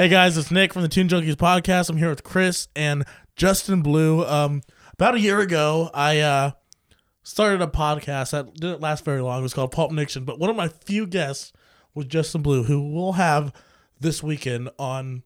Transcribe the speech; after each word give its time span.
Hey 0.00 0.08
guys, 0.08 0.38
it's 0.38 0.50
Nick 0.50 0.72
from 0.72 0.80
the 0.80 0.88
Tune 0.88 1.08
Junkies 1.08 1.34
podcast. 1.34 1.90
I'm 1.90 1.98
here 1.98 2.08
with 2.08 2.24
Chris 2.24 2.68
and 2.74 3.04
Justin 3.36 3.82
Blue. 3.82 4.24
Um, 4.24 4.62
about 4.94 5.14
a 5.14 5.20
year 5.20 5.40
ago, 5.40 5.90
I 5.92 6.20
uh, 6.20 6.52
started 7.22 7.60
a 7.60 7.66
podcast 7.66 8.30
that 8.30 8.54
didn't 8.54 8.80
last 8.80 9.04
very 9.04 9.20
long. 9.20 9.40
It 9.40 9.42
was 9.42 9.52
called 9.52 9.72
Pulp 9.72 9.92
Nixon, 9.92 10.24
but 10.24 10.38
one 10.38 10.48
of 10.48 10.56
my 10.56 10.68
few 10.68 11.06
guests 11.06 11.52
was 11.94 12.06
Justin 12.06 12.40
Blue, 12.40 12.62
who 12.62 12.80
we'll 12.80 13.12
have 13.12 13.52
this 14.00 14.22
weekend 14.22 14.70
on 14.78 15.22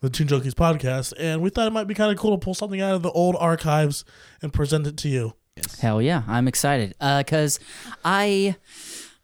the 0.00 0.10
Tune 0.10 0.28
Junkies 0.28 0.54
podcast. 0.54 1.12
And 1.18 1.42
we 1.42 1.50
thought 1.50 1.66
it 1.66 1.72
might 1.72 1.88
be 1.88 1.94
kind 1.94 2.12
of 2.12 2.16
cool 2.16 2.38
to 2.38 2.44
pull 2.44 2.54
something 2.54 2.80
out 2.80 2.94
of 2.94 3.02
the 3.02 3.10
old 3.10 3.34
archives 3.40 4.04
and 4.40 4.52
present 4.52 4.86
it 4.86 4.96
to 4.98 5.08
you. 5.08 5.34
Hell 5.80 6.00
yeah, 6.00 6.22
I'm 6.28 6.46
excited. 6.46 6.94
Uh, 7.00 7.24
cause 7.26 7.58
I 8.04 8.54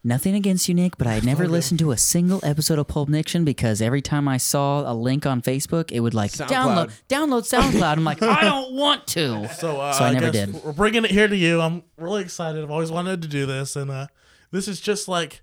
nothing 0.02 0.34
against 0.34 0.68
you, 0.68 0.74
Nick, 0.74 0.96
but 0.98 1.06
I 1.06 1.20
never 1.20 1.46
listened 1.48 1.78
to 1.80 1.90
a 1.90 1.96
single 1.96 2.41
episode 2.42 2.78
of 2.78 2.88
Pulp 2.88 3.10
Fiction 3.10 3.45
because 3.45 3.80
every 3.82 4.02
time 4.02 4.27
I 4.28 4.36
saw 4.36 4.91
a 4.91 4.95
link 4.95 5.27
on 5.27 5.42
Facebook, 5.42 5.91
it 5.92 6.00
would 6.00 6.14
like 6.14 6.32
download 6.32 6.92
download 7.08 7.48
SoundCloud. 7.48 7.97
I'm 7.97 8.05
like, 8.05 8.22
I 8.22 8.42
don't 8.42 8.72
want 8.75 9.06
to. 9.08 9.48
So, 9.58 9.80
uh, 9.80 9.92
So 9.92 10.05
I 10.05 10.12
never 10.12 10.30
guess 10.30 10.47
did. 10.47 10.64
We're 10.64 10.72
bringing 10.72 11.05
it 11.05 11.10
here 11.10 11.28
to 11.28 11.36
you. 11.36 11.60
I'm 11.60 11.83
really 11.97 12.22
excited. 12.22 12.62
I've 12.62 12.70
always 12.70 12.91
wanted 12.91 13.22
to 13.22 13.28
do 13.28 13.47
this, 13.47 13.77
and 13.77 13.91
uh, 13.91 14.06
this 14.50 14.69
is 14.69 14.80
just 14.80 15.06
like 15.08 15.42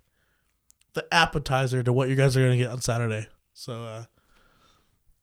the 0.94 1.06
appetizer 1.14 1.84
to 1.84 1.94
what 1.94 2.10
you 2.10 2.16
guys 2.16 2.36
are 2.36 2.40
going 2.42 2.58
to 2.58 2.64
get 2.64 2.72
on 2.72 2.82
Saturday. 2.82 3.28
So, 3.54 3.84
uh, 3.84 4.04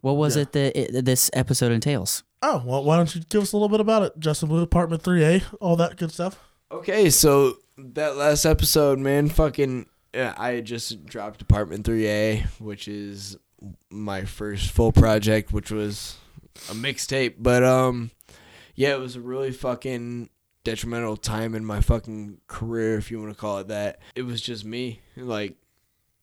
What 0.00 0.12
was 0.16 0.37
it 0.37 0.53
that 0.53 0.78
it, 0.78 1.05
this 1.05 1.31
episode 1.33 1.72
entails? 1.72 2.22
oh 2.42 2.62
well, 2.66 2.84
why 2.84 2.97
don't 2.98 3.14
you 3.14 3.22
give 3.31 3.41
us 3.42 3.53
a 3.53 3.56
little 3.56 3.70
bit 3.70 3.81
about 3.81 4.03
it, 4.03 4.12
Justin 4.19 4.48
Blue, 4.50 4.62
Apartment 4.62 5.03
Three 5.03 5.25
A, 5.25 5.42
all 5.61 5.77
that 5.77 5.97
good 5.97 6.12
stuff. 6.12 6.39
Okay, 6.70 7.09
so 7.11 7.56
that 7.77 8.17
last 8.17 8.44
episode, 8.44 8.98
man, 8.98 9.28
fucking, 9.28 9.86
yeah, 10.14 10.34
I 10.36 10.61
just 10.61 11.06
dropped 11.06 11.42
Apartment 11.42 11.86
3A, 11.86 12.44
which 12.61 12.89
is 12.89 13.36
my 13.91 14.25
first 14.25 14.70
full 14.70 14.92
project, 14.92 15.53
which 15.53 15.70
was 15.70 16.16
a 16.70 16.75
mixtape. 16.75 17.34
But, 17.39 17.64
um, 17.64 18.11
yeah, 18.75 18.94
it 18.94 19.00
was 19.00 19.16
a 19.16 19.20
really 19.20 19.53
fucking 19.53 20.31
detrimental 20.62 21.16
time 21.16 21.55
in 21.55 21.64
my 21.64 21.81
fucking 21.81 22.39
career, 22.47 22.97
if 22.97 23.11
you 23.11 23.20
want 23.20 23.33
to 23.33 23.41
call 23.41 23.58
it 23.58 23.69
that. 23.69 23.98
It 24.14 24.22
was 24.22 24.41
just 24.41 24.64
me. 24.64 25.00
Like, 25.16 25.56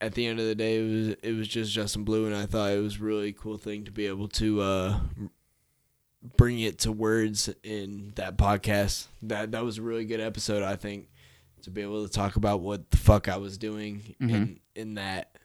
at 0.02 0.16
the 0.16 0.26
end 0.26 0.40
of 0.40 0.46
the 0.46 0.56
day, 0.56 0.80
it 0.80 0.84
was 0.84 1.16
it 1.22 1.38
was 1.38 1.48
just 1.48 1.72
Justin 1.72 2.04
Blue, 2.04 2.26
and 2.26 2.36
I 2.36 2.48
thought 2.48 2.72
it 2.72 2.82
was 2.82 2.98
a 2.98 3.04
really 3.04 3.34
cool 3.34 3.58
thing 3.58 3.86
to 3.86 3.92
be 3.92 4.08
able 4.08 4.28
to 4.30 4.62
uh, 4.62 5.00
bring 6.38 6.60
it 6.60 6.80
to 6.80 6.92
words 6.92 7.50
in 7.64 8.14
that 8.16 8.36
podcast. 8.36 9.06
That 9.22 9.52
that 9.52 9.64
was 9.64 9.78
a 9.78 9.84
really 9.84 10.06
good 10.06 10.20
episode, 10.20 10.64
I 10.64 10.76
think, 10.76 11.08
to 11.64 11.72
be 11.72 11.82
able 11.82 12.06
to 12.06 12.12
talk 12.12 12.36
about 12.36 12.62
what 12.62 12.90
the 12.92 12.98
fuck 12.98 13.28
I 13.28 13.38
was 13.38 13.58
doing 13.58 14.16
in 14.20 14.60
in 14.76 14.96
that 14.96 15.38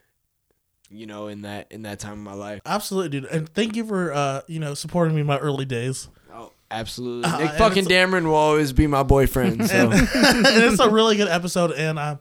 you 0.89 1.05
know, 1.05 1.27
in 1.27 1.41
that 1.41 1.71
in 1.71 1.83
that 1.83 1.99
time 1.99 2.13
of 2.13 2.19
my 2.19 2.33
life. 2.33 2.61
Absolutely, 2.65 3.21
dude. 3.21 3.29
And 3.29 3.49
thank 3.49 3.75
you 3.75 3.85
for 3.85 4.13
uh, 4.13 4.41
you 4.47 4.59
know 4.59 4.73
supporting 4.73 5.15
me 5.15 5.21
in 5.21 5.27
my 5.27 5.37
early 5.37 5.65
days. 5.65 6.09
Oh, 6.33 6.51
absolutely. 6.71 7.29
Uh, 7.29 7.39
Nick 7.39 7.51
fucking 7.51 7.85
Dameron 7.85 8.25
will 8.25 8.35
always 8.35 8.73
be 8.73 8.87
my 8.87 9.03
boyfriend. 9.03 9.67
So 9.67 9.91
and 9.91 9.93
it's 10.13 10.79
a 10.79 10.89
really 10.89 11.17
good 11.17 11.27
episode, 11.27 11.71
and 11.71 11.99
uh, 11.99 12.17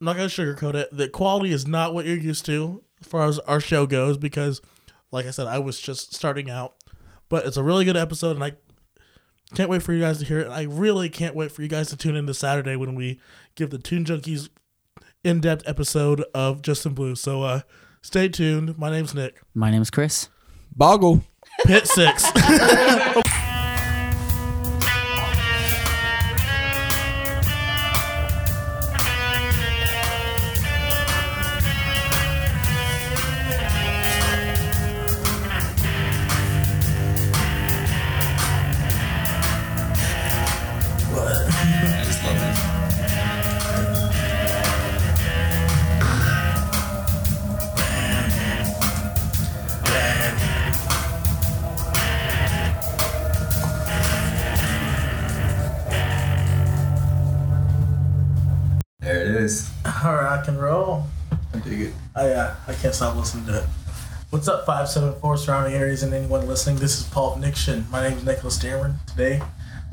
I'm 0.00 0.04
not 0.04 0.16
gonna 0.16 0.28
sugarcoat 0.28 0.74
it. 0.74 0.88
The 0.92 1.08
quality 1.08 1.52
is 1.52 1.66
not 1.66 1.94
what 1.94 2.06
you're 2.06 2.16
used 2.16 2.44
to 2.46 2.82
as 3.00 3.06
far 3.06 3.26
as 3.26 3.38
our 3.40 3.60
show 3.60 3.86
goes, 3.86 4.18
because, 4.18 4.60
like 5.10 5.26
I 5.26 5.30
said, 5.30 5.46
I 5.46 5.58
was 5.58 5.80
just 5.80 6.14
starting 6.14 6.50
out. 6.50 6.74
But 7.28 7.44
it's 7.46 7.56
a 7.56 7.62
really 7.62 7.84
good 7.84 7.96
episode, 7.96 8.36
and 8.36 8.44
I 8.44 8.52
can't 9.56 9.70
wait 9.70 9.82
for 9.82 9.94
you 9.94 10.00
guys 10.00 10.18
to 10.18 10.26
hear 10.26 10.40
it. 10.40 10.48
I 10.48 10.64
really 10.64 11.08
can't 11.08 11.34
wait 11.34 11.50
for 11.50 11.62
you 11.62 11.68
guys 11.68 11.88
to 11.88 11.96
tune 11.96 12.14
in 12.14 12.26
this 12.26 12.38
Saturday 12.38 12.76
when 12.76 12.94
we 12.94 13.18
give 13.54 13.70
the 13.70 13.78
Tune 13.78 14.04
Junkies 14.04 14.50
in-depth 15.24 15.66
episode 15.66 16.22
of 16.34 16.60
Justin 16.60 16.92
Blue. 16.92 17.14
So 17.14 17.42
uh, 17.42 17.60
stay 18.02 18.28
tuned. 18.28 18.76
My 18.76 18.90
name's 18.90 19.14
Nick. 19.14 19.40
My 19.54 19.70
name 19.70 19.80
is 19.80 19.88
Chris. 19.88 20.28
Boggle. 20.76 21.22
Pit 21.64 21.86
six. 21.86 22.30
surrounding 65.96 65.96
areas 65.96 66.02
and 66.02 66.14
anyone 66.14 66.46
listening? 66.46 66.76
This 66.76 67.00
is 67.00 67.06
Pulp 67.08 67.38
Nixon. 67.38 67.86
My 67.90 68.06
name 68.06 68.18
is 68.18 68.24
Nicholas 68.24 68.58
Dameron. 68.58 69.04
Today, 69.06 69.40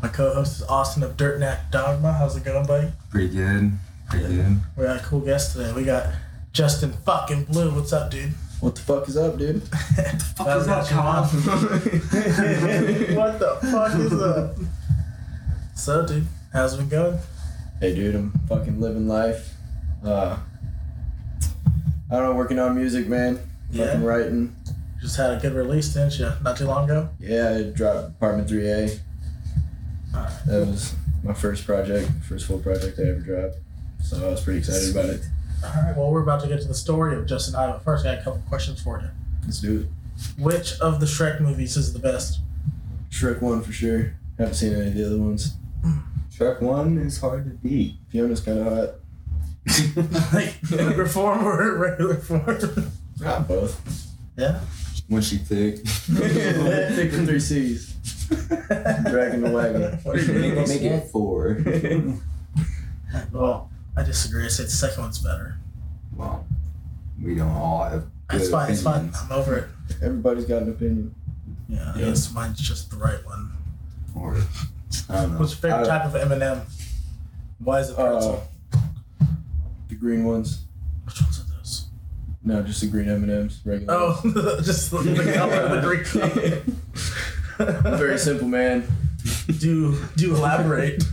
my 0.01 0.09
co-host 0.09 0.61
is 0.61 0.63
Austin 0.63 1.03
of 1.03 1.15
Dirt 1.17 1.39
Knack 1.39 1.71
Dogma. 1.71 2.13
How's 2.13 2.35
it 2.35 2.43
going, 2.43 2.65
buddy? 2.65 2.91
Pretty 3.09 3.29
good. 3.29 3.71
Pretty 4.09 4.35
good. 4.35 4.59
We 4.75 4.83
got 4.83 5.01
a 5.01 5.03
cool 5.03 5.21
guest 5.21 5.53
today. 5.53 5.71
We 5.71 5.83
got 5.83 6.07
Justin 6.51 6.93
fucking 7.05 7.45
Blue. 7.45 7.73
What's 7.73 7.93
up, 7.93 8.11
dude? 8.11 8.31
What 8.59 8.75
the 8.75 8.81
fuck 8.81 9.07
is 9.07 9.17
up, 9.17 9.37
dude? 9.37 9.61
What 9.63 9.69
the 9.69 10.25
fuck 10.35 10.57
is 10.57 10.67
up, 10.67 10.87
What 13.15 13.39
the 13.39 13.67
fuck 13.71 13.95
is 13.95 14.13
up? 14.13 14.55
So, 15.75 16.05
dude, 16.05 16.27
how's 16.51 16.73
it 16.73 16.77
been 16.77 16.89
going? 16.89 17.19
Hey, 17.79 17.95
dude, 17.95 18.15
I'm 18.15 18.31
fucking 18.47 18.79
living 18.79 19.07
life. 19.07 19.53
Uh, 20.03 20.37
I 22.11 22.15
don't 22.15 22.23
know, 22.23 22.33
working 22.33 22.59
on 22.59 22.75
music, 22.75 23.07
man. 23.07 23.39
Yeah. 23.71 23.85
Fucking 23.87 24.03
writing. 24.03 24.55
Just 25.03 25.17
had 25.17 25.31
a 25.31 25.37
good 25.37 25.51
release, 25.53 25.93
didn't 25.93 26.17
you? 26.17 26.31
Not 26.41 26.55
too 26.55 26.65
long 26.65 26.85
ago. 26.85 27.09
Yeah, 27.19 27.57
I 27.57 27.63
dropped 27.63 28.11
Apartment 28.11 28.47
3A. 28.47 28.99
Alright. 30.15 30.31
That 30.47 30.65
was 30.65 30.95
my 31.25 31.33
first 31.33 31.65
project, 31.65 32.09
first 32.25 32.47
full 32.47 32.59
project 32.59 32.97
I 32.99 33.09
ever 33.09 33.19
dropped. 33.19 33.57
So 34.01 34.25
I 34.25 34.29
was 34.31 34.39
pretty 34.41 34.59
excited 34.59 34.91
about 34.91 35.09
it. 35.09 35.21
All 35.61 35.71
right. 35.83 35.97
Well, 35.97 36.09
we're 36.09 36.23
about 36.23 36.39
to 36.43 36.47
get 36.47 36.61
to 36.61 36.67
the 36.69 36.73
story 36.73 37.17
of 37.17 37.27
Justin. 37.27 37.53
I 37.53 37.67
but 37.67 37.83
first 37.83 38.05
I 38.05 38.13
got 38.13 38.21
a 38.21 38.23
couple 38.23 38.41
questions 38.47 38.81
for 38.81 39.01
you. 39.01 39.09
Let's 39.43 39.59
do 39.59 39.81
it. 39.81 40.41
Which 40.41 40.79
of 40.79 41.01
the 41.01 41.05
Shrek 41.05 41.41
movies 41.41 41.75
is 41.75 41.91
the 41.91 41.99
best? 41.99 42.39
Shrek 43.09 43.41
1 43.41 43.61
for 43.61 43.73
sure. 43.73 44.15
Haven't 44.37 44.53
seen 44.53 44.73
any 44.73 44.87
of 44.87 44.93
the 44.93 45.05
other 45.05 45.17
ones. 45.17 45.55
Hmm. 45.83 45.99
Shrek 46.31 46.61
1 46.61 46.97
is 46.99 47.19
hard 47.19 47.43
to 47.43 47.49
beat. 47.51 47.95
Fiona's 48.09 48.39
kind 48.39 48.59
of 48.59 48.73
hot. 48.73 48.89
like 50.33 50.53
regular 50.71 51.05
form 51.09 51.45
or 51.45 51.77
regular 51.77 52.15
form? 52.15 52.91
Not 53.19 53.49
both. 53.49 54.07
yeah. 54.37 54.61
When 55.07 55.21
she 55.21 55.37
thick. 55.37 55.77
Pick 55.83 57.11
the 57.11 57.23
three 57.25 57.39
C's. 57.39 57.93
Dragging 59.09 59.41
the 59.41 59.51
wagon. 59.53 59.99
What 60.03 60.15
Make, 60.15 60.67
make 60.67 60.81
it 60.81 61.09
four. 61.11 61.63
Well, 63.31 63.69
I 63.95 64.03
disagree. 64.03 64.45
I 64.45 64.47
say 64.47 64.63
the 64.63 64.69
second 64.69 65.03
one's 65.03 65.19
better. 65.19 65.57
well, 66.15 66.45
we 67.21 67.35
don't 67.35 67.51
all 67.51 67.83
have 67.83 68.05
good 68.27 68.41
It's 68.41 68.49
fine. 68.49 68.71
It's 68.71 68.81
fine. 68.81 69.11
I'm 69.15 69.31
over 69.31 69.55
it. 69.57 69.67
Everybody's 70.01 70.45
got 70.45 70.63
an 70.63 70.69
opinion. 70.69 71.13
Yeah. 71.69 71.93
I 71.95 71.99
guess 71.99 72.33
mine's 72.33 72.59
just 72.59 72.89
the 72.89 72.97
right 72.97 73.23
one. 73.25 73.51
Or, 74.15 74.35
I 75.09 75.13
don't 75.21 75.33
know. 75.33 75.39
What's 75.39 75.51
your 75.53 75.59
favorite 75.71 75.89
I- 75.89 75.97
type 75.99 76.05
of 76.05 76.15
M&M? 76.31 76.61
Why 77.59 77.79
is 77.81 77.89
it 77.91 77.99
Uh, 77.99 78.37
the 79.89 79.95
green 79.95 80.23
ones. 80.23 80.31
Which 80.31 80.33
ones 80.33 80.57
are 80.57 80.63
those? 80.63 80.72
No, 82.45 82.61
just 82.61 82.81
the 82.81 82.87
green 82.87 83.09
M&Ms. 83.09 83.61
Regular. 83.63 83.93
Oh, 83.93 84.19
just 84.63 84.91
the, 84.91 84.97
the 84.99 85.33
color 85.33 85.55
of 85.55 85.71
the 85.71 85.81
green 85.81 86.03
color. 86.03 87.97
Very 87.97 88.17
simple, 88.17 88.47
man. 88.47 88.85
Do 89.59 89.97
do 90.15 90.35
elaborate. 90.35 91.03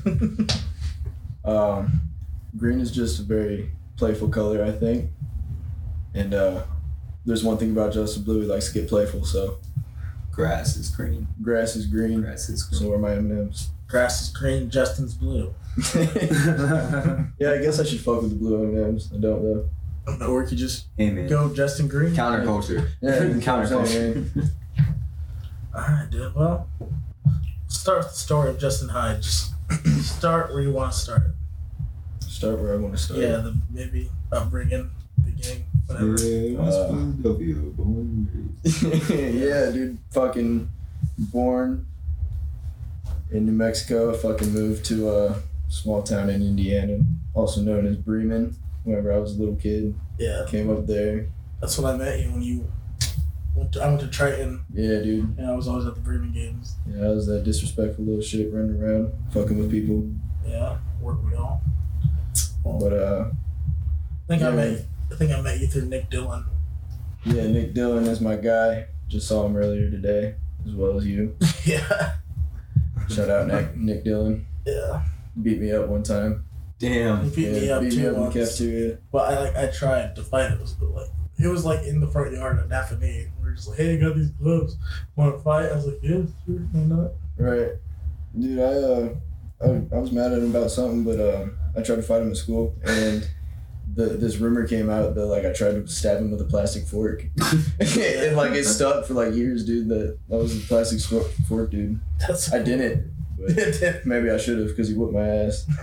Um, 1.45 2.01
green 2.57 2.81
is 2.81 2.91
just 2.91 3.21
a 3.21 3.23
very 3.23 3.71
playful 3.97 4.29
color, 4.29 4.65
I 4.65 4.73
think. 4.73 5.11
And 6.15 6.35
uh, 6.35 6.65
there's 7.25 7.45
one 7.45 7.59
thing 7.59 7.71
about 7.71 7.93
Justin 7.93 8.25
Blue, 8.25 8.41
he 8.41 8.47
likes 8.47 8.73
to 8.73 8.81
get 8.81 8.89
playful. 8.89 9.25
So 9.25 9.59
Grass 10.33 10.77
is 10.77 10.91
green. 10.91 11.29
grass 11.43 11.77
is 11.77 11.87
green, 11.87 12.23
Grass 12.23 12.49
is 12.49 12.63
green. 12.63 12.81
so 12.81 12.93
are 12.93 12.99
my 12.99 13.13
M&Ms. 13.13 13.69
Grass 13.89 14.23
is 14.23 14.29
green. 14.31 14.71
Justin's 14.71 15.15
blue. 15.15 15.55
yeah, 15.95 17.53
I 17.53 17.59
guess 17.59 17.79
I 17.79 17.85
should 17.85 18.01
fuck 18.01 18.23
with 18.23 18.31
the 18.31 18.37
blue 18.37 18.77
M&Ms. 18.77 19.11
I 19.15 19.19
don't 19.19 19.43
though. 19.43 19.69
Or 20.21 20.43
you 20.43 20.49
could 20.49 20.59
just 20.59 20.87
hey 20.97 21.11
man. 21.11 21.29
go 21.29 21.53
Justin 21.55 21.89
Green. 21.89 22.15
Counterculture. 22.15 22.89
Yeah, 23.01 23.19
Counterculture. 23.41 24.29
All 25.75 25.81
right, 25.83 26.09
dude. 26.11 26.35
Well, 26.35 26.69
start 27.69 27.99
with 27.99 28.09
the 28.09 28.19
story 28.19 28.51
of 28.51 28.59
Justin 28.59 28.89
Hyde. 28.89 29.23
Just 29.23 29.53
start 30.01 30.53
where 30.53 30.63
you 30.63 30.73
want 30.73 30.93
to 30.93 30.99
start. 30.99 31.23
Start 32.21 32.59
where 32.59 32.75
I 32.75 32.77
want 32.77 32.95
to 32.95 32.99
start. 32.99 33.21
Yeah, 33.21 33.37
the 33.37 33.57
maybe 33.71 34.11
upbringing, 34.33 34.91
beginning, 35.25 35.65
whatever. 35.87 36.15
Uh, 36.15 36.19
yeah, 39.15 39.71
dude. 39.71 39.99
Fucking 40.11 40.69
born 41.19 41.87
in 43.31 43.47
New 43.47 43.53
Mexico. 43.53 44.13
Fucking 44.15 44.53
moved 44.53 44.85
to 44.87 45.11
a 45.11 45.37
small 45.69 46.03
town 46.03 46.31
in 46.31 46.43
Indiana, 46.43 46.99
also 47.35 47.61
known 47.61 47.87
as 47.87 47.97
Bremen. 47.97 48.57
Whenever 48.85 49.13
I 49.13 49.19
was 49.19 49.37
a 49.37 49.39
little 49.41 49.57
kid, 49.57 49.95
Yeah, 50.19 50.45
came 50.49 50.71
up 50.71 50.87
there. 50.87 51.27
that's 51.61 51.79
when 51.79 51.95
I 51.95 51.97
met 51.97 52.21
you 52.21 52.31
when 52.33 52.43
you. 52.43 52.73
Went 53.55 53.73
to, 53.73 53.83
I 53.83 53.89
went 53.89 54.01
to 54.01 54.07
Triton, 54.09 54.65
Yeah, 54.73 55.01
dude. 55.01 55.37
and 55.37 55.47
I 55.47 55.55
was 55.55 55.67
always 55.69 55.85
at 55.85 55.95
the 55.95 56.01
Bremen 56.01 56.33
games. 56.33 56.77
Yeah, 56.89 57.07
I 57.07 57.09
was 57.09 57.27
that 57.27 57.43
disrespectful 57.45 58.05
little 58.05 58.23
shit 58.23 58.53
running 58.53 58.81
around, 58.81 59.13
fucking 59.33 59.59
with 59.59 59.71
people. 59.71 60.09
Yeah, 60.47 60.79
work 61.01 61.19
we 61.25 61.35
all. 61.35 61.61
Well, 62.65 62.79
But 62.79 62.93
uh, 62.93 63.25
I 63.31 64.27
think 64.29 64.43
I 64.43 64.49
yeah. 64.51 64.55
met. 64.55 64.85
I 65.11 65.15
think 65.17 65.33
I 65.33 65.41
met 65.41 65.59
you 65.61 65.67
through 65.67 65.87
Nick 65.87 66.09
Dillon. 66.11 66.45
yeah, 67.25 67.47
Nick 67.49 67.75
Dillon 67.75 68.07
is 68.07 68.21
my 68.21 68.37
guy. 68.37 68.87
Just 69.09 69.27
saw 69.27 69.45
him 69.45 69.57
earlier 69.57 69.91
today, 69.91 70.37
as 70.65 70.73
well 70.73 70.97
as 70.97 71.05
you. 71.05 71.37
yeah, 71.65 72.15
Shout 73.09 73.29
out 73.29 73.49
Nick, 73.49 73.77
Nick 73.77 74.05
Dillon. 74.05 74.47
yeah. 74.65 75.03
Beat 75.43 75.61
me 75.61 75.73
up 75.73 75.89
one 75.89 76.03
time. 76.05 76.45
He 76.81 76.89
Damn. 76.89 77.29
beat 77.29 77.53
me 77.53 77.71
up 77.71 77.83
beat 77.83 77.91
me 77.91 77.97
too 77.97 78.03
up 78.03 78.09
in 78.09 78.15
the 78.15 78.21
once. 78.21 78.35
cafeteria. 78.35 78.99
But 79.13 79.33
I 79.33 79.41
like 79.45 79.57
I 79.57 79.67
tried 79.71 80.17
to 80.17 80.23
fight 80.23 80.53
it. 80.53 80.59
but 80.81 80.89
like 80.91 81.09
it 81.39 81.49
was 81.49 81.65
like 81.65 81.85
in 81.87 82.01
the 82.01 82.07
front 82.07 82.33
yard 82.33 82.59
at 82.59 82.69
Nappanee. 82.69 83.29
We 83.39 83.45
were 83.45 83.53
just 83.53 83.69
like, 83.69 83.79
hey, 83.79 83.95
I 83.95 83.97
got 83.99 84.17
these 84.17 84.31
gloves. 84.31 84.77
Want 85.17 85.37
to 85.37 85.43
fight? 85.43 85.71
I 85.71 85.77
was 85.77 85.87
like, 85.87 85.99
yeah, 86.03 86.23
sure, 86.47 86.57
why 86.73 86.81
not? 86.81 87.11
Right. 87.37 87.73
Dude, 88.39 88.59
I 88.59 88.63
uh 88.63 89.09
I, 89.63 89.95
I 89.95 89.99
was 89.99 90.11
mad 90.11 90.33
at 90.33 90.39
him 90.39 90.55
about 90.57 90.71
something, 90.71 91.05
but 91.05 91.21
um 91.21 91.59
I 91.77 91.83
tried 91.83 91.97
to 91.97 92.03
fight 92.03 92.23
him 92.23 92.31
at 92.31 92.37
school 92.37 92.75
and 92.85 93.29
the 93.95 94.05
this 94.05 94.37
rumor 94.37 94.67
came 94.67 94.89
out 94.89 95.15
that 95.15 95.27
like 95.27 95.45
I 95.45 95.53
tried 95.53 95.73
to 95.73 95.87
stab 95.89 96.19
him 96.19 96.31
with 96.31 96.41
a 96.41 96.45
plastic 96.45 96.87
fork. 96.87 97.25
and 97.81 98.37
like 98.37 98.53
it 98.53 98.65
stuck 98.65 99.05
for 99.05 99.15
like 99.15 99.35
years, 99.35 99.65
dude, 99.65 99.89
that 99.89 100.19
that 100.29 100.37
was 100.37 100.57
a 100.57 100.67
plastic 100.67 101.01
fork, 101.47 101.71
dude. 101.71 102.01
That's 102.21 102.53
I 102.53 102.63
didn't. 102.63 103.11
But 103.41 103.57
maybe 104.05 104.31
I 104.31 104.37
should 104.37 104.59
have 104.59 104.69
because 104.69 104.89
he 104.89 104.95
whooped 104.95 105.15
my 105.15 105.27
ass. 105.27 105.65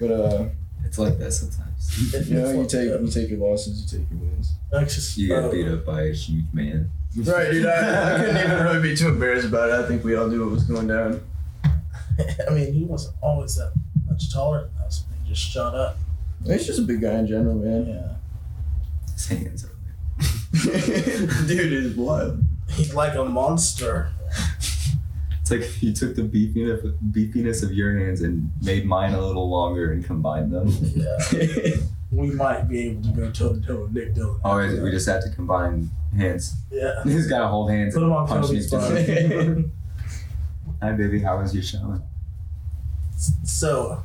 but 0.00 0.10
uh 0.10 0.48
It's 0.84 0.98
like 0.98 1.18
that 1.18 1.32
sometimes. 1.32 2.28
you 2.28 2.34
know, 2.34 2.50
you 2.50 2.66
take 2.66 2.88
you 2.88 3.08
take 3.08 3.30
your 3.30 3.38
losses, 3.38 3.80
you 3.92 3.98
take 3.98 4.10
your 4.10 4.18
wins. 4.20 4.54
That's 4.70 4.94
just 4.94 5.16
You 5.16 5.28
get 5.28 5.44
uh, 5.44 5.50
beat 5.50 5.68
up 5.68 5.84
by 5.86 6.02
a 6.02 6.12
huge 6.12 6.46
man. 6.52 6.90
Right, 7.16 7.52
dude. 7.52 7.66
I, 7.66 8.14
I 8.14 8.18
couldn't 8.18 8.36
even 8.36 8.64
really 8.64 8.82
be 8.82 8.96
too 8.96 9.08
embarrassed 9.08 9.46
about 9.46 9.70
it. 9.70 9.84
I 9.84 9.86
think 9.86 10.02
we 10.02 10.16
all 10.16 10.26
knew 10.26 10.44
what 10.44 10.50
was 10.52 10.64
going 10.64 10.88
down. 10.88 11.20
I 12.48 12.52
mean, 12.52 12.72
he 12.72 12.84
wasn't 12.84 13.14
always 13.22 13.54
that 13.56 13.72
much 14.06 14.32
taller 14.32 14.62
than 14.62 14.84
us. 14.84 15.04
He 15.22 15.28
just 15.30 15.42
shot 15.42 15.74
up. 15.76 15.96
He's 16.44 16.66
just 16.66 16.80
a 16.80 16.82
big 16.82 17.00
guy 17.00 17.14
in 17.14 17.26
general, 17.28 17.54
man. 17.54 17.86
Yeah, 17.86 18.16
His 19.12 19.26
hands 19.28 19.64
are 19.64 19.70
Dude 21.46 21.72
is 21.72 21.96
wild. 21.96 22.42
He's 22.74 22.94
like 23.02 23.14
a 23.14 23.24
monster. 23.24 24.10
It's 25.40 25.50
like 25.50 25.82
you 25.82 25.92
took 25.92 26.16
the 26.16 26.22
beefiness, 26.22 26.96
beefiness 27.12 27.62
of 27.62 27.72
your 27.72 27.98
hands 27.98 28.22
and 28.22 28.50
made 28.62 28.86
mine 28.86 29.12
a 29.12 29.20
little 29.20 29.48
longer 29.50 29.92
and 29.92 30.02
combined 30.04 30.50
them. 30.52 30.68
Yeah, 30.94 31.76
we 32.10 32.30
might 32.30 32.62
be 32.68 32.90
able 32.90 33.02
to 33.02 33.08
go 33.10 33.30
toe 33.30 33.54
to 33.54 33.60
toe 33.60 33.82
with 33.82 33.92
Nick 33.92 34.14
Dillon. 34.14 34.40
Oh, 34.44 34.56
is 34.58 34.72
it? 34.78 34.82
we 34.82 34.90
just 34.90 35.06
have 35.06 35.22
to 35.22 35.30
combine 35.30 35.90
hands. 36.16 36.54
Yeah, 36.70 37.02
He's 37.04 37.26
got 37.26 37.40
to 37.40 37.48
hold 37.48 37.70
hands 37.70 37.92
put 37.94 38.02
him 38.04 38.12
on 38.12 38.26
punch 38.26 38.46
Kobe's 38.46 38.72
each 38.72 39.64
Hi, 40.80 40.92
baby. 40.92 41.20
How 41.20 41.38
was 41.38 41.54
your 41.54 41.62
showing? 41.62 42.02
so, 43.44 44.02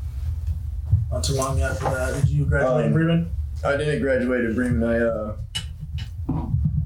not 1.11 1.23
too 1.23 1.33
long 1.33 1.59
after 1.61 1.85
that, 1.85 2.21
did 2.21 2.29
you 2.29 2.45
graduate 2.45 2.85
in 2.85 2.87
Um, 2.87 2.93
Bremen? 2.93 3.31
I 3.65 3.75
didn't 3.77 4.01
graduate 4.01 4.45
at 4.45 4.55
Bremen. 4.55 4.83
I 4.83 4.97
uh, 4.99 5.35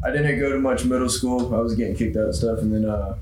I 0.06 0.12
didn't 0.12 0.40
go 0.40 0.52
to 0.52 0.60
much 0.60 0.86
middle 0.86 1.10
school. 1.10 1.54
I 1.56 1.60
was 1.60 1.76
getting 1.76 1.96
kicked 1.96 2.18
out 2.18 2.26
and 2.26 2.36
stuff, 2.36 2.60
and 2.60 2.74
then 2.74 2.86
uh, 2.90 3.16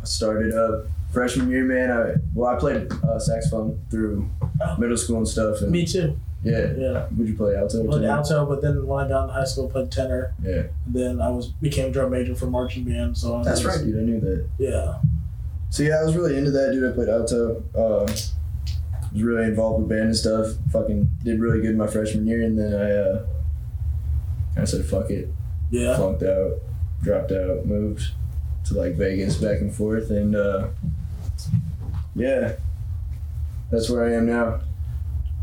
I 0.00 0.04
started 0.04 0.52
up 0.54 0.86
freshman 1.12 1.48
year. 1.50 1.64
Man, 1.64 1.90
I 1.90 2.14
well, 2.34 2.54
I 2.54 2.58
played 2.58 2.92
uh, 3.04 3.18
saxophone 3.18 3.80
through 3.90 4.28
Oh. 4.62 4.76
middle 4.78 4.96
school 4.98 5.16
and 5.18 5.26
stuff. 5.28 5.62
And 5.62 5.70
Me 5.72 5.86
too. 5.86 6.18
yeah, 6.42 6.72
Yeah. 6.76 7.06
would 7.16 7.26
you 7.26 7.34
play 7.34 7.56
alto? 7.56 7.82
played 7.86 8.02
too? 8.02 8.06
alto, 8.06 8.44
but 8.44 8.60
then 8.60 8.86
when 8.86 9.06
I 9.06 9.08
got 9.08 9.22
into 9.22 9.32
high 9.32 9.44
school, 9.44 9.68
I 9.68 9.72
played 9.72 9.90
tenor. 9.90 10.34
Yeah, 10.44 10.64
Then 10.86 11.18
I 11.22 11.30
was 11.30 11.46
became 11.48 11.92
drum 11.92 12.10
major 12.10 12.34
for 12.34 12.46
marching 12.46 12.84
band. 12.84 13.16
So 13.16 13.36
I 13.36 13.42
that's 13.44 13.64
was- 13.64 13.76
right, 13.78 13.86
dude. 13.86 13.96
I 13.98 14.02
knew 14.02 14.20
that. 14.20 14.46
Yeah, 14.58 14.98
So 15.70 15.82
yeah, 15.82 15.96
I 16.00 16.04
was 16.04 16.14
really 16.14 16.36
into 16.36 16.50
that, 16.50 16.72
dude. 16.72 16.90
I 16.90 16.94
played 16.94 17.08
alto. 17.08 17.62
Uh, 17.74 18.12
was 19.12 19.22
really 19.22 19.44
involved 19.46 19.80
with 19.80 19.88
band 19.88 20.02
and 20.08 20.16
stuff. 20.16 20.48
Fucking 20.72 21.08
did 21.24 21.40
really 21.40 21.62
good 21.62 21.74
my 21.76 21.86
freshman 21.86 22.26
year, 22.26 22.42
and 22.42 22.58
then 22.58 22.74
I 22.74 22.90
uh, 22.92 23.26
of 24.60 24.64
said 24.64 24.84
fuck 24.84 25.10
it, 25.10 25.30
yeah. 25.70 25.96
flunked 25.96 26.22
out, 26.22 26.52
dropped 27.02 27.32
out, 27.32 27.66
moved 27.66 28.02
to 28.66 28.74
like 28.74 28.94
Vegas, 28.94 29.36
back 29.36 29.60
and 29.60 29.74
forth, 29.74 30.10
and 30.10 30.36
uh, 30.36 30.68
yeah, 32.14 32.52
that's 33.70 33.88
where 33.88 34.04
I 34.06 34.14
am 34.14 34.26
now. 34.26 34.60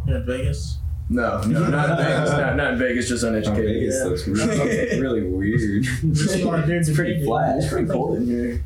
You're 0.06 0.18
in 0.18 0.26
Vegas. 0.26 0.78
No, 1.10 1.42
no, 1.44 1.68
not 1.70 1.92
in 1.92 1.98
Vegas, 1.98 2.32
not, 2.38 2.56
not 2.58 2.74
in 2.74 2.80
Vegas, 2.80 3.08
just 3.08 3.24
uneducated. 3.24 3.66
Oh, 3.66 3.70
uneducated. 3.70 3.82
Vegas 3.82 3.96
Yeah. 3.96 4.06
looks 4.06 4.28
really, 4.28 5.00
really 5.02 5.24
weird. 5.24 5.86
It's 6.04 6.92
pretty 6.94 7.20
be. 7.20 7.26
flat. 7.26 7.58
It's 7.58 7.68
pretty 7.70 7.88
cold 7.88 8.18
in 8.18 8.26
here. 8.28 8.62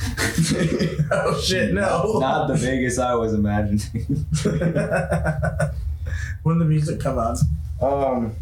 oh 1.10 1.40
shit! 1.40 1.74
No. 1.74 2.18
Not 2.20 2.46
the 2.48 2.54
Vegas 2.54 2.98
I 2.98 3.14
was 3.14 3.34
imagining. 3.34 3.80
when 6.44 6.58
the 6.58 6.64
music 6.64 7.00
come 7.00 7.18
on, 7.18 7.36
um, 7.80 8.34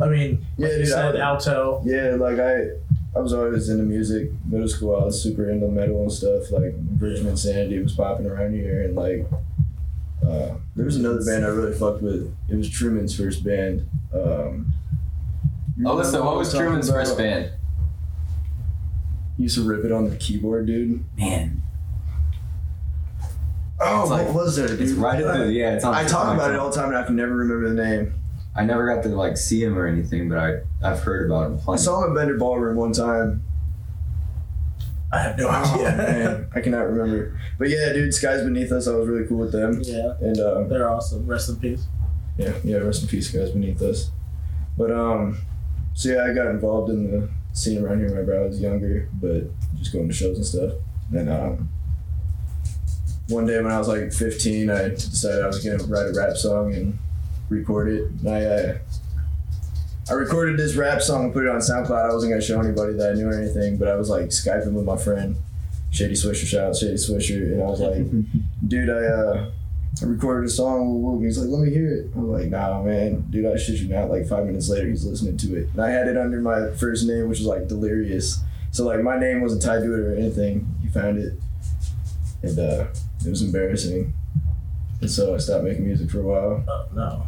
I 0.00 0.06
mean, 0.08 0.46
Yeah, 0.56 0.66
like 0.68 0.72
you 0.76 0.78
dude, 0.84 0.88
said 0.88 1.16
I- 1.16 1.20
alto. 1.20 1.82
Yeah, 1.84 2.14
like 2.16 2.38
I, 2.38 2.68
I 3.16 3.20
was 3.20 3.32
always 3.32 3.68
into 3.68 3.82
music. 3.84 4.30
Middle 4.46 4.68
school, 4.68 4.94
I 4.96 5.04
was 5.04 5.20
super 5.20 5.50
into 5.50 5.66
metal 5.68 6.02
and 6.02 6.12
stuff. 6.12 6.50
Like 6.52 6.74
Virgin 6.76 7.36
Sanity 7.36 7.80
was 7.82 7.94
popping 7.94 8.26
around 8.26 8.54
here, 8.54 8.82
and 8.82 8.94
like, 8.94 9.26
uh, 10.24 10.54
there 10.76 10.84
was 10.84 10.96
another 10.96 11.24
band 11.24 11.44
I 11.44 11.48
really 11.48 11.76
fucked 11.76 12.02
with. 12.02 12.32
It 12.48 12.54
was 12.56 12.68
Truman's 12.70 13.16
first 13.16 13.44
band. 13.44 13.88
Um, 14.14 14.72
Oh, 15.86 15.94
listen, 15.94 16.24
what 16.24 16.32
I'm 16.32 16.38
was 16.38 16.52
Truman's 16.52 16.88
about? 16.88 16.98
first 17.06 17.18
band? 17.18 17.52
He 19.36 19.44
used 19.44 19.54
to 19.56 19.62
rip 19.62 19.84
it 19.84 19.92
on 19.92 20.10
the 20.10 20.16
keyboard, 20.16 20.66
dude. 20.66 21.04
Man, 21.16 21.62
Oh, 23.80 24.02
It's 24.02 24.10
like- 24.10 24.26
what 24.26 24.34
was 24.34 24.58
it? 24.58 24.66
dude? 24.68 24.80
it's 24.80 24.92
right 24.92 25.20
at 25.22 25.38
the 25.38 25.52
yeah. 25.52 25.74
It's 25.74 25.84
on. 25.84 25.94
I 25.94 26.04
talk 26.04 26.34
about 26.34 26.50
it 26.52 26.56
all 26.58 26.68
the 26.70 26.74
time, 26.76 26.88
and 26.88 26.96
I 26.98 27.04
can 27.04 27.14
never 27.14 27.36
remember 27.36 27.68
the 27.68 27.74
name. 27.80 28.14
I 28.58 28.64
never 28.64 28.92
got 28.92 29.02
to 29.04 29.08
like 29.10 29.36
see 29.36 29.62
him 29.62 29.78
or 29.78 29.86
anything, 29.86 30.28
but 30.28 30.38
I 30.38 30.60
I've 30.82 31.00
heard 31.00 31.30
about 31.30 31.46
him 31.46 31.60
I 31.68 31.76
saw 31.76 32.04
him 32.04 32.10
at 32.10 32.16
Bender 32.16 32.36
Ballroom 32.36 32.76
one 32.76 32.92
time. 32.92 33.42
I 35.12 35.20
have 35.22 35.38
no 35.38 35.48
Oh 35.48 35.74
idea. 35.74 35.96
man, 35.96 36.50
I 36.54 36.60
cannot 36.60 36.86
remember. 36.90 37.38
But 37.58 37.70
yeah, 37.70 37.92
dude, 37.92 38.12
Skies 38.12 38.42
Beneath 38.42 38.70
Us. 38.72 38.86
I 38.88 38.94
was 38.94 39.08
really 39.08 39.26
cool 39.26 39.38
with 39.38 39.52
them, 39.52 39.80
yeah, 39.82 40.14
and 40.20 40.38
um, 40.40 40.68
they're 40.68 40.90
awesome. 40.90 41.26
Rest 41.26 41.48
in 41.48 41.56
peace. 41.56 41.86
Yeah, 42.36 42.52
yeah, 42.62 42.76
rest 42.78 43.02
in 43.02 43.08
peace, 43.08 43.30
Skies 43.30 43.50
Beneath 43.52 43.80
Us. 43.80 44.10
But 44.76 44.90
um, 44.92 45.38
so 45.94 46.10
yeah, 46.10 46.24
I 46.24 46.34
got 46.34 46.48
involved 46.48 46.90
in 46.90 47.10
the 47.10 47.28
scene 47.52 47.82
around 47.82 48.00
here 48.00 48.10
whenever 48.10 48.38
I 48.38 48.46
was 48.46 48.60
younger, 48.60 49.08
but 49.14 49.44
just 49.78 49.92
going 49.92 50.08
to 50.08 50.14
shows 50.14 50.36
and 50.36 50.46
stuff. 50.46 50.72
And 51.12 51.30
um, 51.30 51.68
one 53.28 53.46
day 53.46 53.56
when 53.62 53.72
I 53.72 53.78
was 53.78 53.88
like 53.88 54.12
15, 54.12 54.68
I 54.70 54.88
decided 54.90 55.42
I 55.42 55.46
was 55.46 55.64
gonna 55.64 55.82
write 55.84 56.06
a 56.06 56.12
rap 56.14 56.36
song 56.36 56.74
and 56.74 56.98
record 57.48 57.88
it. 57.88 58.10
And 58.10 58.28
I 58.28 58.44
uh, 58.44 58.78
I 60.10 60.14
recorded 60.14 60.58
this 60.58 60.74
rap 60.74 61.02
song 61.02 61.24
and 61.24 61.32
put 61.32 61.44
it 61.44 61.50
on 61.50 61.58
SoundCloud. 61.58 62.10
I 62.10 62.14
wasn't 62.14 62.32
gonna 62.32 62.42
show 62.42 62.60
anybody 62.60 62.94
that 62.94 63.12
I 63.12 63.14
knew 63.14 63.28
or 63.28 63.38
anything, 63.38 63.76
but 63.76 63.88
I 63.88 63.96
was 63.96 64.08
like 64.08 64.26
skyping 64.26 64.72
with 64.72 64.84
my 64.84 64.96
friend 64.96 65.36
Shady 65.90 66.14
Swisher. 66.14 66.46
Shout 66.46 66.68
out 66.68 66.76
Shady 66.76 66.94
Swisher, 66.94 67.52
and 67.52 67.62
I 67.62 67.66
was 67.66 67.80
like, 67.80 68.04
dude, 68.68 68.90
I 68.90 69.04
uh. 69.04 69.50
I 70.00 70.04
recorded 70.04 70.46
a 70.46 70.50
song 70.50 71.02
with 71.02 71.24
He's 71.24 71.38
like, 71.38 71.48
let 71.48 71.60
me 71.60 71.72
hear 71.72 71.92
it. 71.92 72.10
I'm 72.14 72.30
like, 72.30 72.50
nah, 72.50 72.80
man. 72.84 73.22
Dude, 73.30 73.46
I 73.46 73.56
shit 73.56 73.80
you 73.80 73.88
not. 73.88 74.08
Like 74.10 74.28
five 74.28 74.46
minutes 74.46 74.68
later, 74.68 74.86
he's 74.86 75.04
listening 75.04 75.36
to 75.38 75.56
it. 75.56 75.70
And 75.72 75.80
I 75.80 75.90
had 75.90 76.06
it 76.06 76.16
under 76.16 76.40
my 76.40 76.70
first 76.76 77.04
name, 77.04 77.28
which 77.28 77.40
was 77.40 77.48
like 77.48 77.66
Delirious. 77.66 78.38
So 78.70 78.84
like 78.84 79.02
my 79.02 79.18
name 79.18 79.40
wasn't 79.40 79.62
tied 79.62 79.80
to 79.80 79.92
it 79.92 79.98
or 79.98 80.14
anything. 80.14 80.72
He 80.82 80.88
found 80.88 81.18
it. 81.18 81.32
And 82.42 82.58
uh, 82.58 82.86
it 83.26 83.28
was 83.28 83.42
embarrassing. 83.42 84.12
And 85.00 85.10
so 85.10 85.34
I 85.34 85.38
stopped 85.38 85.64
making 85.64 85.86
music 85.86 86.10
for 86.10 86.20
a 86.20 86.22
while. 86.22 86.64
Oh, 86.68 86.86
no. 86.94 87.26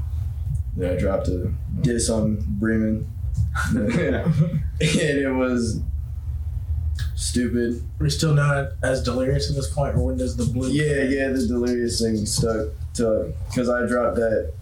Then 0.81 0.97
I 0.97 0.99
dropped 0.99 1.29
a 1.29 1.53
diss 1.83 2.09
on 2.09 2.43
Bremen. 2.59 3.07
and 3.75 4.65
it 4.81 5.35
was 5.35 5.81
stupid. 7.15 7.83
We're 7.99 8.09
still 8.09 8.35
not 8.35 8.71
as 8.83 9.03
delirious 9.03 9.51
at 9.51 9.57
this 9.57 9.73
point, 9.73 9.95
or 9.97 10.07
when 10.07 10.17
does 10.17 10.37
the 10.37 10.45
blue? 10.45 10.71
Yeah, 10.71 11.03
yeah, 11.03 11.29
the 11.29 11.47
delirious 11.47 12.01
thing 12.01 12.25
stuck 12.25 12.69
to 12.95 13.33
because 13.49 13.69
I 13.69 13.87
dropped 13.87 14.17
that 14.17 14.55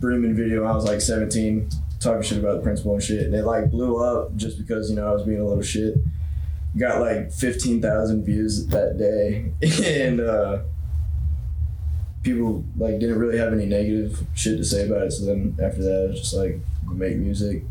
Bremen 0.00 0.34
video 0.34 0.62
when 0.62 0.70
I 0.70 0.74
was 0.74 0.84
like 0.84 1.00
17, 1.00 1.68
talking 2.00 2.22
shit 2.22 2.38
about 2.38 2.56
the 2.56 2.62
principal 2.62 2.94
and 2.94 3.02
shit, 3.02 3.26
and 3.26 3.34
it 3.34 3.44
like 3.44 3.70
blew 3.70 4.02
up 4.02 4.34
just 4.34 4.58
because 4.58 4.90
you 4.90 4.96
know 4.96 5.08
I 5.08 5.12
was 5.12 5.22
being 5.22 5.40
a 5.40 5.46
little 5.46 5.62
shit. 5.62 5.94
Got 6.76 7.00
like 7.00 7.30
15,000 7.30 8.24
views 8.24 8.66
that 8.66 8.98
day, 8.98 9.52
and 10.02 10.20
uh, 10.20 10.62
people 12.24 12.64
like 12.76 12.98
didn't 12.98 13.18
really 13.18 13.38
have 13.38 13.52
any 13.52 13.66
negative 13.66 14.20
shit 14.34 14.56
to 14.58 14.64
say 14.64 14.86
about 14.88 15.02
it. 15.02 15.12
So 15.12 15.26
then 15.26 15.56
after 15.62 15.82
that, 15.82 16.04
I 16.06 16.10
was 16.10 16.20
just 16.20 16.34
like 16.34 16.58
make 16.90 17.16
music. 17.16 17.62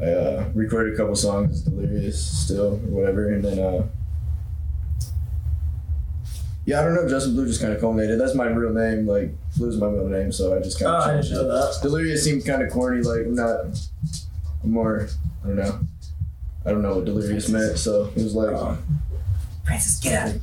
I 0.00 0.06
uh, 0.06 0.50
recorded 0.54 0.94
a 0.94 0.96
couple 0.96 1.14
songs, 1.14 1.60
Delirious 1.60 2.20
still 2.44 2.74
or 2.74 2.76
whatever, 2.88 3.28
and 3.32 3.44
then 3.44 3.58
uh, 3.58 3.86
yeah, 6.66 6.80
I 6.80 6.84
don't 6.84 6.94
know. 6.94 7.08
Justin 7.08 7.34
Blue 7.34 7.46
just 7.46 7.60
kind 7.60 7.72
of 7.74 7.80
culminated. 7.80 8.18
That's 8.18 8.34
my 8.34 8.46
real 8.46 8.72
name. 8.72 9.06
Like 9.06 9.30
Blue's 9.56 9.76
my 9.76 9.88
middle 9.88 10.08
name, 10.08 10.32
so 10.32 10.56
I 10.56 10.60
just 10.62 10.80
kind 10.80 10.94
Oh, 10.94 10.98
of 10.98 11.04
I 11.04 11.12
changed 11.14 11.28
didn't 11.30 11.50
it. 11.50 11.82
Delirious 11.82 12.24
seemed 12.24 12.46
kind 12.46 12.62
of 12.62 12.70
corny. 12.72 13.02
Like 13.02 13.26
I'm 13.26 13.34
not. 13.34 13.78
I'm 14.62 14.70
more. 14.70 15.08
I 15.44 15.46
don't 15.48 15.56
know. 15.56 15.78
I 16.64 16.70
don't 16.70 16.80
know 16.80 16.96
what 16.96 17.04
delirious 17.04 17.48
meant, 17.50 17.78
so 17.78 18.06
it 18.06 18.22
was 18.22 18.34
like. 18.34 18.48
Oh. 18.48 18.78
Francis, 19.66 20.00
get 20.00 20.28
out. 20.28 20.34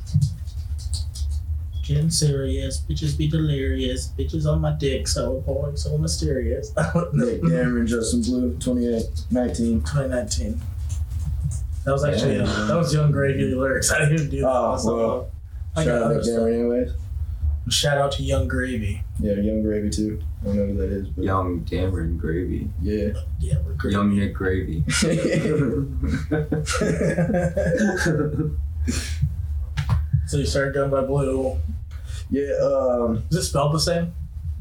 Getting 1.92 2.10
serious, 2.10 2.80
bitches 2.80 3.18
be 3.18 3.28
delirious, 3.28 4.08
bitches 4.18 4.46
on 4.50 4.60
my 4.62 4.72
dick, 4.72 5.06
so 5.06 5.40
boy, 5.40 5.72
so 5.74 5.98
mysterious. 5.98 6.72
Nick 7.12 7.42
Cameron, 7.42 7.86
Justin 7.86 8.22
Blue, 8.22 8.56
28, 8.58 9.02
19. 9.30 9.80
2019. 9.82 10.60
That 11.84 11.92
was 11.92 12.02
actually 12.04 12.36
Yeah. 12.36 12.44
uh, 12.44 12.66
that 12.68 12.76
was 12.78 12.94
Yung 12.94 13.10
Gravy 13.12 13.54
lyrics. 13.54 13.90
I 13.92 14.08
didn't 14.08 14.30
do 14.30 14.40
that. 14.40 14.48
Oh, 14.48 14.72
myself. 14.72 14.96
well. 14.96 15.30
I 15.76 15.84
Shout 15.84 15.86
got 15.86 15.96
out 15.96 16.02
other 16.04 16.14
Nick. 16.16 16.24
Cameron, 16.24 16.54
anyways. 16.54 16.90
Shout 17.68 17.98
out 17.98 18.12
to 18.12 18.22
Yung 18.22 18.48
Gravy. 18.48 19.02
Yeah, 19.20 19.34
Yung 19.34 19.62
Gravy 19.62 19.90
too. 19.90 20.20
I 20.42 20.46
don't 20.46 20.56
know 20.56 20.66
who 20.66 20.76
that 20.78 20.90
is, 20.90 21.08
but 21.08 21.24
Young 21.24 21.64
Cameron 21.64 22.16
Gravy. 22.16 22.70
yeah. 22.80 23.10
Yeah, 23.38 23.56
gravy. 23.76 23.94
Young 23.94 24.16
Nick 24.16 24.32
Gravy. 24.34 24.82
So 30.26 30.38
you 30.38 30.46
started 30.46 30.72
going 30.74 30.90
by 30.90 31.02
Blue. 31.02 31.58
Yeah, 32.32 32.52
um, 32.64 33.22
Is 33.30 33.36
it 33.36 33.42
spelled 33.44 33.72
the 33.74 33.80
same? 33.80 34.12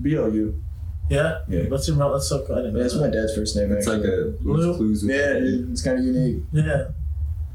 B 0.02 0.18
O 0.18 0.28
U. 0.28 0.62
Yeah. 1.10 1.40
Yeah. 1.50 1.64
Let's 1.70 1.86
see. 1.88 1.94
That's 1.94 2.28
so 2.30 2.46
cool. 2.46 2.56
I 2.56 2.60
didn't 2.60 2.74
know 2.76 2.82
That's 2.84 2.94
that. 2.94 3.02
my 3.02 3.10
dad's 3.10 3.36
first 3.36 3.56
name. 3.56 3.72
It's 3.72 3.88
like 3.88 4.00
Actually. 4.00 4.22
a 4.22 4.32
Blue? 4.32 4.54
Blue's 4.54 4.78
Clues 4.78 5.04
with 5.04 5.16
Yeah, 5.16 5.34
dude, 5.40 5.72
it's 5.72 5.82
kind 5.82 5.98
of 6.00 6.06
unique. 6.06 6.44
Yeah. 6.54 6.90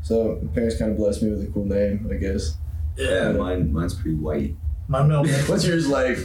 So 0.03 0.39
my 0.43 0.53
parents 0.53 0.77
kind 0.79 0.91
of 0.91 0.97
blessed 0.99 1.23
me 1.23 1.31
with 1.31 1.43
a 1.43 1.47
cool 1.53 1.65
name, 1.65 2.09
I 2.11 2.15
guess. 2.17 2.57
Yeah, 2.97 3.33
mine 3.33 3.73
mine's 3.73 3.95
pretty 3.95 4.17
white. 4.17 4.55
My 4.89 5.03
middle 5.03 5.25
name. 5.25 5.35
What's 5.47 5.67
yours 5.67 5.89
like? 5.89 6.19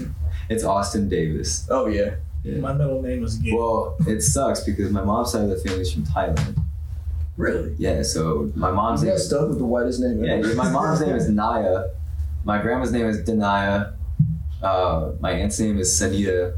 It's 0.49 0.63
Austin 0.63 1.07
Davis. 1.09 1.67
Oh 1.69 1.87
yeah. 1.87 2.15
Yeah. 2.43 2.57
My 2.57 2.73
middle 2.73 3.01
name 3.01 3.23
is 3.23 3.37
Gabe. 3.37 3.53
Well, 3.55 3.95
it 4.07 4.21
sucks 4.21 4.61
because 4.61 4.91
my 4.91 5.03
mom's 5.03 5.31
side 5.31 5.43
of 5.43 5.49
the 5.49 5.57
family 5.57 5.81
is 5.81 5.91
from 5.93 6.03
Thailand. 6.05 6.57
Really? 7.37 7.75
Yeah, 7.77 8.03
so 8.03 8.51
my 8.55 8.71
mom's 8.71 9.01
You 9.01 9.07
name 9.07 9.15
got 9.15 9.21
is 9.21 9.27
stuck 9.27 9.47
with 9.49 9.57
the 9.57 9.65
whitest 9.65 9.99
name 10.01 10.23
Yeah, 10.23 10.33
ever. 10.33 10.53
my 10.55 10.69
mom's 10.69 11.01
name 11.01 11.15
is 11.15 11.29
Naya. 11.41 11.85
My 12.43 12.61
grandma's 12.61 12.91
name 12.91 13.05
is 13.05 13.21
Denaya. 13.21 13.93
Uh, 14.61 15.11
my 15.19 15.31
aunt's 15.31 15.59
name 15.59 15.77
is 15.79 15.89
Sanita. 15.89 16.55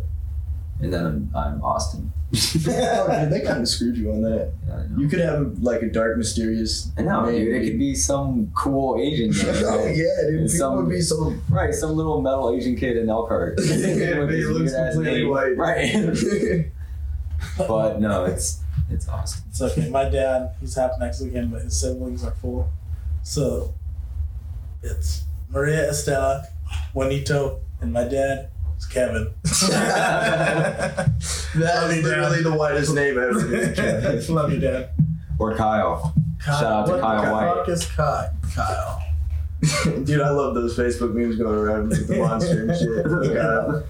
And 0.82 0.92
then 0.94 1.06
I'm, 1.06 1.32
I'm 1.36 1.64
Austin. 1.64 2.12
oh, 2.34 3.08
dude, 3.22 3.32
they 3.32 3.42
kind 3.42 3.62
of 3.62 3.68
screwed 3.68 3.96
you 3.96 4.12
on 4.12 4.22
that. 4.24 4.52
Yeah, 4.68 4.84
You 4.98 5.08
could 5.08 5.20
have 5.20 5.60
like 5.60 5.82
a 5.84 5.90
dark, 5.90 6.18
mysterious. 6.18 6.90
I 6.98 7.04
know, 7.04 7.26
name. 7.26 7.46
dude. 7.46 7.62
It 7.62 7.70
could 7.70 7.80
be 7.80 7.94
some 7.96 8.52
cool 8.56 9.00
Asian 9.00 9.30
name. 9.46 9.64
oh 9.66 9.86
right? 9.86 9.96
yeah, 9.96 10.04
dude. 10.30 10.40
And 10.42 10.48
People 10.50 10.50
some- 10.50 10.76
would 10.78 10.90
be 10.90 11.02
so. 11.02 11.36
Right, 11.50 11.74
some 11.74 11.92
little 11.92 12.22
metal 12.22 12.54
Asian 12.56 12.76
kid 12.76 12.98
in 12.98 13.08
Elkhart. 13.10 13.60
Yeah, 13.64 14.22
but 14.26 14.32
he 14.34 14.44
looks 14.46 14.74
completely 14.74 15.22
name. 15.22 15.30
white. 15.30 15.56
Right. 15.58 16.66
but 17.58 18.00
no, 18.02 18.26
it's 18.26 18.62
it's 18.90 19.08
awesome. 19.08 19.44
It's 19.50 19.62
okay. 19.62 19.90
My 19.90 20.10
dad, 20.10 20.56
he's 20.60 20.76
half 20.76 20.92
Mexican, 21.00 21.50
but 21.50 21.62
his 21.62 21.80
siblings 21.80 22.24
are 22.24 22.32
full. 22.32 22.70
So 23.22 23.74
it's 24.82 25.24
Maria 25.54 25.90
Estela, 25.90 26.46
Juanito, 26.94 27.62
and 27.82 27.94
my 27.94 28.04
dad 28.04 28.50
is 28.78 28.86
Kevin. 28.88 29.34
That 31.56 31.76
Love 31.84 31.92
is 31.92 31.98
you, 31.98 32.02
Dad. 32.02 32.08
literally 32.10 32.42
the 32.44 32.52
whitest 32.54 32.96
name 32.96 33.18
ever. 33.20 33.40
dude. 33.40 34.30
Love 34.30 34.52
you, 34.52 34.60
Dad. 34.60 34.90
Or 35.38 35.56
Kyle. 35.56 36.14
Kyle, 36.40 36.60
Shout 36.60 36.64
out 36.72 36.86
to 36.88 36.92
what 36.94 37.02
Kyle 37.02 37.26
the 37.26 37.32
White. 37.32 37.56
fuck 37.58 37.70
is 37.70 37.86
Kyle? 37.86 38.32
Kyle. 38.56 39.04
Dude, 40.04 40.20
I 40.20 40.30
love 40.32 40.56
those 40.56 40.76
Facebook 40.78 41.14
memes 41.14 41.38
going 41.38 41.56
around 41.58 41.90
with 41.90 42.08
the 42.08 42.18
monster 42.18 42.64
and 42.64 42.76
shit. 42.76 43.34
Yeah. 43.34 43.82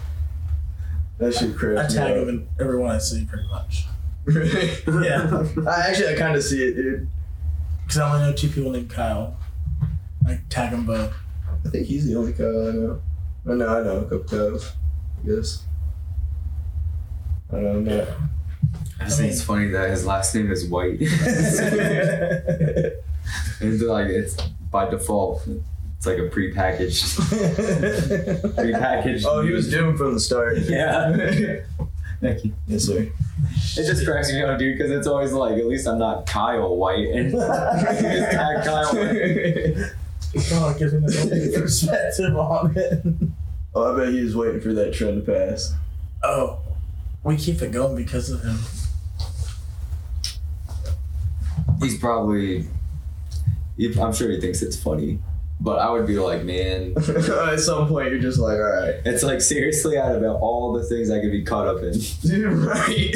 That 1.19 1.33
shit 1.33 1.55
crazy. 1.55 1.77
I 1.77 1.81
cracks 1.81 1.93
me 1.95 1.99
tag 1.99 2.11
up. 2.17 2.23
him 2.23 2.29
in 2.29 2.47
everyone 2.59 2.91
I 2.91 2.97
see, 2.99 3.25
pretty 3.25 3.47
much. 3.47 3.85
Yeah. 5.03 5.47
I 5.67 5.87
actually 5.89 6.13
I 6.13 6.15
kind 6.17 6.35
of 6.35 6.43
see 6.43 6.63
it, 6.63 6.75
dude. 6.75 7.07
Because 7.83 7.97
I 7.97 8.13
only 8.13 8.27
know 8.29 8.33
two 8.35 8.49
people 8.49 8.71
named 8.71 8.89
Kyle. 8.89 9.37
I 10.27 10.39
tag 10.49 10.71
them 10.71 10.85
both. 10.85 11.13
I 11.65 11.69
think 11.69 11.87
he's 11.87 12.05
the 12.07 12.15
only 12.15 12.33
Kyle 12.33 12.67
I 12.67 12.71
know. 12.71 13.01
I 13.49 13.53
know, 13.53 13.67
I 13.67 13.83
know 13.83 13.97
a 13.97 14.03
couple 14.03 14.23
Kyles. 14.23 14.71
I 15.23 15.27
guess. 15.27 15.63
I 17.51 17.55
don't 17.61 17.83
know. 17.83 18.07
I 18.99 19.05
just 19.05 19.19
think 19.19 19.31
it's 19.31 19.43
funny 19.43 19.67
that 19.69 19.89
his 19.89 20.05
last 20.05 20.33
name 20.33 20.51
is 20.51 20.65
White. 20.67 20.99
and 23.61 23.81
like 23.81 24.07
it's 24.07 24.35
by 24.71 24.89
default. 24.89 25.47
It's 25.97 26.05
like 26.05 26.17
a 26.17 26.29
prepackaged 26.29 27.19
prepackaged. 28.55 29.23
oh, 29.25 29.41
he 29.41 29.51
was 29.51 29.69
doomed 29.69 29.97
from 29.97 30.13
the 30.13 30.19
start. 30.19 30.57
Yeah. 30.63 31.61
Thank 32.19 32.45
you. 32.45 32.53
yes, 32.67 32.83
sir. 32.85 33.01
It 33.01 33.85
just 33.85 34.05
cracks 34.05 34.31
me 34.31 34.41
up, 34.41 34.57
dude, 34.57 34.77
because 34.77 34.91
it's 34.91 35.07
always 35.07 35.33
like, 35.33 35.57
at 35.57 35.65
least 35.65 35.87
I'm 35.87 35.99
not 35.99 36.25
Kyle 36.25 36.73
White, 36.77 37.09
and 37.09 37.33
you 37.33 37.39
just 37.39 38.31
tag 38.31 38.63
Kyle 38.63 38.93
White. 38.95 39.93
Oh, 40.35 40.69
it 40.69 40.79
gives 40.79 40.93
me 40.93 40.99
a 40.99 41.25
new 41.25 41.51
perspective 41.59 42.35
on 42.35 42.73
it. 42.75 43.03
Oh, 43.75 43.93
I 43.93 43.97
bet 43.97 44.13
he 44.13 44.21
was 44.21 44.35
waiting 44.35 44.61
for 44.61 44.73
that 44.73 44.93
trend 44.93 45.25
to 45.25 45.31
pass. 45.31 45.73
Oh, 46.23 46.59
we 47.23 47.37
keep 47.37 47.61
it 47.61 47.71
going 47.71 47.95
because 47.95 48.29
of 48.29 48.43
him. 48.43 48.57
He's 51.79 51.97
probably, 51.97 52.67
he, 53.77 53.99
I'm 53.99 54.13
sure 54.13 54.29
he 54.29 54.39
thinks 54.39 54.61
it's 54.61 54.81
funny, 54.81 55.19
but 55.59 55.79
I 55.79 55.89
would 55.89 56.05
be 56.05 56.17
like, 56.19 56.43
man, 56.43 56.93
At 56.97 57.59
some 57.59 57.87
point, 57.87 58.09
you're 58.11 58.19
just 58.19 58.39
like, 58.39 58.55
all 58.55 58.61
right, 58.61 58.95
it's 59.05 59.23
like 59.23 59.41
seriously 59.41 59.97
out 59.97 60.15
of 60.15 60.23
all 60.23 60.73
the 60.73 60.83
things 60.83 61.09
I 61.09 61.19
could 61.19 61.31
be 61.31 61.43
caught 61.43 61.67
up 61.67 61.81
in. 61.81 61.93
dude, 62.21 62.53
right? 62.53 63.15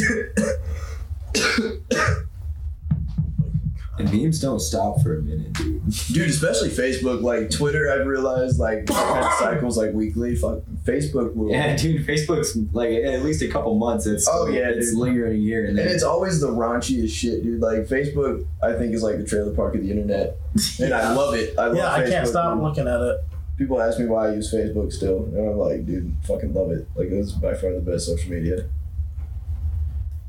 And 4.00 4.14
memes 4.14 4.40
don't 4.40 4.60
stop 4.60 5.02
for 5.02 5.18
a 5.18 5.22
minute, 5.22 5.54
dude. 5.54 5.82
Dude, 6.14 6.30
especially 6.30 6.70
Facebook, 6.70 7.22
like 7.24 7.50
Twitter, 7.50 7.92
I've 7.92 8.06
realized 8.06 8.60
like 8.60 8.86
kind 8.86 9.26
of 9.26 9.34
cycles 9.34 9.78
like 9.78 9.92
weekly. 9.94 10.36
Fuck, 10.36 10.60
Facebook 10.84 11.34
will. 11.36 11.50
Yeah, 11.52 11.76
dude, 11.76 12.06
Facebook's 12.06 12.56
like 12.74 12.92
at 12.92 13.24
least 13.24 13.42
a 13.42 13.48
couple 13.48 13.74
months. 13.76 14.06
It's 14.06 14.28
Oh, 14.32 14.48
yeah, 14.50 14.70
it's 14.70 14.92
dude. 14.92 15.00
lingering 15.00 15.42
here, 15.42 15.66
and 15.66 15.78
then 15.78 15.86
And 15.88 15.96
it's 15.96 16.04
always 16.04 16.40
the 16.40 16.50
raunchiest 16.50 17.10
shit, 17.10 17.42
dude. 17.44 17.60
Like 17.62 17.88
Facebook, 17.88 18.46
I 18.62 18.74
think 18.74 18.94
is 18.94 19.02
like 19.02 19.18
the 19.18 19.26
trailer 19.26 19.56
park 19.56 19.74
of 19.76 19.82
the 19.82 19.90
internet, 19.90 20.38
and 20.80 20.94
I 20.94 21.14
love 21.16 21.34
it. 21.34 21.58
I 21.58 21.66
love 21.68 21.76
Yeah, 21.78 21.92
I 21.92 22.08
can't 22.08 22.28
stop 22.28 22.54
dude. 22.56 22.64
looking 22.64 22.88
at 22.88 23.02
it. 23.02 23.18
People 23.58 23.82
ask 23.82 23.98
me 24.00 24.06
why 24.06 24.28
I 24.28 24.34
use 24.36 24.54
Facebook 24.54 24.94
still, 24.94 25.26
and 25.34 25.50
I'm 25.50 25.58
like, 25.58 25.86
dude, 25.88 26.16
fucking 26.28 26.54
love 26.54 26.70
it. 26.72 26.88
Like 26.96 27.08
it's 27.10 27.32
by 27.32 27.56
far 27.56 27.74
the 27.74 27.82
best 27.82 28.06
social 28.06 28.30
media. 28.32 28.66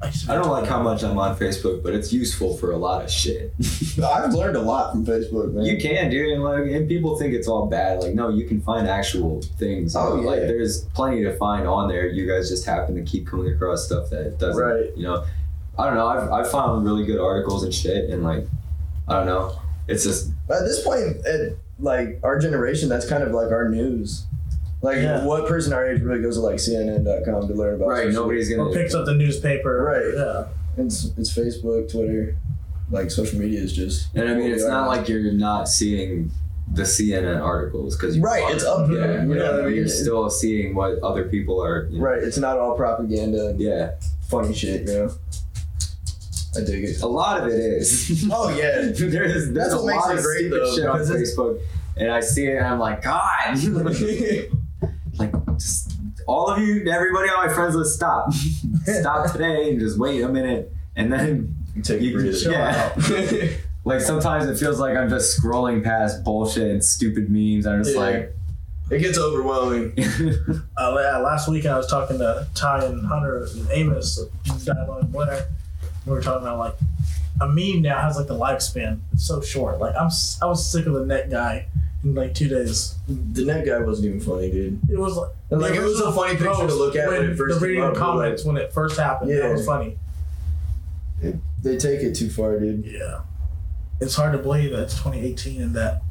Used 0.06 0.20
to 0.20 0.26
be 0.28 0.32
I 0.32 0.36
don't 0.36 0.48
like 0.48 0.66
how 0.68 0.80
much 0.82 1.02
I'm 1.02 1.18
on 1.18 1.36
Facebook, 1.36 1.82
but 1.82 1.92
it's 1.94 2.12
useful 2.12 2.56
for 2.56 2.70
a 2.70 2.76
lot 2.76 3.04
of 3.04 3.10
shit. 3.10 3.52
I've 4.04 4.32
learned 4.32 4.56
a 4.56 4.60
lot 4.62 4.92
from 4.92 5.04
Facebook, 5.04 5.52
man. 5.52 5.64
You 5.64 5.76
can, 5.78 6.08
dude, 6.10 6.32
and 6.32 6.44
like, 6.44 6.64
and 6.66 6.88
people 6.88 7.18
think 7.18 7.34
it's 7.34 7.48
all 7.48 7.66
bad. 7.66 8.00
Like, 8.02 8.14
no, 8.14 8.28
you 8.28 8.46
can 8.46 8.60
find 8.60 8.86
actual 8.86 9.42
things. 9.58 9.96
Oh, 9.96 10.16
You 10.16 10.22
know, 10.22 10.28
Like, 10.28 10.40
there's 10.42 10.84
plenty 10.94 11.24
to 11.24 11.36
find 11.36 11.66
on 11.66 11.88
there. 11.88 12.06
You 12.06 12.26
guys 12.28 12.48
just 12.48 12.64
happen 12.64 12.94
to 12.94 13.02
keep 13.02 13.26
coming 13.26 13.52
across 13.52 13.86
stuff 13.86 14.08
that 14.10 14.38
doesn't, 14.38 14.62
Right. 14.62 14.96
you 14.96 15.02
know. 15.02 15.24
I 15.78 15.86
don't 15.86 15.94
know. 15.94 16.06
I've, 16.08 16.30
I've 16.32 16.50
found 16.50 16.84
really 16.84 17.04
good 17.06 17.20
articles 17.20 17.62
and 17.64 17.72
shit, 17.74 18.10
and 18.10 18.22
like, 18.24 18.46
I 19.08 19.14
don't 19.14 19.26
know. 19.26 19.58
It's 19.88 20.04
just 20.04 20.30
At 20.50 20.60
this 20.64 20.82
point, 20.84 21.24
at 21.26 21.56
like 21.78 22.20
our 22.22 22.38
generation, 22.38 22.88
that's 22.88 23.08
kind 23.08 23.22
of 23.22 23.30
like 23.32 23.50
our 23.52 23.68
news. 23.68 24.26
Like, 24.80 24.98
Yeah. 24.98 25.24
what 25.24 25.46
person 25.48 25.72
our 25.72 25.88
age 25.90 26.00
really 26.02 26.22
goes 26.22 26.36
to 26.36 26.40
like 26.42 26.56
CNN.com 26.60 27.48
to 27.48 27.54
learn 27.54 27.74
about? 27.74 27.88
right. 27.88 28.04
social- 28.06 28.22
Nobody's 28.22 28.52
Or 28.52 28.56
gonna. 28.58 28.70
picks 28.72 28.94
up 28.94 29.06
the 29.06 29.14
newspaper. 29.14 29.82
Right. 29.84 30.14
Yeah. 30.16 30.44
It's 30.84 31.10
it's 31.18 31.36
Facebook, 31.36 31.90
Twitter, 31.90 32.36
like 32.90 33.10
social 33.10 33.40
media 33.40 33.60
is 33.60 33.72
just. 33.72 34.06
And 34.14 34.28
I 34.28 34.34
mean, 34.34 34.50
it's 34.52 34.64
not 34.64 34.86
like 34.86 35.08
you're 35.08 35.32
not 35.32 35.68
seeing 35.68 36.30
the 36.72 36.82
CNN 36.84 37.40
articles 37.42 37.96
because 37.96 38.18
Right, 38.20 38.44
it's 38.54 38.62
up 38.62 38.88
there. 38.88 39.14
Yeah, 39.14 39.22
you 39.24 39.34
know 39.34 39.52
what 39.52 39.60
I 39.62 39.66
mean? 39.66 39.74
You're 39.76 39.88
still 39.88 40.28
seeing 40.30 40.74
what 40.76 40.98
other 41.00 41.24
people 41.24 41.60
are. 41.64 41.88
You 41.90 41.98
know, 41.98 42.04
Right, 42.04 42.22
it's 42.22 42.38
not 42.38 42.58
all 42.58 42.76
propaganda 42.76 43.54
Yeah, 43.58 43.92
funny 44.28 44.54
shit, 44.54 44.86
you 44.86 44.94
know. 44.94 45.10
I 46.56 46.60
dig 46.60 46.84
it. 46.84 47.02
a 47.02 47.06
lot 47.06 47.40
of 47.42 47.48
it 47.48 47.54
is. 47.58 48.26
Oh 48.32 48.50
yeah, 48.50 48.82
there's 48.92 48.98
there's 48.98 49.50
That's 49.52 49.72
a 49.72 49.76
what 49.76 49.86
makes 49.86 50.04
lot 50.06 50.12
it 50.12 50.18
of 50.18 50.24
great, 50.24 50.50
though, 50.50 50.74
shit 50.76 50.86
on 50.86 51.00
Facebook, 51.00 51.60
and 51.96 52.10
I 52.12 52.20
see 52.20 52.46
it 52.46 52.56
and 52.58 52.66
I'm 52.66 52.78
like, 52.78 53.02
God, 53.02 53.48
like 53.48 53.56
just 53.96 54.48
all 56.28 56.48
of 56.48 56.58
you, 56.60 56.86
everybody 56.90 57.28
on 57.30 57.46
my 57.46 57.52
friends 57.52 57.74
list, 57.74 57.94
stop, 57.96 58.32
stop 58.84 59.32
today, 59.32 59.70
and 59.70 59.80
just 59.80 59.98
wait 59.98 60.20
a 60.22 60.28
minute, 60.28 60.72
and 60.94 61.12
then 61.12 61.56
take 61.82 62.00
You 62.02 62.10
a 62.18 62.22
breather. 62.22 62.50
yeah. 62.52 63.48
like 63.84 64.00
sometimes 64.00 64.46
it 64.46 64.58
feels 64.58 64.78
like 64.78 64.96
I'm 64.96 65.08
just 65.08 65.40
scrolling 65.40 65.82
past 65.82 66.22
bullshit 66.24 66.70
and 66.70 66.84
stupid 66.84 67.30
memes. 67.30 67.66
I'm 67.66 67.82
just 67.82 67.96
Yeah. 67.96 68.02
like, 68.02 68.36
It 68.90 68.98
gets 69.00 69.18
overwhelming. 69.18 69.94
Uh, 70.78 70.92
last 71.22 71.48
weekend 71.48 71.74
I 71.74 71.76
was 71.78 71.86
talking 71.88 72.18
to 72.18 72.46
Ty 72.54 72.84
and 72.84 73.04
Hunter 73.06 73.44
and 73.44 73.68
Amos, 73.70 74.20
Dialogue 74.64 75.10
Blair. 75.12 75.46
We 76.06 76.12
were 76.12 76.22
talking 76.22 76.46
about 76.46 76.58
like 76.58 76.74
a 77.40 77.46
meme 77.48 77.82
now 77.82 78.00
has 78.00 78.16
like 78.16 78.26
the 78.28 78.38
lifespan. 78.38 79.00
It's 79.12 79.26
so 79.26 79.40
short. 79.40 79.78
Like 79.80 79.94
I'm, 79.96 80.06
s- 80.06 80.38
I 80.42 80.46
was 80.46 80.70
sick 80.70 80.86
of 80.86 80.92
the 80.94 81.04
net 81.06 81.30
guy 81.30 81.66
in 82.08 82.14
like 82.14 82.34
two 82.34 82.48
days. 82.48 82.94
The 83.08 83.44
net 83.44 83.64
guy 83.66 83.78
wasn't 83.78 84.06
even 84.08 84.20
funny, 84.20 84.50
dude. 84.50 84.80
It 84.90 84.98
was 84.98 85.16
like, 85.16 85.30
like, 85.50 85.74
it 85.74 85.82
was 85.82 86.00
a 86.00 86.12
funny 86.12 86.32
picture 86.36 86.66
to 86.66 86.74
look 86.74 86.96
at 86.96 87.08
when 87.08 87.30
it 87.30 87.36
first 87.36 87.60
the 87.60 87.66
reading 87.66 87.82
but, 87.82 87.90
like- 87.94 87.98
comments 87.98 88.44
when 88.44 88.56
it 88.56 88.72
first 88.72 88.98
happened. 88.98 89.30
That 89.30 89.36
Yeah. 89.36 89.52
was 89.52 89.64
funny. 89.66 89.96
They 91.62 91.76
take 91.76 92.00
it 92.02 92.14
too 92.14 92.30
far, 92.30 92.58
dude. 92.60 92.84
Yeah, 92.86 93.20
it's 94.00 94.14
hard 94.14 94.32
to 94.32 94.38
believe 94.38 94.70
that 94.70 94.82
it's 94.82 94.94
2018 94.94 95.60
and 95.60 95.74
that 95.74 96.02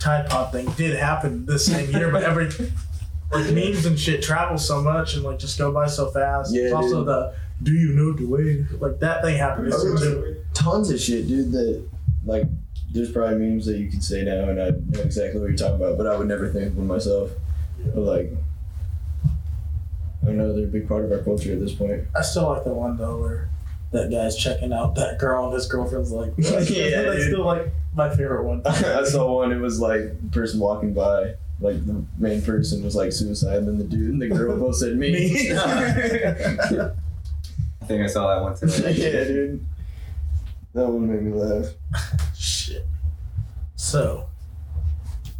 Tide 0.00 0.28
Pod 0.28 0.50
thing 0.52 0.66
did 0.76 0.96
happen 0.98 1.44
this 1.44 1.66
same 1.66 1.90
year, 1.90 2.10
but 2.10 2.22
every 2.22 2.46
like 3.32 3.52
memes 3.52 3.84
and 3.84 3.98
shit 4.00 4.22
travel 4.22 4.56
so 4.56 4.80
much 4.80 5.14
and 5.14 5.22
like 5.24 5.38
just 5.38 5.58
go 5.58 5.70
by 5.72 5.86
so 5.86 6.10
fast. 6.10 6.54
Yeah, 6.54 6.64
it's 6.64 6.72
also 6.72 6.98
dude. 6.98 7.08
the 7.08 7.34
do 7.62 7.72
you 7.72 7.92
know 7.92 8.12
the 8.12 8.24
way 8.24 8.64
like 8.80 8.98
that 9.00 9.22
thing 9.22 9.36
happened 9.36 9.70
this 9.70 9.84
year 9.84 9.96
too. 9.98 10.36
Tons 10.54 10.90
of 10.90 10.98
shit, 10.98 11.28
dude. 11.28 11.52
That 11.52 11.84
like, 12.24 12.44
there's 12.94 13.10
probably 13.10 13.36
memes 13.38 13.66
that 13.66 13.76
you 13.76 13.90
could 13.90 14.02
say 14.02 14.22
now, 14.22 14.48
and 14.48 14.62
I 14.62 14.70
know 14.70 15.02
exactly 15.02 15.40
what 15.40 15.48
you're 15.48 15.58
talking 15.58 15.74
about, 15.76 15.98
but 15.98 16.06
I 16.06 16.16
would 16.16 16.28
never 16.28 16.48
think 16.48 16.68
of 16.68 16.76
them 16.76 16.86
myself. 16.86 17.30
But 17.84 18.00
like, 18.00 18.32
I 20.26 20.30
know. 20.30 20.54
They're 20.54 20.64
a 20.64 20.68
big 20.68 20.88
part 20.88 21.04
of 21.04 21.12
our 21.12 21.18
culture 21.18 21.52
at 21.52 21.60
this 21.60 21.74
point. 21.74 22.04
I 22.16 22.22
still 22.22 22.48
like 22.48 22.64
the 22.64 22.72
one 22.72 22.96
though 22.96 23.20
where 23.20 23.50
that 23.90 24.10
guy's 24.10 24.36
checking 24.36 24.72
out 24.72 24.94
that 24.94 25.18
girl 25.18 25.46
and 25.46 25.54
his 25.54 25.66
girlfriend's 25.66 26.12
like, 26.12 26.32
Yeah, 26.38 26.50
that's 26.54 26.70
dude. 27.16 27.22
still 27.32 27.44
like 27.44 27.66
my 27.94 28.08
favorite 28.08 28.44
one. 28.44 28.62
I 28.66 29.04
saw 29.04 29.36
one. 29.38 29.52
It 29.52 29.60
was 29.60 29.80
like 29.80 30.00
a 30.00 30.16
person 30.32 30.60
walking 30.60 30.94
by. 30.94 31.34
Like 31.60 31.84
the 31.86 32.04
main 32.18 32.42
person 32.42 32.82
was 32.84 32.94
like 32.96 33.12
suicide, 33.12 33.58
and 33.58 33.68
then 33.68 33.78
the 33.78 33.84
dude 33.84 34.10
and 34.10 34.22
the 34.22 34.28
girl 34.28 34.56
both 34.58 34.76
said 34.76 34.96
me. 34.96 35.12
Me. 35.12 35.52
I 35.52 36.90
think 37.86 38.02
I 38.02 38.06
saw 38.06 38.34
that 38.34 38.42
one 38.42 38.56
today. 38.56 38.92
Yeah, 38.92 39.24
dude. 39.24 39.64
That 40.74 40.88
one 40.88 41.08
made 41.08 41.22
me 41.22 41.32
laugh. 41.32 41.66
Shit. 43.84 43.92
So, 43.92 44.26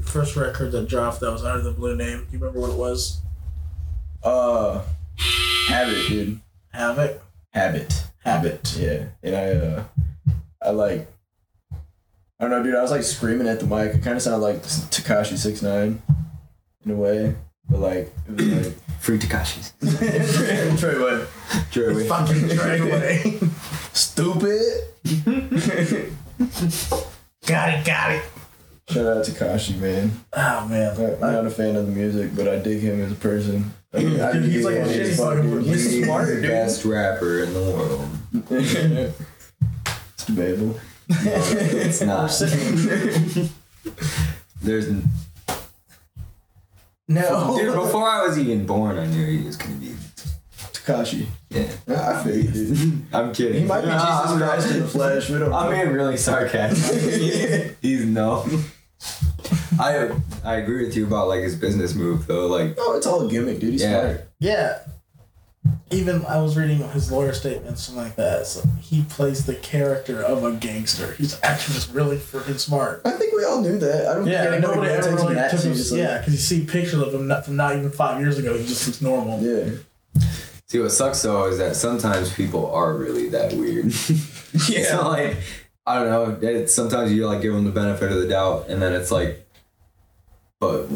first 0.05 0.37
record 0.37 0.73
that 0.73 0.89
dropped 0.89 1.21
that 1.21 1.33
was 1.33 1.45
under 1.45 1.63
the 1.63 1.73
blue 1.73 1.97
name. 1.97 2.27
You 2.31 2.39
remember 2.39 2.61
what 2.61 2.71
it 2.71 2.77
was? 2.77 3.21
Uh, 4.23 4.83
habit, 5.69 6.09
dude. 6.09 6.41
Havoc. 6.73 7.23
Habit. 7.53 8.05
Habit. 8.25 8.77
Yeah. 8.79 9.07
And 9.23 9.35
I, 9.37 9.49
uh, 9.51 9.85
I 10.63 10.71
like, 10.71 11.09
I 11.73 11.77
don't 12.41 12.51
know, 12.51 12.63
dude. 12.63 12.75
I 12.75 12.83
was 12.83 12.91
like 12.91 13.03
screaming 13.03 13.49
at 13.49 13.61
the 13.61 13.67
mic. 13.67 13.95
It 13.95 14.03
kind 14.03 14.17
of 14.17 14.23
sounded 14.23 14.45
like 14.45 14.63
Tekashi 14.63 15.39
Six 15.39 15.63
Nine, 15.63 16.03
in 16.85 16.91
a 16.91 16.95
way, 16.95 17.35
but 17.69 17.81
like 17.81 18.13
it 18.29 18.35
was 18.35 18.67
like. 18.67 18.75
Free 19.01 19.19
Tekashis. 19.19 19.73
Trey, 20.81 20.99
what? 20.99 21.29
Joey. 21.71 22.09
Fucking 22.09 22.49
drag 22.49 22.81
away. 22.81 23.39
Stupid. 23.93 24.85
got 27.47 27.69
it, 27.69 27.85
got 27.85 28.13
it. 28.13 28.25
Shout 28.91 29.07
out 29.17 29.25
to 29.25 29.33
Kashi, 29.33 29.75
man. 29.75 30.11
Oh 30.35 30.67
man. 30.69 30.95
I'm 31.23 31.33
not 31.33 31.47
a 31.47 31.51
fan 31.51 31.75
of 31.77 31.87
the 31.87 31.93
music, 31.93 32.37
but 32.37 32.47
I 32.49 32.57
dig 32.59 32.81
him 32.81 33.01
as 33.01 33.13
a 33.13 33.15
person. 33.17 33.73
I 33.95 33.99
mean, 33.99 34.21
I 34.21 34.33
Dude, 34.33 34.45
he's 34.45 34.65
like 34.65 34.75
him 34.75 34.83
a 34.85 34.89
as 34.89 34.97
shitty 34.97 35.17
fucking- 35.17 35.61
he's 35.63 35.91
He's 35.91 36.05
smart, 36.05 36.27
the 36.29 36.35
dude. 36.35 36.51
best 36.51 36.85
rapper 36.85 37.43
in 37.45 37.55
the 37.55 37.61
world. 37.61 38.09
it's 38.51 40.25
debatable. 40.27 40.79
it's 41.09 42.01
not. 42.03 42.29
There's 44.63 44.89
n- 44.89 45.09
No. 47.09 47.57
dude. 47.59 47.75
Before 47.75 48.09
I 48.09 48.27
was 48.27 48.39
even 48.39 48.67
born, 48.67 48.99
I 48.99 49.07
knew 49.07 49.25
he 49.27 49.45
was 49.47 49.57
gonna 49.57 49.75
be. 49.77 49.95
Tekashi. 50.73 51.27
Yeah, 51.51 51.67
I 51.89 52.23
feel 52.23 52.37
you, 52.37 52.99
I'm 53.13 53.33
kidding. 53.33 53.63
He 53.63 53.67
might 53.67 53.83
be 53.83 53.87
Nah, 53.89 54.23
Jesus. 54.25 54.39
Christ 54.39 54.71
in 54.73 54.81
the 54.81 54.89
flesh. 54.89 55.31
We 55.31 55.39
don't. 55.39 55.53
I'm 55.53 55.71
being 55.71 55.93
really 55.95 56.17
sarcastic. 56.19 57.77
He's 57.83 58.05
no. 58.05 58.47
I 59.81 60.11
I 60.45 60.57
agree 60.57 60.85
with 60.85 60.97
you 60.97 61.07
about 61.07 61.29
like 61.29 61.41
his 61.43 61.57
business 61.57 61.95
move 61.95 62.27
though. 62.27 62.47
Like 62.47 62.75
Oh, 62.79 62.97
it's 62.97 63.07
all 63.07 63.27
a 63.27 63.31
gimmick, 63.31 63.61
dude. 63.61 63.73
He's 63.73 63.83
Yeah. 63.83 64.01
smart. 64.01 64.29
Yeah. 64.41 64.79
Even 65.91 66.25
I 66.27 66.41
was 66.43 66.57
reading 66.57 66.79
his 66.91 67.11
lawyer 67.11 67.33
statement, 67.33 67.79
something 67.79 68.03
like 68.05 68.17
that. 68.17 68.47
So 68.47 68.69
he 68.81 69.03
plays 69.05 69.47
the 69.47 69.55
character 69.55 70.21
of 70.23 70.45
a 70.45 70.53
gangster. 70.53 71.13
He's 71.15 71.39
actually 71.43 71.75
just 71.75 71.93
really 71.95 72.17
freaking 72.17 72.59
smart. 72.59 73.01
I 73.05 73.13
think 73.13 73.35
we 73.35 73.45
all 73.45 73.61
knew 73.63 73.79
that. 73.79 74.09
I 74.09 74.15
don't 74.15 74.27
Yeah, 74.27 74.51
think 74.51 74.63
nobody 74.63 74.91
ever 74.93 75.11
really 75.15 75.35
took 75.35 75.51
him. 75.53 75.59
seriously. 75.59 75.99
Yeah, 76.01 76.19
because 76.19 76.33
you 76.35 76.39
see 76.41 76.67
pictures 76.67 77.01
of 77.01 77.15
him 77.15 77.29
not, 77.29 77.45
from 77.47 77.57
not 77.57 77.77
even 77.77 77.91
five 77.91 78.21
years 78.21 78.39
ago. 78.39 78.57
He 78.59 78.67
just 78.67 78.87
looks 78.87 79.01
normal. 79.01 79.41
Yeah. 79.41 79.71
See, 80.69 80.81
what 80.81 80.91
sucks 80.93 81.23
though 81.23 81.47
is 81.47 81.59
that 81.59 81.77
sometimes 81.77 82.33
people 82.33 82.71
are 82.73 82.95
really 82.95 83.29
that 83.31 83.53
weird. 83.55 83.87
yeah. 84.69 84.85
So 84.99 85.09
like, 85.09 85.37
I 85.87 85.99
don't 86.03 86.11
know. 86.43 86.49
It's, 86.49 86.75
sometimes 86.75 87.13
you 87.13 87.27
like 87.27 87.41
give 87.43 87.55
them 87.55 87.65
the 87.65 87.71
benefit 87.71 88.11
of 88.11 88.19
the 88.21 88.27
doubt, 88.29 88.67
and 88.69 88.83
then 88.83 88.93
it's 88.93 89.11
like, 89.11 89.44
but 90.61 90.89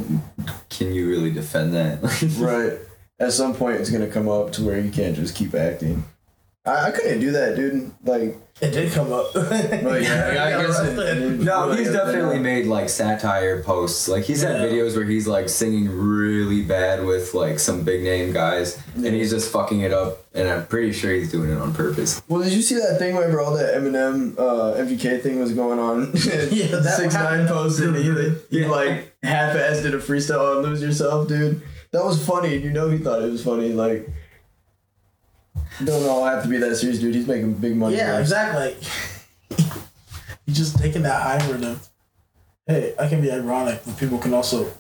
can 0.69 0.93
you 0.93 1.09
really 1.09 1.31
defend 1.31 1.75
that? 1.75 1.99
Right. 2.39 2.79
At 3.21 3.33
some 3.33 3.55
point, 3.55 3.81
it's 3.81 3.91
gonna 3.91 4.07
come 4.07 4.29
up 4.29 4.53
to 4.53 4.65
where 4.65 4.79
you 4.79 4.91
can't 4.91 5.17
just 5.17 5.35
keep 5.35 5.55
acting. 5.55 6.05
I, 6.69 6.87
I 6.87 6.91
couldn't 6.91 7.21
do 7.21 7.31
that, 7.33 7.57
dude. 7.57 7.91
Like, 8.05 8.37
It 8.61 8.71
did 8.73 8.93
come 8.93 9.13
up. 9.13 9.33
well, 9.35 10.01
yeah, 10.01 10.57
I 10.59 10.63
guess 10.67 10.81
it, 10.81 10.99
it- 10.99 11.41
No, 11.41 11.69
like, 11.69 11.79
he's 11.79 11.93
definitely 11.93 12.39
made 12.41 12.67
like 12.67 12.89
satire 12.89 13.63
posts. 13.63 14.09
Like 14.09 14.25
he's 14.25 14.43
had 14.43 14.61
Yeah. 14.61 14.67
videos 14.69 14.97
where 14.97 15.05
he's 15.05 15.27
like 15.29 15.49
singing 15.49 15.89
really 15.89 16.63
bad 16.63 17.05
with 17.05 17.35
like 17.35 17.59
some 17.59 17.85
big 17.85 18.03
name 18.03 18.33
guys, 18.33 18.79
and 18.97 19.07
he's 19.07 19.31
just 19.31 19.51
fucking 19.53 19.81
it 19.81 19.93
up. 19.93 20.25
And 20.35 20.49
I'm 20.49 20.67
pretty 20.67 20.93
sure 20.93 21.13
he's 21.13 21.31
doing 21.33 21.51
it 21.51 21.59
on 21.59 21.73
purpose. 21.75 22.21
Well, 22.29 22.43
did 22.43 22.53
you 22.53 22.63
see 22.63 22.77
that 22.77 22.99
thing 22.99 23.15
whenever 23.17 23.41
all 23.41 23.55
that 23.57 23.75
Eminem 23.75 24.39
uh, 24.39 24.75
MGK 24.77 25.21
thing 25.23 25.41
was 25.41 25.53
going 25.53 25.79
on? 25.79 26.13
Yeah, 26.51 26.67
that 26.79 26.95
six 26.97 27.15
nine 27.15 27.25
happened. 27.41 27.49
posted. 27.49 27.95
He, 27.97 28.03
he 28.57 28.61
Yeah. 28.63 28.69
like 28.71 29.15
half-assed 29.23 29.83
did 29.83 29.95
a 29.95 29.99
freestyle 29.99 30.57
on 30.59 30.63
"Lose 30.63 30.83
Yourself," 30.83 31.29
dude. 31.29 31.63
That 31.93 32.05
was 32.05 32.25
funny. 32.25 32.57
and 32.57 32.65
You 32.65 32.71
know 32.71 32.91
he 32.91 32.99
thought 32.99 33.23
it 33.23 33.31
was 33.31 33.43
funny. 33.43 33.73
Like, 33.73 34.09
don't 35.85 36.09
all 36.09 36.25
have 36.25 36.43
to 36.43 36.49
be 36.49 36.59
that 36.59 36.77
serious, 36.77 36.99
dude. 36.99 37.15
He's 37.15 37.27
making 37.27 37.55
big 37.55 37.77
money. 37.77 37.97
yeah, 37.97 38.13
bro. 38.13 38.21
exactly. 38.21 38.77
He's 40.47 40.57
just 40.57 40.79
taking 40.79 41.03
that 41.03 41.21
hybrid 41.23 41.63
of, 41.65 41.89
hey, 42.67 42.95
I 42.99 43.09
can 43.09 43.21
be 43.21 43.31
ironic, 43.31 43.81
but 43.85 43.99
people 43.99 44.19
can 44.19 44.33
also 44.33 44.71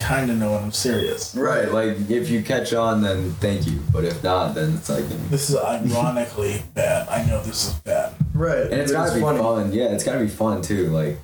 kind 0.00 0.30
of 0.30 0.36
know 0.38 0.52
when 0.52 0.64
I'm 0.64 0.72
serious. 0.72 1.34
Right. 1.34 1.70
Like 1.70 2.10
if 2.10 2.30
you 2.30 2.42
catch 2.42 2.72
on, 2.72 3.02
then 3.02 3.32
thank 3.34 3.66
you. 3.66 3.80
But 3.92 4.04
if 4.04 4.22
not, 4.24 4.54
then 4.54 4.74
it's 4.74 4.88
like. 4.88 5.06
This 5.30 5.50
is 5.50 5.56
ironically 5.56 6.62
bad. 6.74 7.08
I 7.08 7.26
know 7.26 7.42
this 7.42 7.66
is 7.68 7.74
bad. 7.80 8.14
Right. 8.34 8.58
And 8.64 8.74
it's 8.74 8.90
But 8.92 8.98
gotta 9.04 9.14
be 9.14 9.20
funny. 9.20 9.38
fun. 9.38 9.72
Yeah, 9.72 9.92
it's 9.92 10.04
gotta 10.04 10.20
be 10.20 10.28
fun 10.28 10.62
too. 10.62 10.88
Like 10.88 11.18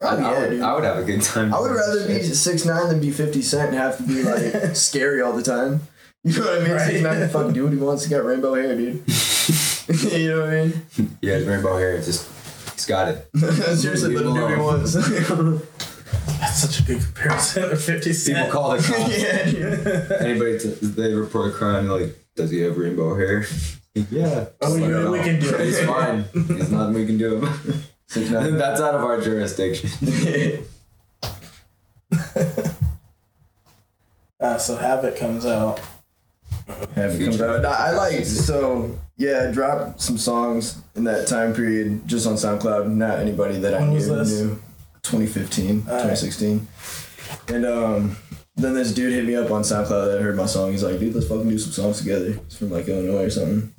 Oh, 0.00 0.06
I, 0.16 0.20
yeah, 0.20 0.28
I, 0.28 0.40
would, 0.40 0.50
dude. 0.50 0.60
I 0.62 0.74
would 0.74 0.84
have 0.84 0.98
a 0.98 1.02
good 1.04 1.22
time. 1.22 1.52
I 1.52 1.58
would 1.58 1.68
doing 1.68 1.78
rather 1.80 2.06
be 2.06 2.22
shit. 2.22 2.36
six 2.36 2.64
nine 2.64 2.86
than 2.88 3.00
be 3.00 3.10
fifty 3.10 3.42
cent 3.42 3.70
and 3.70 3.78
have 3.78 3.96
to 3.96 4.02
be 4.04 4.22
like 4.22 4.52
scary 4.76 5.20
all 5.22 5.32
the 5.32 5.42
time. 5.42 5.80
You 6.32 6.38
know 6.40 6.44
what 6.50 6.58
I 6.58 6.62
mean? 6.64 6.72
Right. 6.72 6.86
Six 6.90 7.02
nine 7.02 7.18
can 7.20 7.28
fucking 7.30 7.52
do 7.52 7.64
what 7.64 7.72
he 7.72 7.78
wants. 7.78 8.04
He 8.04 8.10
got 8.10 8.24
rainbow 8.24 8.54
hair, 8.54 8.76
dude. 8.76 9.02
you 10.12 10.28
know 10.30 10.40
what 10.40 10.50
I 10.50 10.64
mean? 10.66 11.18
Yeah, 11.22 11.34
his 11.36 11.46
rainbow 11.46 11.76
hair. 11.78 11.96
It's 11.96 12.06
just 12.06 12.28
he's 12.74 12.84
got 12.86 13.08
it. 13.08 13.28
Seriously, 13.36 14.14
Leave 14.14 14.26
let 14.26 14.26
him 14.26 14.34
do 14.34 14.42
what 14.42 14.50
he 14.54 14.60
wants. 14.60 14.92
That's 16.40 16.60
such 16.60 16.80
a 16.80 16.82
good 16.82 17.02
comparison. 17.02 17.76
Fifty 17.76 18.10
People 18.10 18.14
Cent. 18.14 18.50
call 18.52 18.72
it. 18.72 18.82
cops. 18.84 19.18
yeah. 19.22 20.16
Anybody 20.20 20.58
t- 20.58 20.68
they 20.82 21.12
report 21.14 21.52
a 21.54 21.56
crime 21.56 21.88
like, 21.88 22.16
does 22.36 22.50
he 22.50 22.60
have 22.60 22.76
rainbow 22.76 23.14
hair? 23.16 23.44
yeah. 23.94 24.46
Oh, 24.60 24.74
we- 24.74 24.80
Just 24.80 25.10
we 25.10 25.18
can 25.20 25.40
do 25.40 25.54
it. 25.54 25.60
It's 25.60 25.80
fine. 25.86 26.24
There's 26.34 26.70
nothing 26.70 26.94
we 26.94 27.06
can 27.06 27.18
do 27.18 27.36
about 27.36 27.58
it. 27.66 27.76
Six 28.06 28.30
nine. 28.30 28.56
That's 28.58 28.80
out 28.80 28.94
of 28.94 29.02
our 29.02 29.20
jurisdiction. 29.20 29.90
Uh, 34.40 34.56
so 34.56 34.76
Havoc 34.76 35.16
comes 35.16 35.44
out. 35.44 35.80
Have 36.94 37.20
it 37.20 37.24
comes 37.24 37.40
out. 37.40 37.64
I 37.64 37.88
I 37.88 37.90
like 37.92 38.24
so 38.24 38.98
yeah. 39.16 39.46
I 39.48 39.52
dropped 39.52 40.00
some 40.00 40.18
songs 40.18 40.80
in 40.94 41.04
that 41.04 41.26
time 41.26 41.54
period 41.54 42.06
just 42.06 42.26
on 42.26 42.34
SoundCloud. 42.34 42.90
Not 42.90 43.18
anybody 43.20 43.58
that 43.60 43.74
I 43.74 43.86
knew 43.86 43.94
was 43.94 44.08
this? 44.08 44.40
knew. 44.40 44.60
2015, 45.02 45.84
Alright. 45.88 46.18
2016, 46.18 46.68
and 47.48 47.64
um, 47.64 48.16
then 48.56 48.74
this 48.74 48.92
dude 48.92 49.12
hit 49.14 49.24
me 49.24 49.36
up 49.36 49.50
on 49.50 49.62
SoundCloud 49.62 50.12
that 50.12 50.20
heard 50.20 50.36
my 50.36 50.44
song. 50.46 50.72
He's 50.72 50.82
like, 50.82 50.98
"Dude, 50.98 51.14
let's 51.14 51.26
fucking 51.28 51.48
do 51.48 51.58
some 51.58 51.72
songs 51.72 51.98
together." 51.98 52.38
It's 52.46 52.56
from 52.56 52.70
like 52.70 52.88
Illinois 52.88 53.24
or 53.24 53.30
something. 53.30 53.72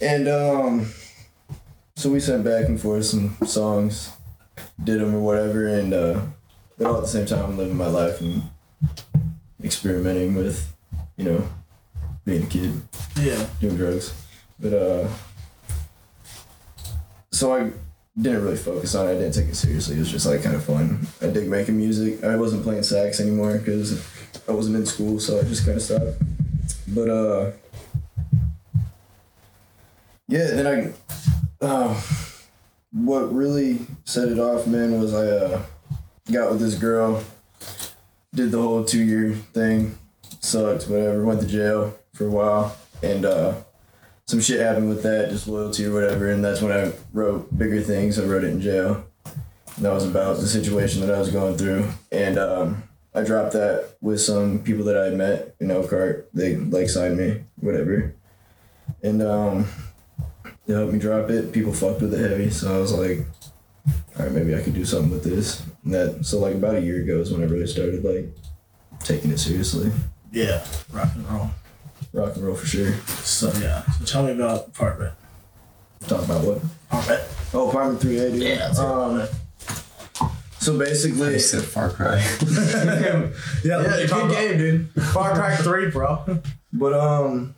And 0.00 0.28
um, 0.28 0.92
so 1.94 2.10
we 2.10 2.18
sent 2.20 2.44
back 2.44 2.66
and 2.66 2.80
forth 2.80 3.04
some 3.04 3.36
songs, 3.46 4.10
did 4.82 5.00
them 5.00 5.14
or 5.14 5.20
whatever, 5.20 5.68
and 5.68 5.94
uh, 5.94 6.20
but 6.76 6.86
all 6.86 6.96
at 6.96 7.02
the 7.02 7.08
same 7.08 7.26
time, 7.26 7.44
I'm 7.44 7.56
living 7.56 7.76
my 7.76 7.86
life 7.86 8.20
and 8.20 8.42
experimenting 9.62 10.34
with, 10.34 10.74
you 11.16 11.24
know, 11.24 11.48
being 12.26 12.42
a 12.42 12.46
kid 12.46 12.82
Yeah. 13.16 13.46
doing 13.60 13.76
drugs. 13.76 14.12
But 14.60 14.74
uh 14.74 15.08
so 17.30 17.54
I 17.54 17.70
didn't 18.20 18.42
really 18.44 18.56
focus 18.56 18.94
on 18.94 19.06
it. 19.08 19.12
I 19.12 19.14
didn't 19.14 19.34
take 19.34 19.48
it 19.48 19.56
seriously. 19.56 19.96
It 19.96 20.00
was 20.00 20.10
just 20.10 20.26
like 20.26 20.42
kind 20.42 20.56
of 20.56 20.64
fun. 20.64 21.06
I 21.20 21.28
dig 21.28 21.48
making 21.48 21.76
music. 21.76 22.24
I 22.24 22.36
wasn't 22.36 22.62
playing 22.62 22.82
sax 22.82 23.20
anymore 23.20 23.58
because 23.58 24.02
I 24.48 24.52
wasn't 24.52 24.76
in 24.76 24.86
school, 24.86 25.20
so 25.20 25.38
I 25.38 25.42
just 25.42 25.64
kind 25.64 25.76
of 25.76 25.82
stopped. 25.82 26.22
But 26.88 27.10
uh, 27.10 27.50
yeah. 30.28 30.46
Then 30.52 30.94
I, 31.60 31.64
uh, 31.64 32.00
what 32.92 33.34
really 33.34 33.80
set 34.04 34.28
it 34.28 34.38
off, 34.38 34.66
man, 34.66 34.98
was 34.98 35.12
I 35.12 35.26
uh, 35.26 35.62
got 36.32 36.50
with 36.50 36.60
this 36.60 36.74
girl. 36.74 37.22
Did 38.34 38.50
the 38.50 38.62
whole 38.62 38.84
two 38.84 39.02
year 39.04 39.34
thing. 39.52 39.98
Sucked. 40.40 40.88
Whatever. 40.88 41.24
Went 41.24 41.40
to 41.40 41.46
jail 41.46 41.94
for 42.16 42.26
a 42.26 42.30
while, 42.30 42.76
and 43.02 43.24
uh, 43.24 43.54
some 44.26 44.40
shit 44.40 44.60
happened 44.60 44.88
with 44.88 45.02
that, 45.02 45.28
disloyalty 45.28 45.84
or 45.84 45.92
whatever, 45.92 46.30
and 46.30 46.44
that's 46.44 46.62
when 46.62 46.72
I 46.72 46.92
wrote 47.12 47.56
bigger 47.56 47.80
things. 47.80 48.18
I 48.18 48.24
wrote 48.24 48.44
it 48.44 48.50
in 48.50 48.60
jail. 48.60 49.04
And 49.76 49.84
that 49.84 49.92
was 49.92 50.06
about 50.06 50.38
the 50.38 50.46
situation 50.46 51.02
that 51.02 51.14
I 51.14 51.18
was 51.18 51.30
going 51.30 51.58
through, 51.58 51.88
and 52.10 52.38
um, 52.38 52.82
I 53.14 53.22
dropped 53.22 53.52
that 53.52 53.96
with 54.00 54.20
some 54.20 54.62
people 54.62 54.84
that 54.86 54.96
I 54.96 55.14
met 55.14 55.54
in 55.60 55.70
Elkhart. 55.70 56.30
They 56.32 56.56
like 56.56 56.88
signed 56.88 57.18
me, 57.18 57.42
whatever, 57.60 58.14
and 59.02 59.22
um, 59.22 59.68
they 60.66 60.72
helped 60.72 60.94
me 60.94 60.98
drop 60.98 61.28
it. 61.28 61.52
People 61.52 61.74
fucked 61.74 62.00
with 62.00 62.14
it 62.14 62.30
heavy, 62.30 62.48
so 62.48 62.74
I 62.74 62.78
was 62.78 62.92
like, 62.92 63.26
all 64.18 64.24
right, 64.24 64.32
maybe 64.32 64.56
I 64.56 64.62
could 64.62 64.74
do 64.74 64.86
something 64.86 65.10
with 65.10 65.24
this. 65.24 65.62
And 65.84 65.92
that 65.92 66.24
so 66.24 66.38
like 66.38 66.54
about 66.54 66.76
a 66.76 66.80
year 66.80 67.02
ago 67.02 67.20
is 67.20 67.30
when 67.30 67.42
I 67.42 67.46
really 67.46 67.66
started 67.66 68.02
like 68.02 68.34
taking 69.00 69.30
it 69.30 69.38
seriously, 69.38 69.92
Yeah, 70.32 70.64
rock 70.90 71.10
and 71.14 71.28
roll. 71.28 71.50
Rock 72.16 72.34
and 72.36 72.44
roll 72.46 72.56
for 72.56 72.66
sure. 72.66 72.92
So 73.22 73.52
yeah. 73.60 73.82
So 73.98 74.04
tell 74.04 74.22
me 74.24 74.32
about 74.32 74.68
apartment. 74.68 75.14
Talk 76.06 76.24
about 76.24 76.44
what? 76.44 76.62
Apartment. 76.90 77.22
Oh, 77.54 77.68
apartment 77.68 78.00
three 78.00 78.18
eighty. 78.18 78.38
Yeah. 78.38 78.56
that's 78.56 78.78
Um, 78.78 79.20
it. 79.20 79.30
so 80.58 80.78
basically, 80.78 81.34
He 81.34 81.38
said 81.38 81.62
Far 81.64 81.90
Cry. 81.90 82.16
yeah, 82.48 83.30
yeah, 83.64 84.06
good 84.06 84.30
game, 84.30 84.58
dude. 84.58 84.90
Far 85.12 85.34
Cry 85.34 85.56
Three, 85.56 85.90
bro. 85.90 86.40
But 86.72 86.92
um, 86.94 87.54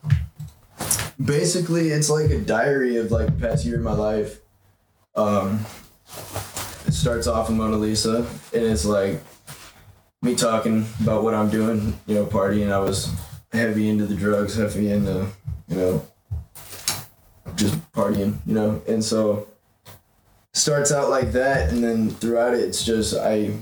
basically, 1.22 1.88
it's 1.90 2.10
like 2.10 2.30
a 2.30 2.38
diary 2.40 2.96
of 2.96 3.10
like 3.10 3.26
the 3.26 3.48
past 3.48 3.64
year 3.64 3.76
of 3.76 3.82
my 3.82 3.92
life. 3.92 4.38
Um, 5.16 5.64
it 6.86 6.92
starts 6.92 7.26
off 7.26 7.48
with 7.48 7.56
Mona 7.58 7.76
Lisa, 7.76 8.18
and 8.54 8.62
it's 8.62 8.84
like 8.84 9.20
me 10.22 10.34
talking 10.34 10.86
about 11.02 11.22
what 11.22 11.34
I'm 11.34 11.50
doing. 11.50 11.98
You 12.06 12.14
know, 12.16 12.26
partying. 12.26 12.70
I 12.72 12.78
was 12.78 13.10
heavy 13.52 13.88
into 13.88 14.06
the 14.06 14.14
drugs, 14.14 14.56
heavy 14.56 14.90
into 14.90 15.26
you 15.68 15.76
know, 15.76 16.06
just 17.56 17.92
partying. 17.92 18.38
You 18.46 18.54
know, 18.54 18.82
and 18.88 19.04
so 19.04 19.48
starts 20.52 20.92
out 20.92 21.10
like 21.10 21.32
that, 21.32 21.70
and 21.70 21.82
then 21.82 22.10
throughout 22.10 22.54
it, 22.54 22.60
it's 22.60 22.84
just 22.84 23.16
I 23.16 23.52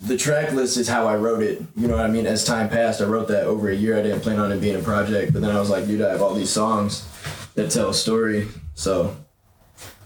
the 0.00 0.16
track 0.16 0.52
list 0.52 0.76
is 0.76 0.88
how 0.88 1.06
I 1.06 1.16
wrote 1.16 1.42
it. 1.42 1.62
You 1.76 1.88
know 1.88 1.96
what 1.96 2.04
I 2.04 2.08
mean? 2.08 2.26
As 2.26 2.44
time 2.44 2.68
passed, 2.68 3.00
I 3.00 3.04
wrote 3.04 3.28
that 3.28 3.44
over 3.44 3.70
a 3.70 3.74
year. 3.74 3.98
I 3.98 4.02
didn't 4.02 4.20
plan 4.20 4.38
on 4.38 4.52
it 4.52 4.60
being 4.60 4.76
a 4.76 4.82
project, 4.82 5.32
but 5.32 5.40
then 5.42 5.54
I 5.54 5.58
was 5.58 5.70
like, 5.70 5.86
dude, 5.86 6.02
I 6.02 6.10
have 6.10 6.22
all 6.22 6.34
these 6.34 6.50
songs 6.50 7.08
that 7.54 7.70
tell 7.70 7.90
a 7.90 7.94
story, 7.94 8.48
so 8.74 9.16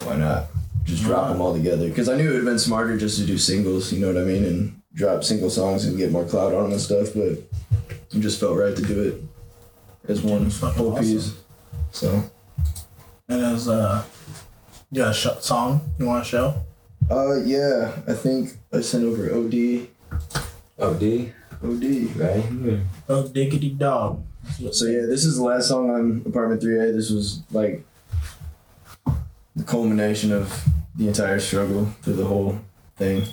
why 0.05 0.17
not 0.17 0.47
just 0.85 1.03
drop 1.03 1.25
uh-huh. 1.25 1.33
them 1.33 1.43
all 1.43 1.53
together? 1.53 1.89
Because 1.89 2.09
I 2.09 2.17
knew 2.17 2.25
it 2.25 2.29
would 2.29 2.37
have 2.37 2.45
been 2.45 2.59
smarter 2.59 2.97
just 2.97 3.19
to 3.19 3.27
do 3.27 3.39
singles. 3.39 3.93
You 3.93 4.01
know 4.01 4.13
what 4.13 4.23
I 4.23 4.25
mean? 4.25 4.45
And 4.45 4.81
drop 4.95 5.25
single 5.25 5.51
songs 5.51 5.85
and 5.85 5.97
get 5.97 6.11
more 6.11 6.25
clout 6.25 6.55
on 6.55 6.65
them 6.65 6.73
and 6.73 6.81
stuff. 6.81 7.09
But 7.15 7.48
it 8.15 8.21
just 8.21 8.41
felt 8.41 8.57
right 8.59 8.75
to 8.77 8.83
do 8.83 9.03
it 9.03 9.23
as 10.11 10.23
one 10.23 10.51
whole 10.51 10.93
awesome. 10.93 11.05
piece. 11.05 11.35
So, 11.93 12.23
And 13.29 13.43
as 13.43 13.69
uh, 13.69 14.05
you 14.91 15.03
got 15.03 15.11
a 15.11 15.15
sh- 15.15 15.41
song 15.41 15.81
you 15.99 16.07
want 16.07 16.25
to 16.25 16.31
show? 16.31 16.55
uh, 17.11 17.37
yeah, 17.45 17.93
I 18.07 18.13
think 18.15 18.57
I 18.73 18.81
sent 18.81 19.05
over 19.05 19.25
OD. 19.35 19.89
OD. 20.79 21.33
OD. 21.63 22.17
Right. 22.17 22.81
Oh, 23.09 23.27
diggity 23.29 23.71
dog. 23.71 24.23
So 24.73 24.87
yeah, 24.87 25.03
this 25.07 25.25
is 25.25 25.37
the 25.37 25.45
last 25.45 25.69
song 25.69 25.91
on 25.91 26.23
Apartment 26.27 26.63
3A. 26.63 26.95
This 26.95 27.11
was 27.11 27.43
like 27.51 27.85
the 29.57 29.65
culmination 29.65 30.33
of 30.33 30.65
the 30.97 31.09
entire 31.09 31.39
struggle 31.41 31.87
through 32.03 32.15
the 32.15 32.25
whole 32.25 32.59
thing. 32.97 33.25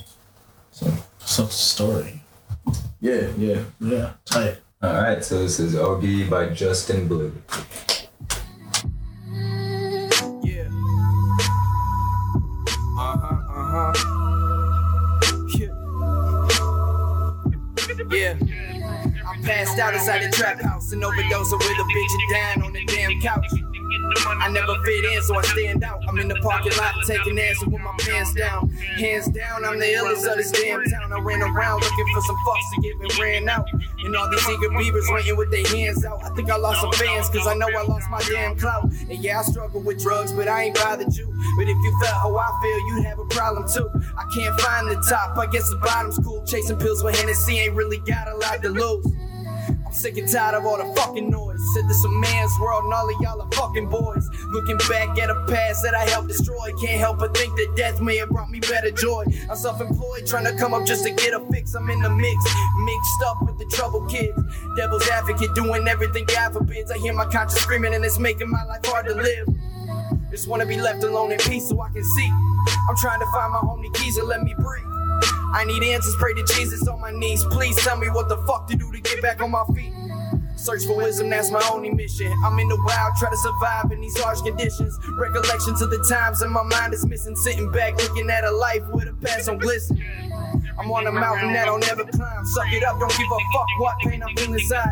So 0.71 0.91
So 1.19 1.43
a 1.45 1.49
story. 1.49 2.21
yeah, 2.99 3.27
yeah. 3.37 3.61
Yeah, 3.79 4.13
tight. 4.25 4.57
All 4.85 5.01
right. 5.01 5.23
So 5.23 5.39
this 5.39 5.59
is 5.59 5.75
OD 5.75 6.29
by 6.29 6.49
Justin 6.49 7.07
Blue. 7.07 7.33
Yeah. 10.43 10.67
Uh 12.97 13.17
huh. 13.17 13.37
Uh 13.49 13.65
huh. 13.73 13.93
Yeah. 15.57 15.73
Yeah. 18.11 18.35
I'm 19.27 19.41
passed 19.43 19.79
out 19.79 19.95
inside 19.95 20.21
the 20.21 20.29
trap 20.31 20.61
house 20.61 20.91
and 20.91 21.01
overdosing 21.01 21.57
with 21.57 21.79
a 21.79 21.83
bitch 21.83 22.13
and 22.13 22.29
down 22.31 22.61
on 22.67 22.73
the 22.73 22.85
damn 22.85 23.19
couch. 23.21 23.47
I 24.45 24.49
never 24.49 24.75
fit 24.83 25.05
in, 25.05 25.21
so 25.23 25.37
I 25.37 25.41
stand 25.43 25.83
out. 25.83 26.01
I'm 26.07 26.19
in 26.19 26.27
the 26.27 26.35
parking 26.35 26.71
lot 26.77 26.93
taking 27.05 27.39
answer 27.39 27.69
with 27.69 27.81
my 27.81 27.91
pants 27.99 28.33
down. 28.33 28.69
Hands 28.69 29.27
down, 29.27 29.65
I'm 29.65 29.79
the 29.79 29.85
illest 29.85 30.29
of 30.29 30.37
this 30.37 30.51
damn 30.51 30.83
town. 30.85 31.13
I 31.13 31.19
ran 31.19 31.41
around 31.41 31.81
looking 31.81 32.05
for 32.13 32.21
some 32.21 32.35
fucks 32.45 32.75
to 32.75 32.81
get 32.81 32.97
me 32.99 33.09
ran 33.19 33.49
out. 33.49 33.67
And 33.73 34.15
all 34.15 34.29
these 34.29 34.47
eager 34.47 34.69
beavers 34.77 35.07
waiting 35.09 35.37
with 35.37 35.51
their 35.51 35.65
hands 35.67 36.05
out. 36.05 36.23
I 36.23 36.29
think 36.35 36.51
I 36.51 36.57
lost 36.57 36.81
some 36.81 36.91
fans, 36.93 37.29
cause 37.29 37.47
I 37.47 37.55
know 37.55 37.67
I 37.67 37.83
lost 37.83 38.09
my 38.09 38.21
damn 38.29 38.55
clout. 38.57 38.83
And 38.83 39.17
yeah, 39.19 39.39
I 39.39 39.43
struggle 39.43 39.81
with 39.81 40.01
drugs, 40.01 40.31
but 40.31 40.47
I 40.47 40.63
ain't 40.63 40.75
bothered 40.75 41.13
you. 41.15 41.25
But 41.57 41.63
if 41.63 41.77
you 41.77 41.99
felt 42.03 42.15
how 42.15 42.37
I 42.37 42.59
feel, 42.61 42.79
you'd 42.87 43.05
have 43.05 43.19
a 43.19 43.25
problem 43.25 43.65
too. 43.71 43.89
I 44.17 44.25
can't 44.35 44.59
find 44.59 44.89
the 44.89 45.03
top, 45.09 45.37
I 45.37 45.47
guess 45.47 45.69
the 45.69 45.77
bottom's 45.77 46.19
cool. 46.19 46.45
Chasing 46.45 46.77
pills 46.77 47.03
with 47.03 47.17
Hennessy 47.17 47.59
ain't 47.59 47.75
really 47.75 47.99
got 47.99 48.27
a 48.27 48.35
lot 48.35 48.61
to 48.61 48.69
lose. 48.69 49.05
I'm 49.67 49.93
sick 49.93 50.17
and 50.17 50.29
tired 50.31 50.55
of 50.55 50.65
all 50.65 50.77
the 50.77 50.93
fucking 50.95 51.29
noise. 51.29 51.59
Said 51.73 51.87
this 51.87 52.03
a 52.03 52.09
man's 52.09 52.51
world 52.59 52.85
and 52.85 52.93
all 52.93 53.09
of 53.09 53.21
y'all 53.21 53.41
are 53.41 53.51
fucking 53.51 53.89
boys. 53.89 54.27
Looking 54.49 54.77
back 54.89 55.17
at 55.19 55.29
a 55.29 55.45
past 55.47 55.83
that 55.83 55.93
I 55.95 56.03
helped 56.09 56.27
destroy. 56.27 56.71
Can't 56.81 56.99
help 56.99 57.19
but 57.19 57.35
think 57.35 57.55
that 57.57 57.73
death 57.75 58.01
may 58.01 58.17
have 58.17 58.29
brought 58.29 58.49
me 58.49 58.59
better 58.59 58.91
joy. 58.91 59.25
I'm 59.49 59.55
self 59.55 59.81
employed, 59.81 60.25
trying 60.27 60.45
to 60.45 60.55
come 60.57 60.73
up 60.73 60.85
just 60.85 61.03
to 61.05 61.11
get 61.11 61.33
a 61.33 61.39
fix. 61.51 61.73
I'm 61.75 61.89
in 61.89 62.01
the 62.01 62.09
mix, 62.09 62.43
mixed 62.79 63.23
up 63.25 63.41
with 63.41 63.57
the 63.57 63.65
trouble 63.75 64.05
kids. 64.07 64.39
Devil's 64.77 65.07
advocate, 65.09 65.53
doing 65.55 65.87
everything 65.87 66.25
God 66.25 66.53
forbids. 66.53 66.91
I 66.91 66.97
hear 66.97 67.13
my 67.13 67.25
conscience 67.25 67.61
screaming 67.61 67.93
and 67.93 68.03
it's 68.05 68.19
making 68.19 68.49
my 68.49 68.63
life 68.65 68.85
hard 68.85 69.07
to 69.07 69.15
live. 69.15 69.47
Just 70.31 70.47
wanna 70.47 70.65
be 70.65 70.77
left 70.77 71.03
alone 71.03 71.31
in 71.31 71.39
peace 71.39 71.69
so 71.69 71.79
I 71.81 71.89
can 71.89 72.03
see. 72.03 72.29
I'm 72.89 72.95
trying 72.97 73.19
to 73.19 73.25
find 73.27 73.53
my 73.53 73.61
only 73.61 73.89
keys 73.91 74.17
and 74.17 74.27
let 74.27 74.43
me 74.43 74.53
breathe. 74.57 74.94
I 75.53 75.63
need 75.65 75.83
answers, 75.83 76.15
pray 76.17 76.33
to 76.33 76.43
Jesus 76.55 76.87
on 76.87 76.99
my 76.99 77.11
knees. 77.11 77.43
Please 77.45 77.75
tell 77.77 77.97
me 77.97 78.09
what 78.09 78.27
the 78.29 78.37
fuck 78.45 78.67
to 78.67 78.75
do 78.75 78.91
to 78.91 78.99
get 78.99 79.21
back 79.21 79.41
on 79.41 79.51
my 79.51 79.63
feet. 79.73 79.93
Search 80.57 80.85
for 80.85 80.97
wisdom, 80.97 81.29
that's 81.29 81.51
my 81.51 81.61
only 81.71 81.91
mission. 81.91 82.33
I'm 82.43 82.57
in 82.59 82.67
the 82.67 82.77
wild, 82.85 83.13
try 83.17 83.29
to 83.29 83.37
survive 83.37 83.91
in 83.91 84.01
these 84.01 84.19
harsh 84.19 84.41
conditions. 84.41 84.97
Recollections 85.17 85.81
of 85.81 85.89
the 85.91 86.05
times 86.09 86.41
and 86.41 86.51
my 86.51 86.63
mind 86.63 86.93
is 86.93 87.05
missing. 87.05 87.35
Sitting 87.35 87.71
back, 87.71 87.95
looking 87.97 88.29
at 88.29 88.43
a 88.43 88.51
life 88.51 88.83
with 88.89 89.07
a 89.07 89.13
past 89.13 89.47
on 89.47 89.57
glisten. 89.57 90.01
I'm 90.77 90.91
on 90.91 91.07
a 91.07 91.11
mountain 91.11 91.53
that 91.53 91.67
I'll 91.67 91.79
never 91.79 92.03
climb. 92.03 92.45
Suck 92.47 92.71
it 92.71 92.83
up, 92.83 92.99
don't 92.99 93.15
give 93.17 93.27
a 93.27 93.39
fuck 93.53 93.67
what 93.79 93.99
pain 93.99 94.23
I'm 94.23 94.35
feeling 94.35 94.53
inside. 94.59 94.91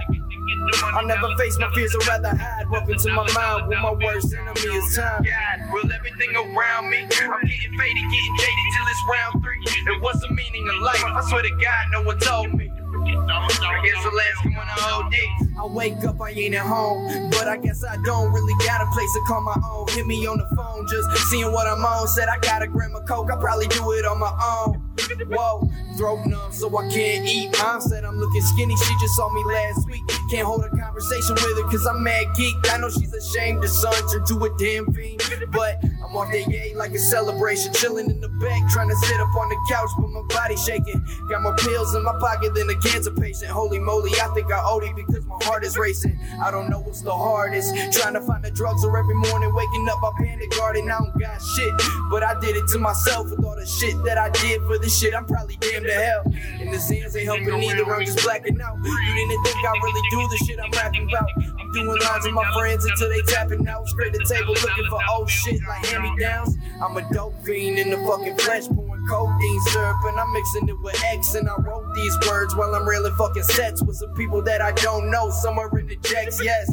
I'll 0.94 1.06
never 1.06 1.36
face 1.38 1.58
my 1.60 1.72
fears, 1.74 1.96
I'd 1.96 2.08
rather 2.08 2.36
hide. 2.36 2.70
Welcome 2.70 2.98
to 2.98 3.10
my 3.10 3.32
mind 3.34 3.68
where 3.68 3.82
my 3.82 3.94
worst 3.94 4.34
enemy 4.34 4.76
is 4.76 4.96
time. 4.96 5.24
God, 5.24 5.74
will 5.74 5.92
everything 5.92 6.36
around 6.36 6.90
me? 6.90 7.00
I'm 7.00 7.10
getting 7.10 7.78
faded, 7.78 8.04
getting 8.12 8.36
jaded 8.38 8.68
till 8.76 8.88
it's 8.88 9.04
round 9.12 9.44
three. 9.44 9.94
And 9.94 10.02
what's 10.02 10.20
the 10.22 10.30
meaning 10.30 10.68
of 10.70 10.82
life? 10.82 11.04
I 11.04 11.22
swear 11.30 11.44
to 11.44 11.50
God, 11.50 11.86
no 11.92 12.02
one 12.04 12.20
told 12.20 12.54
me. 12.54 12.72
I 12.74 13.82
guess 13.84 14.04
the 14.04 14.12
last 14.12 14.46
one 14.46 14.68
I 14.68 15.02
OD. 15.04 15.60
I 15.60 15.66
wake 15.66 16.04
up, 16.06 16.22
I 16.22 16.30
ain't 16.32 16.56
at 16.56 16.66
home. 16.66 17.30
But 17.32 17.48
I 17.48 17.58
guess 17.58 17.84
I 17.84 17.98
don't 18.04 18.32
really 18.32 18.54
got 18.66 18.82
a 18.82 18.88
place 18.92 19.12
to 19.14 19.22
call 19.28 19.42
my 19.42 19.56
own. 19.66 19.88
Hit 19.90 20.06
me 20.06 20.26
on 20.28 20.38
the 20.38 20.56
phone, 20.56 20.88
just 20.90 21.30
seeing 21.30 21.52
what 21.52 21.68
I'm 21.68 21.84
on. 21.84 22.08
Said 22.08 22.28
I 22.28 22.38
gotta 22.40 22.68
grab 22.68 22.92
a 22.96 23.02
coke, 23.02 23.32
I 23.32 23.38
probably 23.38 23.68
do 23.68 23.92
it 23.94 24.06
on 24.06 24.20
my 24.20 24.34
own. 24.44 24.83
Whoa, 25.28 25.70
throat 25.98 26.26
numb, 26.26 26.52
so 26.52 26.76
I 26.78 26.90
can't 26.90 27.28
eat. 27.28 27.56
Mom 27.60 27.82
said 27.82 28.04
I'm 28.04 28.20
looking 28.20 28.42
skinny, 28.42 28.76
she 28.76 28.94
just 29.02 29.16
saw 29.16 29.34
me 29.34 29.44
last 29.46 29.90
week. 29.90 30.02
Can't 30.32 30.46
hold 30.46 30.64
a 30.66 30.70
conversation 30.70 31.36
with 31.36 31.58
her, 31.58 31.64
cause 31.70 31.86
I'm 31.86 32.04
mad 32.04 32.26
geek. 32.36 32.56
I 32.72 32.78
know 32.78 32.90
she's 32.90 33.14
ashamed 33.14 33.64
her 33.64 33.68
son 33.68 33.94
turned 34.12 34.28
to 34.28 34.46
a 34.46 34.58
damn 34.58 34.92
fiend. 34.94 35.22
But 35.52 35.84
on 36.16 36.28
AA 36.28 36.78
like 36.78 36.92
a 36.92 37.00
celebration. 37.00 37.74
Chilling 37.74 38.10
in 38.10 38.22
the 38.22 38.30
back, 38.30 38.62
trying 38.70 38.90
to 38.90 38.96
sit 38.96 39.20
up 39.20 39.34
on 39.36 39.50
the 39.50 39.58
couch, 39.70 39.90
but 40.00 40.10
my 40.10 40.22
body 40.30 40.56
shaking. 40.56 41.04
Got 41.30 41.42
more 41.42 41.56
pills 41.58 41.96
in 41.96 42.04
my 42.04 42.14
pocket 42.20 42.54
than 42.54 42.70
a 42.70 42.76
cancer 42.80 43.12
patient. 43.12 43.52
Holy 43.52 43.80
moly, 43.80 44.12
I 44.22 44.28
think 44.34 44.52
I 44.52 44.62
owe 44.64 44.80
it 44.80 44.96
because 44.96 45.26
my 45.26 45.38
heart 45.44 45.64
is 45.64 45.78
racing. 45.78 46.20
I 46.42 46.52
don't 46.52 46.70
know 46.70 46.80
what's 46.80 47.02
the 47.02 47.12
hardest. 47.12 47.74
Trying 47.92 48.14
to 48.14 48.22
find 48.22 48.44
the 48.44 48.52
drugs, 48.52 48.84
or 48.84 48.98
every 48.98 49.16
morning 49.16 49.54
waking 49.54 49.88
up, 49.90 50.00
I 50.04 50.12
panic 50.24 50.52
guarding. 50.52 50.90
I 50.90 51.00
don't 51.00 51.20
got 51.20 51.42
shit, 51.42 51.74
but 52.10 52.24
I 52.24 52.40
did 52.40 52.56
it 52.56 52.68
to 52.70 52.80
myself 52.80 53.30
with 53.30 53.44
all 53.44 53.56
the 53.56 53.66
shit 53.66 53.96
that 54.04 54.18
I 54.18 54.30
did 54.30 54.62
for 54.64 54.78
this 54.78 54.98
shit. 54.98 55.14
I'm 55.14 55.26
probably 55.26 55.58
damned 55.58 55.86
to 55.86 55.94
hell. 55.94 56.24
And 56.60 56.74
the 56.74 56.80
sins 56.80 57.16
ain't 57.16 57.26
helping 57.26 57.64
either. 57.64 57.86
I'm 57.94 58.06
just 58.06 58.24
blacking 58.24 58.60
out. 58.62 58.78
You 58.84 59.14
didn't 59.16 59.44
think 59.44 59.58
I 59.58 59.72
really 59.84 60.10
do 60.12 60.28
the 60.30 60.38
shit 60.46 60.60
I'm 60.60 60.72
rapping 60.72 61.08
about. 61.10 61.30
I'm 61.60 61.72
doing 61.72 62.00
lines 62.00 62.26
with 62.26 62.34
my 62.34 62.50
friends 62.54 62.86
until 62.86 63.10
they 63.10 63.22
tapping 63.24 63.68
out. 63.68 63.88
spread 63.88 64.14
the 64.14 64.26
table 64.30 64.54
looking 64.54 64.86
for 64.90 65.00
old 65.12 65.30
shit 65.30 65.62
like 65.68 65.86
him. 65.86 66.03
30 66.04 66.20
downs. 66.20 66.58
I'm 66.82 66.98
a 66.98 67.14
dope 67.14 67.34
fiend 67.44 67.80
in 67.80 67.90
the 67.90 67.98
fucking 67.98 68.38
flesh, 68.38 68.68
pouring 68.68 69.06
codeine 69.08 69.62
syrup, 69.68 69.98
and 70.06 70.20
I'm 70.20 70.34
mixing 70.34 70.70
it 70.70 70.76
with 70.82 71.02
X. 71.04 71.36
And 71.36 71.50
I 71.50 71.56
wrote 71.62 71.94
these 71.96 72.16
words 72.28 72.56
while 72.56 72.74
I'm 72.76 72.88
railing 72.88 73.14
fucking 73.16 73.44
sets 73.44 73.82
with 73.84 73.96
some 73.98 74.14
people 74.16 74.42
that 74.44 74.62
I 74.62 74.72
don't 74.72 75.10
know 75.10 75.30
somewhere 75.30 75.70
in 75.78 75.88
the 75.88 75.96
checks, 75.98 76.44
yes. 76.44 76.70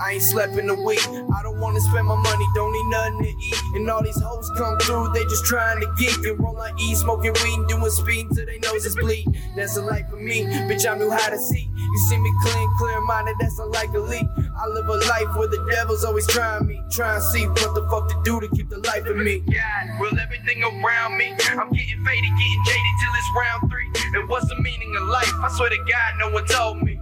I 0.00 0.12
ain't 0.12 0.22
slept 0.22 0.56
in 0.56 0.68
a 0.70 0.74
week. 0.74 1.06
I 1.36 1.42
don't 1.42 1.60
wanna 1.60 1.80
spend 1.80 2.06
my 2.06 2.16
money, 2.16 2.46
don't 2.54 2.72
need 2.72 2.88
nothing 2.90 3.22
to 3.22 3.28
eat. 3.28 3.62
And 3.74 3.90
all 3.90 4.02
these 4.02 4.20
hoes 4.20 4.50
come 4.56 4.78
through, 4.78 5.12
they 5.12 5.24
just 5.24 5.44
trying 5.44 5.80
to 5.80 5.92
geek 5.98 6.16
and 6.24 6.40
roll 6.40 6.58
on 6.58 6.78
E, 6.80 6.94
smoking 6.94 7.34
weed, 7.44 7.68
doing 7.68 7.90
speed 7.90 8.28
till 8.34 8.46
they 8.46 8.58
noses 8.58 8.96
bleed. 8.96 9.26
That's 9.56 9.76
a 9.76 9.82
life 9.82 10.08
for 10.08 10.16
me, 10.16 10.44
bitch. 10.44 10.90
I 10.90 10.96
knew 10.96 11.10
how 11.10 11.28
to 11.28 11.38
see. 11.38 11.68
You 11.76 11.98
see 12.08 12.16
me 12.18 12.32
clean, 12.42 12.68
clear 12.78 13.00
minded, 13.02 13.36
that's 13.40 13.58
unlikely. 13.58 14.28
I 14.56 14.66
live 14.68 14.88
a 14.88 14.96
life 14.96 15.36
where 15.36 15.48
the 15.48 15.66
devil's 15.70 16.04
always 16.04 16.26
trying 16.26 16.66
me, 16.66 16.82
trying 16.90 17.18
to 17.18 17.26
see 17.26 17.46
what 17.46 17.74
the 17.74 17.86
fuck 17.90 18.08
to 18.08 18.20
do 18.24 18.40
to 18.40 18.48
keep 18.48 18.70
the 18.70 18.78
life 18.78 19.06
in 19.06 19.22
me. 19.22 19.40
God, 19.40 20.00
will 20.00 20.18
everything 20.18 20.62
around 20.62 21.18
me? 21.18 21.34
I'm 21.50 21.70
getting 21.70 22.04
faded, 22.04 22.30
getting 22.38 22.62
jaded 22.66 22.94
till 23.02 23.12
it's 23.12 23.30
round 23.36 23.70
three. 23.70 23.90
And 24.14 24.28
what's 24.28 24.48
the 24.48 24.56
meaning 24.62 24.94
of 24.96 25.08
life? 25.08 25.32
I 25.42 25.50
swear 25.56 25.68
to 25.70 25.76
God, 25.76 26.14
no 26.18 26.30
one 26.30 26.46
told 26.46 26.82
me. 26.82 27.00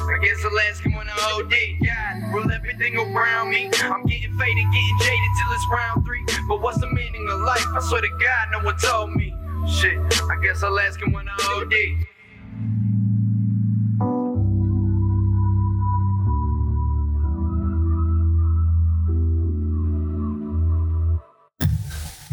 I 0.00 0.18
guess 0.22 0.44
I'll 0.44 0.58
ask 0.70 0.84
him 0.84 0.94
when 0.94 1.08
I 1.08 1.12
OD. 1.36 1.54
God, 1.86 2.34
rule 2.34 2.50
everything 2.52 2.96
around 2.96 3.50
me. 3.50 3.70
I'm 3.82 4.04
getting 4.06 4.36
faded, 4.38 4.64
getting 4.72 4.98
jaded 5.00 5.30
till 5.38 5.52
it's 5.52 5.66
round 5.70 6.04
three. 6.04 6.24
But 6.48 6.60
what's 6.62 6.80
the 6.80 6.88
meaning 6.90 7.28
of 7.30 7.40
life? 7.40 7.66
I 7.74 7.80
swear 7.80 8.00
to 8.00 8.08
God, 8.08 8.48
no 8.52 8.60
one 8.64 8.76
told 8.78 9.14
me. 9.14 9.34
Shit, 9.68 9.98
I 10.30 10.36
guess 10.42 10.62
I'll 10.62 10.78
ask 10.80 11.00
him 11.00 11.12
when 11.12 11.28
I 11.28 11.36
OD. 11.56 11.72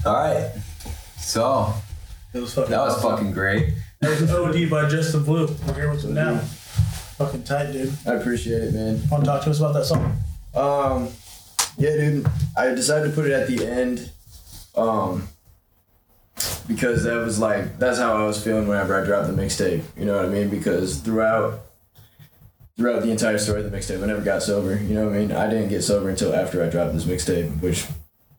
All 0.05 0.13
right. 0.13 0.51
So 1.17 1.73
It 2.33 2.39
was 2.39 2.53
fucking 2.53 2.71
that 2.71 2.79
was 2.79 2.95
awesome. 2.95 3.11
fucking 3.11 3.31
great. 3.33 3.73
That 4.01 4.09
was 4.11 4.21
an 4.21 4.29
OD 4.29 4.69
by 4.69 4.87
Justin 4.87 5.23
Blue. 5.23 5.47
We're 5.67 5.73
here 5.73 5.91
with 5.91 6.03
him 6.05 6.13
now. 6.13 6.41
Fucking 7.19 7.43
tight, 7.43 7.73
dude. 7.73 7.93
I 8.07 8.13
appreciate 8.13 8.63
it, 8.63 8.73
man. 8.73 9.01
Want 9.09 9.25
to 9.25 9.29
talk 9.29 9.43
to 9.43 9.49
us 9.49 9.59
about 9.59 9.73
that 9.73 9.83
song? 9.83 10.17
Um, 10.55 11.09
yeah, 11.77 11.97
dude. 11.97 12.25
I 12.57 12.67
decided 12.67 13.09
to 13.09 13.13
put 13.13 13.25
it 13.25 13.33
at 13.33 13.47
the 13.49 13.67
end, 13.67 14.09
um, 14.73 15.27
because 16.65 17.03
that 17.03 17.17
was 17.17 17.37
like 17.37 17.77
that's 17.77 17.97
how 17.99 18.15
I 18.15 18.25
was 18.25 18.41
feeling 18.41 18.69
whenever 18.69 18.97
I 18.99 19.05
dropped 19.05 19.27
the 19.27 19.33
mixtape. 19.33 19.83
You 19.97 20.05
know 20.05 20.15
what 20.15 20.27
I 20.27 20.29
mean? 20.29 20.49
Because 20.49 20.99
throughout 20.99 21.59
throughout 22.77 23.03
the 23.03 23.11
entire 23.11 23.37
story 23.37 23.65
of 23.65 23.69
the 23.69 23.77
mixtape, 23.77 24.01
I 24.01 24.05
never 24.05 24.21
got 24.21 24.41
sober. 24.41 24.81
You 24.81 24.95
know 24.95 25.07
what 25.07 25.15
I 25.15 25.19
mean? 25.19 25.31
I 25.33 25.49
didn't 25.49 25.67
get 25.67 25.81
sober 25.81 26.07
until 26.09 26.33
after 26.33 26.63
I 26.63 26.69
dropped 26.69 26.93
this 26.93 27.03
mixtape, 27.03 27.59
which 27.61 27.85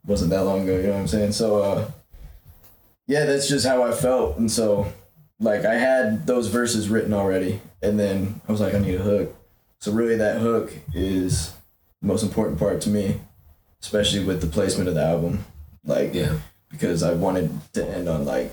wasn't 0.06 0.30
that 0.30 0.44
long 0.44 0.62
ago. 0.62 0.78
You 0.78 0.84
know 0.84 0.92
what 0.94 1.00
I'm 1.00 1.08
saying? 1.08 1.32
So, 1.32 1.62
uh, 1.62 1.90
yeah, 3.06 3.26
that's 3.26 3.46
just 3.46 3.66
how 3.66 3.82
I 3.82 3.92
felt, 3.92 4.38
and 4.38 4.50
so 4.50 4.90
like 5.38 5.66
I 5.66 5.74
had 5.74 6.26
those 6.26 6.48
verses 6.48 6.88
written 6.88 7.12
already, 7.12 7.60
and 7.82 7.98
then 7.98 8.40
I 8.48 8.52
was 8.52 8.60
like, 8.60 8.74
I 8.74 8.78
need 8.78 8.94
a 8.96 9.02
hook. 9.02 9.34
So 9.78 9.92
really, 9.92 10.16
that 10.16 10.40
hook 10.40 10.72
is 10.94 11.52
the 12.00 12.06
most 12.08 12.22
important 12.22 12.58
part 12.58 12.80
to 12.82 12.90
me, 12.90 13.20
especially 13.82 14.24
with 14.24 14.40
the 14.40 14.46
placement 14.46 14.88
of 14.88 14.94
the 14.94 15.02
album. 15.04 15.44
Like, 15.84 16.14
Yeah. 16.14 16.34
because 16.70 17.02
I 17.02 17.14
wanted 17.14 17.50
to 17.74 17.86
end 17.86 18.08
on 18.08 18.24
like, 18.24 18.50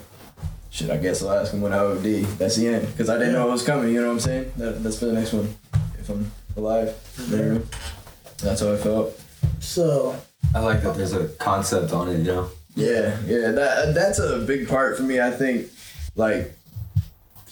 shit. 0.70 0.90
I 0.90 0.98
guess 0.98 1.22
I'll 1.22 1.32
ask 1.32 1.52
him 1.54 1.62
when 1.62 1.74
I 1.74 1.80
OD. 1.80 2.04
That's 2.38 2.56
the 2.56 2.68
end, 2.68 2.88
because 2.88 3.10
I 3.10 3.18
didn't 3.18 3.34
know 3.34 3.48
it 3.48 3.52
was 3.52 3.64
coming. 3.64 3.94
You 3.94 4.02
know 4.02 4.08
what 4.08 4.14
I'm 4.14 4.20
saying? 4.20 4.52
That, 4.58 4.84
that's 4.84 5.00
for 5.00 5.06
the 5.06 5.14
next 5.14 5.34
one, 5.34 5.54
if 6.00 6.10
I'm 6.10 6.32
alive. 6.56 6.90
What 7.30 7.64
That's 8.38 8.62
how 8.62 8.74
I 8.74 8.78
felt. 8.78 9.20
So, 9.60 10.16
I 10.56 10.60
like 10.60 10.82
that 10.84 10.96
there's 10.96 11.14
a 11.14 11.28
concept 11.30 11.92
on 11.94 12.10
it, 12.10 12.20
you 12.20 12.24
know? 12.26 12.50
Yeah, 12.76 13.18
yeah, 13.26 13.52
that 13.52 13.94
that's 13.96 14.20
a 14.20 14.38
big 14.40 14.68
part 14.68 14.98
for 14.98 15.04
me. 15.04 15.20
I 15.20 15.32
think, 15.32 15.68
like, 16.16 16.56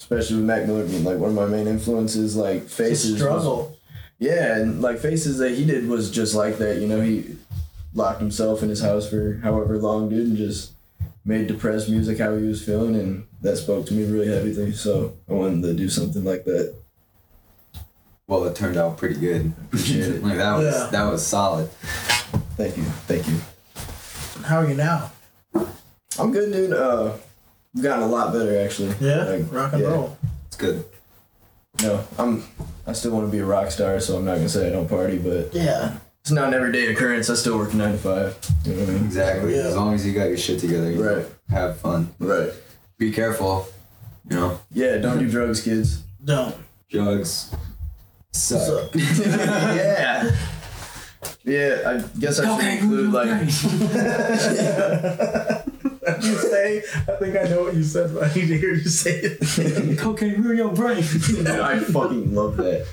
especially 0.05 0.37
with 0.37 0.45
Mac 0.45 0.67
Miller 0.67 0.85
being 0.85 1.03
like 1.03 1.17
one 1.17 1.29
of 1.31 1.35
my 1.35 1.47
main 1.47 1.67
influences, 1.67 2.35
like 2.35 2.63
it's 2.63 2.73
Faces. 2.75 3.09
a 3.09 3.13
was- 3.13 3.21
struggle. 3.21 3.77
yeah, 4.19 4.57
and 4.57 4.81
like 4.81 4.99
Faces 4.99 5.39
that 5.39 5.51
he 5.55 5.65
did 5.65 5.87
was 5.87 6.11
just 6.11 6.35
like 6.35 6.57
that. 6.59 6.77
You 6.79 6.87
know, 6.87 7.01
he 7.01 7.35
locked 7.93 8.19
himself 8.21 8.61
in 8.61 8.69
his 8.69 8.81
house 8.81 9.09
for 9.09 9.39
however 9.43 9.77
long, 9.77 10.09
dude, 10.09 10.27
and 10.27 10.37
just 10.37 10.73
made 11.25 11.47
depressed 11.47 11.89
music 11.89 12.19
how 12.19 12.35
he 12.35 12.45
was 12.45 12.63
feeling, 12.63 12.95
and 12.95 13.25
that 13.41 13.57
spoke 13.57 13.87
to 13.87 13.93
me 13.95 14.03
really 14.05 14.27
heavily. 14.27 14.71
So 14.73 15.13
I 15.27 15.33
wanted 15.33 15.63
to 15.63 15.73
do 15.73 15.89
something 15.89 16.23
like 16.23 16.45
that. 16.45 16.75
Well, 18.27 18.43
it 18.45 18.55
turned 18.55 18.77
out 18.77 18.97
pretty 18.97 19.19
good. 19.19 19.53
Appreciate 19.65 20.07
it. 20.15 20.23
Like 20.23 20.37
that 20.37 20.57
was 20.57 20.65
Yeah. 20.75 20.87
that 20.91 21.11
was 21.11 21.25
solid. 21.25 21.69
Thank 22.57 22.77
you, 22.77 22.83
thank 23.07 23.27
you. 23.27 23.37
How 24.43 24.59
are 24.59 24.67
you 24.69 24.75
now? 24.75 25.11
I'm 26.17 26.31
good, 26.31 26.51
dude. 26.53 26.73
Uh, 26.73 27.13
I've 27.75 27.83
gotten 27.83 28.03
a 28.03 28.07
lot 28.07 28.31
better 28.33 28.59
actually. 28.63 28.93
Yeah? 29.01 29.23
Like, 29.25 29.51
Rock 29.51 29.73
and 29.73 29.81
yeah. 29.81 29.87
roll. 29.89 30.17
It's 30.47 30.55
good. 30.57 30.85
No, 31.81 32.03
I'm. 32.17 32.43
I 32.87 32.93
still 32.93 33.11
want 33.11 33.27
to 33.27 33.31
be 33.31 33.39
a 33.39 33.45
rock 33.45 33.69
star, 33.71 33.99
so 33.99 34.15
I'm 34.17 34.23
not 34.25 34.35
gonna 34.35 34.47
say 34.47 34.67
I 34.67 34.69
don't 34.69 34.87
party, 34.87 35.17
but 35.17 35.53
Yeah. 35.53 35.97
it's 36.21 36.31
not 36.31 36.47
an 36.47 36.53
everyday 36.53 36.87
occurrence. 36.87 37.29
I 37.29 37.33
still 37.35 37.57
work 37.57 37.73
nine 37.73 37.91
to 37.93 37.97
five. 37.97 38.37
You 38.63 38.73
know 38.73 38.79
what 38.81 38.89
I 38.89 38.93
mean? 38.93 39.05
Exactly. 39.05 39.55
Yeah. 39.55 39.63
As 39.63 39.75
long 39.75 39.93
as 39.93 40.05
you 40.05 40.13
got 40.13 40.25
your 40.29 40.37
shit 40.37 40.59
together, 40.59 40.89
you 40.91 41.03
Right. 41.03 41.25
have 41.49 41.77
fun. 41.77 42.13
Right. 42.19 42.51
Be 42.97 43.11
careful. 43.11 43.67
You 44.29 44.37
know, 44.37 44.59
Yeah. 44.71 44.97
Don't 44.97 45.19
do 45.19 45.29
drugs, 45.29 45.61
kids. 45.61 46.01
Don't. 46.23 46.55
drugs 46.89 47.49
suck. 48.31 48.61
Suck. 48.61 48.91
yeah. 48.95 50.31
Yeah. 51.43 51.81
I 51.85 52.03
guess 52.19 52.39
I 52.39 52.57
should 52.57 52.83
include 52.83 53.11
like. 53.11 53.29
you 56.21 56.35
say, 56.35 56.79
I 57.07 57.15
think 57.17 57.35
I 57.35 57.43
know 57.49 57.63
what 57.63 57.73
you 57.75 57.83
said, 57.83 58.13
but 58.13 58.23
I 58.23 58.33
need 58.33 58.47
to 58.47 58.57
hear 58.57 58.73
you 58.73 58.87
say 58.89 59.19
it. 59.23 59.97
Cocaine 59.99 60.41
ruin 60.41 60.57
your 60.57 60.71
brain. 60.73 60.97
I 60.99 61.79
fucking 61.79 62.33
love 62.35 62.57
that. 62.57 62.85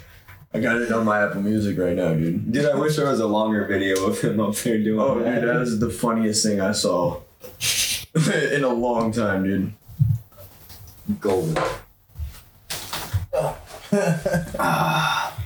I 0.55 0.61
got 0.61 0.81
it 0.83 0.93
on 0.93 1.05
my 1.07 1.23
Apple 1.25 1.41
Music 1.43 1.79
right 1.79 1.97
now, 1.97 2.13
dude. 2.15 2.53
Dude, 2.53 2.67
I 2.67 2.75
wish 2.75 2.97
there 2.97 3.07
was 3.09 3.21
a 3.21 3.27
longer 3.27 3.65
video 3.67 4.05
of 4.07 4.21
him 4.21 4.39
up 4.41 4.55
there 4.57 4.79
doing 4.79 5.01
Oh, 5.01 5.19
that. 5.23 5.41
dude, 5.41 5.49
that 5.49 5.63
is 5.63 5.79
the 5.79 5.89
funniest 5.91 6.45
thing 6.45 6.61
I 6.61 6.73
saw 6.73 7.21
in 8.53 8.63
a 8.65 8.69
long 8.69 9.13
time, 9.13 9.45
dude. 9.45 9.73
golden. 11.21 11.57
ah. 14.59 15.39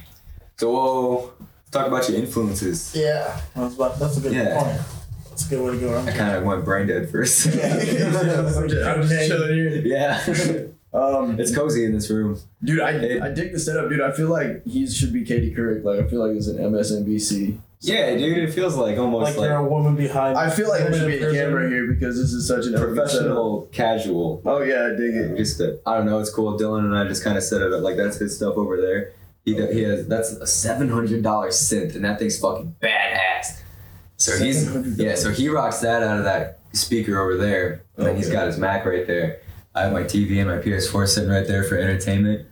So, 0.57 0.71
whoa, 0.73 1.33
let's 1.39 1.71
talk 1.71 1.87
about 1.87 2.09
your 2.09 2.19
influences. 2.19 2.93
yeah. 2.95 3.41
That's, 3.55 3.75
about, 3.75 3.99
that's 3.99 4.17
a 4.17 4.21
good 4.21 4.33
Yeah. 4.33 4.61
point. 4.63 4.81
That's 5.37 5.49
a 5.49 5.55
good 5.55 5.62
way 5.66 5.72
to 5.72 5.79
go 5.79 5.92
around. 5.92 6.09
I 6.09 6.16
kind 6.16 6.35
of 6.35 6.44
went 6.44 6.64
brain 6.64 6.87
dead 6.87 7.11
first. 7.11 7.46
I'm 7.49 7.53
just, 7.53 7.62
I'm 8.87 9.03
just 9.03 9.29
chilling 9.29 9.55
here. 9.55 9.83
yeah. 9.85 10.66
Um, 10.94 11.38
it's 11.38 11.55
cozy 11.55 11.85
in 11.85 11.92
this 11.92 12.09
room. 12.09 12.40
dude, 12.64 12.81
I, 12.81 13.27
I 13.27 13.29
dig 13.29 13.53
the 13.53 13.59
setup, 13.59 13.90
dude. 13.90 14.01
I 14.01 14.12
feel 14.12 14.31
like 14.31 14.64
he 14.66 14.87
should 14.87 15.12
be 15.12 15.27
Katie 15.27 15.55
Couric. 15.55 15.85
Like, 15.85 16.01
I 16.03 16.09
feel 16.09 16.27
like 16.27 16.35
it's 16.35 16.46
an 16.46 16.57
MSNBC. 16.57 17.59
Yeah, 17.81 18.16
dude, 18.16 18.38
it 18.38 18.55
feels 18.55 18.77
like 18.77 18.96
almost 18.96 19.33
Like, 19.33 19.37
like, 19.37 19.49
you're 19.51 19.57
a 19.59 19.68
woman 19.68 19.94
behind. 19.94 20.38
I 20.38 20.49
feel 20.49 20.70
like 20.70 20.85
there 20.85 20.94
should 20.94 21.07
be 21.09 21.18
a 21.22 21.33
camera 21.33 21.68
here 21.68 21.87
because 21.92 22.16
this 22.18 22.33
is 22.33 22.49
such 22.49 22.64
an 22.64 22.75
elegant 22.77 22.96
professional, 22.96 23.68
casual. 23.72 24.40
Oh 24.46 24.62
yeah, 24.62 24.87
I 24.87 24.96
dig 24.96 25.14
it. 25.16 25.37
Just 25.37 25.59
that 25.59 25.83
I 25.85 25.99
don't 25.99 26.07
know, 26.07 26.18
it's 26.18 26.31
cool. 26.31 26.59
Dylan 26.59 26.87
and 26.87 26.96
I 26.96 27.07
just 27.07 27.22
kind 27.22 27.37
of 27.37 27.42
set 27.42 27.61
it 27.61 27.75
up 27.75 27.83
like 27.83 27.96
that's 27.99 28.16
his 28.16 28.35
stuff 28.35 28.57
over 28.57 28.81
there. 28.81 29.12
He 29.44 29.55
do- 29.55 29.66
he 29.70 29.83
has 29.83 30.07
that's 30.09 30.31
a 30.33 30.46
seven 30.46 30.88
hundred 30.88 31.22
dollar 31.22 31.49
synth, 31.49 31.94
and 31.94 32.07
that 32.07 32.18
thing's 32.18 32.38
fucking 32.38 32.75
badass. 32.81 33.20
So 34.27 34.45
he's 34.45 34.99
yeah, 34.99 35.15
so 35.15 35.31
he 35.31 35.49
rocks 35.49 35.81
that 35.81 36.03
out 36.03 36.19
of 36.19 36.25
that 36.25 36.61
speaker 36.73 37.21
over 37.21 37.37
there, 37.37 37.83
and 37.97 38.07
then 38.07 38.17
he's 38.17 38.27
Okay. 38.27 38.35
got 38.35 38.47
his 38.47 38.59
Mac 38.59 38.85
right 38.85 39.07
there. 39.07 39.41
I 39.75 39.83
have 39.83 39.93
my 39.93 40.03
TV 40.05 40.39
and 40.41 40.49
my 40.51 40.57
PS4 40.59 41.07
sitting 41.07 41.31
right 41.31 41.47
there 41.47 41.62
for 41.65 41.77
entertainment. 41.77 42.47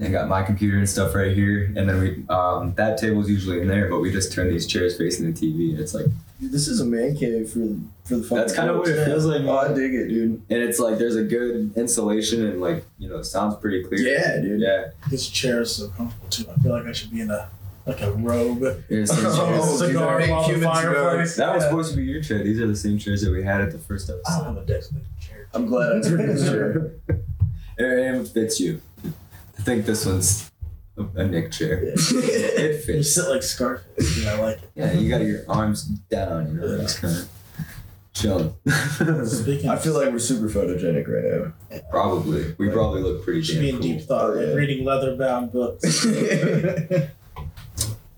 And 0.00 0.12
got 0.12 0.28
my 0.28 0.44
computer 0.44 0.78
and 0.78 0.88
stuff 0.88 1.12
right 1.12 1.34
here, 1.34 1.72
and 1.76 1.88
then 1.88 1.98
we 1.98 2.24
um, 2.28 2.72
that 2.76 2.98
table's 2.98 3.28
usually 3.28 3.60
in 3.60 3.66
there, 3.66 3.90
but 3.90 3.98
we 3.98 4.12
just 4.12 4.32
turn 4.32 4.46
these 4.48 4.64
chairs 4.64 4.96
facing 4.96 5.26
the 5.26 5.32
TV. 5.32 5.70
And 5.70 5.80
it's 5.80 5.92
like 5.92 6.06
Dude, 6.40 6.52
this 6.52 6.68
is 6.68 6.80
a 6.80 6.84
man 6.84 7.16
cave 7.16 7.50
for 7.50 7.58
the 7.58 7.80
for 8.04 8.14
the. 8.18 8.22
fucking 8.22 8.36
that's 8.36 8.52
kind 8.54 8.70
of 8.70 8.76
what 8.78 8.86
it 8.86 9.04
feels 9.06 9.24
like. 9.24 9.42
Oh, 9.42 9.58
I 9.58 9.64
man. 9.70 9.76
dig 9.76 9.94
it, 9.94 10.06
dude. 10.06 10.34
And 10.50 10.62
it's 10.62 10.78
like 10.78 10.98
there's 10.98 11.16
a 11.16 11.24
good 11.24 11.72
insulation 11.76 12.46
and 12.46 12.60
like 12.60 12.84
you 13.00 13.08
know 13.08 13.22
sounds 13.22 13.56
pretty 13.56 13.82
clear. 13.82 13.98
Yeah, 14.02 14.40
dude. 14.40 14.60
Yeah. 14.60 14.90
This 15.10 15.28
chair 15.28 15.62
is 15.62 15.74
so 15.74 15.88
comfortable 15.88 16.28
too. 16.28 16.44
I 16.48 16.62
feel 16.62 16.70
like 16.74 16.86
I 16.86 16.92
should 16.92 17.10
be 17.10 17.20
in 17.22 17.32
a 17.32 17.48
like 17.88 18.00
a 18.02 18.12
robe. 18.12 18.84
Here's 18.88 19.10
some 19.14 19.24
Oh, 19.26 19.76
cigar 19.76 20.18
big 20.18 20.30
while 20.30 20.48
the 20.48 20.60
fireplace. 20.60 21.36
That 21.36 21.54
was 21.54 21.62
Yeah. 21.64 21.68
supposed 21.70 21.90
to 21.92 21.96
be 21.96 22.04
your 22.04 22.22
chair. 22.22 22.42
These 22.44 22.60
are 22.60 22.66
the 22.66 22.76
same 22.76 22.98
chairs 22.98 23.22
that 23.22 23.30
we 23.32 23.42
had 23.42 23.60
at 23.60 23.72
the 23.72 23.78
first 23.78 24.08
episode. 24.10 24.30
I 24.32 24.38
don't 24.44 24.54
have 24.56 24.62
a 24.64 24.66
designated 24.66 25.08
chair. 25.20 25.48
I'm 25.54 25.66
glad 25.66 25.92
I 25.96 26.00
took 26.00 26.18
this 26.18 26.48
chair. 26.48 26.92
It, 27.80 27.84
it 28.16 28.28
fits 28.28 28.58
you. 28.58 28.80
I 29.04 29.62
think 29.62 29.86
this 29.86 30.04
one's 30.04 30.50
a, 30.96 31.04
a 31.14 31.26
Nick 31.28 31.52
chair. 31.52 31.84
Yeah. 31.84 31.92
It 31.94 32.72
You 32.74 32.78
fits. 32.82 33.14
sit 33.14 33.28
like 33.30 33.42
Scarface. 33.44 34.18
and 34.18 34.28
I 34.28 34.40
like 34.40 34.56
it. 34.64 34.70
Yeah, 34.74 34.92
you 34.94 35.08
got 35.08 35.20
your 35.22 35.44
arms 35.48 35.84
down, 35.84 36.48
you 36.48 36.54
know, 36.60 36.78
just 36.78 37.00
kind 37.00 37.16
of 37.16 37.28
chilling. 38.14 38.52
Speaking 39.26 39.70
I 39.70 39.76
feel 39.76 39.94
like 39.94 40.10
we're 40.10 40.18
super 40.18 40.48
photogenic 40.48 41.06
right 41.06 41.24
now. 41.70 41.80
probably. 41.88 42.56
We 42.58 42.68
probably 42.70 43.00
look 43.02 43.22
pretty 43.22 43.42
should 43.42 43.60
be 43.60 43.66
damn 43.70 43.76
in 43.76 43.80
cool. 43.82 43.90
deep 43.98 44.08
thought, 44.08 44.30
Oh, 44.30 44.34
yeah. 44.40 44.46
like 44.48 44.56
reading 44.56 44.84
leather 44.84 45.14
bound 45.16 45.52
books. 45.52 46.04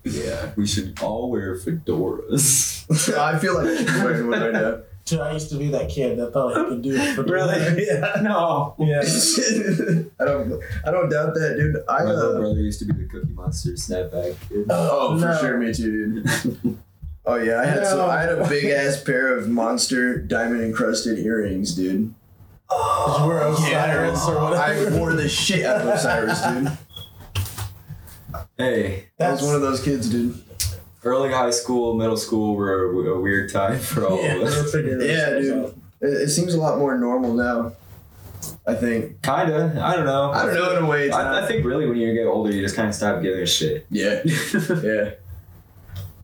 Yeah, 0.04 0.52
we 0.56 0.66
should 0.66 0.98
all 1.02 1.30
wear 1.30 1.56
fedoras. 1.56 3.16
I 3.18 3.38
feel 3.38 3.54
like 3.62 3.78
I'm 3.88 4.04
wearing 4.04 4.28
one 4.28 4.40
right 4.40 4.52
now. 4.52 4.78
Dude, 5.04 5.20
I 5.20 5.32
used 5.32 5.50
to 5.50 5.56
be 5.56 5.68
that 5.70 5.88
kid 5.88 6.18
that 6.18 6.32
thought 6.32 6.56
he 6.56 6.64
could 6.68 6.82
do 6.82 6.94
it 6.94 7.14
for 7.14 7.26
yeah. 7.80 8.20
No. 8.22 8.74
Yeah. 8.78 9.00
I 10.20 10.24
don't. 10.24 10.62
I 10.86 10.90
don't 10.90 11.08
doubt 11.08 11.34
that, 11.34 11.54
dude. 11.56 11.76
I 11.88 12.04
My 12.04 12.10
little 12.12 12.36
uh, 12.36 12.40
brother 12.40 12.60
used 12.60 12.78
to 12.80 12.84
be 12.84 12.92
the 13.02 13.08
Cookie 13.08 13.32
Monster 13.32 13.70
snapback 13.70 14.36
kid. 14.48 14.66
oh 14.70 15.18
for 15.18 15.24
No. 15.26 15.38
sure, 15.40 15.58
me 15.58 15.72
too, 15.74 16.22
dude. 16.22 16.78
Oh 17.26 17.36
yeah, 17.36 17.60
I 17.60 17.66
had 17.66 17.86
some, 17.86 18.08
I 18.08 18.20
had 18.22 18.30
a 18.30 18.48
big 18.48 18.64
ass 18.66 19.02
pair 19.02 19.36
of 19.36 19.48
monster 19.48 20.16
diamond 20.18 20.62
encrusted 20.62 21.18
earrings, 21.18 21.74
dude. 21.74 22.14
Did 22.70 23.20
you 23.20 23.26
wear 23.26 23.42
Osiris 23.48 24.28
or 24.28 24.40
whatever? 24.42 24.90
I 24.94 24.98
wore 24.98 25.12
the 25.14 25.28
shit 25.28 25.64
out 25.66 25.80
of 25.82 25.88
Osiris, 25.88 26.40
dude. 26.42 26.78
Hey, 28.60 29.06
I 29.18 29.30
was 29.30 29.42
one 29.42 29.54
of 29.54 29.60
those 29.60 29.82
kids, 29.82 30.08
dude. 30.08 30.42
early 31.04 31.30
high 31.30 31.50
school, 31.50 31.94
middle 31.94 32.16
school 32.16 32.54
were 32.54 32.84
a, 32.84 33.14
a 33.14 33.20
weird 33.20 33.52
time 33.52 33.78
for 33.90 34.06
all 34.06 34.22
yeah, 34.22 34.34
of 34.34 34.42
us. 34.42 34.74
Yeah, 34.74 35.30
dude. 35.30 35.64
out. 35.64 35.74
It, 36.00 36.06
it 36.06 36.28
seems 36.28 36.54
a 36.54 36.60
lot 36.60 36.78
more 36.78 36.96
normal 36.98 37.34
now. 37.34 37.72
I 38.66 38.74
think. 38.74 39.22
Kinda. 39.22 39.80
I 39.82 39.96
don't 39.96 40.06
know. 40.06 40.30
I 40.30 40.46
don't 40.46 40.54
know 40.54 40.76
in 40.76 40.84
a 40.84 40.86
way. 40.86 41.10
I. 41.10 41.44
I 41.44 41.46
think 41.46 41.64
really 41.64 41.86
when 41.86 41.98
you 41.98 42.14
get 42.14 42.26
older, 42.26 42.50
you 42.52 42.62
just 42.62 42.76
kind 42.76 42.88
of 42.88 42.94
stop 42.94 43.22
giving 43.22 43.42
a 43.42 43.46
shit. 43.46 43.86
Yeah, 43.90 44.22
yeah. 44.82 45.10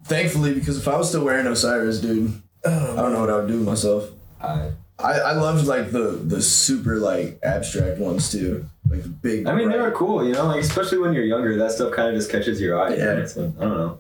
Thankfully, 0.05 0.55
because 0.55 0.79
if 0.79 0.87
I 0.89 0.97
was 0.97 1.09
still 1.09 1.25
wearing 1.25 1.47
Osiris, 1.47 2.01
dude, 2.01 2.41
I 2.65 2.71
don't 2.71 3.13
know 3.13 3.21
what 3.21 3.31
I 3.31 3.37
would 3.37 3.49
do 3.49 3.59
with 3.59 3.67
myself. 3.67 4.11
I, 4.41 4.71
I, 4.99 5.13
I 5.13 5.33
loved 5.33 5.67
like 5.67 5.91
the 5.91 6.13
the 6.25 6.41
super 6.41 6.97
like 6.97 7.39
abstract 7.43 7.99
ones 7.99 8.31
too, 8.31 8.67
like 8.91 9.23
big. 9.23 9.47
I 9.47 9.55
mean, 9.55 9.69
they 9.69 9.77
bright- 9.77 9.91
were 9.91 9.97
cool, 9.97 10.25
you 10.27 10.33
know, 10.33 10.47
like 10.47 10.61
especially 10.63 10.99
when 10.99 11.13
you're 11.15 11.25
younger, 11.25 11.57
that 11.59 11.73
stuff 11.73 11.93
kind 11.93 12.09
of 12.09 12.15
just 12.15 12.31
catches 12.31 12.61
your 12.61 12.81
eye. 12.81 12.95
Yeah. 12.95 13.11
and 13.11 13.19
It's 13.21 13.37
like, 13.37 13.51
I 13.59 13.61
don't 13.63 13.77
know. 13.77 13.99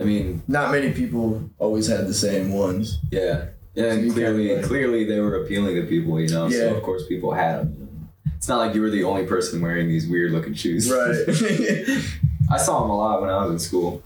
I 0.00 0.04
mean, 0.04 0.42
Not 0.46 0.70
many 0.72 0.92
people 0.92 1.48
always 1.58 1.86
had 1.86 2.06
the 2.06 2.14
same 2.14 2.52
ones. 2.52 2.98
yeah, 3.10 3.46
yeah, 3.74 3.90
So 3.92 3.98
and 3.98 4.12
clearly, 4.12 4.56
like- 4.56 4.64
clearly 4.64 5.04
they 5.04 5.20
were 5.20 5.42
appealing 5.42 5.76
to 5.76 5.82
people, 5.86 6.20
you 6.20 6.28
know. 6.28 6.46
Yeah. 6.48 6.58
So 6.70 6.74
of 6.76 6.82
course 6.82 7.06
people 7.06 7.32
had 7.32 7.60
them. 7.60 8.10
It's 8.36 8.48
not 8.48 8.58
like 8.58 8.74
you 8.74 8.82
were 8.82 8.90
the 8.90 9.04
only 9.04 9.24
person 9.26 9.60
wearing 9.62 9.88
these 9.88 10.06
weird 10.06 10.32
looking 10.32 10.54
shoes. 10.54 10.90
Right. 10.90 11.24
I 12.50 12.58
saw 12.58 12.80
them 12.82 12.90
a 12.90 12.96
lot 12.96 13.20
when 13.22 13.30
I 13.30 13.42
was 13.42 13.50
in 13.52 13.58
school. 13.58 14.02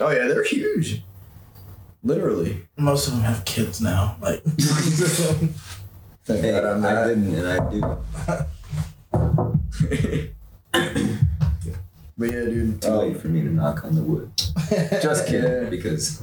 oh 0.00 0.10
yeah, 0.10 0.26
they're 0.26 0.42
huge. 0.44 1.02
Literally. 2.02 2.66
Most 2.76 3.06
of 3.06 3.14
them 3.14 3.22
have 3.22 3.44
kids 3.46 3.80
now. 3.80 4.16
Like, 4.20 4.42
Thank 6.26 6.40
Hey, 6.42 6.50
God 6.52 6.64
I'm 6.64 6.84
I 6.84 6.92
not. 6.92 7.06
didn't, 7.06 7.34
and 7.34 7.48
I 7.48 7.70
do. 7.70 8.44
But 12.16 12.26
yeah, 12.30 12.44
dude. 12.44 12.80
Too 12.80 12.90
late 12.90 13.14
Um, 13.16 13.20
for 13.20 13.26
me 13.28 13.40
to 13.42 13.48
knock 13.48 13.84
on 13.84 13.96
the 13.96 14.02
wood. 14.02 14.30
Just 15.02 15.26
kidding, 15.28 15.68
because 15.68 16.22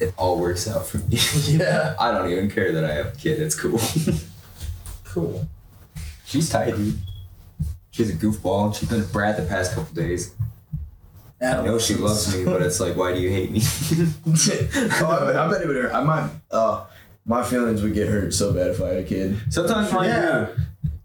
it 0.00 0.14
all 0.16 0.38
works 0.40 0.66
out 0.66 0.86
for 0.86 0.96
me. 0.98 1.18
yeah, 1.58 1.94
I 2.00 2.10
don't 2.10 2.30
even 2.30 2.50
care 2.50 2.72
that 2.72 2.84
I 2.84 2.94
have 2.94 3.06
a 3.08 3.16
kid. 3.16 3.38
It's 3.40 3.54
cool. 3.54 3.78
cool. 5.04 5.46
She's 6.24 6.48
tight, 6.48 6.74
dude. 6.74 6.98
She's 7.90 8.08
a 8.10 8.14
goofball. 8.14 8.74
She's 8.74 8.88
been 8.88 9.02
a 9.02 9.04
brat 9.04 9.36
the 9.36 9.42
past 9.44 9.74
couple 9.74 9.94
days. 9.94 10.34
I 11.42 11.60
know 11.62 11.78
she 11.78 11.94
loves 11.94 12.34
me, 12.34 12.44
but 12.46 12.62
it's 12.62 12.80
like, 12.80 12.96
why 12.96 13.12
do 13.12 13.20
you 13.20 13.28
hate 13.28 13.50
me? 13.50 13.60
oh, 13.62 15.18
I, 15.20 15.26
bet- 15.26 15.36
I 15.36 15.50
bet 15.50 15.60
it 15.60 15.66
would 15.68 15.76
hurt. 15.76 15.92
I 15.92 16.02
might. 16.02 16.30
Uh, 16.50 16.86
my 17.26 17.44
feelings 17.44 17.82
would 17.82 17.92
get 17.92 18.08
hurt 18.08 18.32
so 18.32 18.54
bad 18.54 18.68
if 18.68 18.80
I 18.80 18.88
had 18.88 18.96
a 18.96 19.02
kid. 19.04 19.38
Sometimes 19.50 19.92
mine 19.92 20.08
Yeah. 20.08 20.46
do. 20.56 20.62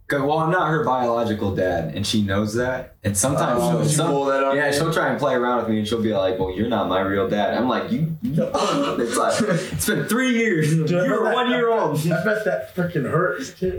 'Cause- 0.09 0.21
Well, 0.23 0.39
I'm 0.39 0.49
not 0.51 0.67
her 0.69 0.83
biological 0.83 1.53
dad, 1.55 1.93
and 1.95 2.05
she 2.05 2.23
knows 2.23 2.55
that. 2.55 2.95
And 3.03 3.15
sometimes 3.15 3.59
Oh, 3.63 3.81
she'll, 3.83 3.89
some- 3.89 4.27
that 4.27 4.55
yeah, 4.55 4.67
you? 4.67 4.73
she'll 4.73 4.91
try 4.91 5.07
and 5.09 5.19
play 5.19 5.35
around 5.35 5.59
with 5.59 5.69
me, 5.69 5.77
and 5.79 5.87
she'll 5.87 6.01
be 6.01 6.13
like, 6.13 6.39
"Well, 6.39 6.51
you're 6.51 6.67
not 6.67 6.89
my 6.89 6.99
real 7.01 7.29
dad." 7.29 7.53
I'm 7.55 7.69
like, 7.69 7.91
"You." 7.91 8.17
you 8.23 8.33
it's 8.43 9.15
like 9.15 9.39
it's 9.71 9.85
been 9.85 10.05
three 10.05 10.35
years. 10.37 10.73
You 10.75 10.83
bet 10.85 11.09
were 11.09 11.23
that- 11.25 11.33
one 11.35 11.49
year 11.51 11.69
old. 11.71 11.97
I 11.99 12.23
bet 12.23 12.43
that 12.45 12.75
freaking 12.75 13.09
hurts. 13.09 13.51
Too. 13.53 13.77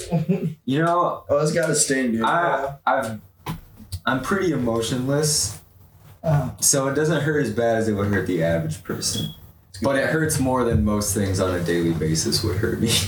You 0.64 0.82
know, 0.84 1.24
Oh, 1.28 1.38
it's 1.38 1.52
got 1.52 1.68
a 1.68 1.74
sting, 1.74 2.12
dude. 2.12 2.22
I 2.22 2.74
I've 2.86 3.18
I'm 4.06 4.22
pretty 4.22 4.52
emotionless, 4.52 5.58
Oh. 6.24 6.54
so 6.60 6.86
it 6.88 6.94
doesn't 6.94 7.22
hurt 7.22 7.40
as 7.44 7.50
bad 7.50 7.76
as 7.78 7.88
it 7.88 7.94
would 7.94 8.06
hurt 8.08 8.26
the 8.28 8.42
average 8.42 8.82
person. 8.84 9.26
But 9.82 9.96
it 9.96 10.06
hurts 10.10 10.38
more 10.38 10.64
than 10.64 10.84
most 10.84 11.12
things 11.14 11.40
on 11.40 11.54
a 11.54 11.60
daily 11.60 11.92
basis 11.92 12.42
would 12.44 12.56
hurt 12.58 12.80
me. 12.80 12.90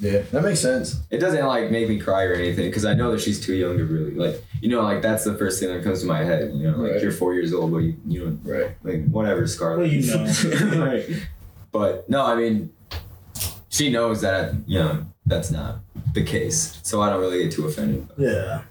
yeah, 0.00 0.22
that 0.32 0.42
makes 0.42 0.60
sense. 0.60 1.00
It 1.10 1.18
doesn't 1.18 1.44
like 1.46 1.70
make 1.70 1.88
me 1.88 1.98
cry 1.98 2.24
or 2.24 2.34
anything 2.34 2.66
because 2.68 2.84
I 2.84 2.94
know 2.94 3.10
that 3.12 3.20
she's 3.20 3.44
too 3.44 3.54
young 3.54 3.76
to 3.78 3.84
really 3.84 4.12
like. 4.14 4.42
You 4.60 4.68
know, 4.70 4.82
like 4.82 5.02
that's 5.02 5.24
the 5.24 5.34
first 5.36 5.60
thing 5.60 5.72
that 5.72 5.82
comes 5.84 6.00
to 6.00 6.06
my 6.06 6.24
head. 6.24 6.52
You 6.54 6.70
know, 6.70 6.78
like 6.78 6.92
Right. 6.92 7.02
you're 7.02 7.12
four 7.12 7.34
years 7.34 7.52
old, 7.52 7.72
but 7.72 7.78
you 7.78 7.96
you 8.06 8.24
know 8.26 8.38
Right. 8.44 8.70
like 8.82 9.06
whatever, 9.08 9.46
Scarlett. 9.46 9.78
Well, 9.78 9.88
you 9.88 10.06
know. 10.06 10.84
Right. 10.84 11.06
But 11.72 12.08
no, 12.08 12.24
I 12.24 12.34
mean, 12.34 12.70
she 13.68 13.90
knows 13.90 14.20
that 14.22 14.54
you 14.66 14.78
know 14.78 15.06
that's 15.26 15.50
not 15.50 15.80
the 16.14 16.22
case, 16.22 16.78
so 16.82 17.00
I 17.02 17.10
don't 17.10 17.20
really 17.20 17.42
get 17.44 17.52
too 17.52 17.66
offended. 17.66 18.08
Yeah. 18.16 18.62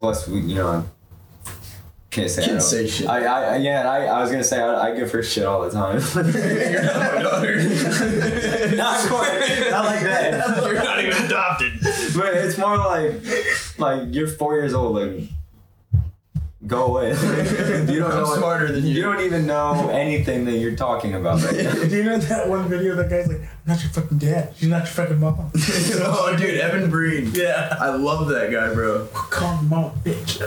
Plus, 0.00 0.28
we 0.28 0.40
you 0.40 0.56
know. 0.56 0.84
I 2.14 2.16
Can't 2.16 2.30
say 2.30 2.42
I 2.42 2.46
Can't 2.46 2.58
don't- 2.60 2.68
say 2.68 2.86
shit. 2.86 3.08
I, 3.08 3.24
I, 3.24 3.40
I 3.40 3.56
yeah, 3.56 3.90
I, 3.90 4.04
I 4.04 4.20
was 4.22 4.30
gonna 4.30 4.44
say 4.44 4.60
I, 4.60 4.90
I 4.90 4.94
give 4.94 5.10
her 5.10 5.22
shit 5.22 5.44
all 5.44 5.62
the 5.62 5.70
time. 5.70 5.96
You're 6.14 6.82
not 6.84 7.14
my 7.14 7.22
daughter. 7.22 7.56
not 8.76 9.00
quite, 9.08 9.66
not 9.70 9.84
like 9.84 10.00
that. 10.04 10.62
You're 10.64 10.74
not 10.74 11.00
even 11.04 11.24
adopted. 11.24 11.72
But 12.16 12.34
it's 12.34 12.56
more 12.56 12.76
like, 12.78 13.14
like 13.78 14.14
you're 14.14 14.28
four 14.28 14.54
years 14.54 14.74
old 14.74 14.98
and 14.98 15.28
go 16.66 16.86
away. 16.86 17.08
you 17.10 17.98
don't 18.00 18.10
I'm 18.12 18.22
know. 18.22 18.36
smarter 18.36 18.72
than 18.72 18.84
you. 18.84 18.94
You 18.94 19.02
don't 19.02 19.20
even 19.20 19.46
know 19.46 19.88
anything 19.90 20.44
that 20.46 20.56
you're 20.56 20.76
talking 20.76 21.14
about 21.14 21.42
right. 21.42 21.54
Do 21.88 21.96
you 21.96 22.04
know 22.04 22.18
that 22.18 22.48
one 22.48 22.68
video 22.68 22.94
that 22.96 23.10
guy's 23.10 23.28
like, 23.28 23.40
I'm 23.40 23.48
not 23.66 23.82
your 23.82 23.92
fucking 23.92 24.18
dad. 24.18 24.54
She's 24.56 24.68
not 24.68 24.78
your 24.78 24.86
fucking 24.86 25.20
mom. 25.20 25.50
oh, 25.56 26.34
dude, 26.38 26.60
Evan 26.60 26.90
Breen. 26.90 27.32
yeah. 27.34 27.76
I 27.80 27.90
love 27.90 28.28
that 28.28 28.50
guy, 28.50 28.72
bro. 28.72 29.06
Call 29.12 29.54
your 29.54 29.62
mom 29.64 29.90
bitch. 30.04 30.40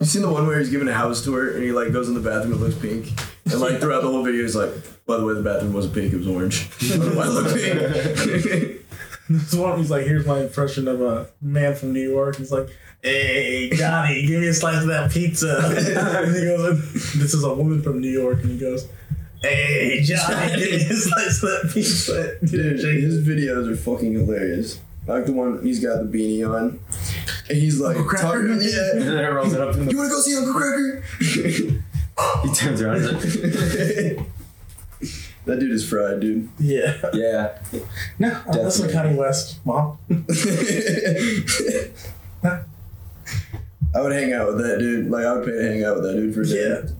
You 0.00 0.06
seen 0.06 0.22
the 0.22 0.30
one 0.30 0.46
where 0.46 0.58
he's 0.58 0.70
giving 0.70 0.88
a 0.88 0.94
house 0.94 1.24
tour 1.24 1.54
and 1.54 1.62
he 1.62 1.72
like 1.72 1.92
goes 1.92 2.08
in 2.08 2.14
the 2.14 2.20
bathroom 2.20 2.52
and 2.52 2.60
looks 2.60 2.76
pink, 2.76 3.12
and 3.46 3.60
like 3.60 3.80
throughout 3.80 4.02
the 4.02 4.08
whole 4.08 4.22
video 4.22 4.42
he's 4.42 4.56
like, 4.56 4.70
by 5.06 5.16
the 5.16 5.24
way, 5.24 5.34
the 5.34 5.42
bathroom 5.42 5.72
wasn't 5.72 5.94
pink, 5.94 6.12
it 6.12 6.16
was 6.16 6.28
orange. 6.28 6.68
Why 6.90 7.26
look 7.26 7.54
pink? 7.54 8.80
This 9.28 9.54
one, 9.54 9.78
he's 9.78 9.90
like, 9.90 10.04
here's 10.04 10.26
my 10.26 10.40
impression 10.40 10.86
of 10.86 11.00
a 11.00 11.28
man 11.40 11.74
from 11.74 11.94
New 11.94 12.06
York. 12.10 12.36
He's 12.36 12.52
like, 12.52 12.68
hey, 13.04 13.70
Johnny, 13.70 14.26
give 14.26 14.40
me 14.40 14.48
a 14.48 14.54
slice 14.54 14.82
of 14.82 14.88
that 14.88 15.10
pizza. 15.10 15.58
and 16.24 16.34
he 16.34 16.44
goes, 16.44 17.12
this 17.14 17.34
is 17.34 17.44
a 17.44 17.54
woman 17.54 17.82
from 17.82 18.00
New 18.00 18.10
York. 18.10 18.40
And 18.42 18.52
he 18.52 18.58
goes, 18.58 18.88
hey, 19.42 20.00
Johnny, 20.02 20.56
give 20.56 20.70
me 20.70 20.76
a 20.76 20.96
slice 20.96 21.42
of 21.42 21.50
that 21.50 21.70
pizza. 21.72 22.38
Dude, 22.44 22.80
his 22.80 23.26
videos 23.26 23.70
are 23.70 23.76
fucking 23.76 24.14
hilarious. 24.14 24.80
Like 25.06 25.26
the 25.26 25.32
one 25.32 25.62
he's 25.62 25.84
got 25.84 25.98
the 25.98 26.18
beanie 26.18 26.48
on, 26.48 26.80
and 27.50 27.58
he's 27.58 27.78
like, 27.78 27.94
Uncle 27.94 28.10
Kracker? 28.10 28.56
talking, 28.56 28.62
yeah. 28.62 28.90
And 28.94 29.02
then 29.02 29.18
it 29.18 29.28
rolls 29.28 29.52
it 29.52 29.60
up 29.60 29.74
in 29.74 29.84
the. 29.84 29.90
You 29.92 29.98
wanna 29.98 30.08
go 30.08 30.20
see 30.20 30.36
Uncle 30.36 30.54
Kracker? 30.54 31.82
He 32.44 32.54
turns 32.54 32.80
around. 32.80 33.04
And 33.04 34.26
that 35.46 35.58
dude 35.58 35.72
is 35.72 35.86
fried, 35.86 36.20
dude. 36.20 36.48
Yeah. 36.60 36.96
yeah. 37.12 37.58
No, 38.20 38.40
listen 38.52 38.88
to 38.88 38.94
Kanye 38.94 39.16
West, 39.16 39.58
mom. 39.66 39.98
I 43.94 44.00
would 44.00 44.12
hang 44.12 44.32
out 44.32 44.48
with 44.48 44.58
that 44.58 44.78
dude. 44.78 45.10
Like 45.10 45.24
I 45.24 45.34
would 45.34 45.44
pay 45.46 45.52
to 45.52 45.62
hang 45.62 45.84
out 45.84 45.96
with 45.96 46.04
that 46.04 46.14
dude 46.14 46.34
for 46.34 46.42
a 46.42 46.46
day. 46.46 46.68
Yeah. 46.68 46.90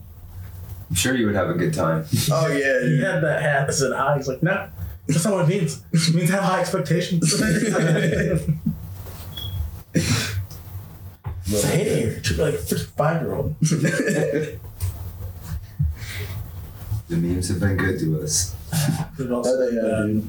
I'm 0.89 0.95
sure 0.95 1.15
you 1.15 1.25
would 1.25 1.35
have 1.35 1.49
a 1.49 1.53
good 1.55 1.73
time. 1.73 2.05
Oh 2.31 2.47
yeah, 2.47 2.81
He 2.87 3.01
had 3.01 3.21
that 3.21 3.41
hat 3.41 3.67
that 3.67 3.73
said 3.73 3.91
high. 3.93 4.15
He's 4.17 4.27
like, 4.27 4.41
no, 4.43 4.69
that's 5.07 5.25
not 5.25 5.33
what 5.33 5.49
it 5.49 5.49
means. 5.49 5.83
It 5.91 6.13
means 6.15 6.29
have 6.29 6.43
high 6.43 6.61
expectations. 6.61 7.31
Say 11.45 11.81
it 11.81 11.97
here. 12.11 12.19
Treat 12.21 12.39
like 12.39 12.53
a 12.53 12.57
freaking 12.57 12.85
five 12.97 13.21
year 13.21 13.35
old. 13.35 13.55
The 17.07 17.17
memes 17.17 17.49
have 17.49 17.59
been 17.59 17.77
good 17.77 17.99
to 17.99 18.23
us. 18.23 18.55
Oh, 19.19 19.59
they 19.59 19.75
have, 19.75 20.07
dude. 20.07 20.27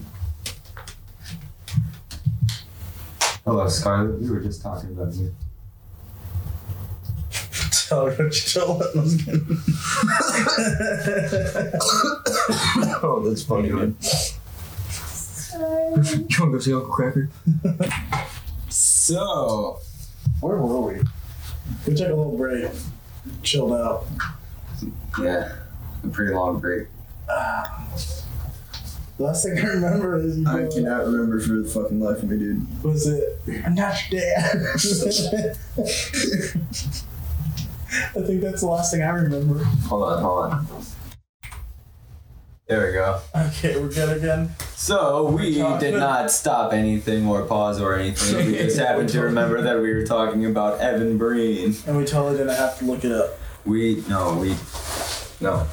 Hello, 3.46 3.66
Scarlett. 3.66 4.20
We 4.20 4.28
were 4.28 4.40
just 4.40 4.60
talking 4.60 4.90
about 4.90 5.14
you. 5.14 5.34
Tell 7.30 7.40
her 7.40 7.40
what 7.40 7.56
you 7.56 7.62
told 7.62 7.62
him. 7.62 7.75
Oh, 13.02 13.22
that's 13.24 13.42
funny, 13.44 13.70
man. 13.70 13.96
You 15.54 15.60
wanna 16.40 16.52
go 16.52 16.58
see 16.58 16.74
Uncle 16.74 16.92
Kracker? 16.92 17.28
So, 18.68 19.78
Where 20.40 20.56
were 20.58 20.80
we? 20.80 21.00
We 21.86 21.94
took 21.94 22.08
a 22.10 22.14
little 22.14 22.36
break. 22.36 22.70
Chilled 23.42 23.72
out. 23.72 24.06
yeah, 25.20 25.52
a 26.04 26.08
pretty 26.08 26.34
long 26.34 26.58
break. 26.60 26.88
The 27.28 27.72
last 29.18 29.44
thing 29.44 29.58
I 29.58 29.62
remember 29.62 30.18
is 30.18 30.38
you 30.38 30.46
I 30.46 30.66
cannot 30.66 31.06
remember 31.06 31.40
for 31.40 31.54
the 31.54 31.64
fucking 31.68 32.00
life 32.00 32.18
of 32.18 32.24
me, 32.28 32.36
dude. 32.36 32.82
was 32.84 33.06
it 33.06 33.38
I'm 33.64 33.74
not 33.74 33.94
your 34.10 34.20
dad. 34.20 34.76
I 37.90 38.20
think 38.22 38.40
that's 38.42 38.60
the 38.62 38.66
last 38.68 38.92
thing 38.92 39.02
I 39.02 39.10
remember. 39.10 39.62
Hold 39.64 40.02
on, 40.12 40.22
hold 40.22 40.52
on. 40.52 40.66
There 42.68 42.84
we 42.86 42.92
go. 42.94 43.20
Okay, 43.34 43.80
we're 43.80 43.88
good 43.92 44.16
again. 44.18 44.50
So 44.74 45.26
we 45.30 45.54
did 45.54 45.94
not 45.94 46.32
stop 46.32 46.72
anything 46.72 47.26
or 47.28 47.44
pause 47.44 47.80
or 47.80 47.94
anything. 47.94 48.44
We 48.46 48.52
just 48.58 48.76
happened 48.78 49.08
to 49.10 49.20
remember 49.20 49.62
that 49.62 49.80
we 49.80 49.94
were 49.94 50.04
talking 50.04 50.46
about 50.46 50.80
Evan 50.80 51.16
Breen. 51.16 51.76
And 51.86 51.96
we 51.96 52.04
totally 52.04 52.38
didn't 52.38 52.56
have 52.56 52.76
to 52.80 52.84
look 52.84 53.04
it 53.04 53.12
up. 53.12 53.38
We 53.64 54.02
no, 54.08 54.34
we 54.38 54.56
no. 55.40 55.64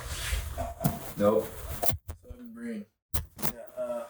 Nope. 1.17 1.47
Evan 2.29 2.53
Breen. 2.53 2.85
Yeah, 3.41 3.49
uh, 3.77 4.01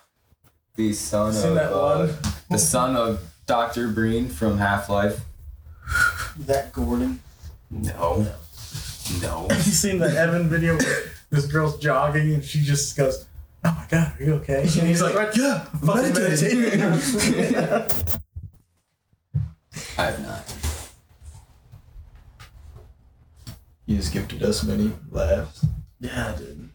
The 0.76 0.92
son 0.94 1.32
Seen 1.34 1.50
of 1.52 1.56
that 1.56 1.72
uh, 1.74 2.08
one? 2.08 2.16
the 2.50 2.58
son 2.60 2.98
of 2.98 3.22
Dr. 3.46 3.88
Breen 3.90 4.28
from 4.28 4.58
Half 4.58 4.90
Life. 4.90 5.22
that 6.38 6.74
Gordon. 6.74 7.22
No. 7.74 8.26
No. 9.22 9.48
Have 9.50 9.66
you 9.66 9.72
seen 9.72 10.00
the 10.00 10.08
Evan 10.18 10.50
video 10.50 10.78
where 10.78 11.04
this 11.30 11.46
girl's 11.48 11.78
jogging 11.80 12.34
and 12.34 12.44
she 12.44 12.62
just 12.62 12.96
goes, 12.96 13.26
Oh 13.66 13.72
my 13.78 13.86
god, 13.90 14.14
are 14.20 14.24
you 14.24 14.34
okay? 14.36 14.62
And 14.62 14.70
he's 14.88 15.02
like, 15.02 15.16
right, 15.16 15.36
yeah, 15.38 15.64
fucking 15.86 16.14
meditating. 16.14 16.82
I 19.98 20.04
have 20.06 20.20
not. 20.22 20.56
You 23.86 23.98
just 23.98 24.12
gifted 24.14 24.44
us 24.44 24.64
many 24.64 24.92
laughs. 25.12 25.66
yeah, 26.00 26.36
dude. 26.38 26.70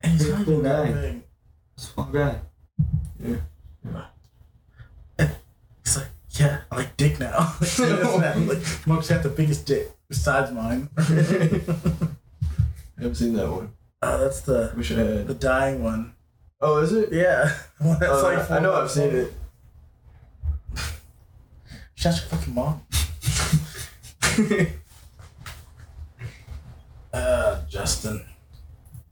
And 0.00 0.12
he's 0.12 0.28
not 0.30 0.44
Cool 0.44 0.54
even 0.54 0.62
that 0.64 0.86
guy. 0.86 1.00
big. 1.00 1.22
Small 1.76 2.06
guy. 2.06 2.40
He's 3.22 3.36
like, 3.92 4.04
yeah, 6.38 6.60
I 6.70 6.76
like 6.76 6.96
dick 6.96 7.18
now. 7.20 7.38
like, 7.60 7.60
this 7.60 7.78
and 7.78 8.22
that. 8.22 8.38
like, 8.38 8.86
Monk's 8.86 9.08
got 9.08 9.22
the 9.22 9.28
biggest 9.28 9.66
dick 9.66 9.90
besides 10.08 10.50
mine. 10.52 10.88
I 10.98 11.02
haven't 12.98 13.14
seen 13.16 13.34
that 13.34 13.50
one. 13.50 13.72
uh, 14.02 14.16
that's 14.18 14.40
the 14.42 14.72
Wish 14.76 14.92
I 14.92 14.96
the 14.96 15.34
dying 15.34 15.82
one. 15.82 16.14
Oh, 16.60 16.78
is 16.78 16.92
it? 16.92 17.12
Yeah. 17.12 17.54
One 17.78 17.98
that's 18.00 18.12
Oh, 18.12 18.22
like 18.22 18.50
I 18.50 18.60
know 18.60 18.72
I've 18.72 18.90
seen 18.90 19.14
it. 19.14 19.32
Shut 21.94 22.14
your 22.14 22.24
fucking 22.28 22.54
mom. 22.54 22.80
uh, 27.12 27.60
Justin. 27.68 28.24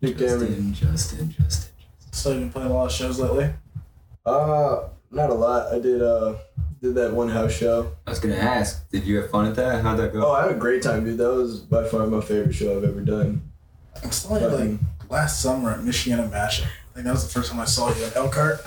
Nick 0.00 0.18
Cameron. 0.18 0.72
Justin, 0.72 1.30
Justin, 1.30 1.30
Justin. 1.30 1.70
So 2.12 2.30
you've 2.30 2.40
been 2.40 2.50
playing 2.52 2.70
a 2.70 2.74
lot 2.74 2.86
of 2.86 2.92
shows 2.92 3.18
lately? 3.18 3.50
Uh, 4.24 4.88
not 5.10 5.30
a 5.30 5.34
lot. 5.34 5.72
I 5.72 5.78
did 5.78 6.00
uh 6.02 6.34
did 6.84 6.94
that 6.96 7.14
one 7.14 7.30
house 7.30 7.52
show. 7.52 7.92
I 8.06 8.10
was 8.10 8.20
gonna 8.20 8.36
ask, 8.36 8.88
did 8.90 9.04
you 9.04 9.16
have 9.16 9.30
fun 9.30 9.46
at 9.46 9.56
that? 9.56 9.82
How'd 9.82 9.98
that 9.98 10.12
go? 10.12 10.26
Oh, 10.26 10.32
I 10.32 10.42
had 10.42 10.50
a 10.52 10.58
great 10.58 10.82
time, 10.82 11.02
dude. 11.04 11.16
That 11.16 11.32
was 11.32 11.60
by 11.60 11.82
far 11.88 12.06
my 12.06 12.20
favorite 12.20 12.52
show 12.54 12.76
I've 12.76 12.84
ever 12.84 13.00
done. 13.00 13.40
I 14.04 14.10
saw 14.10 14.38
you 14.38 14.48
like 14.48 14.78
last 15.08 15.40
summer 15.40 15.70
at 15.70 15.80
Michiana 15.80 16.28
Mashup. 16.30 16.64
I 16.64 16.94
think 16.94 17.06
that 17.06 17.12
was 17.12 17.26
the 17.26 17.32
first 17.32 17.50
time 17.50 17.60
I 17.60 17.64
saw 17.64 17.88
you 17.94 18.04
at 18.04 18.14
Elkhart 18.16 18.60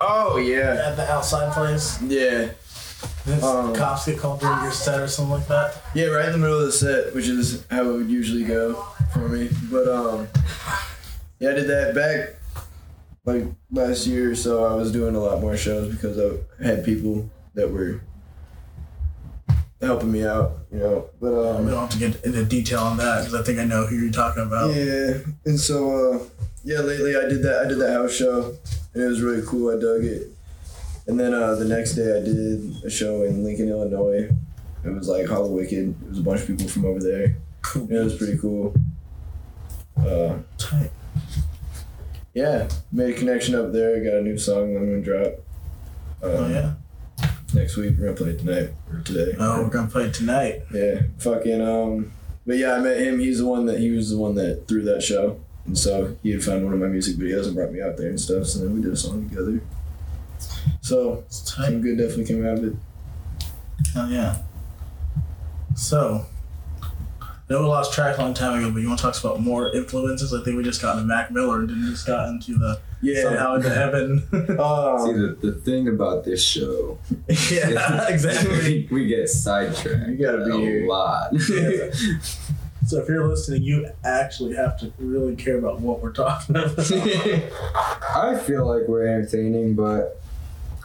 Oh 0.00 0.36
yeah, 0.36 0.82
at 0.88 0.96
the 0.96 1.10
outside 1.10 1.52
place. 1.54 2.00
yeah, 2.02 2.48
Did 3.24 3.42
Um, 3.42 3.74
cops 3.74 4.04
get 4.04 4.18
called 4.18 4.40
during 4.40 4.62
your 4.62 4.72
set 4.72 5.00
or 5.00 5.08
something 5.08 5.32
like 5.32 5.48
that? 5.48 5.80
yeah. 5.94 6.06
Right 6.06 6.26
in 6.26 6.32
the 6.32 6.38
middle 6.38 6.58
of 6.58 6.66
the 6.66 6.72
set, 6.72 7.14
which 7.14 7.26
is 7.28 7.64
how 7.70 7.82
it 7.88 7.92
would 7.96 8.10
usually 8.10 8.44
go 8.44 8.74
for 9.14 9.28
me. 9.30 9.48
But 9.70 9.88
um, 9.88 10.28
yeah, 11.38 11.50
I 11.50 11.54
did 11.54 11.68
that 11.68 11.94
back 11.94 12.36
like 13.24 13.44
last 13.70 14.06
year 14.06 14.32
or 14.32 14.34
so. 14.34 14.64
I 14.64 14.74
was 14.74 14.92
doing 14.92 15.14
a 15.14 15.20
lot 15.20 15.40
more 15.40 15.56
shows 15.56 15.92
because 15.94 16.18
I 16.18 16.64
had 16.64 16.84
people 16.84 17.30
that 17.54 17.70
were 17.70 18.00
helping 19.80 20.12
me 20.12 20.24
out, 20.24 20.58
you 20.72 20.78
know. 20.78 21.10
But 21.20 21.34
um, 21.34 21.64
we 21.64 21.70
don't 21.70 21.80
have 21.80 21.90
to 21.90 21.98
get 21.98 22.24
into 22.24 22.44
detail 22.44 22.80
on 22.80 22.96
that 22.98 23.20
because 23.20 23.34
I 23.34 23.42
think 23.42 23.58
I 23.58 23.64
know 23.64 23.86
who 23.86 23.96
you're 23.96 24.12
talking 24.12 24.42
about. 24.42 24.74
Yeah, 24.74 25.18
and 25.44 25.58
so 25.58 26.14
uh, 26.14 26.18
yeah, 26.64 26.80
lately 26.80 27.16
I 27.16 27.28
did 27.28 27.42
that. 27.42 27.62
I 27.64 27.68
did 27.68 27.78
that 27.78 27.92
house 27.92 28.12
show, 28.12 28.56
and 28.94 29.02
it 29.02 29.06
was 29.06 29.20
really 29.20 29.42
cool. 29.46 29.70
I 29.70 29.80
dug 29.80 30.04
it. 30.04 30.28
And 31.06 31.18
then 31.18 31.34
uh, 31.34 31.56
the 31.56 31.64
next 31.64 31.94
day 31.94 32.16
I 32.16 32.24
did 32.24 32.84
a 32.84 32.90
show 32.90 33.24
in 33.24 33.42
Lincoln, 33.42 33.68
Illinois. 33.68 34.30
It 34.84 34.90
was 34.90 35.08
like 35.08 35.26
Hollow 35.26 35.48
Wicked. 35.48 35.94
It 36.02 36.08
was 36.08 36.18
a 36.18 36.22
bunch 36.22 36.42
of 36.42 36.46
people 36.46 36.68
from 36.68 36.84
over 36.84 37.00
there. 37.00 37.36
Cool. 37.62 37.82
And 37.82 37.92
it 37.92 38.04
was 38.04 38.16
pretty 38.16 38.38
cool. 38.38 38.74
Uh, 39.96 40.38
Tight. 40.58 40.90
Yeah, 42.34 42.68
made 42.90 43.14
a 43.14 43.18
connection 43.18 43.54
up 43.54 43.72
there. 43.72 44.02
Got 44.02 44.14
a 44.14 44.22
new 44.22 44.38
song 44.38 44.76
I'm 44.76 44.86
gonna 44.86 45.02
drop. 45.02 45.32
Um, 46.22 46.30
Oh 46.30 46.48
yeah. 46.48 46.74
Next 47.54 47.76
week 47.76 47.94
we're 47.98 48.06
gonna 48.06 48.16
play 48.16 48.30
it 48.30 48.38
tonight 48.38 48.70
or 48.90 49.00
today. 49.00 49.36
Oh, 49.38 49.62
we're 49.62 49.68
gonna 49.68 49.88
play 49.88 50.04
it 50.04 50.14
tonight. 50.14 50.62
Yeah, 50.72 51.02
fucking 51.18 51.60
um. 51.60 52.12
But 52.46 52.56
yeah, 52.56 52.74
I 52.74 52.80
met 52.80 52.98
him. 52.98 53.18
He's 53.20 53.38
the 53.38 53.46
one 53.46 53.66
that 53.66 53.78
he 53.78 53.90
was 53.90 54.10
the 54.10 54.18
one 54.18 54.34
that 54.36 54.66
threw 54.66 54.82
that 54.84 55.02
show, 55.02 55.40
and 55.66 55.76
so 55.78 56.16
he 56.22 56.30
had 56.30 56.42
found 56.42 56.64
one 56.64 56.72
of 56.72 56.80
my 56.80 56.88
music 56.88 57.16
videos 57.16 57.46
and 57.46 57.54
brought 57.54 57.72
me 57.72 57.80
out 57.82 57.96
there 57.96 58.08
and 58.08 58.20
stuff. 58.20 58.46
So 58.46 58.60
then 58.60 58.74
we 58.74 58.80
did 58.80 58.92
a 58.92 58.96
song 58.96 59.28
together. 59.28 59.60
So 60.80 61.24
some 61.28 61.80
good 61.80 61.98
definitely 61.98 62.24
came 62.24 62.46
out 62.46 62.58
of 62.58 62.64
it. 62.64 62.74
Oh 63.94 64.08
yeah. 64.08 64.38
So, 65.74 66.26
I 67.50 67.54
know 67.54 67.62
we 67.62 67.66
lost 67.68 67.92
track 67.92 68.16
a 68.18 68.20
long 68.22 68.34
time 68.34 68.58
ago, 68.58 68.70
but 68.70 68.80
you 68.80 68.88
want 68.88 69.00
to 69.00 69.06
talk 69.10 69.18
about 69.22 69.40
more 69.40 69.68
influences? 69.74 70.32
I 70.32 70.42
think 70.42 70.56
we 70.56 70.62
just 70.62 70.80
got 70.80 70.94
into 70.96 71.06
Mac 71.06 71.30
Miller 71.30 71.58
and 71.60 71.68
didn't 71.68 71.90
just 71.90 72.06
got 72.06 72.28
into 72.28 72.54
the 72.56 72.80
yeah. 73.02 73.22
somehow 73.22 73.56
into 73.56 73.68
Evan. 73.74 74.20
See, 74.30 74.38
Um, 74.56 75.20
the, 75.20 75.36
the 75.42 75.52
thing 75.52 75.88
about 75.88 76.24
this 76.24 76.42
show, 76.42 76.98
yeah, 77.50 78.08
exactly. 78.08 78.86
we, 78.90 79.02
we 79.02 79.06
get 79.06 79.28
sidetracked 79.28 80.08
You 80.08 80.16
gotta 80.16 80.44
be 80.46 80.50
a 80.52 80.56
here. 80.58 80.86
lot. 80.86 81.34
So 82.86 83.00
if 83.00 83.08
you're 83.08 83.26
listening, 83.28 83.62
you 83.62 83.88
actually 84.04 84.54
have 84.56 84.78
to 84.80 84.92
really 84.98 85.36
care 85.36 85.58
about 85.58 85.80
what 85.80 86.00
we're 86.00 86.12
talking 86.12 86.56
about. 86.56 86.78
I 86.80 88.38
feel 88.44 88.66
like 88.66 88.88
we're 88.88 89.06
entertaining, 89.06 89.74
but 89.74 90.20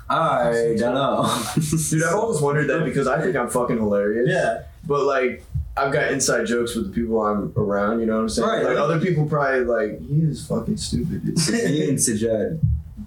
I 0.10 0.76
don't 0.78 0.94
know. 0.94 1.44
Dude, 1.90 2.04
I've 2.04 2.16
always 2.16 2.40
wondered 2.42 2.68
that 2.70 2.84
because 2.86 3.08
I 3.08 3.20
think 3.22 3.36
I'm 3.36 3.50
fucking 3.50 3.78
hilarious. 3.78 4.28
yeah. 4.30 4.64
But 4.86 5.04
like, 5.06 5.44
I've 5.78 5.94
got 5.94 6.12
inside 6.12 6.46
jokes 6.46 6.76
with 6.76 6.88
the 6.88 6.92
people 6.92 7.22
I'm 7.22 7.54
around. 7.56 8.00
You 8.00 8.08
know 8.08 8.16
what 8.16 8.22
I'm 8.22 8.30
saying? 8.30 8.50
Right. 8.50 8.64
Like 8.64 8.78
other 8.78 9.00
people 9.00 9.26
probably 9.28 9.66
like 9.66 10.02
he 10.08 10.22
is 10.22 10.46
fucking 10.48 10.78
stupid. 10.78 11.24
Me 11.26 11.90
and 11.90 11.98
Sajed 11.98 12.60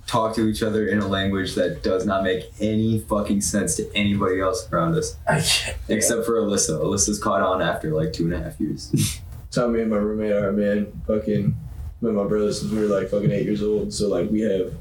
talk 0.07 0.35
to 0.35 0.49
each 0.49 0.63
other 0.63 0.89
in 0.89 0.99
a 0.99 1.07
language 1.07 1.55
that 1.55 1.83
does 1.83 2.05
not 2.05 2.25
make 2.25 2.45
any 2.61 2.99
fucking 3.01 3.41
sense 3.41 3.77
to 3.77 3.89
anybody 3.95 4.41
else 4.41 4.69
around 4.73 4.97
us, 4.97 5.17
I 5.29 5.41
can't. 5.41 5.77
except 5.89 6.27
for 6.27 6.35
Alyssa. 6.35 6.81
Alyssa's 6.81 7.19
caught 7.23 7.43
on 7.43 7.63
after 7.63 7.93
like 7.95 8.13
two 8.13 8.25
and 8.25 8.35
a 8.35 8.43
half 8.43 8.59
years. 8.61 9.21
Tell 9.51 9.69
me 9.69 9.81
and 9.83 9.91
my 9.91 9.97
roommate 9.97 10.33
are 10.33 10.53
man, 10.53 11.01
fucking 11.07 11.57
met 12.01 12.15
my 12.15 12.25
brother 12.25 12.53
since 12.53 12.73
we 12.73 12.79
were 12.81 12.87
like 12.87 13.09
fucking 13.09 13.31
eight 13.31 13.45
years 13.45 13.63
old. 13.63 13.93
So 13.93 14.09
like 14.09 14.31
we 14.31 14.41
have 14.41 14.73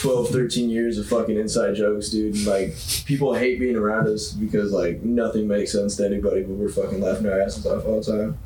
12, 0.00 0.28
13 0.30 0.70
years 0.70 0.98
of 0.98 1.06
fucking 1.06 1.36
inside 1.38 1.74
jokes, 1.74 2.08
dude. 2.10 2.34
And 2.34 2.46
like 2.46 2.74
people 3.04 3.34
hate 3.34 3.60
being 3.60 3.76
around 3.76 4.08
us 4.08 4.32
because 4.32 4.72
like 4.72 5.02
nothing 5.02 5.46
makes 5.48 5.72
sense 5.72 5.96
to 5.96 6.06
anybody, 6.06 6.42
but 6.42 6.50
we're 6.54 6.68
fucking 6.68 7.00
laughing 7.00 7.26
our 7.26 7.40
asses 7.40 7.66
off 7.66 7.84
all 7.84 8.00
the 8.00 8.12
time. 8.12 8.38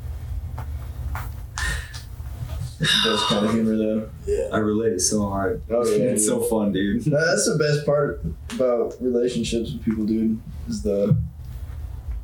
That's 2.79 3.25
kind 3.27 3.45
of 3.45 3.53
humor 3.53 3.77
though. 3.77 4.09
Yeah, 4.25 4.49
I 4.51 4.57
related 4.57 4.99
so 5.01 5.27
hard. 5.29 5.61
Oh 5.69 5.85
yeah, 5.87 6.03
it's 6.11 6.25
so 6.25 6.41
fun, 6.41 6.71
dude. 6.73 7.07
No, 7.07 7.23
that's 7.25 7.45
the 7.45 7.57
best 7.57 7.85
part 7.85 8.21
about 8.55 8.95
relationships 8.99 9.71
with 9.71 9.83
people, 9.85 10.05
dude. 10.05 10.39
Is 10.67 10.81
the 10.81 11.15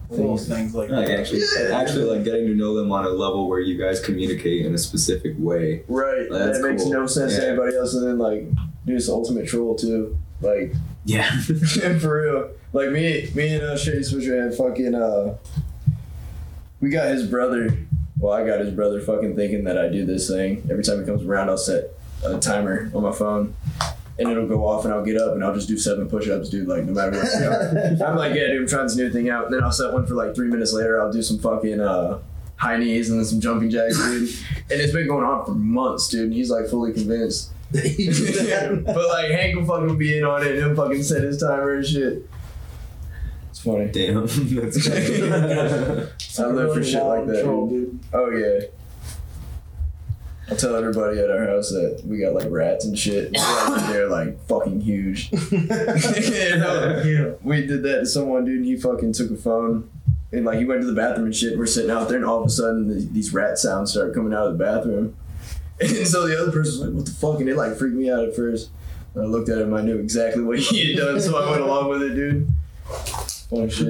Little 0.09 0.37
things. 0.37 0.47
things 0.49 0.75
like 0.75 0.89
Like 0.89 1.05
that. 1.07 1.19
actually, 1.19 1.41
Yeah. 1.59 1.77
actually, 1.79 2.03
like 2.05 2.23
getting 2.25 2.47
to 2.47 2.55
know 2.55 2.73
them 2.75 2.91
on 2.91 3.05
a 3.05 3.09
level 3.09 3.47
where 3.47 3.59
you 3.59 3.77
guys 3.77 3.99
communicate 4.01 4.65
in 4.65 4.73
a 4.73 4.77
specific 4.77 5.35
way. 5.37 5.83
Right. 5.87 6.27
That's 6.29 6.59
that 6.59 6.67
makes 6.67 6.83
cool. 6.83 6.93
no 6.93 7.05
sense 7.07 7.35
to 7.35 7.47
anybody 7.47 7.77
else, 7.77 7.93
and 7.93 8.05
then 8.07 8.17
like, 8.17 8.47
dude, 8.89 8.97
it's 8.97 9.07
the 9.07 9.13
ultimate 9.13 9.47
troll 9.47 9.75
too. 9.75 10.17
Like, 10.41 10.73
Yeah. 11.05 11.39
for 11.99 12.21
real. 12.21 12.49
Like 12.73 12.91
me, 12.91 13.29
me 13.33 13.55
and 13.55 13.63
uh, 13.63 13.77
Shady 13.77 14.03
Switcher 14.03 14.43
had 14.43 14.53
fucking 14.55 14.93
uh, 14.93 15.37
we 16.81 16.89
got 16.89 17.07
his 17.09 17.25
brother. 17.27 17.77
Well, 18.19 18.33
I 18.33 18.45
got 18.45 18.59
his 18.59 18.73
brother 18.73 19.01
fucking 19.01 19.35
thinking 19.35 19.63
that 19.63 19.77
I 19.77 19.89
do 19.89 20.05
this 20.05 20.27
thing 20.29 20.67
every 20.69 20.83
time 20.83 20.99
he 20.99 21.05
comes 21.05 21.23
around. 21.23 21.49
I'll 21.49 21.57
set 21.57 21.85
a 22.25 22.37
timer 22.37 22.91
on 22.93 23.03
my 23.03 23.11
phone. 23.11 23.55
And 24.19 24.29
it'll 24.29 24.47
go 24.49 24.67
off, 24.67 24.83
and 24.83 24.93
I'll 24.93 25.05
get 25.05 25.15
up, 25.15 25.33
and 25.33 25.41
I'll 25.45 25.53
just 25.55 25.69
do 25.69 25.77
seven 25.77 26.09
push-ups, 26.09 26.49
dude. 26.49 26.67
Like 26.67 26.83
no 26.83 26.91
matter 26.91 27.11
what. 27.17 28.01
I'm 28.05 28.17
like, 28.17 28.35
yeah, 28.35 28.47
dude, 28.47 28.61
I'm 28.63 28.67
trying 28.67 28.83
this 28.87 28.97
new 28.97 29.09
thing 29.09 29.29
out. 29.29 29.45
And 29.45 29.53
then 29.53 29.63
I'll 29.63 29.71
set 29.71 29.93
one 29.93 30.05
for 30.05 30.13
like 30.15 30.35
three 30.35 30.49
minutes 30.49 30.73
later. 30.73 31.01
I'll 31.01 31.11
do 31.11 31.21
some 31.21 31.39
fucking 31.39 31.79
uh, 31.79 32.19
high 32.57 32.75
knees 32.75 33.09
and 33.09 33.17
then 33.17 33.25
some 33.25 33.39
jumping 33.39 33.69
jacks, 33.69 33.97
dude. 33.97 34.29
and 34.69 34.81
it's 34.81 34.91
been 34.91 35.07
going 35.07 35.23
on 35.23 35.45
for 35.45 35.51
months, 35.53 36.09
dude. 36.09 36.25
And 36.25 36.33
he's 36.33 36.51
like 36.51 36.67
fully 36.67 36.91
convinced. 36.91 37.51
but 38.85 39.07
like 39.09 39.31
Hank 39.31 39.55
will 39.55 39.65
fucking 39.65 39.97
be 39.97 40.17
in 40.17 40.23
on 40.23 40.41
it 40.41 40.51
and 40.51 40.57
he'll 40.57 40.75
fucking 40.75 41.03
set 41.03 41.23
his 41.23 41.39
timer 41.39 41.75
and 41.75 41.85
shit. 41.85 42.27
It's 43.49 43.59
funny. 43.59 43.87
Damn. 43.87 44.25
That's 44.25 44.87
great. 44.87 45.23
I 46.39 46.45
live 46.47 46.73
for 46.73 46.83
shit 46.83 47.03
like 47.03 47.27
that. 47.27 47.43
Troll, 47.43 47.67
dude. 47.67 47.91
dude. 47.91 48.09
Oh 48.13 48.29
yeah. 48.31 48.67
I'll 50.49 50.57
tell 50.57 50.75
everybody 50.75 51.19
at 51.19 51.29
our 51.29 51.45
house 51.45 51.69
that 51.69 52.01
we 52.05 52.17
got 52.17 52.33
like 52.33 52.49
rats 52.49 52.85
and 52.85 52.97
shit. 52.97 53.33
Like, 53.33 53.87
they're 53.91 54.09
like 54.09 54.43
fucking 54.47 54.81
huge. 54.81 55.31
You 55.51 55.67
know? 55.67 57.03
Yeah. 57.05 57.33
We 57.43 57.67
did 57.67 57.83
that 57.83 57.99
to 57.99 58.05
someone, 58.07 58.45
dude. 58.45 58.57
And 58.57 58.65
he 58.65 58.75
fucking 58.77 59.13
took 59.13 59.29
a 59.29 59.35
phone 59.35 59.91
and 60.31 60.45
like 60.45 60.59
he 60.59 60.65
went 60.65 60.81
to 60.81 60.87
the 60.87 60.93
bathroom 60.93 61.27
and 61.27 61.35
shit. 61.35 61.57
We're 61.57 61.65
sitting 61.65 61.91
out 61.91 62.07
there, 62.07 62.17
and 62.17 62.25
all 62.25 62.39
of 62.39 62.45
a 62.45 62.49
sudden 62.49 62.87
the, 62.87 62.95
these 63.11 63.33
rat 63.33 63.57
sounds 63.57 63.91
start 63.91 64.13
coming 64.13 64.33
out 64.33 64.47
of 64.47 64.57
the 64.57 64.63
bathroom. 64.63 65.15
And 65.81 66.07
so 66.07 66.27
the 66.27 66.41
other 66.41 66.51
person 66.51 66.71
was 66.71 66.79
like, 66.81 66.93
"What 66.95 67.05
the 67.05 67.11
fuck?" 67.11 67.39
And 67.39 67.49
it 67.49 67.55
like 67.55 67.75
freaked 67.77 67.95
me 67.95 68.09
out 68.11 68.23
at 68.25 68.35
first. 68.35 68.69
And 69.15 69.23
I 69.23 69.27
looked 69.27 69.49
at 69.49 69.57
him. 69.59 69.73
I 69.73 69.81
knew 69.81 69.97
exactly 69.97 70.43
what 70.43 70.59
he 70.59 70.93
had 70.93 70.97
done, 71.01 71.21
so 71.21 71.37
I 71.37 71.49
went 71.49 71.61
along 71.61 71.89
with 71.89 72.01
it, 72.03 72.15
dude. 72.15 72.47
Funny 73.49 73.69
shit. 73.69 73.87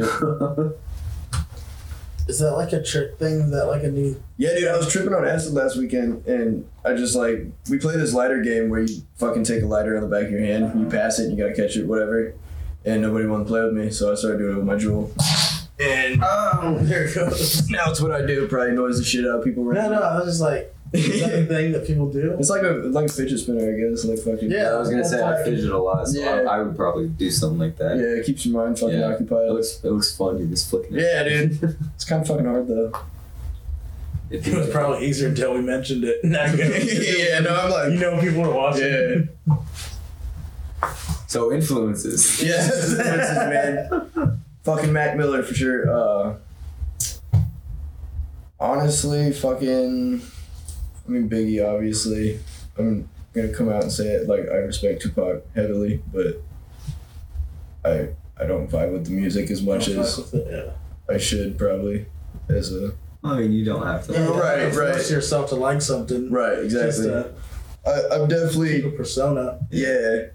Is 2.28 2.38
that 2.40 2.52
like 2.56 2.74
a 2.74 2.84
trick 2.84 3.18
thing? 3.18 3.40
Is 3.42 3.52
that 3.52 3.66
like 3.66 3.84
a 3.84 3.90
new? 3.90 4.22
Yeah, 4.38 4.54
dude, 4.54 4.68
I 4.68 4.78
was 4.78 4.92
tripping 4.92 5.16
on 5.16 5.28
acid 5.28 5.54
last 5.54 5.78
weekend, 5.78 6.28
and 6.28 6.68
I 6.86 6.94
just 6.94 7.16
like 7.16 7.48
we 7.72 7.80
play 7.80 7.98
this 7.98 8.14
lighter 8.14 8.42
game 8.42 8.70
where 8.70 8.82
you 8.82 9.02
fucking 9.16 9.46
take 9.46 9.64
a 9.64 9.66
lighter 9.66 9.96
on 9.98 10.04
the 10.04 10.10
back 10.16 10.26
of 10.26 10.32
your 10.32 10.42
hand, 10.42 10.80
you 10.80 10.86
pass 10.88 11.18
it, 11.18 11.24
and 11.28 11.36
you 11.36 11.44
gotta 11.44 11.56
catch 11.56 11.76
it, 11.76 11.88
whatever. 11.88 12.36
And 12.86 13.02
nobody 13.02 13.26
wanted 13.26 13.46
to 13.46 13.50
play 13.50 13.62
with 13.64 13.74
me, 13.74 13.90
so 13.90 14.12
I 14.12 14.16
started 14.16 14.38
doing 14.38 14.54
it 14.54 14.58
with 14.58 14.66
my 14.66 14.76
jewel. 14.76 15.12
And 15.80 16.20
Oh, 16.24 16.78
there 16.82 17.06
it 17.06 17.16
goes. 17.16 17.68
now 17.72 17.90
it's 17.90 18.00
what 18.00 18.12
I 18.12 18.24
do. 18.26 18.48
Probably 18.48 18.72
annoys 18.72 19.00
the 19.00 19.04
shit 19.04 19.26
out 19.26 19.40
of 19.40 19.44
people. 19.44 19.64
No, 19.64 19.90
no, 19.90 20.00
I 20.02 20.18
was 20.20 20.26
just 20.28 20.42
like, 20.42 20.74
is 20.94 21.22
that 21.22 21.34
a 21.34 21.46
thing 21.46 21.72
that 21.74 21.86
people 21.86 22.10
do? 22.12 22.36
It's 22.40 22.50
like 22.50 22.64
a 22.64 22.70
like 22.90 23.06
a 23.10 23.14
fidget 23.14 23.40
spinner, 23.40 23.62
I 23.72 23.90
guess. 23.92 24.06
Like 24.06 24.20
fucking 24.20 24.50
Yeah. 24.52 24.72
I 24.72 24.80
was 24.80 24.90
gonna 24.90 25.06
say 25.06 25.22
I 25.22 25.32
That's 25.32 25.44
fidget 25.50 25.72
a 25.72 25.78
lot, 25.78 26.08
so 26.08 26.20
Yeah. 26.20 26.46
I, 26.50 26.58
I 26.58 26.62
would 26.64 26.76
probably 26.76 27.08
do 27.10 27.30
something 27.30 27.60
like 27.60 27.78
that. 27.78 27.98
yeah, 27.98 28.20
it 28.20 28.26
keeps 28.26 28.46
your 28.46 28.62
mind 28.62 28.80
fucking 28.80 28.98
Yeah. 28.98 29.10
It 29.10 29.14
occupied. 29.14 29.50
looks 29.52 29.80
it 29.84 29.92
looks 29.92 30.16
fun. 30.18 30.38
You're 30.40 30.48
just 30.48 30.70
flicking 30.70 30.96
it. 30.98 31.02
Yeah, 31.02 31.24
dude. 31.24 31.78
It's 31.96 32.06
kind 32.06 32.22
of 32.22 32.28
fucking 32.28 32.46
hard 32.46 32.68
though. 32.68 32.92
If 34.32 34.46
It 34.48 34.52
you- 34.52 34.60
was 34.60 34.70
probably 34.70 35.08
easier 35.08 35.30
until 35.30 35.54
we 35.56 35.62
mentioned 35.62 36.04
it. 36.04 36.20
Now 36.24 36.46
yeah, 36.54 37.40
no, 37.40 37.56
I'm 37.56 37.72
like, 37.72 37.92
you 37.94 38.00
know 38.00 38.20
people 38.22 38.46
are 38.46 38.54
watching. 38.54 39.30
yeah, 39.48 39.58
so 41.28 41.52
influences. 41.52 42.42
yeah, 42.44 42.64
influences, 42.64 43.36
man. 43.36 44.42
Fucking 44.64 44.92
Mac 44.94 45.18
Miller 45.18 45.42
for 45.44 45.54
sure. 45.54 45.90
Uh, 45.90 46.36
honestly, 48.60 49.32
fucking. 49.34 50.22
I 51.10 51.12
mean, 51.12 51.28
Biggie, 51.28 51.66
obviously. 51.68 52.40
I'm 52.78 53.10
gonna 53.34 53.48
come 53.50 53.68
out 53.70 53.82
and 53.82 53.92
say 53.92 54.10
it. 54.10 54.28
Like, 54.28 54.42
I 54.42 54.58
respect 54.58 55.02
Tupac 55.02 55.42
heavily, 55.56 56.04
but 56.14 56.40
I 57.84 58.10
I 58.40 58.46
don't 58.46 58.70
vibe 58.70 58.94
with 58.94 59.06
the 59.06 59.12
music 59.12 59.50
as 59.50 59.62
much 59.64 59.88
as 59.88 60.34
it, 60.34 60.48
yeah. 60.50 61.14
I 61.14 61.18
should 61.18 61.58
probably. 61.58 62.06
As 62.48 62.72
a 62.74 62.94
I 63.24 63.40
mean, 63.40 63.52
you 63.52 63.66
don't 63.66 63.86
have 63.86 64.06
to. 64.08 64.14
Yeah, 64.14 64.28
Right, 64.40 64.64
right. 64.74 64.74
force 64.94 65.12
yourself 65.12 65.50
to 65.50 65.56
like 65.56 65.82
something. 65.82 66.32
right, 66.32 66.64
Just 66.70 67.00
exactly. 67.00 67.34
to 67.86 67.90
I, 67.90 68.16
I'm 68.16 68.28
definitely 68.28 68.84
a 68.84 68.90
persona. 68.92 69.60
yeah. 69.72 70.28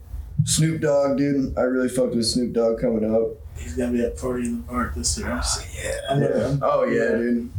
Snoop 0.44 0.80
Dogg, 0.80 1.16
dude. 1.16 1.56
I 1.56 1.62
really 1.62 1.88
fucked 1.88 2.14
with 2.16 2.26
Snoop 2.26 2.52
Dogg 2.52 2.80
coming 2.80 3.04
up. 3.14 3.28
He's 3.56 3.76
gonna 3.76 3.92
be 3.92 4.02
at 4.02 4.18
Party 4.18 4.46
in 4.46 4.56
the 4.62 4.62
Park 4.64 4.96
this 4.96 5.16
year. 5.16 5.28
Ah, 5.30 5.64
yeah. 5.82 5.90
I'm 6.10 6.20
gonna- 6.20 6.58
Oh 6.62 6.84
yeah, 6.84 7.16
dude. 7.16 7.50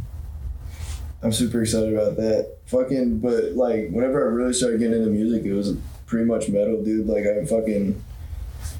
I'm 1.22 1.32
super 1.32 1.62
excited 1.62 1.92
about 1.92 2.16
that. 2.16 2.56
Fucking, 2.66 3.18
but 3.20 3.52
like, 3.52 3.90
whenever 3.90 4.28
I 4.28 4.32
really 4.32 4.52
started 4.52 4.80
getting 4.80 4.98
into 4.98 5.10
music, 5.10 5.44
it 5.44 5.54
was 5.54 5.76
pretty 6.06 6.26
much 6.26 6.48
metal, 6.48 6.82
dude. 6.82 7.06
Like, 7.06 7.24
I 7.26 7.44
fucking 7.44 8.02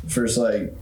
first 0.09 0.39
like 0.39 0.75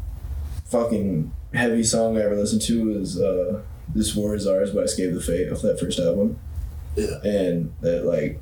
fucking 0.66 1.32
heavy 1.54 1.82
song 1.84 2.18
I 2.18 2.22
ever 2.22 2.36
listened 2.36 2.62
to 2.62 2.98
was 2.98 3.20
uh, 3.20 3.62
"This 3.94 4.14
War 4.14 4.34
Is 4.34 4.46
Ours" 4.46 4.72
by 4.72 4.82
Escape 4.82 5.14
the 5.14 5.20
Fate 5.20 5.50
off 5.52 5.62
that 5.62 5.78
first 5.80 5.98
album. 5.98 6.38
Yeah. 6.96 7.20
and 7.24 7.74
that 7.80 8.04
like 8.04 8.40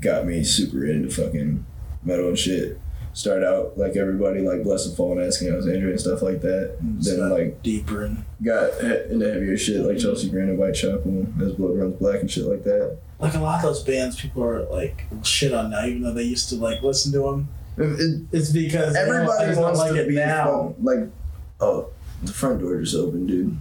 got 0.00 0.26
me 0.26 0.42
super 0.42 0.84
into 0.84 1.10
fucking 1.10 1.64
metal 2.02 2.28
and 2.28 2.38
shit. 2.38 2.80
Started 3.14 3.46
out 3.46 3.78
like 3.78 3.94
everybody, 3.96 4.40
like 4.40 4.62
Blessthefall, 4.62 5.24
asking 5.24 5.48
Alexandria 5.50 5.92
and 5.92 6.00
stuff 6.00 6.20
like 6.20 6.40
that. 6.40 6.76
It's 6.98 7.08
then 7.08 7.20
not 7.20 7.30
like 7.38 7.62
deeper 7.62 8.02
and 8.04 8.24
got 8.42 8.78
into 8.80 9.32
heavier 9.32 9.56
shit 9.56 9.80
like 9.86 9.98
Chelsea 9.98 10.28
Grin 10.28 10.48
and 10.48 10.58
Whitechapel, 10.58 11.26
as 11.40 11.52
Blood 11.52 11.78
Runs 11.78 11.94
Black 12.00 12.20
and 12.20 12.30
shit 12.30 12.44
like 12.46 12.64
that. 12.64 12.98
like 13.20 13.34
a 13.34 13.38
lot 13.38 13.56
of 13.58 13.62
those 13.62 13.84
bands 13.84 14.20
people 14.20 14.42
are 14.42 14.64
like 14.64 15.04
shit 15.22 15.54
on 15.54 15.70
now, 15.70 15.86
even 15.86 16.02
though 16.02 16.12
they 16.12 16.24
used 16.24 16.48
to 16.48 16.56
like 16.56 16.82
listen 16.82 17.12
to 17.12 17.20
them. 17.20 17.48
It- 17.78 18.00
it- 18.00 18.22
It's 18.32 18.50
because 18.50 18.92
they 18.94 19.00
don't- 19.06 19.10
I 19.12 19.16
everybody 19.16 19.46
just 19.46 19.54
don't 19.60 19.62
wants 19.62 19.78
like 19.78 19.92
to 19.92 20.02
it 20.02 20.08
be 20.08 20.14
now. 20.16 20.44
fun- 20.44 20.74
like, 20.84 21.08
oh, 21.60 21.88
the 22.24 22.32
front 22.32 22.60
door 22.60 22.80
just 22.80 22.96
opened, 22.96 23.28
dude. 23.28 23.56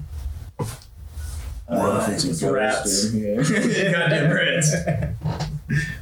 I 0.60 1.76
don't 1.76 1.84
know 1.84 2.00
if 2.02 2.10
Uh, 2.10 2.12
it's 2.12 2.24
a 2.24 2.28
ghost 2.28 2.44
rats. 2.44 3.14
or- 3.14 3.18
Yeah. 3.18 3.92
Goddamn 3.92 4.32
rats. 4.34 4.76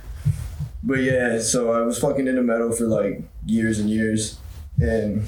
But 0.83 0.99
yeah, 0.99 1.39
so 1.39 1.71
I 1.73 1.81
was 1.81 1.99
fucking 1.99 2.27
into 2.27 2.41
metal 2.41 2.71
for 2.71 2.85
like 2.85 3.21
years 3.45 3.79
and 3.79 3.89
years, 3.89 4.39
and 4.79 5.23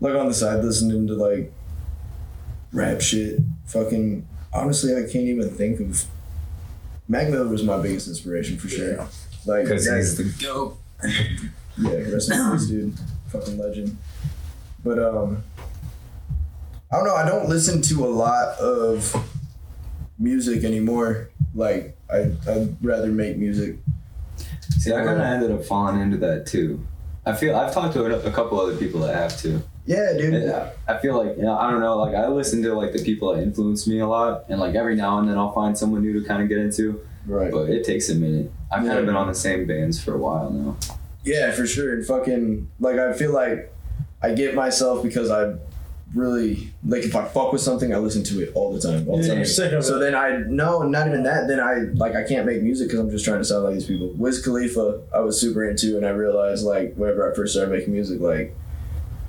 like 0.00 0.14
on 0.14 0.28
the 0.28 0.34
side 0.34 0.64
listening 0.64 1.06
to 1.08 1.14
like 1.14 1.52
rap 2.72 3.00
shit. 3.00 3.40
Fucking 3.66 4.26
honestly, 4.52 4.94
I 4.94 5.02
can't 5.02 5.26
even 5.26 5.48
think 5.50 5.80
of. 5.80 6.04
Mac 7.10 7.28
Miller 7.30 7.48
was 7.48 7.62
my 7.62 7.80
biggest 7.80 8.06
inspiration 8.08 8.58
for 8.58 8.68
sure. 8.68 8.92
Yeah. 8.92 9.08
Like 9.46 9.64
Because 9.64 9.86
he's 9.88 10.16
the 10.16 10.24
goat. 10.44 10.76
yeah, 11.78 11.90
rest 12.12 12.30
in 12.30 12.52
peace, 12.52 12.66
dude. 12.66 12.94
Fucking 13.28 13.56
legend. 13.58 13.96
But 14.84 14.98
um, 14.98 15.42
I 16.92 16.96
don't 16.96 17.06
know. 17.06 17.14
I 17.14 17.26
don't 17.26 17.48
listen 17.48 17.80
to 17.82 18.04
a 18.04 18.08
lot 18.08 18.58
of 18.58 19.14
music 20.18 20.64
anymore. 20.64 21.30
Like 21.54 21.96
I, 22.12 22.30
I'd 22.46 22.76
rather 22.84 23.08
make 23.08 23.36
music. 23.38 23.76
See, 24.78 24.92
I 24.92 24.96
kind 25.04 25.18
of 25.20 25.24
ended 25.26 25.50
up 25.50 25.64
falling 25.64 26.00
into 26.00 26.16
that 26.18 26.46
too. 26.46 26.84
I 27.26 27.34
feel 27.34 27.56
I've 27.56 27.72
talked 27.74 27.94
to 27.94 28.04
a, 28.04 28.30
couple 28.30 28.58
other 28.60 28.76
people 28.76 29.00
that 29.00 29.14
have 29.14 29.36
too. 29.38 29.62
Yeah, 29.86 30.12
dude. 30.16 30.34
And 30.34 30.52
I- 30.52 30.72
I 30.86 30.98
feel 30.98 31.16
like 31.22 31.36
you 31.36 31.42
know, 31.42 31.58
I 31.58 31.70
don't 31.70 31.80
know. 31.80 31.96
Like 31.98 32.14
I 32.14 32.26
listen 32.28 32.62
to 32.62 32.74
like 32.74 32.92
the 32.92 33.02
people 33.02 33.34
that 33.34 33.42
influence 33.42 33.86
me 33.86 33.98
a 34.00 34.06
lot, 34.06 34.44
and 34.48 34.60
like 34.60 34.74
every 34.74 34.96
now 34.96 35.18
and 35.18 35.28
then 35.28 35.36
I'll 35.38 35.52
find 35.52 35.76
someone 35.76 36.02
new 36.02 36.18
to 36.20 36.26
kind 36.26 36.42
of 36.42 36.48
get 36.48 36.58
into. 36.58 37.00
Right. 37.26 37.50
But 37.50 37.68
it 37.70 37.84
takes 37.84 38.08
a 38.08 38.14
minute. 38.14 38.50
I've 38.72 38.84
kind 38.84 38.98
of 38.98 39.06
been 39.06 39.16
on 39.16 39.26
the 39.28 39.34
same 39.34 39.66
bands 39.66 40.02
for 40.02 40.14
a 40.14 40.18
while 40.18 40.50
now. 40.50 40.76
Yeah, 41.24 41.50
for 41.50 41.66
sure. 41.66 41.92
And 41.94 42.06
fucking 42.06 42.70
like 42.80 42.96
I 42.98 43.12
feel 43.12 43.32
like 43.32 43.72
I 44.22 44.32
get 44.32 44.54
myself 44.54 45.02
because 45.02 45.30
I 45.30 45.54
really 46.14 46.72
like 46.84 47.02
if 47.04 47.14
I 47.14 47.24
fuck 47.26 47.52
with 47.52 47.60
something, 47.60 47.94
I 47.94 47.98
listen 47.98 48.24
to 48.24 48.42
it 48.42 48.52
all 48.54 48.72
the 48.72 48.80
time. 48.80 49.08
All 49.08 49.18
the 49.18 49.26
time. 49.26 49.36
you're 49.36 49.44
sick 49.44 49.72
of 49.72 49.84
so 49.84 49.96
it. 49.96 50.00
then 50.00 50.14
I 50.14 50.38
no, 50.46 50.82
not 50.82 51.06
even 51.06 51.22
that. 51.24 51.48
Then 51.48 51.60
I 51.60 51.90
like 51.94 52.14
I 52.14 52.26
can't 52.26 52.46
make 52.46 52.62
music 52.62 52.88
because 52.88 53.00
I'm 53.00 53.10
just 53.10 53.24
trying 53.24 53.38
to 53.38 53.44
sound 53.44 53.64
like 53.64 53.74
these 53.74 53.86
people. 53.86 54.12
Wiz 54.14 54.42
Khalifa, 54.42 55.02
I 55.14 55.20
was 55.20 55.40
super 55.40 55.68
into, 55.68 55.96
and 55.96 56.06
I 56.06 56.10
realized 56.10 56.64
like 56.64 56.94
whenever 56.94 57.30
I 57.30 57.34
first 57.34 57.54
started 57.54 57.70
making 57.72 57.92
music, 57.92 58.20
like 58.20 58.54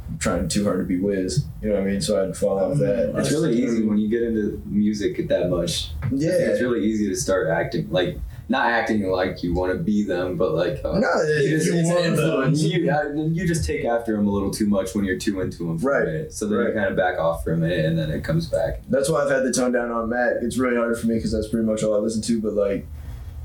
I'm 0.09 0.17
trying 0.17 0.47
too 0.47 0.63
hard 0.63 0.79
to 0.79 0.85
be 0.85 0.99
Wiz. 0.99 1.45
You 1.61 1.69
know 1.69 1.75
what 1.75 1.83
I 1.83 1.85
mean? 1.91 2.01
So 2.01 2.17
I 2.17 2.21
had 2.21 2.33
to 2.33 2.39
fall 2.39 2.59
off 2.59 2.77
that. 2.79 3.13
It's 3.17 3.31
really 3.31 3.61
easy 3.61 3.83
when 3.83 3.97
you 3.97 4.09
get 4.09 4.23
into 4.23 4.61
music 4.65 5.27
that 5.27 5.49
much. 5.49 5.91
Yeah. 6.11 6.31
it's 6.31 6.61
really 6.61 6.83
easy 6.85 7.07
to 7.09 7.15
start 7.15 7.49
acting 7.49 7.89
like 7.91 8.17
not 8.49 8.65
acting 8.65 9.07
like 9.09 9.43
you 9.43 9.53
want 9.53 9.71
to 9.71 9.77
be 9.77 10.03
them, 10.03 10.35
but 10.35 10.53
like 10.55 10.79
uh, 10.83 10.97
No, 10.99 11.07
you 11.39 11.57
just, 11.59 11.69
an 11.69 12.03
influence. 12.03 12.61
You, 12.63 12.91
uh, 12.91 13.03
you 13.13 13.47
just 13.47 13.63
take 13.63 13.85
after 13.85 14.15
them 14.15 14.27
a 14.27 14.31
little 14.31 14.49
too 14.51 14.65
much 14.67 14.95
when 14.95 15.05
you're 15.05 15.19
too 15.19 15.39
into 15.41 15.59
them 15.59 15.77
Right. 15.77 16.01
a 16.01 16.05
minute. 16.05 16.33
So 16.33 16.47
then 16.47 16.57
Right. 16.57 16.67
you 16.69 16.73
kind 16.73 16.87
of 16.89 16.97
back 16.97 17.19
off 17.19 17.43
for 17.43 17.53
a 17.53 17.57
minute, 17.57 17.85
and 17.85 17.97
then 17.97 18.09
it 18.09 18.23
comes 18.23 18.47
back. 18.47 18.81
That's 18.89 19.07
why 19.09 19.23
I've 19.23 19.29
had 19.29 19.43
the 19.43 19.53
tone 19.53 19.71
down 19.71 19.91
on 19.91 20.09
Mac. 20.09 20.37
It's 20.41 20.57
really 20.57 20.75
hard 20.77 20.97
for 20.97 21.05
me 21.07 21.15
because 21.15 21.31
that's 21.31 21.47
pretty 21.47 21.65
much 21.65 21.83
all 21.83 21.93
I 21.95 21.99
listen 21.99 22.21
to. 22.23 22.41
But 22.41 22.53
like, 22.53 22.85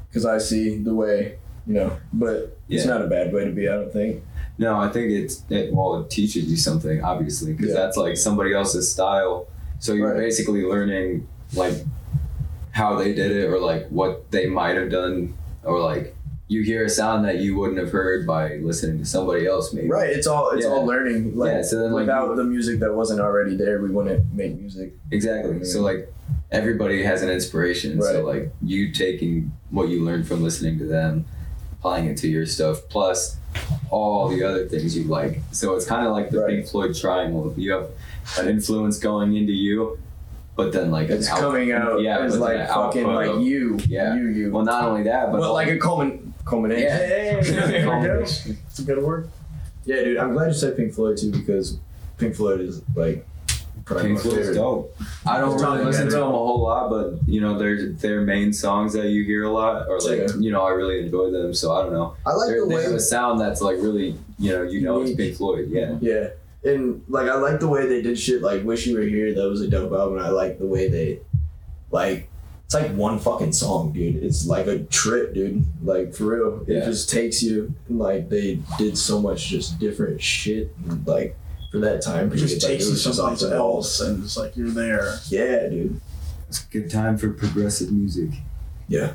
because 0.09 0.25
I 0.25 0.39
see 0.39 0.79
the 0.79 0.95
way, 0.95 1.37
you 1.67 1.75
know. 1.75 1.97
But 2.13 2.57
it's 2.69 2.87
not 2.87 3.03
a 3.03 3.07
bad 3.07 3.33
way 3.33 3.45
to 3.45 3.51
be. 3.51 3.69
I 3.69 3.73
don't 3.73 3.93
think. 3.93 4.23
No, 4.57 4.77
I 4.79 4.89
think 4.89 5.11
it's 5.11 5.43
it 5.51 5.75
well 5.75 5.97
it 6.01 6.11
teaches 6.11 6.45
you 6.49 6.57
something 6.57 7.03
obviously 7.03 7.53
because 7.53 7.71
Yeah. 7.75 7.81
that's 7.81 7.97
like 7.97 8.17
somebody 8.17 8.55
else's 8.55 8.91
style. 8.91 9.49
So 9.81 9.93
you're 9.93 10.13
Right. 10.13 10.19
basically 10.21 10.63
learning 10.63 11.27
like 11.55 11.75
how 12.75 12.97
they 12.97 13.15
did 13.15 13.31
it 13.31 13.47
or 13.47 13.59
like 13.59 13.87
what 13.89 14.31
they 14.31 14.47
might 14.47 14.77
have 14.77 14.91
done 14.91 15.33
or 15.63 15.81
like 15.81 16.15
you 16.49 16.63
hear 16.63 16.85
a 16.85 16.89
sound 16.89 17.25
that 17.25 17.39
you 17.39 17.57
wouldn't 17.57 17.79
have 17.79 17.91
heard 17.91 18.27
by 18.27 18.57
listening 18.57 18.99
to 18.99 19.05
somebody 19.05 19.47
else 19.47 19.73
maybe. 19.73 19.89
Right. 19.89 20.11
It's 20.11 20.27
all 20.27 20.51
it's 20.51 20.65
Yeah. 20.67 20.73
all 20.73 20.85
learning. 20.85 21.37
Like 21.39 21.53
Yeah, 21.53 21.63
so 21.63 21.81
then, 21.81 21.93
like, 21.93 22.01
without 22.03 22.37
the 22.37 22.45
music 22.45 22.81
that 22.81 22.93
wasn't 22.93 23.21
already 23.21 23.57
there, 23.57 23.81
we 23.81 23.91
wouldn't 23.91 24.35
make 24.35 24.59
music. 24.61 24.93
Exactly. 25.11 25.65
So 25.65 25.81
like 25.81 26.13
everybody 26.51 27.03
has 27.03 27.23
an 27.23 27.31
inspiration. 27.31 27.99
right. 27.99 28.13
So 28.13 28.25
like 28.25 28.53
you 28.63 28.93
taking 28.93 29.53
what 29.71 29.89
you 29.89 30.05
learned 30.05 30.27
from 30.29 30.43
listening 30.43 30.79
to 30.81 30.85
them, 30.85 31.25
applying 31.79 32.07
it 32.07 32.17
to 32.19 32.29
your 32.29 32.45
stuff, 32.47 32.83
plus 32.91 33.37
all 33.91 34.29
the 34.29 34.43
other 34.43 34.67
things 34.69 34.97
you 34.97 35.05
like. 35.05 35.41
So 35.53 35.75
it's 35.77 35.87
kind 35.87 36.05
of 36.07 36.13
like 36.13 36.31
the 36.31 36.41
Right. 36.41 36.51
Pink 36.51 36.67
Floyd 36.67 36.95
triangle. 36.97 37.55
You 37.57 37.73
have 37.73 37.89
an 38.39 38.49
influence 38.49 38.99
going 38.99 39.37
into 39.37 39.53
you, 39.53 39.99
but 40.57 40.73
then 40.73 40.91
like 40.91 41.09
It's 41.11 41.29
out- 41.29 41.41
coming 41.41 41.73
out 41.73 42.01
Yeah, 42.01 42.19
as 42.21 42.39
like 42.39 42.67
fucking 42.69 43.07
like 43.07 43.41
you. 43.41 43.79
Yeah. 43.89 44.15
You 44.15 44.29
you. 44.29 44.53
Well, 44.53 44.65
not 44.65 44.85
only 44.85 45.03
that, 45.05 45.31
but 45.33 45.39
But 45.41 45.49
all- 45.49 45.55
like 45.55 45.69
a 45.69 45.79
culmin 45.79 46.33
culmination. 46.45 46.85
Yeah. 46.87 46.97
Hey, 46.99 47.41
there 47.51 47.67
we. 47.67 47.85
Culmination. 47.85 48.59
It's 48.69 48.79
a 48.79 48.83
good 48.83 49.03
word. 49.03 49.29
Yeah, 49.85 50.03
dude. 50.05 50.17
I'm 50.19 50.33
glad 50.33 50.47
you 50.49 50.55
said 50.55 50.77
Pink 50.77 50.93
Floyd 50.95 51.17
too 51.19 51.31
because 51.33 51.79
Pink 52.19 52.35
Floyd 52.37 52.61
is 52.61 52.83
like 52.95 53.27
Probably 53.85 54.05
Pink 54.07 54.17
my 54.17 54.23
Floyd's 54.23 54.39
favorite. 54.39 54.55
dope. 54.55 54.97
I 55.27 55.39
don't 55.41 55.61
really 55.61 55.85
listen 55.85 56.07
to 56.07 56.13
them 56.13 56.23
a 56.23 56.31
whole 56.31 56.61
lot, 56.63 56.89
but 56.89 57.19
you 57.27 57.41
know 57.43 57.59
their 57.59 57.91
their 57.93 58.21
main 58.23 58.53
songs 58.53 58.95
that 58.95 59.09
you 59.09 59.25
hear 59.25 59.43
a 59.45 59.51
lot, 59.51 59.89
or 59.89 59.99
like 60.01 60.21
Yeah. 60.21 60.27
you 60.39 60.51
know 60.53 60.63
I 60.63 60.71
really 60.71 61.01
enjoy 61.05 61.31
them. 61.31 61.53
So 61.53 61.73
I 61.73 61.83
don't 61.83 61.93
know. 61.93 62.15
I 62.25 62.33
like 62.33 62.49
They're- 62.49 62.67
the 62.67 62.75
they 62.77 62.83
have 62.83 62.93
a 62.93 63.01
sound 63.01 63.41
that's 63.41 63.61
like 63.61 63.77
really 63.77 64.17
you 64.39 64.53
know 64.53 64.63
you 64.63 64.81
know 64.81 65.03
it's 65.03 65.15
Pink 65.15 65.37
Floyd. 65.37 65.69
Yeah. 65.71 65.97
Yeah. 66.01 66.29
And 66.65 67.03
like 67.09 67.29
I 67.29 67.35
like 67.35 67.61
the 67.61 67.69
way 67.69 67.87
they 67.87 68.01
did 68.03 68.19
shit 68.19 68.41
like 68.43 68.65
Wish 68.65 68.87
You 68.87 68.97
Were 68.97 69.03
Here, 69.03 69.35
that 69.35 69.49
was 69.49 69.61
a 69.61 69.69
dope 69.69 69.93
album. 69.93 70.19
I 70.19 70.29
like 70.29 70.59
the 70.59 70.67
way 70.67 70.89
they 70.89 71.21
like 71.91 72.29
it's 72.65 72.75
like 72.75 72.91
one 72.95 73.19
fucking 73.19 73.53
song, 73.53 73.93
dude. 73.93 74.17
It's 74.25 74.47
like 74.47 74.67
a 74.67 74.79
trip, 74.85 75.35
dude. 75.35 75.67
Like 75.83 76.15
for 76.15 76.25
real. 76.25 76.65
It 76.67 76.79
Yeah. 76.79 76.85
just 76.87 77.11
takes 77.11 77.43
you 77.43 77.75
and 77.89 77.99
like 77.99 78.31
they 78.31 78.61
did 78.79 78.97
so 78.97 79.21
much 79.21 79.47
just 79.49 79.79
different 79.79 80.23
shit 80.23 80.75
and 80.89 81.07
like 81.07 81.37
for 81.71 81.79
that 81.81 82.01
time 82.03 82.27
It 82.29 82.35
period. 82.35 82.49
just 82.49 82.63
like, 82.63 82.71
takes 82.73 82.85
it 82.85 82.87
you 82.87 82.93
was 82.93 83.05
just 83.05 83.17
someplace 83.19 83.43
off 83.43 83.53
else, 83.53 84.01
and 84.01 84.25
it's 84.25 84.37
like 84.39 84.57
you're 84.57 84.71
there. 84.71 85.19
Yeah, 85.29 85.69
dude. 85.69 86.01
It's 86.49 86.65
a 86.65 86.67
good 86.73 86.91
time 86.91 87.19
for 87.19 87.31
progressive 87.31 87.91
music. 87.93 88.31
Yeah. 88.89 89.15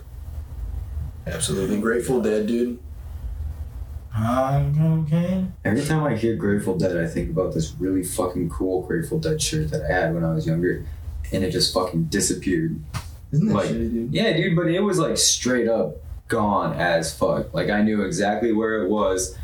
Absolutely. 1.25 1.79
Grateful 1.79 2.21
Dead, 2.21 2.47
dude. 2.47 2.79
I'm 4.15 5.03
okay. 5.03 5.45
Every 5.63 5.83
time 5.85 6.03
I 6.03 6.15
hear 6.15 6.35
Grateful 6.35 6.77
Dead, 6.77 6.97
I 6.97 7.07
think 7.07 7.29
about 7.29 7.53
this 7.53 7.73
really 7.79 8.03
fucking 8.03 8.49
cool 8.49 8.81
Grateful 8.83 9.19
Dead 9.19 9.41
shirt 9.41 9.71
that 9.71 9.83
I 9.89 9.93
had 9.93 10.13
when 10.13 10.23
I 10.23 10.33
was 10.33 10.45
younger, 10.47 10.83
and 11.31 11.43
it 11.43 11.51
just 11.51 11.73
fucking 11.73 12.05
disappeared. 12.05 12.79
Isn't 13.31 13.47
that 13.47 13.53
Like- 13.53 13.69
shitty, 13.69 13.91
dude? 13.93 14.13
Yeah, 14.13 14.35
dude, 14.35 14.55
but 14.55 14.67
it 14.67 14.79
was 14.81 14.97
like 14.99 15.17
straight 15.17 15.67
up 15.67 15.97
gone 16.27 16.73
as 16.73 17.13
fuck. 17.13 17.53
Like 17.53 17.69
I 17.69 17.81
knew 17.81 18.01
exactly 18.03 18.51
where 18.51 18.83
it 18.83 18.89
was, 18.89 19.35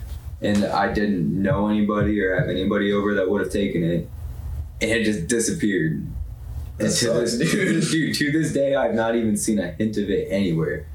and 0.41 0.65
I 0.65 0.91
didn't 0.91 1.41
know 1.41 1.67
anybody 1.69 2.19
or 2.21 2.35
have 2.39 2.49
anybody 2.49 2.91
over 2.91 3.13
that 3.15 3.29
would 3.29 3.41
have 3.41 3.51
taken 3.51 3.83
it, 3.83 4.09
and 4.81 4.91
it 4.91 5.03
just 5.03 5.27
disappeared. 5.27 6.05
That 6.77 6.85
and 6.87 6.93
to 6.93 7.05
sucks, 7.05 7.37
this 7.37 7.51
dude. 7.51 7.83
dude, 7.91 8.15
to 8.15 8.31
this 8.31 8.51
day, 8.51 8.75
I've 8.75 8.95
not 8.95 9.15
even 9.15 9.37
seen 9.37 9.59
a 9.59 9.71
hint 9.71 9.95
of 9.97 10.09
it 10.09 10.27
anywhere. 10.29 10.87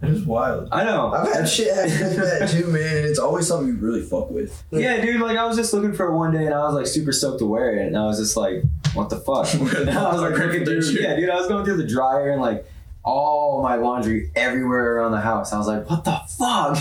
That 0.00 0.10
is 0.10 0.24
wild. 0.26 0.68
I 0.72 0.84
know. 0.84 1.10
I've 1.12 1.32
had 1.32 1.48
shit 1.48 1.74
happen 1.74 2.06
like 2.08 2.16
that 2.16 2.48
too, 2.52 2.66
man. 2.66 2.96
and 2.98 3.06
It's 3.06 3.18
always 3.18 3.46
something 3.46 3.68
you 3.68 3.74
really 3.76 4.02
fuck 4.02 4.30
with. 4.30 4.62
Yeah, 4.70 5.00
dude. 5.00 5.20
Like 5.20 5.38
I 5.38 5.46
was 5.46 5.56
just 5.56 5.72
looking 5.72 5.94
for 5.94 6.06
it 6.06 6.14
one 6.14 6.32
day, 6.32 6.44
and 6.44 6.54
I 6.54 6.58
was 6.64 6.74
like 6.74 6.86
super 6.86 7.12
stoked 7.12 7.38
to 7.38 7.46
wear 7.46 7.78
it, 7.78 7.86
and 7.86 7.96
I 7.96 8.04
was 8.04 8.18
just 8.18 8.36
like, 8.36 8.62
"What 8.94 9.08
the 9.08 9.16
fuck?" 9.16 9.52
and 9.54 9.90
I 9.90 10.12
was 10.12 10.20
like, 10.20 10.34
looking 10.38 10.64
through, 10.66 10.80
yeah, 11.00 11.16
dude. 11.16 11.30
I 11.30 11.36
was 11.36 11.48
going 11.48 11.64
through 11.64 11.78
the 11.78 11.86
dryer 11.86 12.30
and 12.30 12.40
like 12.42 12.66
all 13.04 13.62
my 13.62 13.76
laundry 13.76 14.30
everywhere 14.36 14.96
around 14.96 15.12
the 15.12 15.20
house. 15.20 15.52
I 15.52 15.58
was 15.58 15.66
like, 15.66 15.88
"What 15.88 16.04
the 16.04 16.20
fuck?" 16.28 16.76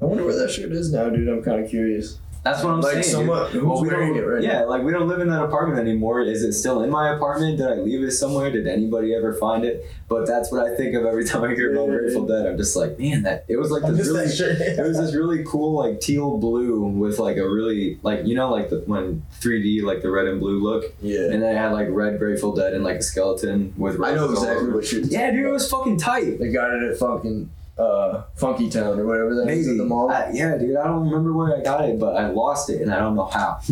I 0.00 0.04
wonder 0.04 0.24
where 0.24 0.36
that 0.38 0.50
shirt 0.50 0.70
is 0.72 0.92
now, 0.92 1.08
dude. 1.10 1.28
I'm 1.28 1.42
kind 1.42 1.64
of 1.64 1.68
curious. 1.68 2.18
That's 2.44 2.62
what 2.62 2.74
I'm 2.74 2.80
Like, 2.82 2.92
saying. 2.92 3.04
someone- 3.04 3.50
dude. 3.52 3.62
who's 3.62 3.80
we 3.80 3.88
wearing 3.88 4.16
it 4.16 4.20
right 4.20 4.42
Yeah, 4.42 4.64
like 4.64 4.82
we 4.84 4.92
don't 4.92 5.08
live 5.08 5.20
in 5.20 5.28
that 5.28 5.42
apartment 5.42 5.80
anymore. 5.80 6.20
Is 6.20 6.42
it 6.42 6.52
still 6.52 6.82
in 6.82 6.90
my 6.90 7.14
apartment? 7.14 7.56
Did 7.56 7.66
I 7.68 7.74
leave 7.76 8.02
it 8.02 8.10
somewhere? 8.10 8.50
Did 8.50 8.66
anybody 8.66 9.14
ever 9.14 9.32
find 9.32 9.64
it? 9.64 9.86
But 10.08 10.26
that's 10.26 10.52
what 10.52 10.60
I 10.66 10.76
think 10.76 10.94
of 10.94 11.06
every 11.06 11.24
time 11.30 11.42
I 11.44 11.54
hear 11.54 11.72
about 11.72 11.88
Grateful 11.88 12.26
Dead. 12.26 12.46
I'm 12.46 12.58
just 12.58 12.76
like, 12.76 12.98
man, 12.98 13.22
that 13.22 13.46
it 13.48 13.56
was 13.56 13.70
like 13.70 13.82
this 13.90 14.06
really 14.08 14.24
it 14.28 14.86
was 14.86 14.98
this 14.98 15.14
really 15.14 15.42
cool 15.44 15.72
like 15.78 16.00
teal 16.00 16.36
blue 16.36 16.82
with 16.82 17.18
like 17.18 17.38
a 17.38 17.48
really 17.48 17.98
like 18.02 18.26
you 18.26 18.34
know 18.34 18.50
like 18.50 18.68
the 18.68 18.80
when 18.86 19.22
3D 19.40 19.82
like 19.82 20.02
the 20.02 20.10
red 20.10 20.26
and 20.26 20.38
blue 20.38 20.60
look 20.62 20.84
Yeah. 21.00 21.30
and 21.32 21.42
then 21.42 21.54
it 21.54 21.58
had 21.58 21.72
like 21.72 21.88
red 21.90 22.18
Grateful 22.18 22.54
Dead 22.54 22.74
and 22.74 22.84
like 22.84 22.96
a 22.96 23.02
skeleton 23.02 23.72
with 23.78 24.00
I 24.02 24.14
know 24.14 24.30
exactly 24.30 24.70
what 24.70 24.84
shirt. 24.84 25.04
yeah 25.06 25.30
dude 25.30 25.46
it 25.46 25.50
was 25.50 25.70
fucking 25.70 25.96
tight 25.98 26.38
They 26.38 26.48
got 26.50 26.70
it 26.74 26.82
at 26.90 26.98
fucking 26.98 27.48
uh, 27.78 28.22
Funky 28.36 28.68
Town 28.70 28.98
or 29.00 29.04
whatever 29.06 29.34
that 29.34 29.48
is 29.48 29.66
maybe 29.66 29.70
at 29.72 29.78
the 29.78 29.84
mall. 29.84 30.10
I- 30.10 30.30
yeah 30.32 30.56
dude 30.56 30.76
I 30.76 30.84
don't 30.84 31.04
remember 31.08 31.32
where 31.32 31.56
I 31.56 31.60
got 31.62 31.84
it 31.88 31.98
but 31.98 32.16
I 32.16 32.28
lost 32.30 32.70
it 32.70 32.80
and 32.82 32.92
I 32.92 32.98
don't 33.00 33.14
know 33.16 33.26
how 33.26 33.58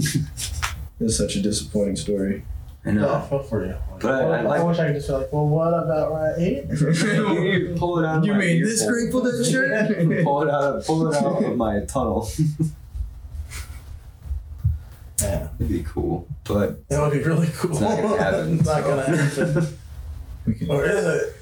It's 1.00 1.16
such 1.18 1.34
a 1.36 1.40
disappointing 1.42 1.96
story. 1.96 2.44
I 2.84 2.90
Yeah, 2.90 3.14
I 3.16 3.20
feel 3.28 3.42
for 3.44 3.64
you. 3.66 3.74
But 4.00 4.12
I- 4.12 4.20
I 4.22 4.38
I, 4.38 4.42
like- 4.42 4.64
wish 4.66 4.78
I 4.78 4.86
could 4.86 4.94
just 4.96 5.06
be 5.08 5.14
like, 5.14 5.32
well, 5.32 5.46
what 5.48 5.72
about 5.72 6.12
right 6.12 6.36
here? 6.38 6.64
you, 6.72 7.42
you 7.42 7.74
pull 7.76 7.98
it 8.00 8.04
out 8.06 8.18
of 8.18 8.24
You 8.26 8.34
mean 8.34 8.58
ear 8.58 8.66
this 8.66 8.82
hole. 8.82 8.90
Grateful 8.90 9.22
Dead 9.22 9.46
shirt? 9.46 9.70
pull 10.24 10.42
it 10.42 10.50
out 10.50 10.62
of, 10.76 10.84
pull 10.86 11.06
it 11.12 11.16
out 11.16 11.44
of 11.44 11.56
my 11.56 11.80
tunnel 11.86 12.28
Yeah, 15.20 15.48
it'd 15.60 15.68
be 15.68 15.82
cool 15.84 16.26
but 16.44 16.88
that 16.88 17.00
would 17.00 17.12
be 17.12 17.22
really 17.22 17.46
cool. 17.54 17.70
It's 17.70 17.80
not 17.80 17.96
gonna 18.02 18.16
happen, 18.22 18.58
It's 18.58 18.66
not 18.66 18.82
so. 18.82 18.88
gonna 18.88 19.02
happen. 19.16 19.78
We 20.46 20.54
can- 20.54 20.70
or 20.70 20.84
is 20.84 21.04
it? 21.04 21.36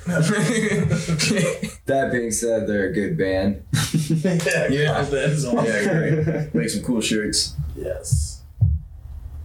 that 1.87 2.11
being 2.13 2.31
said 2.31 2.67
they're 2.67 2.89
a 2.89 2.93
good 2.93 3.17
band 3.17 3.63
yeah, 3.95 4.69
Yeah. 4.69 5.03
That's 5.03 5.45
awesome. 5.45 5.65
yeah, 5.65 6.23
great. 6.25 6.55
Make 6.55 6.69
some 6.69 6.83
cool 6.85 7.01
shirts. 7.01 7.55
Yes. 7.77 8.43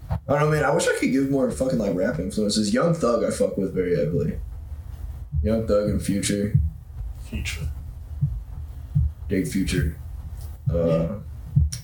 I 0.10 0.18
don't 0.28 0.40
know, 0.40 0.50
man. 0.52 0.64
I 0.66 0.72
wish 0.74 0.88
I 0.88 0.94
could 1.00 1.12
give 1.12 1.30
more 1.30 1.50
fucking 1.52 1.78
like 1.80 1.96
rap 1.96 2.20
influences. 2.20 2.74
Young 2.74 2.94
Thug, 2.94 3.24
I 3.24 3.30
fuck 3.32 3.58
with 3.58 3.74
very 3.74 3.96
heavily. 3.96 4.40
Young 5.44 5.68
Thug 5.68 5.90
and 5.90 6.02
Future, 6.02 6.54
Future. 7.30 7.68
Big 9.28 9.48
Future. 9.48 9.98
Uh, 10.70 11.20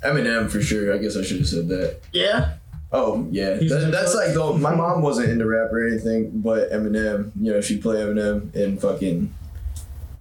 Eminem 0.03 0.49
for 0.49 0.61
sure. 0.61 0.93
I 0.93 0.97
guess 0.97 1.15
I 1.17 1.24
should 1.24 1.38
have 1.39 1.47
said 1.47 1.67
that. 1.69 1.99
Yeah. 2.11 2.53
Oh 2.94 3.26
yeah, 3.32 3.52
that, 3.54 3.89
that's 3.92 4.14
like 4.16 4.34
though 4.34 4.54
my 4.58 4.76
mom 4.76 5.02
wasn't 5.02 5.30
into 5.30 5.46
rap 5.46 5.72
or 5.72 5.88
anything, 5.88 6.32
but 6.42 6.72
Eminem. 6.72 7.32
You 7.39 7.54
know, 7.54 7.62
she'd 7.62 7.82
play 7.82 7.98
Eminem 7.98 8.54
and 8.54 8.80
fucking. 8.82 9.34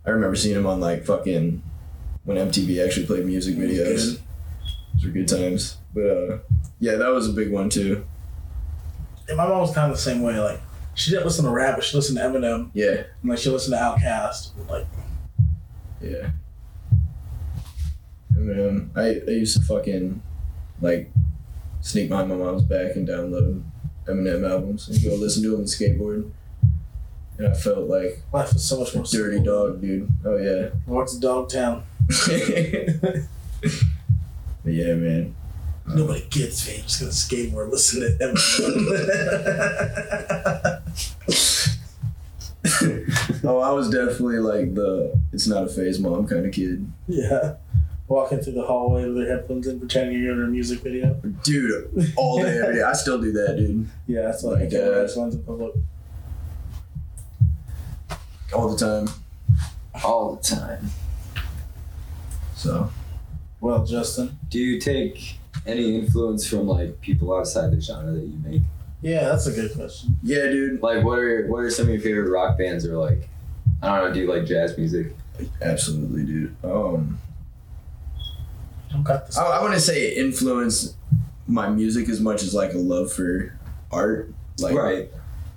I 0.06 0.10
remember 0.10 0.36
seeing 0.36 0.56
him 0.56 0.66
on 0.66 0.80
like 0.80 1.04
fucking 1.04 1.62
when 2.24 2.36
MTV 2.36 2.84
actually 2.84 3.06
played 3.06 3.26
music 3.26 3.56
videos. 3.56 4.20
Those 4.94 5.04
were 5.04 5.10
good 5.10 5.28
times. 5.28 5.78
But 5.92 6.06
uh, 6.06 6.38
yeah, 6.78 6.94
that 6.96 7.08
was 7.08 7.28
a 7.28 7.32
big 7.32 7.50
one 7.50 7.70
too. 7.70 8.04
And 9.28 9.36
my 9.36 9.46
mom 9.46 9.60
was 9.60 9.74
kind 9.74 9.90
of 9.90 9.96
the 9.96 10.02
same 10.02 10.22
way. 10.22 10.38
Like, 10.38 10.60
she 10.94 11.10
didn't 11.10 11.24
listen 11.24 11.44
to 11.44 11.50
rap, 11.50 11.76
but 11.76 11.84
she 11.84 11.96
listened 11.96 12.18
to 12.18 12.24
Eminem. 12.24 12.70
Yeah, 12.74 13.04
And, 13.20 13.30
like, 13.30 13.38
she 13.38 13.48
listened 13.48 13.74
to 13.74 13.80
Outkast. 13.80 14.50
Like, 14.68 14.86
yeah. 16.00 16.30
Eminem. 18.34 18.90
I, 18.96 19.30
I 19.30 19.34
used 19.34 19.56
to 19.56 19.62
fucking 19.64 20.22
like 20.80 21.10
sneak 21.80 22.08
behind 22.08 22.28
my 22.28 22.36
mom's 22.36 22.62
back 22.62 22.94
and 22.96 23.06
download 23.08 23.62
Eminem 24.06 24.48
albums 24.48 24.88
and 24.88 25.02
go 25.02 25.14
listen 25.14 25.42
to 25.42 25.50
them 25.50 25.60
and 25.60 25.68
skateboard. 25.68 26.30
And 27.38 27.48
I 27.48 27.54
felt 27.54 27.88
like 27.88 28.22
life 28.32 28.52
is 28.54 28.64
so 28.64 28.78
much 28.80 28.94
more 28.94 29.04
dirty 29.04 29.36
simple. 29.36 29.68
dog, 29.68 29.80
dude. 29.80 30.08
Oh 30.24 30.36
yeah. 30.36 30.68
What's 30.86 31.16
Dogtown? 31.16 31.84
but 32.06 32.38
yeah, 34.64 34.94
man. 34.94 35.34
Nobody 35.86 36.24
gets 36.30 36.66
me. 36.68 36.76
I'm 36.76 36.82
just 36.82 37.00
gonna 37.00 37.12
skateboard, 37.12 37.70
listen 37.70 38.00
to 38.00 38.16
Eminem. 38.24 38.86
Oh, 43.42 43.60
I 43.60 43.72
was 43.72 43.88
definitely 43.88 44.38
like 44.38 44.74
the 44.74 45.18
it's 45.32 45.46
not 45.46 45.64
a 45.64 45.66
phase 45.66 45.98
mom 45.98 46.26
kind 46.26 46.44
of 46.44 46.52
kid. 46.52 46.92
yeah. 47.08 47.54
Walking 48.10 48.40
through 48.40 48.54
the 48.54 48.64
hallway 48.64 49.04
with 49.06 49.14
their 49.18 49.36
headphones 49.36 49.68
in, 49.68 49.78
pretending 49.78 50.20
you're 50.20 50.32
in 50.32 50.42
a 50.42 50.46
music 50.48 50.80
video. 50.80 51.14
Dude, 51.44 52.12
all 52.16 52.42
day, 52.42 52.58
every 52.60 52.74
day. 52.74 52.82
I 52.82 52.92
still 52.92 53.20
do 53.20 53.30
that, 53.30 53.54
dude. 53.56 53.88
Yeah, 54.08 54.22
that's 54.22 54.42
what 54.42 54.58
I 54.58 54.62
Like, 54.62 54.70
get. 54.70 54.82
uh, 54.82 55.00
Headphones 55.02 55.36
in 55.36 55.42
public. 55.44 55.72
All 58.52 58.68
the 58.68 58.76
time. 58.76 59.08
all 60.04 60.34
the 60.34 60.42
time 60.42 60.90
So 62.56 62.90
Well, 63.60 63.84
Justin. 63.86 64.38
Do 64.48 64.58
you 64.58 64.80
take 64.80 65.38
any 65.64 65.96
influence 65.96 66.44
from 66.48 66.66
like 66.66 67.00
people 67.00 67.32
outside 67.32 67.70
the 67.70 67.80
genre 67.80 68.12
that 68.12 68.24
you 68.26 68.38
make? 68.44 68.62
Yeah, 69.02 69.28
that's 69.28 69.46
a 69.46 69.52
good 69.52 69.72
question. 69.74 70.18
yeah, 70.24 70.46
dude. 70.46 70.82
Like, 70.82 71.04
what 71.04 71.18
are 71.20 71.46
what 71.46 71.58
are 71.58 71.70
some 71.70 71.84
of 71.86 71.92
your 71.92 72.00
favorite 72.00 72.28
rock 72.28 72.58
bands 72.58 72.84
or 72.84 72.96
like? 72.96 73.28
I 73.82 73.96
don't 74.00 74.08
know. 74.08 74.14
Do 74.14 74.18
you 74.20 74.26
like 74.26 74.46
jazz 74.46 74.76
music? 74.76 75.14
Absolutely, 75.62 76.24
dude. 76.24 76.56
Um 76.64 77.20
I 77.28 77.29
don't 78.90 79.02
got 79.02 79.26
this. 79.26 79.36
I, 79.38 79.44
I 79.46 79.62
wouldn't 79.62 79.80
say 79.80 80.08
it 80.08 80.18
influenced 80.18 80.96
my 81.46 81.68
music 81.68 82.08
as 82.08 82.20
much 82.20 82.42
as 82.42 82.54
like 82.54 82.74
a 82.74 82.78
love 82.78 83.12
for 83.12 83.58
art. 83.90 84.32
Like 84.58 84.74
right. 84.74 85.10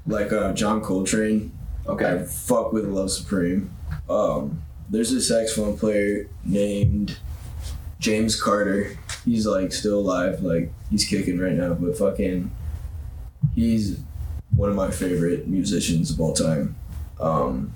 like 0.08 0.32
uh 0.32 0.54
John 0.54 0.82
Coltrane. 0.82 1.52
Okay. 1.88 2.06
I 2.06 2.10
Okay. 2.14 2.26
fuck 2.26 2.72
with 2.74 2.86
Love 2.86 3.12
Supreme. 3.12 3.72
Um, 4.10 4.62
there's 4.90 5.12
a 5.12 5.22
saxophone 5.22 5.78
player 5.78 6.28
named 6.46 7.18
James 8.00 8.40
Carter. 8.42 8.98
He's 9.26 9.46
like 9.48 9.72
still 9.74 10.00
alive, 10.00 10.42
like 10.42 10.72
he's 10.90 11.06
kicking 11.06 11.40
right 11.40 11.54
now, 11.54 11.74
but 11.74 11.98
fucking 11.98 12.52
he's 13.56 14.00
one 14.56 14.70
of 14.70 14.76
my 14.76 14.92
favorite 14.92 15.48
musicians 15.48 16.12
of 16.12 16.20
all 16.22 16.34
time. 16.34 16.76
Um, 17.20 17.74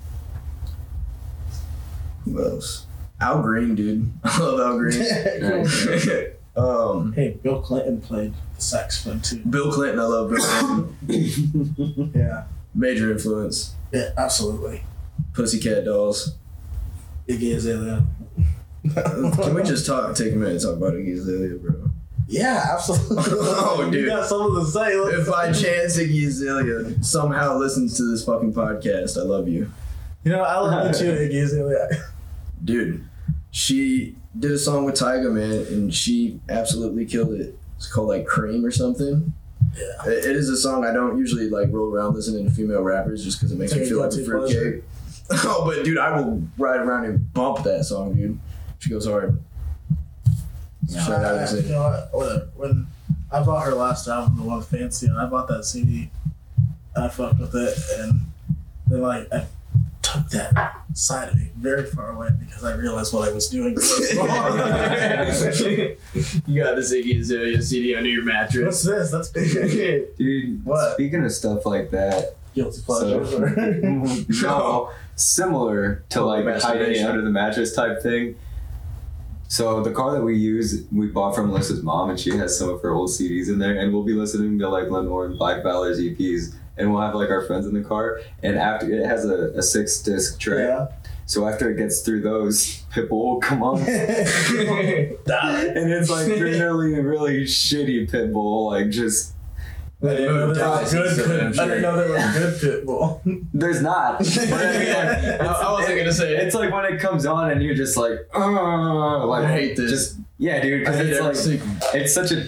who 2.24 2.42
else? 2.42 2.86
Al 3.20 3.42
Green, 3.42 3.74
dude. 3.74 4.12
I 4.24 4.38
love 4.40 4.60
Al 4.60 4.78
Green. 4.78 5.02
um, 6.56 7.12
hey, 7.12 7.38
Bill 7.42 7.60
Clinton 7.60 8.00
played 8.00 8.32
the 8.56 8.60
saxophone 8.62 9.20
too. 9.20 9.38
Bill 9.44 9.72
Clinton, 9.72 10.00
I 10.00 10.04
love 10.04 10.30
Bill 10.30 10.38
Clinton. 10.38 12.12
Yeah. 12.14 12.44
Major 12.74 13.10
influence. 13.10 13.74
Yeah, 13.92 14.10
absolutely. 14.16 14.82
Pussycat 15.32 15.84
Dolls. 15.84 16.34
Iggy 17.28 17.54
Azalea. 17.56 18.06
Can 18.94 19.54
we 19.54 19.62
just 19.62 19.86
talk? 19.86 20.14
Take 20.14 20.32
a 20.32 20.36
minute 20.36 20.52
and 20.52 20.60
talk 20.62 20.76
about 20.76 20.92
Iggy 20.94 21.14
Azalea, 21.18 21.56
bro? 21.56 21.90
Yeah, 22.28 22.62
absolutely. 22.72 23.16
Oh, 23.26 23.82
You 23.86 23.90
dude. 23.90 24.08
got 24.08 24.26
something 24.26 24.64
to 24.64 24.70
say. 24.70 24.98
Let's 24.98 25.18
If 25.18 25.28
by 25.28 25.46
chance 25.52 25.98
Iggy 25.98 26.26
Azalea 26.26 27.02
somehow 27.02 27.56
listens 27.56 27.96
to 27.96 28.10
this 28.10 28.24
fucking 28.24 28.52
podcast, 28.52 29.18
I 29.18 29.22
love 29.22 29.48
you. 29.48 29.70
You 30.24 30.32
know, 30.32 30.42
I 30.42 30.58
love 30.58 30.86
you 30.86 30.98
too, 30.98 31.12
Iggy 31.12 31.42
Azalea. 31.42 31.88
Dude, 32.64 33.07
she 33.50 34.16
did 34.38 34.52
a 34.52 34.58
song 34.58 34.84
with 34.84 34.94
Tyga, 34.94 35.32
man, 35.32 35.66
and 35.72 35.92
she 35.94 36.40
absolutely 36.48 37.04
killed 37.06 37.32
it. 37.40 37.58
It's 37.76 37.90
called 37.90 38.08
like 38.08 38.26
Kream 38.26 38.64
or 38.64 38.70
something. 38.70 39.32
Yeah. 39.76 40.10
It- 40.10 40.24
it 40.26 40.36
is 40.36 40.48
a 40.48 40.56
song 40.56 40.84
I 40.84 40.92
don't 40.92 41.18
usually 41.18 41.48
like 41.48 41.68
roll 41.72 41.92
around 41.94 42.14
listening 42.14 42.44
to 42.46 42.50
female 42.50 42.82
rappers 42.82 43.24
just 43.24 43.38
because 43.38 43.52
it 43.52 43.58
makes 43.58 43.74
me 43.74 43.84
feel 43.88 44.00
like 44.00 44.12
a 44.12 44.24
fruitcake. 44.24 44.84
Oh, 45.30 45.64
but 45.66 45.84
dude, 45.84 45.98
I 45.98 46.18
will 46.18 46.42
ride 46.56 46.80
around 46.80 47.04
and 47.04 47.32
bump 47.34 47.62
that 47.64 47.84
song, 47.84 48.14
dude. 48.14 48.38
She 48.78 48.88
goes 48.88 49.06
hard. 49.06 49.38
Shout 50.90 51.10
out 51.22 51.38
I- 51.38 51.46
to 51.46 51.60
you 51.62 51.68
know? 51.68 52.08
When, 52.12 52.38
when 52.56 52.86
I 53.30 53.42
bought 53.42 53.64
her 53.66 53.74
last 53.74 54.08
album, 54.08 54.36
the 54.38 54.42
one 54.44 54.62
Fancy, 54.62 55.06
and 55.06 55.18
I 55.18 55.26
bought 55.26 55.46
that 55.48 55.64
CD, 55.66 56.10
and 56.94 57.04
I 57.04 57.08
fucked 57.08 57.38
with 57.40 57.54
it, 57.54 57.76
and 57.98 58.20
then 58.86 59.02
like 59.02 59.30
I 59.30 59.46
took 60.12 60.28
that 60.30 60.76
side 60.94 61.28
of 61.28 61.36
me 61.36 61.50
very 61.56 61.84
far 61.84 62.10
away 62.12 62.28
because 62.38 62.64
I 62.64 62.74
realized 62.74 63.12
what 63.12 63.28
I 63.28 63.32
was 63.32 63.48
doing. 63.48 63.74
was 63.74 63.90
you 66.46 66.62
got 66.62 66.76
this 66.76 66.92
Iggy 66.94 67.20
Azalea 67.20 67.62
CD 67.62 67.94
under 67.94 68.08
your 68.08 68.24
mattress. 68.24 68.64
What's 68.64 68.82
this? 68.82 69.10
That's 69.10 69.28
big. 69.28 70.16
Dude, 70.16 70.64
What? 70.64 70.94
speaking 70.94 71.24
of 71.24 71.32
stuff 71.32 71.66
like 71.66 71.90
that, 71.90 72.36
guilty 72.54 72.80
so 72.80 74.24
no, 74.42 74.90
similar 75.16 76.04
to 76.10 76.22
like 76.22 76.62
hiding 76.62 77.04
under 77.04 77.22
the 77.22 77.30
mattress 77.30 77.74
type 77.74 78.02
thing. 78.02 78.36
So 79.50 79.82
the 79.82 79.92
car 79.92 80.12
that 80.12 80.22
we 80.22 80.36
use, 80.36 80.84
we 80.92 81.06
bought 81.06 81.34
from 81.34 81.50
Alyssa's 81.50 81.82
mom, 81.82 82.10
and 82.10 82.20
she 82.20 82.36
has 82.36 82.58
some 82.58 82.68
of 82.68 82.82
her 82.82 82.92
old 82.92 83.08
CDs 83.08 83.48
in 83.48 83.58
there, 83.58 83.78
and 83.78 83.92
we'll 83.94 84.02
be 84.04 84.12
listening 84.12 84.58
to 84.58 84.68
like 84.68 84.90
Lenore 84.90 85.24
and 85.24 85.38
Black 85.38 85.62
Valor's 85.62 85.98
EPs, 85.98 86.54
and 86.78 86.92
we'll 86.92 87.02
have 87.02 87.14
like 87.14 87.30
our 87.30 87.42
friends 87.42 87.66
in 87.66 87.74
the 87.74 87.82
car, 87.82 88.20
and 88.42 88.58
after 88.58 88.90
it 88.92 89.06
has 89.06 89.24
a, 89.24 89.50
a 89.56 89.62
six 89.62 90.00
disc 90.00 90.38
tray, 90.38 90.64
yeah. 90.64 90.88
so 91.26 91.48
after 91.48 91.70
it 91.70 91.76
gets 91.76 92.00
through 92.00 92.22
those, 92.22 92.82
Pitbull 92.92 93.10
will 93.10 93.40
come 93.40 93.62
on, 93.62 93.78
and 93.82 93.88
it's 95.26 96.10
like 96.10 96.28
really 96.28 97.00
really 97.00 97.44
shitty 97.44 98.10
Pitbull, 98.10 98.70
like 98.70 98.90
just 98.90 99.34
I 100.00 100.06
didn't 100.06 100.26
know 100.26 100.38
there 100.38 100.48
was 100.48 100.58
Dies 100.58 100.92
good, 100.92 101.26
good, 101.26 101.58
I 101.58 101.64
didn't 101.66 101.82
know 101.82 101.96
there 101.96 102.12
was 102.12 102.60
good 102.60 102.86
pitbull. 102.86 103.44
there's 103.52 103.82
not. 103.82 104.20
I 104.20 104.22
mean, 104.22 104.50
like, 104.50 105.40
I, 105.40 105.44
I 105.44 105.72
wasn't 105.72 105.98
gonna 105.98 106.12
say 106.12 106.36
it. 106.36 106.44
It's 106.44 106.54
like 106.54 106.72
when 106.72 106.84
it 106.84 107.00
comes 107.00 107.26
on 107.26 107.50
and 107.50 107.60
you're 107.60 107.74
just 107.74 107.96
like, 107.96 108.20
oh, 108.32 109.26
like 109.28 109.44
I 109.44 109.52
hate 109.52 109.76
this. 109.76 109.90
Just 109.90 110.18
yeah, 110.38 110.60
dude, 110.60 110.84
because 110.84 111.00
it's 111.00 111.20
like 111.46 111.60
it's 111.94 112.14
such 112.14 112.30
a 112.30 112.46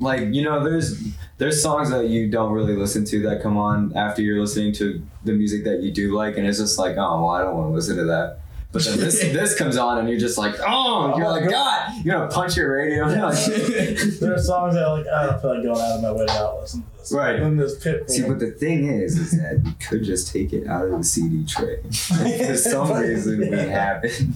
like 0.00 0.34
you 0.34 0.42
know 0.42 0.62
there's 0.62 1.02
there's 1.38 1.62
songs 1.62 1.90
that 1.90 2.06
you 2.08 2.30
don't 2.30 2.52
really 2.52 2.76
listen 2.76 3.04
to 3.06 3.20
that 3.22 3.42
come 3.42 3.56
on 3.56 3.92
after 3.96 4.22
you're 4.22 4.40
listening 4.40 4.72
to 4.74 5.02
the 5.24 5.32
music 5.32 5.64
that 5.64 5.82
you 5.82 5.90
do 5.92 6.14
like, 6.14 6.36
and 6.38 6.46
it's 6.46 6.58
just 6.58 6.78
like, 6.78 6.96
oh 6.96 7.20
well, 7.22 7.28
I 7.28 7.42
don't 7.42 7.54
want 7.56 7.70
to 7.70 7.74
listen 7.74 7.96
to 7.96 8.04
that. 8.04 8.38
But 8.72 8.84
then 8.84 8.98
this 8.98 9.20
this 9.32 9.56
comes 9.56 9.76
on 9.76 9.98
and 9.98 10.08
you're 10.08 10.18
just 10.18 10.38
like, 10.38 10.54
oh, 10.60 11.12
oh 11.14 11.16
you're 11.16 11.26
Oh, 11.26 11.30
like, 11.30 11.48
God. 11.50 11.92
You're 12.04 12.18
gonna 12.18 12.30
punch 12.30 12.56
your 12.56 12.72
radio. 12.74 13.08
You're 13.08 13.32
there 14.20 14.34
are 14.34 14.38
songs 14.38 14.74
that 14.74 14.86
like 14.88 15.06
I 15.06 15.26
don't 15.26 15.40
feel 15.40 15.54
like 15.54 15.62
going 15.62 15.80
out 15.80 15.96
of 15.96 16.02
my 16.02 16.12
way 16.12 16.26
to 16.26 16.34
not 16.34 16.60
listen 16.60 16.82
to 16.82 16.98
this. 16.98 17.12
Right. 17.12 17.36
And 17.40 17.58
this 17.58 17.82
pitbull. 17.84 18.10
See, 18.10 18.22
but 18.26 18.38
the 18.38 18.50
thing 18.50 18.88
is, 18.88 19.16
is 19.18 19.30
that 19.32 19.62
we 19.64 19.72
could 19.74 20.04
just 20.04 20.32
take 20.32 20.52
it 20.52 20.66
out 20.66 20.86
of 20.86 20.98
the 20.98 21.04
CD 21.04 21.44
tray. 21.46 21.80
For 21.90 22.56
some 22.56 22.92
reason, 22.92 23.40
we 23.40 23.56
haven't. 23.56 24.34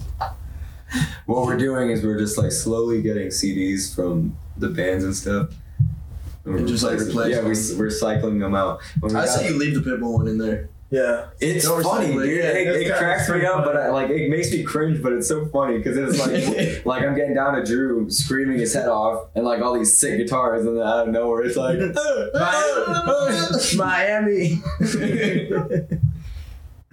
What 1.25 1.45
we're 1.45 1.57
doing 1.57 1.89
is 1.89 2.03
we're 2.03 2.19
just 2.19 2.37
like 2.37 2.51
slowly 2.51 3.01
getting 3.01 3.27
CDs 3.27 3.93
from 3.95 4.35
the 4.57 4.67
bands 4.69 5.03
and 5.03 5.15
stuff. 5.15 5.49
And 6.43 6.53
we're 6.53 6.59
mm-hmm. 6.59 6.67
just, 6.67 6.83
like, 6.83 6.99
replace 6.99 7.35
yeah, 7.35 7.41
we, 7.41 7.79
we're 7.79 7.89
cycling 7.91 8.39
them 8.39 8.55
out. 8.55 8.81
When 8.99 9.13
we 9.13 9.19
I 9.19 9.25
got- 9.25 9.35
say 9.35 9.49
you 9.49 9.57
leave 9.57 9.75
the 9.75 9.81
Pitbull 9.81 10.13
one 10.13 10.27
in 10.27 10.37
there. 10.37 10.69
yeah. 10.89 11.27
it's 11.39 11.65
Don't 11.65 11.83
funny, 11.83 12.07
recycle 12.07 12.23
it. 12.23 12.27
dude. 12.27 12.37
Yeah, 12.37 12.49
it 12.49 12.67
it's 12.67 12.89
it 12.89 12.97
cracks 12.97 13.29
me 13.29 13.45
up, 13.45 13.63
but. 13.63 13.77
I, 13.77 13.89
like 13.89 14.09
it 14.09 14.29
makes 14.29 14.51
me 14.51 14.63
cringe. 14.63 15.01
But 15.01 15.13
it's 15.13 15.27
so 15.27 15.45
funny 15.45 15.77
because 15.77 15.95
it's 15.97 16.19
like 16.19 16.85
like 16.85 17.03
I'm 17.03 17.15
getting 17.15 17.35
down 17.35 17.53
to 17.53 17.63
Drew 17.63 18.09
screaming 18.09 18.57
his 18.59 18.73
head 18.73 18.89
off, 18.89 19.27
and 19.35 19.45
like 19.45 19.61
all 19.61 19.73
these 19.77 19.97
sick 19.97 20.17
guitars, 20.17 20.65
and 20.65 20.77
then 20.77 20.85
out 20.85 21.07
of 21.07 21.13
nowhere 21.13 21.43
it's 21.43 21.55
like. 21.55 21.79
Ah, 22.33 22.83
ah, 22.87 23.03
ah, 23.07 23.49
Miami. 23.75 24.61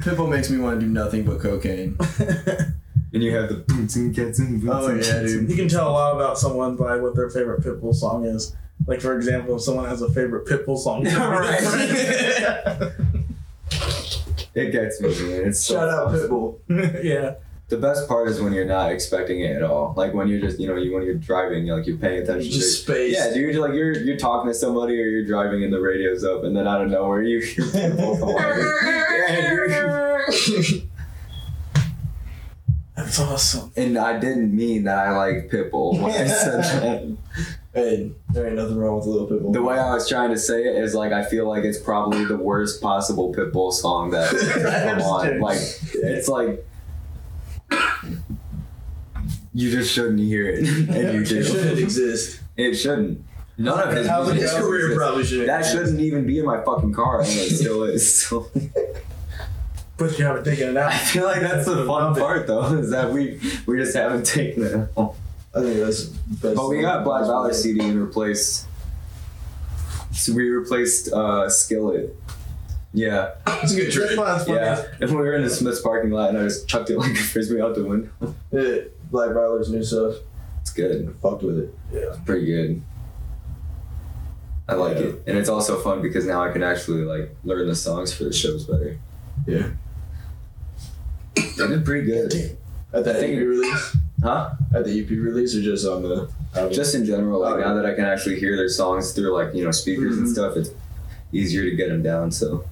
Pitbull 0.00 0.28
makes 0.28 0.50
me 0.50 0.58
want 0.58 0.78
to 0.78 0.86
do 0.86 0.92
nothing 0.92 1.24
but 1.24 1.40
cocaine. 1.40 1.96
And 3.12 3.22
you 3.22 3.34
have 3.34 3.48
the 3.48 3.56
boots 3.56 3.96
and 3.96 4.14
cats 4.14 4.38
and 4.38 4.60
boots 4.60 4.72
Oh 4.72 4.94
yeah, 4.94 5.20
dude. 5.22 5.48
You 5.50 5.56
can 5.56 5.68
tell 5.68 5.88
a 5.88 5.90
lot 5.90 6.14
about 6.14 6.38
someone 6.38 6.76
by 6.76 6.96
what 6.96 7.16
their 7.16 7.30
favorite 7.30 7.62
Pitbull 7.62 7.94
song 7.94 8.26
is. 8.26 8.54
Like 8.86 9.00
for 9.00 9.16
example, 9.16 9.56
if 9.56 9.62
someone 9.62 9.86
has 9.86 10.02
a 10.02 10.08
favorite 10.10 10.46
Pitbull 10.46 10.78
song, 10.78 11.04
Right. 11.06 12.92
It 14.54 14.72
gets 14.72 15.00
me, 15.00 15.08
man. 15.08 15.48
It's 15.48 15.60
so 15.60 15.74
Shout 15.74 15.88
out 15.88 16.10
fun. 16.10 16.18
Pitbull. 16.20 16.58
yeah. 17.04 17.34
The 17.68 17.76
best 17.76 18.08
part 18.08 18.28
is 18.28 18.40
when 18.40 18.52
you're 18.54 18.64
not 18.64 18.90
expecting 18.90 19.40
it 19.40 19.54
at 19.54 19.62
all. 19.62 19.92
Like 19.96 20.14
when 20.14 20.26
you're 20.26 20.40
just, 20.40 20.58
you 20.58 20.66
know, 20.66 20.74
you 20.76 20.92
when 20.92 21.02
you're 21.04 21.14
driving, 21.14 21.66
you're 21.66 21.76
like 21.76 21.86
you're 21.86 21.98
paying 21.98 22.22
attention. 22.22 22.50
Just 22.50 22.86
to 22.86 22.92
space. 22.92 23.14
Yeah, 23.14 23.32
dude. 23.32 23.54
You're 23.54 23.62
like 23.68 23.74
you're 23.76 23.92
you're 23.92 24.16
talking 24.16 24.50
to 24.50 24.54
somebody 24.54 24.94
or 25.00 25.04
you're 25.04 25.26
driving 25.26 25.62
and 25.64 25.72
the 25.72 25.78
radio's 25.80 26.24
up, 26.24 26.44
and 26.44 26.56
then 26.56 26.66
out 26.66 26.80
of 26.80 26.90
nowhere 26.90 27.22
you 27.22 27.40
hear 27.40 27.66
people 27.66 28.16
come 28.16 28.28
on. 28.30 28.58
Yeah. 29.18 30.18
That's 32.96 33.20
awesome. 33.20 33.70
And 33.76 33.96
I 33.96 34.18
didn't 34.18 34.54
mean 34.56 34.84
that 34.84 34.98
I 34.98 35.16
like 35.16 35.50
Pitbull 35.50 36.00
when 36.02 36.10
I 36.10 36.26
said 36.26 36.64
that. 36.64 37.16
Hey, 37.74 38.12
there 38.30 38.46
ain't 38.46 38.56
nothing 38.56 38.76
wrong 38.76 38.96
with 38.96 39.06
a 39.06 39.10
little 39.10 39.28
Pitbull. 39.28 39.52
The 39.52 39.62
way 39.62 39.78
I 39.78 39.92
was 39.92 40.08
trying 40.08 40.30
to 40.30 40.38
say 40.38 40.64
it 40.64 40.82
is 40.82 40.94
like 40.94 41.12
I 41.12 41.24
feel 41.24 41.46
like 41.46 41.64
it's 41.64 41.78
probably 41.78 42.24
the 42.24 42.36
worst 42.36 42.80
possible 42.80 43.32
Pitbull 43.34 43.72
song 43.72 44.10
that 44.10 44.30
come 44.84 45.02
on. 45.02 45.40
Like 45.40 45.58
it's 45.94 46.28
like 46.28 46.64
you 49.52 49.70
just 49.70 49.92
shouldn't 49.92 50.20
hear 50.20 50.48
it, 50.48 50.58
and 50.88 51.14
you 51.14 51.38
it 51.38 51.44
shouldn't 51.44 51.78
exist. 51.78 52.40
It 52.56 52.74
shouldn't. 52.74 53.24
None 53.58 53.88
of 53.88 53.92
his, 53.94 54.06
music 54.08 54.42
His 54.42 54.52
career 54.54 54.94
probably 54.96 55.24
shouldn't. 55.24 55.48
That 55.48 55.66
shouldn't 55.66 56.00
even 56.00 56.26
be 56.26 56.38
in 56.38 56.46
my 56.46 56.62
fucking 56.62 56.94
car, 56.94 57.20
and 57.20 57.28
it 57.28 57.50
still 57.50 57.82
is. 57.82 58.32
But 59.96 60.16
you 60.16 60.24
haven't 60.24 60.44
taken 60.44 60.68
it 60.68 60.76
out. 60.76 60.92
I 60.92 60.98
feel 60.98 61.24
like 61.24 61.40
that's 61.40 61.66
the 61.66 61.84
fun 61.84 62.14
part, 62.14 62.46
though, 62.46 62.72
is 62.74 62.90
that 62.90 63.12
we 63.12 63.40
we 63.66 63.78
just 63.78 63.96
haven't 63.96 64.24
taken 64.24 64.62
it. 64.62 64.88
out. 64.96 65.16
I 65.58 65.62
think 65.62 65.80
that's. 65.80 66.04
Best 66.04 66.56
But 66.56 66.68
we 66.68 66.80
got 66.80 67.04
Black 67.04 67.22
Valor 67.26 67.52
CD 67.52 67.80
and 67.80 68.00
replaced. 68.00 68.66
So 70.12 70.32
we 70.34 70.48
replaced 70.48 71.12
uh, 71.12 71.48
Skillet. 71.48 72.14
Yeah, 72.94 73.32
It's 73.46 73.72
a 73.74 73.76
good 73.76 73.92
trick. 73.92 74.10
fun, 74.16 74.40
yeah. 74.48 74.82
And 75.00 75.10
we 75.10 75.16
were 75.16 75.34
in 75.34 75.42
the 75.42 75.50
Smith's 75.50 75.80
parking 75.82 76.10
lot, 76.10 76.30
and 76.30 76.38
I 76.38 76.44
just 76.44 76.66
chucked 76.68 76.88
it 76.90 76.98
like 76.98 77.12
a 77.12 77.14
frisbee 77.16 77.60
out 77.60 77.74
the 77.74 77.84
window. 77.84 78.08
Yeah, 78.50 78.76
Black 79.10 79.30
Valor's 79.30 79.70
new 79.70 79.84
stuff. 79.84 80.14
It's 80.62 80.70
good. 80.72 81.14
Fucked 81.22 81.42
with 81.42 81.58
it. 81.58 81.74
Yeah. 81.92 82.16
pretty 82.24 82.46
good. 82.46 82.82
I 84.68 84.74
like 84.74 84.96
Yeah. 84.96 85.02
it, 85.04 85.22
and 85.26 85.38
it's 85.38 85.48
also 85.50 85.78
fun 85.80 86.00
because 86.02 86.24
now 86.26 86.42
I 86.42 86.50
can 86.50 86.62
actually 86.62 87.02
like 87.04 87.34
learn 87.44 87.68
the 87.68 87.74
songs 87.74 88.12
for 88.12 88.24
the 88.24 88.32
shows 88.32 88.64
better. 88.64 88.98
Yeah. 89.46 89.68
They 91.36 91.66
did 91.68 91.84
pretty 91.84 92.06
good, 92.06 92.56
At 92.92 93.04
the 93.04 93.16
I 93.16 93.20
think- 93.20 93.34
EP 93.38 93.46
release? 93.46 93.96
Huh? 94.22 94.50
At 94.74 94.84
the 94.84 95.00
EP 95.00 95.10
release 95.10 95.54
or 95.56 95.62
just 95.62 95.86
on 95.86 96.02
the 96.02 96.28
album? 96.56 96.72
Just 96.72 96.94
in 96.94 97.04
general, 97.04 97.40
like 97.40 97.54
Oh, 97.54 97.58
now 97.60 97.74
that 97.74 97.86
I 97.86 97.94
can 97.94 98.04
actually 98.04 98.38
hear 98.40 98.56
their 98.56 98.68
songs 98.68 99.12
through 99.12 99.32
like 99.34 99.54
you 99.54 99.64
know 99.64 99.70
speakers 99.70 100.16
and 100.18 100.26
Mhm. 100.26 100.32
stuff, 100.32 100.56
it's 100.56 100.70
easier 101.32 101.62
to 101.68 101.76
get 101.76 101.88
them 101.88 102.02
down. 102.02 102.30
So 102.30 102.64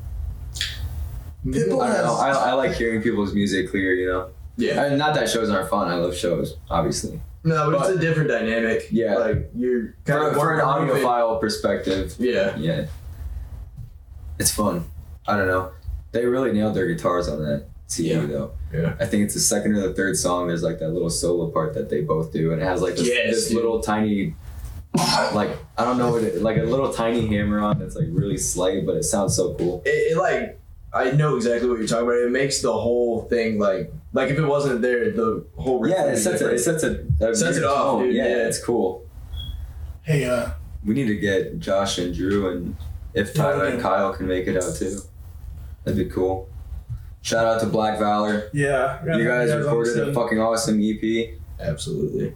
Pitbull 1.47 1.83
I 1.83 1.93
know. 2.03 2.17
I, 2.17 2.31
I 2.31 2.53
like 2.55 2.73
hearing 2.75 3.03
people's 3.03 3.33
music 3.33 3.71
clear. 3.71 3.95
You 3.95 4.07
know, 4.09 4.29
yeah. 4.57 4.85
and 4.85 4.99
not 4.99 5.15
that 5.15 5.29
shows 5.31 5.49
aren't 5.51 5.71
fun. 5.71 5.89
I 5.89 5.95
love 5.95 6.17
shows, 6.17 6.57
obviously. 6.71 7.21
No, 7.45 7.71
but, 7.71 7.79
But- 7.79 7.91
it's 7.91 7.99
a 7.99 8.01
different 8.01 8.29
dynamic. 8.31 8.89
Yeah. 8.91 9.17
Like 9.19 9.51
you're 9.55 9.95
kind 10.05 10.21
For, 10.21 10.29
of 10.31 10.35
for 10.37 10.55
an 10.55 10.61
audiophile 10.61 11.41
perspective, 11.41 12.17
Yeah. 12.19 12.57
yeah, 12.57 12.87
it's 14.41 14.51
fun. 14.51 14.85
I 15.29 15.37
don't 15.37 15.47
know. 15.47 15.71
They 16.13 16.25
really 16.27 16.53
nailed 16.53 16.75
their 16.75 16.87
guitars 16.89 17.29
on 17.29 17.43
that 17.45 17.67
CD 17.87 18.11
Yeah. 18.11 18.27
though. 18.27 18.51
Yeah. 18.73 18.95
I 18.99 19.07
think 19.07 19.25
it's 19.25 19.35
the 19.35 19.41
second 19.41 19.75
or 19.77 19.89
the 19.89 19.95
third 19.95 20.17
song. 20.17 20.49
There's 20.49 20.63
like 20.63 20.79
that 20.81 20.89
little 20.91 21.11
solo 21.11 21.49
part 21.51 21.75
that 21.75 21.89
they 21.89 22.01
both 22.01 22.33
do, 22.33 22.53
and 22.53 22.61
it 22.61 22.65
has 22.65 22.83
like 22.83 22.97
this, 22.97 23.07
Yes, 23.09 23.35
this 23.35 23.53
little 23.53 23.81
tiny, 23.81 24.35
like 25.35 25.51
I 25.79 25.85
don't 25.85 25.99
know 25.99 26.11
what 26.13 26.23
it 26.25 26.43
like 26.43 26.57
a 26.57 26.63
little 26.63 26.93
tiny 26.93 27.27
hammer 27.27 27.61
on 27.61 27.79
that's 27.79 27.97
like 27.97 28.07
really 28.11 28.39
slight, 28.39 28.85
but 28.87 28.97
it 28.97 29.05
sounds 29.05 29.37
so 29.37 29.55
cool. 29.55 29.83
It, 29.85 30.13
it 30.13 30.17
like 30.17 30.59
I 30.93 31.11
know 31.13 31.37
exactly 31.37 31.69
what 31.69 31.79
you're 31.79 31.87
talking 31.87 32.05
about. 32.07 32.17
It 32.19 32.31
makes 32.31 32.61
the 32.63 32.73
whole 32.73 33.23
thing 33.23 33.59
like 33.59 33.93
like 34.13 34.31
if 34.31 34.39
it 34.39 34.45
wasn't 34.47 34.81
there, 34.83 35.11
the 35.11 35.45
whole 35.57 35.87
Yeah, 35.87 36.07
it 36.07 36.17
sets 36.17 36.41
a, 36.41 36.55
it 36.55 36.59
sets 36.59 36.83
a, 36.83 37.05
a 37.21 37.35
Sets 37.35 37.59
it 37.59 37.65
off, 37.65 38.01
dude, 38.03 38.15
Yeah, 38.15 38.25
yeah. 38.29 38.47
it's 38.49 38.63
cool. 38.63 39.05
Hey, 40.03 40.25
uh, 40.25 40.51
We 40.85 40.95
need 40.95 41.09
to 41.09 41.17
get 41.17 41.59
Josh 41.59 41.99
and 41.99 42.15
Drew, 42.15 42.49
and 42.51 42.77
if 43.13 43.35
Tyler 43.35 43.67
and 43.67 43.81
Kyle 43.83 44.13
can 44.15 44.27
make 44.27 44.47
it 44.47 44.57
out 44.57 44.75
too, 44.77 45.01
that'd 45.85 45.99
be 45.99 46.11
cool. 46.13 46.49
Shout 47.27 47.45
out 47.45 47.59
to 47.59 47.67
Black 47.67 47.99
Valor. 47.99 48.51
yeah. 48.53 49.05
You 49.05 49.27
guys 49.27 49.51
on 49.51 49.59
recorded 49.59 50.09
a 50.09 50.15
fucking 50.15 50.41
awesome 50.41 50.81
EP. 50.81 51.31
Absolutely. 51.59 52.33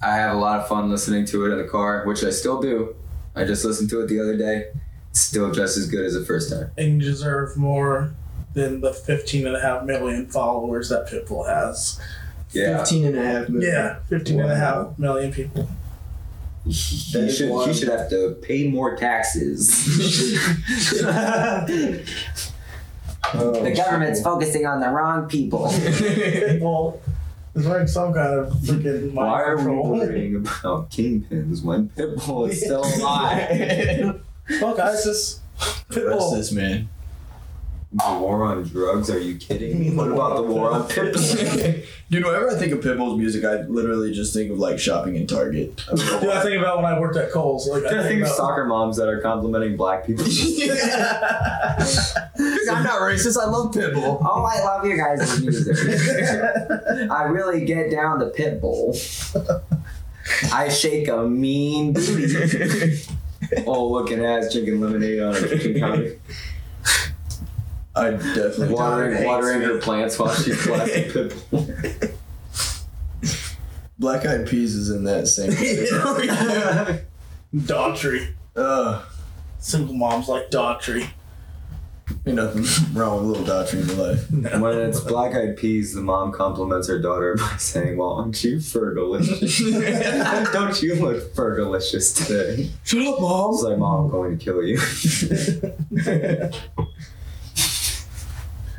I 0.00 0.14
have 0.14 0.36
a 0.36 0.38
lot 0.38 0.60
of 0.60 0.68
fun 0.68 0.88
listening 0.88 1.24
to 1.26 1.44
it 1.46 1.50
in 1.50 1.58
the 1.58 1.64
car, 1.68 2.06
which 2.06 2.22
I 2.22 2.30
still 2.30 2.62
do. 2.62 2.94
I 3.34 3.44
just 3.44 3.64
listened 3.64 3.90
to 3.90 4.00
it 4.00 4.06
the 4.06 4.20
other 4.20 4.36
day. 4.36 4.66
It's 5.10 5.18
still 5.22 5.50
just 5.50 5.76
as 5.76 5.88
good 5.88 6.06
as 6.06 6.14
the 6.14 6.24
first 6.24 6.50
time. 6.50 6.70
And 6.78 7.02
you 7.02 7.10
deserve 7.10 7.56
more 7.56 8.14
than 8.54 8.80
the 8.80 8.92
15 8.92 9.44
and 9.44 9.56
a 9.56 9.60
half 9.60 9.82
million 9.82 10.28
followers 10.28 10.88
that 10.90 11.08
Pitbull 11.08 11.48
has. 11.48 12.00
Yeah. 12.52 12.78
15 12.78 13.04
and 13.06 13.18
a 13.18 13.26
half 13.26 13.48
million. 13.48 13.72
Yeah, 13.74 13.98
15 14.08 14.38
and 14.38 14.52
a 14.52 14.54
half 14.54 14.96
million 15.00 15.32
people. 15.32 15.68
He 16.64 16.70
That 17.12 17.24
is 17.24 17.36
should, 17.38 17.66
he 17.66 17.74
should 17.74 17.88
have 17.88 18.08
to 18.10 18.36
pay 18.40 18.68
more 18.68 18.94
taxes. 18.96 19.68
Oh, 23.34 23.62
the 23.62 23.72
government's 23.72 24.20
focusing 24.22 24.66
on 24.66 24.80
the 24.80 24.88
wrong 24.88 25.28
people. 25.28 25.66
Pitbull 25.68 26.98
is 27.54 27.66
wearing 27.66 27.86
some 27.86 28.12
kind 28.12 28.34
of 28.40 28.52
freaking 28.54 29.12
mind 29.12 29.14
Why 29.14 29.42
are 29.42 29.56
we 29.56 29.76
worrying 29.76 30.36
about 30.36 30.90
kingpins 30.90 31.62
when 31.62 31.88
Pitbull 31.90 32.48
is 32.50 32.60
still 32.60 32.84
alive? 33.00 34.20
Fuck 34.60 34.78
ISIS. 34.78 35.40
Rest 35.58 35.88
Pitbull. 35.90 36.36
this 36.36 36.52
man. 36.52 36.88
the 37.92 38.18
war 38.18 38.44
on 38.44 38.62
drugs? 38.64 39.10
Are 39.10 39.18
you 39.18 39.36
kidding 39.36 39.78
me? 39.78 39.94
What 39.94 40.10
about 40.10 40.36
the 40.36 40.42
war 40.42 40.70
on 40.72 40.82
Pitbull? 40.88 41.84
Dude, 42.12 42.26
whenever 42.26 42.50
I 42.50 42.56
think 42.56 42.72
of 42.74 42.80
Pitbull's 42.80 43.16
music, 43.16 43.42
I 43.42 43.62
literally 43.62 44.12
just 44.12 44.34
think 44.34 44.50
of 44.52 44.58
like 44.58 44.78
shopping 44.78 45.16
in 45.16 45.26
Target. 45.26 45.82
I 45.90 45.96
don't 45.96 46.20
Dude, 46.20 46.30
I 46.30 46.42
think 46.42 46.60
about 46.60 46.76
when 46.76 46.84
I 46.84 47.00
worked 47.00 47.16
at 47.16 47.32
Kohl's. 47.32 47.66
Like, 47.66 47.84
I 47.84 48.02
think 48.06 48.20
of 48.20 48.28
soccer 48.28 48.66
moms 48.66 48.98
that 48.98 49.08
are 49.08 49.22
complimenting 49.22 49.78
black 49.78 50.04
people. 50.04 50.22
I'm 50.26 50.28
not 52.84 53.00
racist. 53.00 53.40
I 53.40 53.46
love 53.46 53.72
Pitbull. 53.72 54.18
Oh, 54.20 54.44
I 54.44 54.62
love 54.62 54.84
you 54.84 54.94
guys' 54.94 55.40
music. 55.40 55.74
I 57.10 57.22
really 57.22 57.64
get 57.64 57.90
down 57.90 58.18
to 58.18 58.26
Pitbull. 58.26 58.92
I 60.52 60.68
shake 60.68 61.08
a 61.08 61.26
mean 61.26 61.94
booty. 61.94 63.00
Oh, 63.66 63.88
looking 63.88 64.22
ass 64.22 64.52
drinking 64.52 64.82
lemonade 64.82 65.18
on 65.18 65.34
a 65.34 65.48
kitchen 65.48 65.78
counter. 65.78 66.16
I 67.94 68.10
definitely 68.10 68.74
Watering, 68.74 69.24
watering 69.24 69.60
her 69.62 69.78
plants 69.78 70.18
while 70.18 70.34
she's 70.34 70.66
blasting 70.66 71.04
Pitbull. 71.10 72.16
Black 73.98 74.24
Eyed 74.26 74.48
Peas 74.48 74.74
is 74.74 74.90
in 74.90 75.04
that 75.04 75.28
same. 75.28 75.50
Daughtry. 77.54 78.32
uh, 78.56 79.02
Single 79.58 79.94
moms 79.94 80.28
like 80.28 80.50
Daughtry. 80.50 81.08
ain't 82.26 82.36
nothing 82.36 82.64
wrong 82.98 83.18
with 83.28 83.38
a 83.38 83.42
little 83.42 83.44
Daughtry 83.46 83.82
in 83.82 83.86
your 83.88 84.08
life. 84.08 84.60
When 84.60 84.78
it's 84.88 84.98
black 85.00 85.34
eyed 85.36 85.56
peas, 85.56 85.94
the 85.94 86.00
mom 86.00 86.32
compliments 86.32 86.88
her 86.88 86.98
daughter 86.98 87.36
by 87.36 87.56
saying, 87.58 87.96
Well, 87.96 88.14
aren't 88.14 88.42
you 88.42 88.56
fergalicious? 88.56 90.52
Don't 90.52 90.82
you 90.82 90.94
look 90.96 91.34
fergalicious 91.34 92.26
today? 92.26 92.70
Shut 92.84 93.06
up, 93.06 93.20
mom. 93.20 93.54
It's 93.54 93.62
like, 93.62 93.78
Mom, 93.78 94.06
I'm 94.06 94.10
going 94.10 94.36
to 94.38 94.44
kill 94.44 94.62
you. 94.64 94.78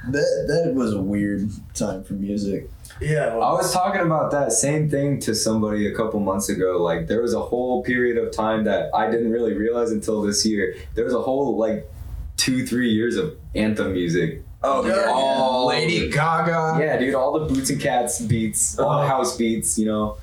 That 0.10 0.46
that 0.48 0.74
was 0.74 0.94
a 0.94 1.02
weird 1.02 1.50
time 1.74 2.04
for 2.04 2.14
music. 2.14 2.70
Yeah. 3.02 3.28
I 3.34 3.52
was 3.54 3.72
talking 3.74 4.02
about 4.02 4.32
that 4.32 4.52
same 4.52 4.90
thing 4.90 5.20
to 5.22 5.34
somebody 5.34 5.88
a 5.88 5.96
couple 5.96 6.20
months 6.20 6.50
ago. 6.50 6.82
Like, 6.82 7.08
there 7.08 7.22
was 7.22 7.34
a 7.34 7.40
whole 7.42 7.84
period 7.84 8.18
of 8.18 8.32
time 8.32 8.66
that 8.66 8.90
I 8.94 9.10
didn't 9.10 9.32
really 9.32 9.54
realize 9.54 9.92
until 9.92 10.22
this 10.22 10.46
year. 10.46 10.76
There 10.96 11.04
was 11.06 11.14
a 11.14 11.22
whole, 11.22 11.58
like, 11.58 11.90
two, 12.38 12.66
three 12.68 12.90
years 12.92 13.16
of 13.16 13.36
anthem 13.56 13.94
music. 13.94 14.44
Oh 14.62 14.86
yeah. 14.86 15.10
All 15.12 15.68
Lady 15.68 16.10
Gaga. 16.10 16.78
Yeah, 16.80 16.98
dude, 16.98 17.16
all 17.16 17.38
the 17.40 17.54
Boots 17.54 17.70
and 17.70 17.82
Cats 17.82 18.22
beats, 18.22 18.78
all 18.80 19.00
the 19.00 19.06
Oh. 19.06 19.08
house 19.08 19.36
beats, 19.38 19.78
you 19.80 19.86
know. 19.86 20.18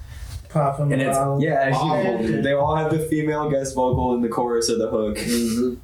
popping 0.49 0.93
And 0.93 1.01
it's, 1.03 1.17
yeah, 1.41 1.71
awful, 1.75 2.19
dude. 2.27 2.43
they 2.45 2.53
all 2.55 2.75
have 2.75 2.91
the 2.91 2.99
female 2.99 3.49
guest 3.51 3.75
vocal 3.75 4.15
in 4.15 4.21
the 4.23 4.29
chorus 4.29 4.69
or 4.71 4.79
the 4.79 4.89
hook. 4.89 5.17
Mhm. 5.17 5.77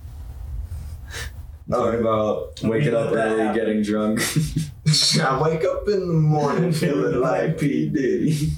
Talking 1.71 2.01
about 2.01 2.63
waking 2.63 2.95
up 2.95 3.13
early, 3.13 3.41
happen. 3.43 3.55
getting 3.55 3.83
drunk. 3.83 4.21
I 5.21 5.43
wake 5.43 5.65
up 5.65 5.89
in 5.89 6.07
the 6.07 6.15
morning 6.15 6.71
feeling 6.83 7.21
like 7.21 7.59
P 7.59 7.89
Diddy. 7.89 8.51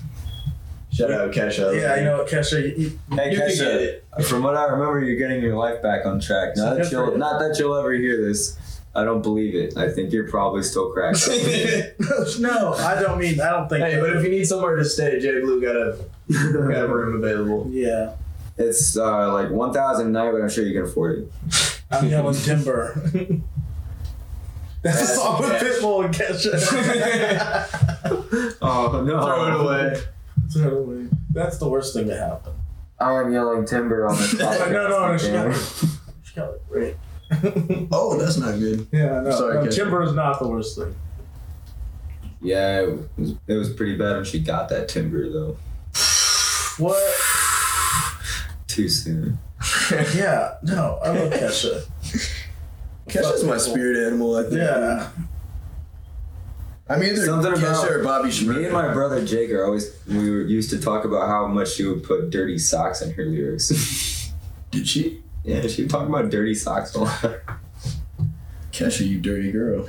Shout 0.93 1.11
out 1.13 1.31
Kesha. 1.33 1.75
Yeah, 1.81 1.97
you 1.97 2.05
know 2.05 2.25
Kesha? 2.29 2.61
You, 2.77 2.83
you, 2.85 2.99
Hey, 3.17 3.31
You 3.33 3.39
can 3.39 3.49
Kesha, 3.49 3.59
get 3.59 3.81
it. 3.81 4.05
From 4.25 4.43
what 4.43 4.57
I 4.57 4.65
remember, 4.65 5.01
you're 5.03 5.17
getting 5.17 5.43
your 5.43 5.57
life 5.57 5.81
back 5.83 6.05
on 6.05 6.21
track. 6.21 6.57
Not 6.57 6.77
that 6.77 6.93
you'll, 6.93 7.17
not 7.17 7.39
that 7.39 7.57
you'll 7.59 7.77
ever 7.77 7.93
hear 7.93 8.23
this. 8.27 8.59
I 8.95 9.05
don't 9.05 9.23
believe 9.23 9.55
it. 9.55 9.77
I 9.77 9.91
think 9.91 10.13
you're 10.13 10.29
probably 10.29 10.63
still 10.63 10.91
cracked. 10.91 11.27
no, 12.41 12.75
I 12.75 13.01
don't 13.01 13.19
mean. 13.19 13.41
I 13.41 13.51
don't 13.51 13.69
think. 13.69 13.85
Hey, 13.85 14.01
but 14.01 14.17
if 14.17 14.25
you 14.25 14.31
need 14.31 14.45
somewhere 14.45 14.77
to 14.77 14.85
stay, 14.85 15.21
J 15.21 15.41
Blue 15.41 15.63
got 15.63 15.77
a 15.77 15.99
got 16.33 16.85
a 16.85 16.89
room 16.89 17.23
available. 17.23 17.69
yeah, 17.71 18.15
it's 18.57 18.97
uh, 18.99 19.33
like 19.33 19.51
1,000 19.51 20.07
a 20.07 20.11
night, 20.11 20.33
but 20.33 20.43
I'm 20.43 20.49
sure 20.49 20.65
you 20.65 20.73
can 20.75 20.91
afford 20.91 21.19
it. 21.21 21.78
I'm 21.91 22.09
yelling 22.09 22.35
timber. 22.35 23.01
That's 24.83 24.97
a 24.97 25.05
That's 25.07 25.15
song 25.17 25.41
with. 25.41 25.51
Pitbull 25.63 26.05
and 26.05 26.15
Kesha. 26.15 26.55
Oh 28.63 29.03
no! 29.05 29.23
Throw 29.25 29.47
it 29.47 29.61
away. 29.61 30.01
Totally. 30.53 31.09
That's 31.31 31.59
the 31.59 31.69
worst 31.69 31.95
thing 31.95 32.07
to 32.09 32.17
happen. 32.17 32.53
I'm 33.01 33.33
yelling 33.33 33.65
timber 33.67 34.07
on 34.07 34.17
the 34.17 34.37
top. 34.39 34.71
no, 34.71 34.89
no, 34.89 35.13
no, 35.13 35.19
she 35.19 35.31
got 35.31 35.55
She 36.25 36.35
got 36.35 36.51
it 36.55 36.63
right. 36.71 36.97
Oh, 37.93 38.19
that's 38.19 38.37
not 38.39 38.59
good. 38.59 38.87
Yeah, 38.93 39.21
no, 39.21 39.31
Sorry, 39.31 39.65
no 39.65 39.71
timber 39.71 40.03
is 40.03 40.13
not 40.13 40.39
the 40.39 40.49
worst 40.49 40.79
thing. 40.79 40.95
Yeah, 42.41 42.81
it 42.83 42.99
was, 43.17 43.35
it 43.47 43.55
was 43.55 43.73
pretty 43.73 43.97
bad 43.97 44.17
when 44.17 44.25
she 44.25 44.39
got 44.41 44.69
that 44.71 44.89
timber 44.89 45.29
though. 45.31 45.57
What? 46.79 47.03
Too 48.79 48.89
soon. 48.89 49.39
Yeah, 50.15 50.55
no, 50.63 51.01
I 51.03 51.09
love 51.09 51.33
Kesha. 51.33 51.83
Kesha's 53.09 53.43
my 53.43 53.57
spirit 53.57 54.07
animal. 54.07 54.37
I 54.37 54.43
think. 54.45 54.55
Yeah, 54.55 55.09
I'm 56.89 57.03
either 57.03 57.25
Something 57.27 57.55
Kesha 57.55 57.73
about 57.73 57.91
or 57.91 58.05
Bobby 58.05 58.47
Me 58.47 58.65
and 58.67 58.73
my 58.73 58.93
brother 58.93 59.25
Jake 59.25 59.51
are 59.51 59.65
always 59.65 59.93
we 60.07 60.31
were 60.31 60.43
used 60.43 60.71
to 60.71 60.81
talk 60.81 61.05
about 61.05 61.27
how 61.27 61.49
much 61.49 61.73
she 61.73 61.85
would 61.85 62.05
put 62.05 62.31
dirty 62.31 62.57
socks 62.57 63.03
in 63.03 63.11
her 63.15 63.25
lyrics. 63.25 64.31
Did 64.71 64.87
she? 64.87 65.25
yeah, 65.43 65.67
she 65.67 65.83
would 65.83 65.91
talk 65.91 66.09
about 66.09 66.31
dirty 66.31 66.55
socks 66.55 66.95
a 66.95 67.01
lot. 67.01 67.25
Kesha, 68.79 69.07
you 69.07 69.19
dirty 69.21 69.51
girl. 69.51 69.89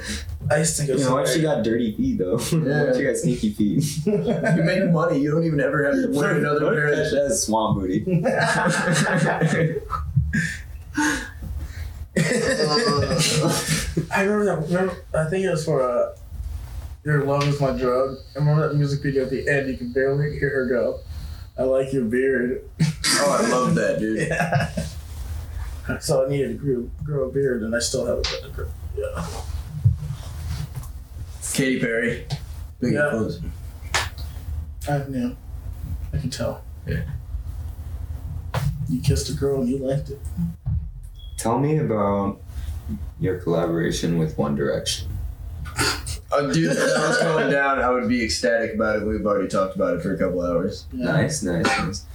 I 0.50 0.58
used 0.58 0.76
to 0.78 0.82
think 0.82 0.90
it 0.90 0.94
You 0.94 0.98
was 0.98 1.08
know 1.08 1.16
why 1.16 1.26
she 1.26 1.42
got 1.42 1.64
dirty 1.64 1.96
feet 1.96 2.18
though? 2.18 2.40
Yeah. 2.52 2.86
Why 2.92 2.98
she 2.98 3.04
got 3.04 3.18
sneaky 3.18 3.54
feet. 3.54 3.84
You 4.06 4.64
make 4.64 4.90
money. 4.90 5.20
You 5.20 5.32
don't 5.32 5.44
even 5.44 5.60
ever 5.60 5.86
have 5.86 5.94
to 5.94 6.08
wear 6.18 6.38
another 6.38 6.72
pair 6.72 6.88
of 6.88 7.08
She 7.08 7.16
has 7.16 7.44
swan 7.46 7.76
booty. 7.76 8.04
I 14.12 14.24
remember 14.24 14.46
that. 14.46 14.66
Remember, 14.68 14.96
I 15.14 15.26
think 15.26 15.46
it 15.46 15.52
was 15.52 15.64
for 15.66 15.82
uh, 15.82 16.16
"Your 17.06 17.24
Love 17.24 17.48
Is 17.48 17.60
My 17.62 17.72
Drug." 17.72 18.18
I 18.36 18.40
remember 18.40 18.68
that 18.68 18.76
music 18.76 19.04
video 19.04 19.24
at 19.24 19.30
the 19.30 19.48
end. 19.48 19.70
You 19.70 19.78
can 19.78 19.92
barely 19.94 20.38
hear 20.40 20.50
her 20.50 20.66
go. 20.66 21.00
I 21.58 21.64
like 21.64 21.94
your 21.94 22.06
beard. 22.06 22.64
Oh, 23.22 23.38
I 23.40 23.48
love 23.50 23.76
that, 23.76 24.00
dude. 24.00 24.28
Yeah. 25.90 26.00
So 26.00 26.24
I 26.24 26.30
needed 26.30 26.50
to 26.50 26.54
grow, 26.54 26.90
grow 27.04 27.30
a 27.30 27.32
beard, 27.32 27.64
and 27.64 27.76
I 27.76 27.80
still 27.80 28.06
haven't 28.06 28.26
got 28.30 28.44
to 28.44 28.50
grow. 28.50 28.68
Yeah. 29.00 29.26
Katy 31.54 31.80
Perry. 31.80 32.26
Big 32.80 32.94
Yeah. 32.94 33.06
influence. 33.12 33.40
I 34.88 35.04
knew. 35.08 35.36
I 36.14 36.18
can 36.18 36.30
tell. 36.30 36.64
Yeah. 36.88 37.02
You 38.90 39.02
kissed 39.02 39.30
a 39.30 39.34
girl 39.34 39.62
and 39.62 39.70
you 39.70 39.78
liked 39.78 40.10
it. 40.10 40.20
Tell 41.38 41.60
me 41.60 41.78
about 41.78 42.42
your 43.20 43.38
collaboration 43.40 44.18
with 44.18 44.38
One 44.38 44.56
Direction. 44.56 45.08
Uh, 46.32 46.42
dude, 46.52 46.72
if 46.72 46.78
that 46.78 47.08
was 47.08 47.18
going 47.20 47.50
down, 47.52 47.80
I 47.80 47.90
would 47.90 48.08
be 48.10 48.24
ecstatic 48.24 48.74
about 48.74 48.98
it. 48.98 49.06
We've 49.06 49.26
already 49.26 49.48
talked 49.48 49.76
about 49.76 49.96
it 49.96 50.02
for 50.02 50.14
a 50.14 50.18
couple 50.18 50.42
hours. 50.42 50.86
Yeah. 50.92 51.06
Nice, 51.06 51.44
nice, 51.44 51.66
nice. 51.66 52.06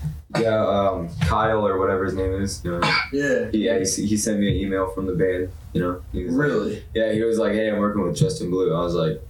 Yeah, 0.40 0.66
um, 0.66 1.08
Kyle 1.22 1.66
or 1.66 1.78
whatever 1.78 2.04
his 2.04 2.14
name 2.14 2.32
is. 2.34 2.60
You 2.64 2.72
know, 2.72 2.80
Yeah. 3.12 3.50
he, 3.52 3.58
yeah, 3.66 3.78
he, 3.78 3.84
he 4.06 4.16
sent 4.16 4.40
me 4.40 4.48
an 4.48 4.54
email 4.56 4.88
from 4.90 5.06
the 5.06 5.12
band. 5.14 5.50
You 5.72 5.80
know, 5.80 6.02
he 6.12 6.24
was 6.24 6.34
like- 6.34 6.46
Really? 6.48 6.82
yeah, 6.94 7.12
he 7.12 7.22
was 7.22 7.38
like, 7.38 7.52
"Hey, 7.52 7.70
I'm 7.70 7.78
working 7.78 8.02
with 8.02 8.16
Justin 8.16 8.50
Blue." 8.50 8.74
I 8.74 8.80
was 8.80 8.94
like. 8.94 9.20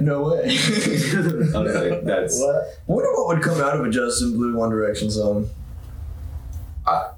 No 0.00 0.22
way. 0.22 0.42
I 0.44 0.48
was 0.48 1.74
like, 1.74 2.04
"That's 2.04 2.38
What? 2.40 2.54
I 2.56 2.62
wonder 2.86 3.10
what 3.12 3.26
would 3.28 3.42
come 3.42 3.60
out 3.60 3.76
of 3.78 3.84
a 3.84 3.90
Justin 3.90 4.32
Blue 4.36 4.54
One 4.56 4.70
Direction 4.70 5.10
song. 5.10 5.50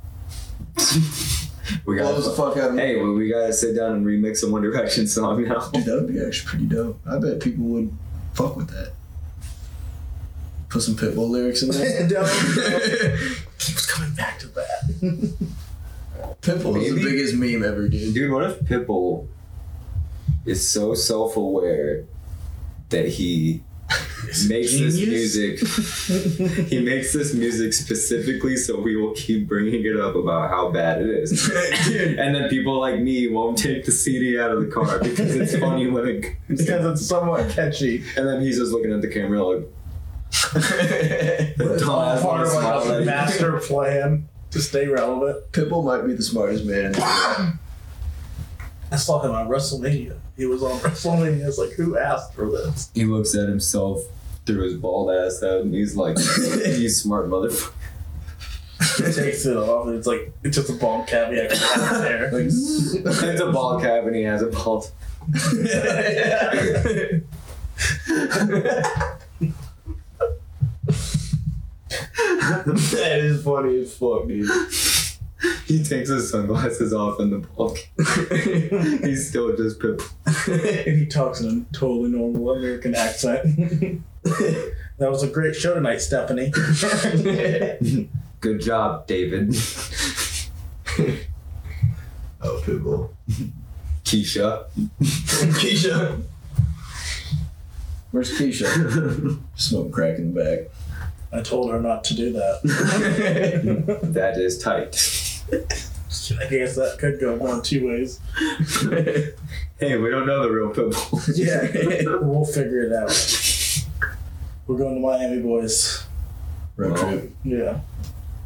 we 1.87 1.97
Blows 1.99 2.25
the 2.25 2.33
fuck 2.37 2.57
out 2.57 2.71
of. 2.71 2.77
Hey, 2.79 2.97
well, 3.01 3.13
we 3.13 3.29
gotta 3.29 3.53
sit 3.53 3.77
down 3.77 3.93
and 3.93 4.07
remix 4.07 4.43
a 4.47 4.51
One 4.51 4.63
Direction 4.63 5.07
song 5.07 5.43
now. 5.47 5.69
Dude, 5.71 5.85
that 5.85 5.95
would 6.03 6.13
be 6.13 6.21
actually 6.25 6.49
pretty 6.49 6.65
dope. 6.67 6.99
I 7.07 7.19
bet 7.19 7.41
people 7.41 7.65
would 7.65 7.93
fuck 8.35 8.57
with 8.57 8.69
that. 8.71 8.93
Put 10.73 10.81
some 10.81 10.95
Pitbull 10.95 11.29
lyrics 11.29 11.63
in 11.63 11.69
there. 11.69 12.09
Keeps 13.59 13.85
coming 13.85 14.15
back 14.15 14.39
to 14.39 14.47
that. 14.49 14.81
Pitbull 16.41 16.83
is 16.83 16.95
the 16.95 17.05
biggest 17.05 17.35
meme 17.35 17.63
ever, 17.63 17.89
dude. 17.89 18.15
Dude, 18.15 18.33
what 18.33 18.51
if 18.51 18.61
Pitbull 18.61 19.29
is 20.47 20.67
so 20.67 20.95
self-aware 20.95 22.07
that 22.89 23.07
he 23.09 23.63
makes 24.49 24.73
this 24.79 24.97
music. 24.97 25.59
he 26.69 26.81
makes 26.81 27.13
this 27.13 27.35
music 27.35 27.75
specifically 27.75 28.57
so 28.57 28.81
we 28.81 28.97
will 28.97 29.13
keep 29.13 29.47
bringing 29.47 29.85
it 29.85 30.01
up 30.01 30.15
about 30.15 30.49
how 30.49 30.71
bad 30.71 31.03
it 31.03 31.11
is. 31.11 31.51
and 31.51 32.35
then 32.35 32.49
people 32.49 32.81
like 32.81 32.99
me 32.99 33.29
won't 33.29 33.59
take 33.59 33.85
the 33.85 33.93
CD 33.93 34.41
out 34.41 34.51
of 34.51 34.65
the 34.65 34.69
car 34.69 35.01
because 35.01 35.37
it's 35.37 35.57
funny 35.59 35.87
when 35.87 36.09
it 36.09 36.23
comes. 36.23 36.65
Because 36.65 36.87
it's 36.87 37.07
somewhat 37.07 37.51
catchy. 37.51 38.03
And 38.17 38.27
then 38.27 38.41
he's 38.41 38.57
just 38.57 38.73
looking 38.73 38.93
at 38.93 39.03
the 39.03 39.09
camera 39.09 39.45
like, 39.45 39.59
It's 39.59 39.67
all 39.67 39.67
Dumbass 39.67 39.82
part 40.33 40.67
of 41.57 41.59
little 41.59 42.91
like 42.91 43.03
a 43.03 43.05
master 43.05 43.59
plan 43.59 44.29
to 44.51 44.61
stay 44.61 44.87
relevant. 44.87 45.51
Pitbull 45.53 45.85
might 45.85 46.07
be 46.07 46.15
the 46.15 46.23
smartest 46.23 46.65
man. 46.65 46.87
in 46.87 46.93
the 46.93 47.01
world. 47.01 47.53
I 48.91 48.97
saw 48.97 49.23
him 49.23 49.33
on 49.33 49.49
WrestleMania. 49.49 50.19
He 50.37 50.47
was 50.47 50.63
on 50.63 50.79
WrestleMania. 50.81 51.47
It's 51.47 51.59
like, 51.59 51.71
who 51.71 51.97
asked 51.97 52.35
for 52.35 52.51
this? 52.51 52.91
he 52.95 53.05
looks 53.05 53.35
at 53.35 53.49
himself 53.49 54.01
through 54.45 54.65
his 54.65 54.75
bald 54.75 55.11
ass 55.11 55.43
out 55.43 55.63
and 55.63 55.75
he's 55.75 55.97
like, 55.97 56.17
you 56.79 56.89
smart 56.89 57.29
motherfucker. 57.29 57.73
He 58.97 59.13
takes 59.13 59.47
it 59.47 59.57
off. 59.57 59.87
And 59.87 59.97
it's 59.97 60.07
like 60.07 60.33
it's 60.43 60.57
just 60.57 60.69
a 60.69 60.75
bald 60.75 61.07
cap. 61.07 61.31
Yeah, 61.33 61.55
hair. 62.03 62.31
Like, 62.33 62.47
it's 62.47 63.41
a 63.41 63.51
bald 63.53 63.81
cap 63.83 64.05
and 64.05 64.15
he 64.15 64.23
has 64.23 64.43
a 64.43 64.49
bald. 64.49 64.91
That 72.17 73.19
is 73.23 73.43
funny 73.43 73.81
as 73.81 73.97
fuck, 73.97 74.27
dude. 74.29 74.49
He 75.67 75.83
takes 75.83 76.09
his 76.09 76.31
sunglasses 76.31 76.93
off 76.93 77.19
in 77.19 77.31
the 77.31 77.41
cap. 77.41 77.77
He's 79.05 79.29
still 79.29 79.57
just 79.57 79.83
and 80.47 80.99
he 80.99 81.07
talks 81.07 81.41
in 81.41 81.67
a 81.71 81.77
totally 81.77 82.11
normal 82.11 82.53
American 82.53 82.95
accent. 82.95 83.43
that 84.23 85.11
was 85.11 85.23
a 85.23 85.29
great 85.29 85.57
show 85.57 85.75
tonight, 85.75 86.01
Stephanie. 86.01 86.51
Good 88.41 88.61
job, 88.61 89.07
David. 89.07 89.55
Oh, 92.45 92.61
Pitbull. 92.65 93.11
Keisha. 94.03 94.65
Keisha. 95.01 96.21
Where's 98.11 98.37
Keisha? 98.37 99.39
Smoke 99.55 99.93
crack 99.93 100.19
in 100.19 100.35
the 100.35 100.41
back. 100.43 100.69
I 101.33 101.41
told 101.41 101.71
her 101.71 101.81
not 101.81 102.05
to 102.05 102.15
do 102.15 102.33
that. 102.33 103.99
That 104.13 104.37
is 104.39 104.59
tight. 104.59 104.95
I 105.53 106.47
guess 106.49 106.77
that 106.77 106.97
could 106.99 107.19
go 107.21 107.35
one 107.37 107.63
two 107.63 107.87
ways. 107.89 108.21
Hey, 109.79 109.97
we 109.97 110.11
don't 110.11 110.27
know 110.27 110.43
the 110.43 110.51
real 110.51 110.71
Pitbull. 110.73 111.23
Yeah, 111.35 112.19
we'll 112.21 112.45
figure 112.45 112.83
it 112.83 112.93
out. 112.93 113.11
We're 114.67 114.77
going 114.77 114.95
to 114.97 115.01
Miami, 115.01 115.41
boys. 115.43 116.05
Road 116.77 116.93
Well. 116.93 117.03
trip. 117.03 117.35
Yeah. 117.45 117.81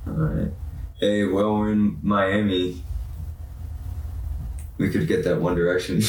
Alright. 0.08 0.52
Hey, 1.00 1.24
well, 1.24 1.58
we're 1.58 1.72
in 1.72 1.98
Miami. 2.02 2.82
We 4.78 4.90
could 4.90 5.08
get 5.08 5.24
that 5.24 5.40
One 5.40 5.54
Direction. 5.56 5.96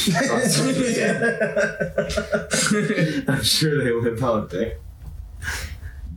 I'm 3.28 3.43
sure 3.43 3.84
they 3.84 3.91
live 3.91 4.23
out 4.23 4.49
there. 4.49 4.78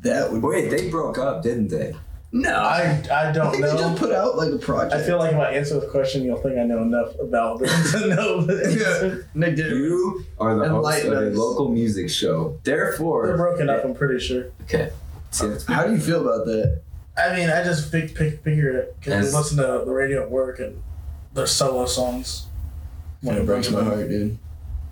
That 0.02 0.32
would. 0.32 0.42
Wait, 0.42 0.70
they 0.70 0.90
broke 0.90 1.18
up, 1.18 1.42
didn't 1.42 1.68
they? 1.68 1.94
No, 2.32 2.54
I 2.54 3.02
I 3.10 3.30
I 3.30 3.32
don't 3.32 3.50
think 3.50 3.64
they 3.64 3.72
know. 3.72 3.78
just 3.78 3.96
put 4.00 4.12
out 4.12 4.36
like 4.36 4.52
a 4.52 4.58
project. 4.58 4.94
I 4.94 5.02
feel 5.04 5.18
like 5.18 5.32
if 5.32 5.38
I 5.38 5.52
answer 5.52 5.80
the 5.80 5.88
question, 5.88 6.22
you'll 6.22 6.36
think 6.40 6.58
I 6.58 6.62
know 6.62 6.80
enough 6.82 7.18
about 7.18 7.58
this 7.58 7.92
to 7.92 8.06
know 8.14 8.40
the 8.42 8.64
answer. 8.66 9.28
Nick 9.34 9.56
did. 9.56 9.72
You 9.72 10.24
are 10.38 10.56
the 10.56 10.68
host 10.68 11.04
of 11.04 11.12
a 11.12 11.30
local 11.30 11.68
music 11.70 12.08
show. 12.08 12.58
Therefore, 12.62 13.26
they're 13.26 13.36
broken 13.36 13.68
up, 13.68 13.84
I'm 13.84 13.94
pretty 13.94 14.24
sure. 14.24 14.46
okay. 14.62 14.90
See, 15.32 15.48
that's 15.48 15.64
How 15.64 15.86
do 15.86 15.92
you 15.92 15.98
feel 16.00 16.20
about 16.26 16.46
that? 16.46 16.82
I 17.16 17.36
mean, 17.36 17.50
I 17.50 17.62
just 17.64 17.90
pick, 17.92 18.14
pick, 18.14 18.42
figured 18.44 18.76
it 18.76 18.96
because 19.00 19.34
I 19.34 19.38
listen 19.38 19.56
to 19.58 19.82
the 19.84 19.92
radio 19.92 20.22
at 20.22 20.30
work 20.30 20.60
and 20.60 20.80
their 21.34 21.46
solo 21.46 21.86
songs. 21.86 22.46
When 23.22 23.36
it 23.36 23.44
breaks 23.44 23.70
my 23.70 23.82
heart, 23.84 24.08
dude. 24.08 24.38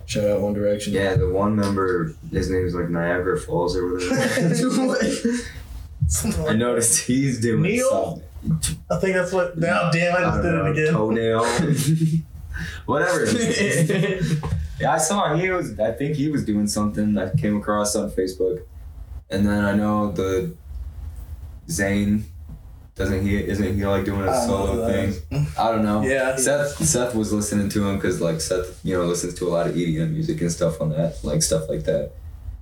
Shout 0.09 0.25
out 0.25 0.41
One 0.41 0.55
Direction. 0.55 0.95
Yeah, 0.95 1.15
the 1.17 1.29
one 1.29 1.55
member, 1.55 2.15
his 2.33 2.51
name 2.51 2.65
is 2.65 2.75
like 2.75 2.89
Niagara 2.89 3.39
Falls 3.39 3.77
or 3.77 3.93
whatever. 3.93 4.15
I 6.49 6.55
noticed 6.55 7.07
he's 7.07 7.43
doing 7.43 7.61
Neil? 7.61 8.23
something. 8.43 8.79
I 8.91 8.97
think 8.97 9.17
that's 9.17 9.33
what. 9.33 9.59
Now, 9.59 9.91
damn, 9.91 10.17
I 10.17 10.19
I 10.19 10.23
just 10.23 10.43
don't 10.43 10.45
did 10.45 10.55
know, 10.55 10.65
it 10.65 10.71
again. 10.71 10.95
Toenail. 10.95 11.45
Whatever. 12.87 13.27
yeah, 14.81 14.95
I 14.95 14.99
saw 14.99 15.37
he 15.37 15.51
was. 15.51 15.79
I 15.79 15.93
think 15.93 16.17
he 16.17 16.31
was 16.31 16.43
doing 16.43 16.69
something. 16.69 17.19
I 17.19 17.29
came 17.35 17.59
across 17.59 17.95
on 17.95 18.11
Facebook, 18.11 18.63
and 19.29 19.47
then 19.47 19.63
I 19.63 19.75
know 19.75 20.11
the 20.11 20.57
Zayn. 21.69 22.23
Doesn't 22.99 23.25
he? 23.25 23.37
Isn't 23.37 23.77
he 23.77 23.87
like 23.87 24.05
doing 24.05 24.23
a 24.29 24.35
solo 24.47 24.87
thing? 24.91 25.47
I 25.59 25.71
don't 25.71 25.85
know. 25.85 26.03
Yeah, 26.03 26.35
Seth. 26.37 26.85
Seth 26.85 27.15
was 27.15 27.33
listening 27.33 27.69
to 27.71 27.87
him 27.89 27.95
because 27.97 28.21
like 28.21 28.41
Seth, 28.41 28.81
you 28.85 28.97
know, 28.99 29.05
listens 29.07 29.35
to 29.35 29.47
a 29.47 29.51
lot 29.51 29.69
of 29.69 29.75
EDM 29.77 30.11
music 30.11 30.41
and 30.41 30.51
stuff 30.51 30.81
on 30.81 30.91
that, 30.91 31.19
like 31.23 31.43
stuff 31.43 31.69
like 31.69 31.85
that. 31.85 32.11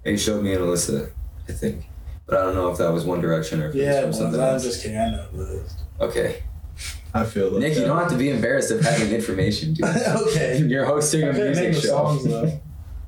And 0.05 0.13
he 0.13 0.19
showed 0.19 0.45
me 0.45 0.53
and 0.53 0.63
Alyssa, 0.63 1.11
I 1.49 1.53
think, 1.53 1.87
but 2.27 2.37
I 2.39 2.43
don't 2.45 2.55
know 2.55 2.71
if 2.71 2.77
that 2.79 2.93
was 2.93 3.05
One 3.05 3.21
Direction 3.23 3.63
or 3.63 3.71
if 3.71 3.75
it 3.75 3.79
Yeah, 3.79 4.05
was 4.05 4.19
from 4.19 4.25
well, 4.27 4.33
something 4.33 4.41
I'm 4.41 4.55
else. 4.55 4.63
just 4.63 4.83
kidding. 4.83 4.99
I 4.99 5.11
know 5.11 5.23
who 5.33 5.41
it 5.43 5.49
is. 5.65 5.75
Okay, 6.01 6.43
I 7.15 7.25
feel 7.25 7.51
like 7.51 7.61
Nick, 7.63 7.75
you 7.77 7.85
don't 7.87 7.97
have 7.99 8.11
to 8.11 8.17
be 8.19 8.29
embarrassed 8.29 8.71
of 8.71 8.83
having 8.83 9.11
information, 9.15 9.73
dude. 9.73 9.87
okay. 10.07 10.59
You're 10.59 10.85
hosting 10.85 11.25
I 11.25 11.29
a 11.29 11.33
music 11.33 11.75
show. 11.75 11.81
songs 11.89 12.25
though. 12.25 12.61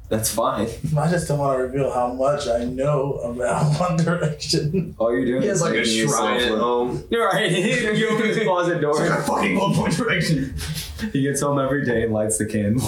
That's 0.08 0.32
fine. 0.32 0.68
I 0.98 1.10
just 1.10 1.28
don't 1.28 1.38
want 1.38 1.58
to 1.58 1.62
reveal 1.64 1.90
how 1.92 2.12
much 2.14 2.48
I 2.48 2.64
know 2.64 3.14
about 3.14 3.78
One 3.80 3.96
Direction. 3.98 4.94
All 4.98 5.12
you're 5.14 5.26
doing 5.26 5.42
He 5.42 5.48
is 5.48 5.60
like 5.60 5.74
a 5.74 5.84
shrine 5.84 6.40
at 6.40 6.52
look- 6.52 6.60
home. 6.60 7.04
You're 7.10 7.26
right. 7.26 7.50
you 7.52 8.08
open 8.08 8.26
his 8.28 8.38
closet 8.42 8.80
door. 8.80 9.00
I 9.02 9.20
fucking 9.22 9.56
love 9.58 9.76
One 9.78 9.90
Direction. 9.90 10.54
He 11.12 11.22
gets 11.22 11.42
home 11.42 11.58
every 11.58 11.84
day 11.84 12.04
and 12.04 12.12
lights 12.12 12.38
the 12.38 12.46
candle. 12.46 12.86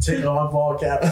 Take 0.00 0.24
off 0.24 0.46
my 0.46 0.52
ball 0.52 0.76
cap. 0.78 1.02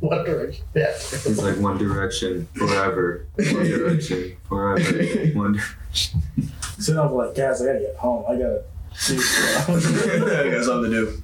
One 0.00 0.24
Direction. 0.24 0.64
Yeah. 0.74 0.92
He's 0.92 1.42
like 1.42 1.56
One 1.58 1.78
Direction 1.78 2.46
forever. 2.54 3.26
One 3.36 3.64
Direction 3.64 4.36
forever. 4.48 4.92
One 5.34 5.52
Direction. 5.54 6.22
So 6.78 7.02
I'm 7.02 7.14
like, 7.14 7.34
guys, 7.34 7.62
I 7.62 7.66
gotta 7.66 7.78
get 7.80 7.96
home. 7.96 8.24
I 8.28 8.32
gotta 8.32 8.36
do 8.42 8.62
stuff. 8.64 8.73
I 8.94 10.50
got 10.50 10.64
something 10.64 10.90
to 10.90 10.90
do. 10.90 11.22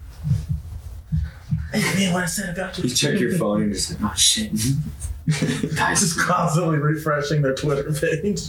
hey, 1.72 1.98
man, 1.98 2.12
what 2.12 2.24
I 2.24 2.26
said 2.26 2.56
about 2.56 2.76
you. 2.78 2.84
You 2.84 2.90
check 2.94 3.20
your 3.20 3.36
phone 3.36 3.62
and 3.62 3.70
you 3.70 3.74
just 3.74 4.00
like, 4.00 4.12
oh 4.12 4.16
shit. 4.16 4.52
Mm-hmm. 4.52 5.76
Guys, 5.76 6.00
Just 6.00 6.18
constantly 6.18 6.78
refreshing 6.78 7.42
their 7.42 7.54
Twitter 7.54 7.92
page. 7.92 8.40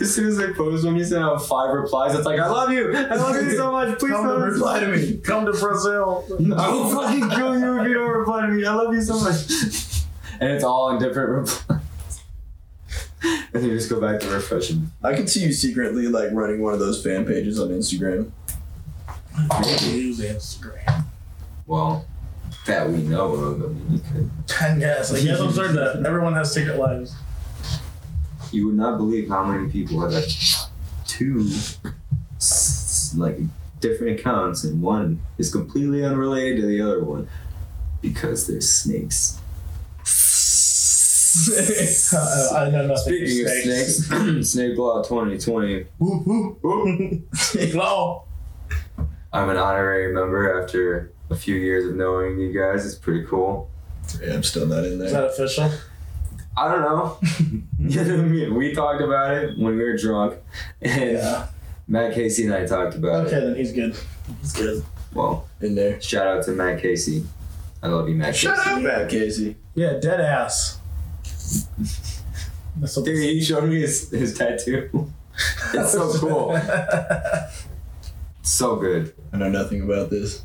as 0.00 0.14
soon 0.14 0.28
as 0.28 0.36
they 0.36 0.52
post 0.52 0.84
one, 0.84 0.96
you 0.96 1.04
send 1.04 1.24
out 1.24 1.38
five 1.46 1.72
replies. 1.72 2.14
It's 2.14 2.26
like, 2.26 2.38
I 2.38 2.48
love 2.48 2.70
you. 2.70 2.94
I 2.94 3.14
love 3.14 3.36
you 3.36 3.56
so 3.56 3.72
much. 3.72 3.98
Please 3.98 4.12
Come 4.12 4.26
don't 4.26 4.42
reply 4.42 4.80
reply 4.80 4.80
to 4.80 4.86
me. 4.88 5.16
Come 5.18 5.46
to 5.46 5.52
Brazil. 5.52 6.24
I 6.56 6.68
will 6.68 6.90
fucking 6.90 7.30
kill 7.30 7.58
you 7.58 7.80
if 7.80 7.88
you 7.88 7.94
don't 7.94 8.10
reply 8.10 8.42
to 8.42 8.48
me. 8.48 8.64
I 8.64 8.74
love 8.74 8.92
you 8.92 9.02
so 9.02 9.18
much. 9.20 9.50
And 10.40 10.52
it's 10.52 10.64
all 10.64 10.90
in 10.90 10.98
different 10.98 11.30
replies. 11.30 11.79
And 13.52 13.64
you 13.64 13.70
just 13.70 13.90
go 13.90 14.00
back 14.00 14.20
to 14.20 14.28
refreshing. 14.28 14.90
I 15.02 15.14
can 15.14 15.26
see 15.26 15.40
you 15.40 15.52
secretly 15.52 16.06
like 16.06 16.30
running 16.32 16.62
one 16.62 16.72
of 16.72 16.78
those 16.78 17.02
fan 17.02 17.24
pages 17.24 17.58
on 17.58 17.68
Instagram. 17.68 18.30
Use 19.92 20.20
Instagram. 20.20 21.04
Well, 21.66 22.06
that 22.66 22.88
we 22.88 22.98
know 22.98 23.32
of. 23.32 23.62
I 23.62 23.66
mean, 23.66 23.86
you 23.90 24.00
could. 24.00 24.30
I 24.60 24.78
guess. 24.78 25.12
I 25.12 25.22
guess 25.22 25.40
observe 25.40 25.72
that. 25.74 26.04
Everyone 26.06 26.34
has 26.34 26.52
secret 26.52 26.78
lives. 26.78 27.14
You 28.52 28.66
would 28.66 28.76
not 28.76 28.98
believe 28.98 29.28
how 29.28 29.44
many 29.44 29.70
people 29.70 30.00
have 30.00 30.12
like 30.12 30.28
two 31.06 31.48
like 33.16 33.38
different 33.80 34.20
accounts, 34.20 34.64
and 34.64 34.82
one 34.82 35.22
is 35.38 35.50
completely 35.50 36.04
unrelated 36.04 36.60
to 36.60 36.66
the 36.66 36.80
other 36.80 37.02
one 37.02 37.28
because 38.00 38.46
they're 38.46 38.60
snakes. 38.60 39.39
I 42.54 42.70
know 42.70 42.86
nothing. 42.86 42.96
Speaking 43.26 43.44
of 43.46 43.52
snakes, 43.52 44.50
Snake 44.52 44.76
Law 44.78 45.02
2020. 45.02 45.86
Snake 47.34 47.74
law. 47.74 48.24
I'm 49.32 49.48
an 49.48 49.56
honorary 49.56 50.12
member 50.12 50.60
after 50.62 51.12
a 51.30 51.36
few 51.36 51.54
years 51.54 51.86
of 51.86 51.94
knowing 51.94 52.38
you 52.40 52.52
guys. 52.52 52.84
It's 52.84 52.96
pretty 52.96 53.24
cool. 53.26 53.70
Yeah, 54.20 54.34
I'm 54.34 54.42
still 54.42 54.66
not 54.66 54.84
in 54.84 54.98
there. 54.98 55.06
Is 55.06 55.12
that 55.12 55.24
official? 55.26 55.70
I 56.56 56.68
don't 56.68 56.80
know. 56.82 57.18
You 57.78 58.04
know 58.04 58.16
what 58.16 58.20
I 58.24 58.28
mean? 58.28 58.54
we 58.56 58.74
talked 58.74 59.00
about 59.00 59.30
it 59.36 59.56
when 59.56 59.76
we 59.76 59.84
were 59.84 59.96
drunk, 59.96 60.34
and 60.82 61.12
Yeah. 61.12 61.46
Matt 61.86 62.12
Casey 62.14 62.44
and 62.44 62.54
I 62.54 62.66
talked 62.66 62.96
about 62.96 63.26
Okay, 63.26 63.36
it. 63.36 63.38
Okay, 63.38 63.46
then 63.46 63.56
he's 63.56 63.72
good. 63.72 63.96
He's 64.40 64.52
good. 64.52 64.84
Well, 65.14 65.48
In 65.60 65.74
there. 65.76 66.00
shout 66.00 66.26
out 66.26 66.44
to 66.46 66.50
Matt 66.52 66.80
Casey. 66.82 67.24
I 67.82 67.88
love 67.88 68.08
you, 68.08 68.16
Matt 68.16 68.34
Shut 68.36 68.56
Casey. 68.58 68.70
up, 68.70 68.82
Matt 68.82 69.08
Casey. 69.08 69.56
Yeah, 69.74 69.94
dead 70.00 70.20
ass. 70.20 70.79
That's 72.76 72.94
Dude, 72.94 73.18
he 73.18 73.42
showed 73.42 73.68
me 73.68 73.80
his, 73.80 74.10
his 74.10 74.36
tattoo. 74.36 75.12
It's 75.72 75.92
so 75.92 76.12
cool. 76.18 76.60
So 78.42 78.76
good. 78.76 79.14
I 79.32 79.38
know 79.38 79.48
nothing 79.48 79.80
about 79.80 80.10
this. 80.10 80.44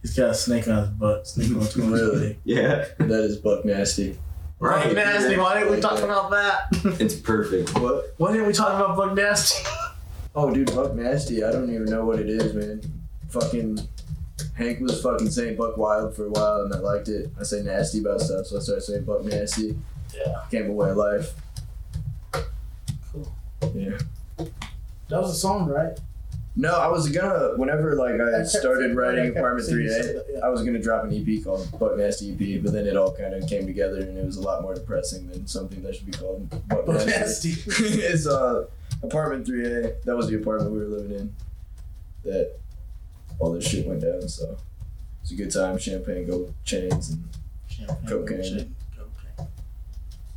He's 0.00 0.16
got 0.16 0.30
a 0.30 0.34
snake 0.34 0.66
on 0.66 0.78
his 0.78 0.88
butt. 0.88 1.26
Snake 1.26 1.50
on 1.50 1.56
his 1.56 1.74
butt. 1.74 1.86
Really? 1.86 2.38
Yeah. 2.44 2.86
That 2.98 3.24
is 3.24 3.36
buck 3.36 3.66
nasty. 3.66 4.18
Right. 4.58 4.84
Buck 4.84 4.94
nasty. 4.94 5.36
Why 5.36 5.58
didn't 5.58 5.74
we 5.74 5.80
talk 5.80 6.00
about 6.00 6.30
that? 6.30 6.68
It's 7.00 7.14
perfect. 7.16 7.78
What? 7.78 8.14
Why 8.16 8.32
didn't 8.32 8.46
we 8.46 8.52
talk 8.52 8.68
about 8.68 8.96
Buck 8.96 9.14
nasty? 9.14 9.62
Oh, 10.34 10.54
dude, 10.54 10.74
buck 10.74 10.94
nasty. 10.94 11.42
I 11.42 11.50
don't 11.50 11.70
even 11.70 11.86
know 11.86 12.04
what 12.04 12.18
it 12.20 12.30
is, 12.30 12.54
man. 12.54 12.80
Fucking 13.30 13.78
Hank 14.54 14.80
was 14.80 15.02
fucking 15.02 15.30
saying 15.30 15.56
buck 15.56 15.76
wild 15.76 16.14
for 16.14 16.26
a 16.26 16.30
while, 16.30 16.62
and 16.62 16.72
I 16.72 16.78
liked 16.78 17.08
it. 17.08 17.30
I 17.38 17.42
say 17.42 17.62
nasty 17.62 18.00
about 18.00 18.20
stuff, 18.20 18.46
so 18.46 18.58
I 18.58 18.60
started 18.60 18.82
saying 18.82 19.04
buck 19.04 19.24
nasty. 19.24 19.76
Yeah. 20.14 20.44
gave 20.50 20.68
away 20.68 20.92
life. 20.92 21.32
Cool. 22.32 23.32
Yeah. 23.74 23.98
That 24.38 25.20
was 25.20 25.30
a 25.30 25.34
song, 25.34 25.68
right? 25.68 25.98
No, 26.56 26.72
I 26.74 26.88
was 26.88 27.08
gonna. 27.08 27.56
Whenever 27.56 27.94
like 27.94 28.20
I 28.20 28.42
started 28.42 28.96
writing 28.96 29.28
Apartment 29.28 29.68
Three 29.68 29.88
A. 29.88 30.44
I 30.44 30.48
was 30.48 30.62
gonna 30.62 30.80
drop 30.80 31.04
an 31.04 31.12
EP 31.14 31.42
called 31.44 31.68
Buck 31.78 31.96
Nasty 31.96 32.32
EP, 32.32 32.62
but 32.62 32.72
then 32.72 32.86
it 32.86 32.96
all 32.96 33.12
kind 33.14 33.34
of 33.34 33.48
came 33.48 33.66
together, 33.66 34.00
and 34.00 34.18
it 34.18 34.26
was 34.26 34.36
a 34.36 34.42
lot 34.42 34.62
more 34.62 34.74
depressing 34.74 35.28
than 35.28 35.46
something 35.46 35.82
that 35.82 35.94
should 35.94 36.06
be 36.06 36.12
called 36.12 36.50
Buck 36.68 36.86
Buck 36.86 37.06
Nasty. 37.06 37.54
it's 37.66 38.26
uh 38.26 38.66
apartment 39.02 39.46
3A. 39.46 40.02
That 40.02 40.16
was 40.16 40.28
the 40.28 40.36
apartment 40.36 40.72
we 40.72 40.78
were 40.80 40.86
living 40.86 41.16
in. 41.16 41.34
That 42.24 42.58
all 43.38 43.52
this 43.52 43.66
shit 43.66 43.86
went 43.86 44.00
down. 44.02 44.28
So 44.28 44.56
it's 45.22 45.30
a 45.30 45.36
good 45.36 45.52
time. 45.52 45.78
Champagne, 45.78 46.26
gold 46.26 46.52
chains, 46.64 47.10
and 47.10 47.28
Champagne, 47.68 48.08
Cocaine. 48.08 48.74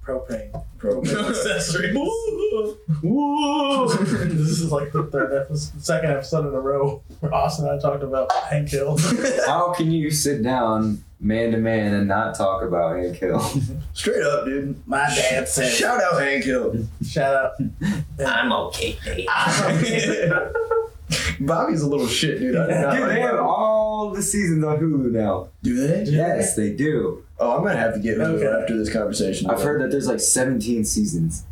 Propane. 0.05 0.51
propane. 0.77 1.29
accessories. 1.29 1.93
this 3.03 4.59
is 4.59 4.71
like 4.71 4.91
the 4.91 5.03
third 5.11 5.33
episode, 5.33 5.81
second 5.81 6.11
episode 6.11 6.47
in 6.47 6.53
a 6.53 6.59
row 6.59 7.01
where 7.21 7.33
Austin 7.33 7.67
and 7.67 7.79
I 7.79 7.81
talked 7.81 8.03
about 8.03 8.31
Hank 8.49 8.69
Hill. 8.69 8.97
How 9.47 9.73
can 9.73 9.91
you 9.91 10.11
sit 10.11 10.43
down 10.43 11.03
man 11.21 11.51
to 11.51 11.57
man 11.57 11.93
and 11.93 12.07
not 12.07 12.35
talk 12.35 12.63
about 12.63 12.97
Hank 12.97 13.15
Hill? 13.15 13.39
Straight 13.93 14.23
up, 14.23 14.43
dude. 14.45 14.85
My 14.85 15.05
dad 15.15 15.47
said, 15.47 15.71
Shout 15.71 16.01
out 16.03 16.19
Hank 16.21 16.43
Hill. 16.43 16.85
"Shout 17.05 17.33
out." 17.33 17.53
I'm 18.19 18.51
okay. 18.51 18.97
Bobby's 21.39 21.81
a 21.81 21.87
little 21.87 22.07
shit, 22.07 22.39
dude. 22.39 22.55
I 22.55 22.67
do 22.67 22.73
not 22.73 22.91
Dude, 22.93 23.01
like 23.01 23.09
they 23.09 23.21
have 23.21 23.37
Bobby. 23.37 23.43
All 24.03 24.11
the 24.13 24.21
seasons 24.21 24.63
on 24.63 24.77
Hulu 24.79 25.11
now. 25.11 25.49
Do 25.61 25.75
they? 25.87 26.03
Yes, 26.11 26.55
they 26.55 26.71
do. 26.71 27.23
Oh, 27.39 27.57
I'm 27.57 27.63
gonna 27.63 27.77
have 27.77 27.93
to 27.93 27.99
get 27.99 28.17
Hulu 28.17 28.35
Okay. 28.43 28.61
after 28.61 28.77
this 28.77 28.91
conversation. 28.91 29.49
I've 29.49 29.61
heard 29.61 29.81
that 29.81 29.91
there's 29.91 30.07
like 30.07 30.19
17 30.19 30.85
seasons. 30.85 31.43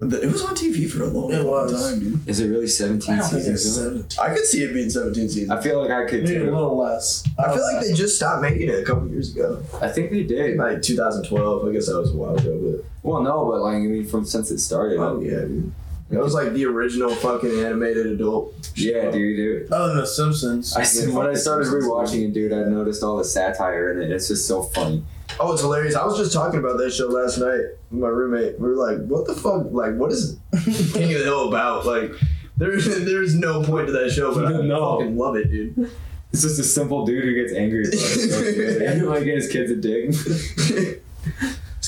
that 0.00 0.22
it 0.24 0.32
was 0.32 0.42
on 0.42 0.54
TV 0.54 0.88
for 0.88 1.02
a 1.02 1.08
long, 1.08 1.30
It 1.30 1.42
long 1.42 1.46
was. 1.70 1.90
time, 1.90 2.00
dude. 2.00 2.26
Is 2.26 2.40
it 2.40 2.48
really 2.48 2.66
17 2.66 3.14
I 3.14 3.18
don't 3.18 3.28
think 3.28 3.46
it's 3.48 3.62
seasons? 3.64 3.76
seventeen. 3.76 4.18
I 4.18 4.34
could 4.34 4.46
see 4.46 4.62
it 4.64 4.72
being 4.72 4.88
17 4.88 5.28
seasons. 5.28 5.50
I 5.50 5.60
feel 5.60 5.78
like 5.82 5.90
I 5.90 6.06
could 6.06 6.22
Maybe 6.24 6.36
a 6.36 6.38
too. 6.38 6.44
little 6.46 6.74
less. 6.78 7.22
I 7.38 7.52
feel 7.52 7.62
like 7.62 7.84
they 7.84 7.92
just 7.92 8.16
stopped 8.16 8.40
making 8.40 8.70
it 8.70 8.78
a 8.80 8.82
couple 8.82 9.06
years 9.08 9.34
ago. 9.34 9.62
I 9.82 9.88
think 9.88 10.10
they 10.10 10.22
did. 10.22 10.56
Like 10.56 10.80
2012. 10.80 11.68
I 11.68 11.72
guess 11.72 11.86
that 11.88 11.98
was 12.00 12.12
a 12.12 12.16
while 12.16 12.34
ago, 12.34 12.58
but 12.62 12.84
Well, 13.02 13.22
no, 13.22 13.44
but 13.50 13.60
like 13.60 13.74
I 13.76 13.80
mean, 13.80 14.06
from 14.06 14.24
since 14.24 14.50
it 14.50 14.60
started. 14.60 14.96
but 14.96 15.04
oh 15.04 15.20
yeah, 15.20 15.40
dude. 15.40 15.70
That 16.10 16.20
was 16.20 16.34
like 16.34 16.52
the 16.52 16.64
original 16.66 17.14
fucking 17.14 17.50
animated 17.60 18.06
adult. 18.06 18.72
Yeah, 18.74 19.10
dude, 19.12 19.36
dude. 19.36 19.72
Other 19.72 19.88
than 19.88 19.96
The 19.98 20.06
Simpsons. 20.06 20.74
I, 20.76 20.80
when 21.12 21.26
I 21.28 21.34
started 21.34 21.68
rewatching 21.68 22.28
it, 22.28 22.34
dude, 22.34 22.52
I 22.52 22.64
noticed 22.64 23.02
all 23.04 23.16
the 23.16 23.24
satire 23.24 23.92
in 23.92 24.02
it. 24.02 24.10
It's 24.10 24.26
just 24.28 24.48
so 24.48 24.62
funny. 24.64 25.04
Oh, 25.38 25.52
it's 25.52 25.62
hilarious. 25.62 25.94
I 25.94 26.04
was 26.04 26.18
just 26.18 26.32
talking 26.32 26.58
about 26.58 26.78
that 26.78 26.92
show 26.92 27.06
last 27.06 27.38
night 27.38 27.60
with 27.92 28.00
my 28.00 28.08
roommate. 28.08 28.58
We 28.58 28.68
were 28.70 28.74
like, 28.74 29.06
what 29.06 29.26
the 29.28 29.34
fuck? 29.34 29.66
Like, 29.70 29.94
what 29.94 30.10
is 30.10 30.36
King 30.64 31.12
of 31.12 31.18
the 31.20 31.24
Hill 31.24 31.46
about? 31.48 31.86
Like, 31.86 32.12
there's 32.56 32.86
there's 33.04 33.36
no 33.36 33.62
point 33.62 33.86
to 33.86 33.92
that 33.92 34.10
show, 34.10 34.34
but 34.34 34.46
I 34.46 34.62
No. 34.62 34.98
fucking 34.98 35.16
love 35.16 35.36
it, 35.36 35.50
dude. 35.52 35.90
It's 36.32 36.42
just 36.42 36.58
a 36.58 36.64
simple 36.64 37.06
dude 37.06 37.22
who 37.24 37.34
gets 37.34 37.52
angry 37.52 37.84
about 37.84 37.94
it. 37.94 38.82
and 38.82 39.06
like 39.08 39.22
his 39.22 39.48
kid's 39.48 39.70
a 39.70 39.76
dick. 39.76 40.10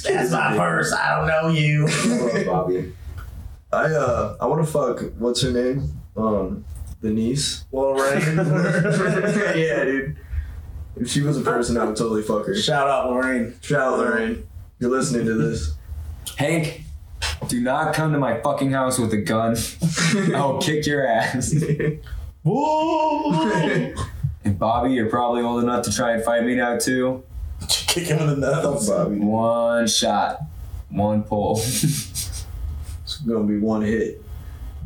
That's 0.05 0.31
my 0.33 0.57
purse. 0.57 0.93
I 0.93 1.17
don't 1.19 1.27
know 1.29 1.49
you. 1.49 1.87
I 1.89 2.07
love 2.07 2.47
Bobby. 2.47 2.93
I 3.73 3.85
uh 3.85 4.37
I 4.41 4.47
want 4.47 4.65
to 4.65 4.71
fuck. 4.71 5.03
What's 5.19 5.43
her 5.43 5.51
name? 5.51 6.01
Um, 6.17 6.65
the 7.01 7.11
niece. 7.11 7.65
Lorraine. 7.73 8.37
yeah, 9.57 9.85
dude. 9.85 10.17
If 10.97 11.09
she 11.09 11.23
was 11.23 11.39
a 11.39 11.41
person, 11.41 11.77
I 11.79 11.85
would 11.85 11.97
totally 11.97 12.23
fuck 12.23 12.47
her. 12.47 12.55
Shout 12.55 12.89
out 12.89 13.11
Lorraine. 13.11 13.55
Shout 13.63 13.81
out, 13.81 13.99
Lorraine. 13.99 14.47
You're 14.79 14.91
listening 14.91 15.27
to 15.27 15.35
this. 15.35 15.75
Hank, 16.37 16.83
do 17.49 17.61
not 17.61 17.95
come 17.95 18.13
to 18.13 18.19
my 18.19 18.41
fucking 18.41 18.73
house 18.73 18.99
with 18.99 19.13
a 19.13 19.19
gun. 19.19 19.57
I'll 20.35 20.61
kick 20.61 20.87
your 20.87 21.07
ass. 21.07 21.55
Woo! 22.45 23.33
And 24.45 24.59
Bobby, 24.59 24.93
you're 24.93 25.09
probably 25.09 25.43
old 25.43 25.63
enough 25.63 25.85
to 25.85 25.95
try 25.95 26.13
and 26.13 26.25
fight 26.25 26.45
me 26.45 26.57
now 26.57 26.77
too. 26.79 27.23
Kick 27.69 28.09
him 28.09 28.19
in 28.19 28.41
the 28.41 28.63
nuts. 28.63 28.89
Bobby. 28.89 29.19
One 29.19 29.87
shot, 29.87 30.41
one 30.91 31.23
pull. 31.23 31.57
It's 33.23 33.31
gonna 33.31 33.45
be 33.45 33.59
one 33.59 33.83
hit, 33.83 34.21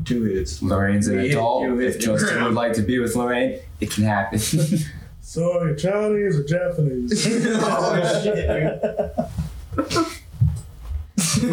two 0.05 0.25
hits. 0.25 0.61
Lorraine's 0.63 1.07
an 1.09 1.17
Me, 1.17 1.31
adult. 1.31 1.63
you 1.63 1.79
hit 1.79 1.97
If 1.97 2.01
Justin 2.03 2.45
would 2.45 2.53
like 2.55 2.75
to 2.75 2.83
be 2.83 2.99
with 2.99 3.17
Lorraine, 3.17 3.59
it 3.81 3.91
can 3.91 4.05
happen. 4.05 4.39
Sorry, 5.23 5.71
you're 5.71 5.75
Chinese 5.75 6.39
or 6.39 6.45
Japanese? 6.45 7.27
oh 7.59 8.21
shit, 8.23 8.47
dude. 8.47 8.81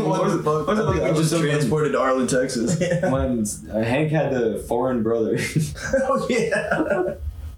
what 0.05 0.27
the 0.29 0.43
fuck? 0.43 0.67
what's 0.67 0.79
it 0.79 0.83
I 0.83 0.85
like 0.85 1.01
think 1.01 1.15
we 1.17 1.23
just 1.23 1.35
transported 1.41 1.91
to 1.93 1.99
Arlen, 1.99 2.27
Texas. 2.27 2.77
when 3.09 3.45
uh, 3.71 3.81
Hank 3.83 4.11
had 4.11 4.31
the 4.33 4.63
foreign 4.67 5.01
brother. 5.03 5.37
oh 6.03 6.27
yeah. 6.29 7.15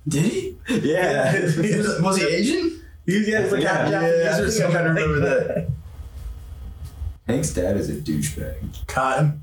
Did 0.08 0.24
he? 0.26 0.56
yeah. 0.70 1.34
was, 1.42 1.58
was 2.02 2.18
he 2.18 2.26
Asian? 2.28 2.82
He's 3.08 3.28
yeah, 3.28 3.42
he's 3.44 3.52
like 3.52 3.62
Yeah, 3.64 3.74
half 3.78 3.92
yeah, 3.92 4.02
Japanese 4.02 4.26
I 4.26 4.30
or 4.30 4.36
think 4.36 4.48
I 4.48 4.50
something. 4.50 4.72
kinda 4.72 4.90
remember 4.94 5.20
that. 5.20 5.68
Hank's 7.28 7.54
dad 7.54 7.78
is 7.78 7.90
a 7.90 7.94
douchebag. 7.96 8.86
Cotton. 8.88 9.42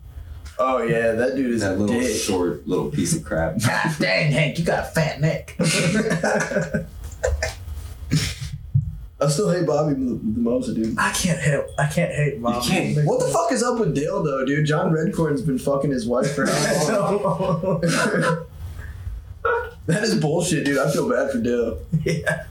Oh 0.59 0.83
yeah, 0.83 1.13
that 1.13 1.35
dude 1.35 1.51
is 1.51 1.63
That 1.63 1.73
a 1.73 1.77
little 1.77 1.99
dick. 2.01 2.15
short 2.17 2.67
little 2.69 2.91
piece 2.91 3.17
of 3.17 3.25
crap. 3.25 3.59
God 3.67 3.97
dang, 3.99 4.31
Hank, 4.33 4.59
you 4.59 4.65
got 4.65 4.85
a 4.85 4.89
fat 4.89 5.21
neck. 5.21 5.57
I 9.21 9.29
still 9.29 9.51
hate 9.51 9.67
Bobby 9.67 9.95
the, 9.95 10.15
the 10.21 10.41
most, 10.41 10.75
dude. 10.75 10.99
I 10.99 11.13
can't 11.13 11.39
help. 11.39 11.67
I 11.79 11.87
can't 11.87 12.13
hate 12.13 12.43
Bob. 12.43 12.65
can't. 12.65 13.07
What 13.07 13.21
the 13.21 13.29
fuck 13.33 13.53
is 13.53 13.63
up 13.63 13.79
with 13.79 13.95
Dale 13.95 14.21
though, 14.23 14.45
dude? 14.45 14.67
John 14.67 14.93
Redcorn's 14.93 15.43
been 15.43 15.59
fucking 15.59 15.91
his 15.93 16.07
wife 16.07 16.35
for 16.35 16.45
how 16.47 17.19
long? 17.19 17.81
that 19.87 20.03
is 20.03 20.17
bullshit, 20.21 20.65
dude. 20.65 20.79
I 20.79 20.91
feel 20.93 21.09
bad 21.09 21.31
for 21.31 21.39
Dale. 21.39 21.79
yeah. 22.05 22.47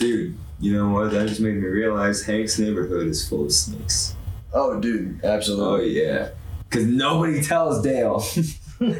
Dude, 0.00 0.36
you 0.60 0.72
know 0.76 0.88
what? 0.88 1.10
That 1.12 1.28
just 1.28 1.40
made 1.40 1.54
me 1.56 1.66
realize 1.66 2.22
Hank's 2.24 2.58
neighborhood 2.58 3.06
is 3.06 3.28
full 3.28 3.44
of 3.46 3.52
snakes. 3.52 4.14
Oh, 4.52 4.80
dude, 4.80 5.22
absolutely. 5.24 6.00
Oh 6.00 6.02
yeah. 6.04 6.28
Cause 6.70 6.84
nobody 6.86 7.42
tells 7.42 7.82
Dale. 7.82 8.24
yeah, 8.80 8.98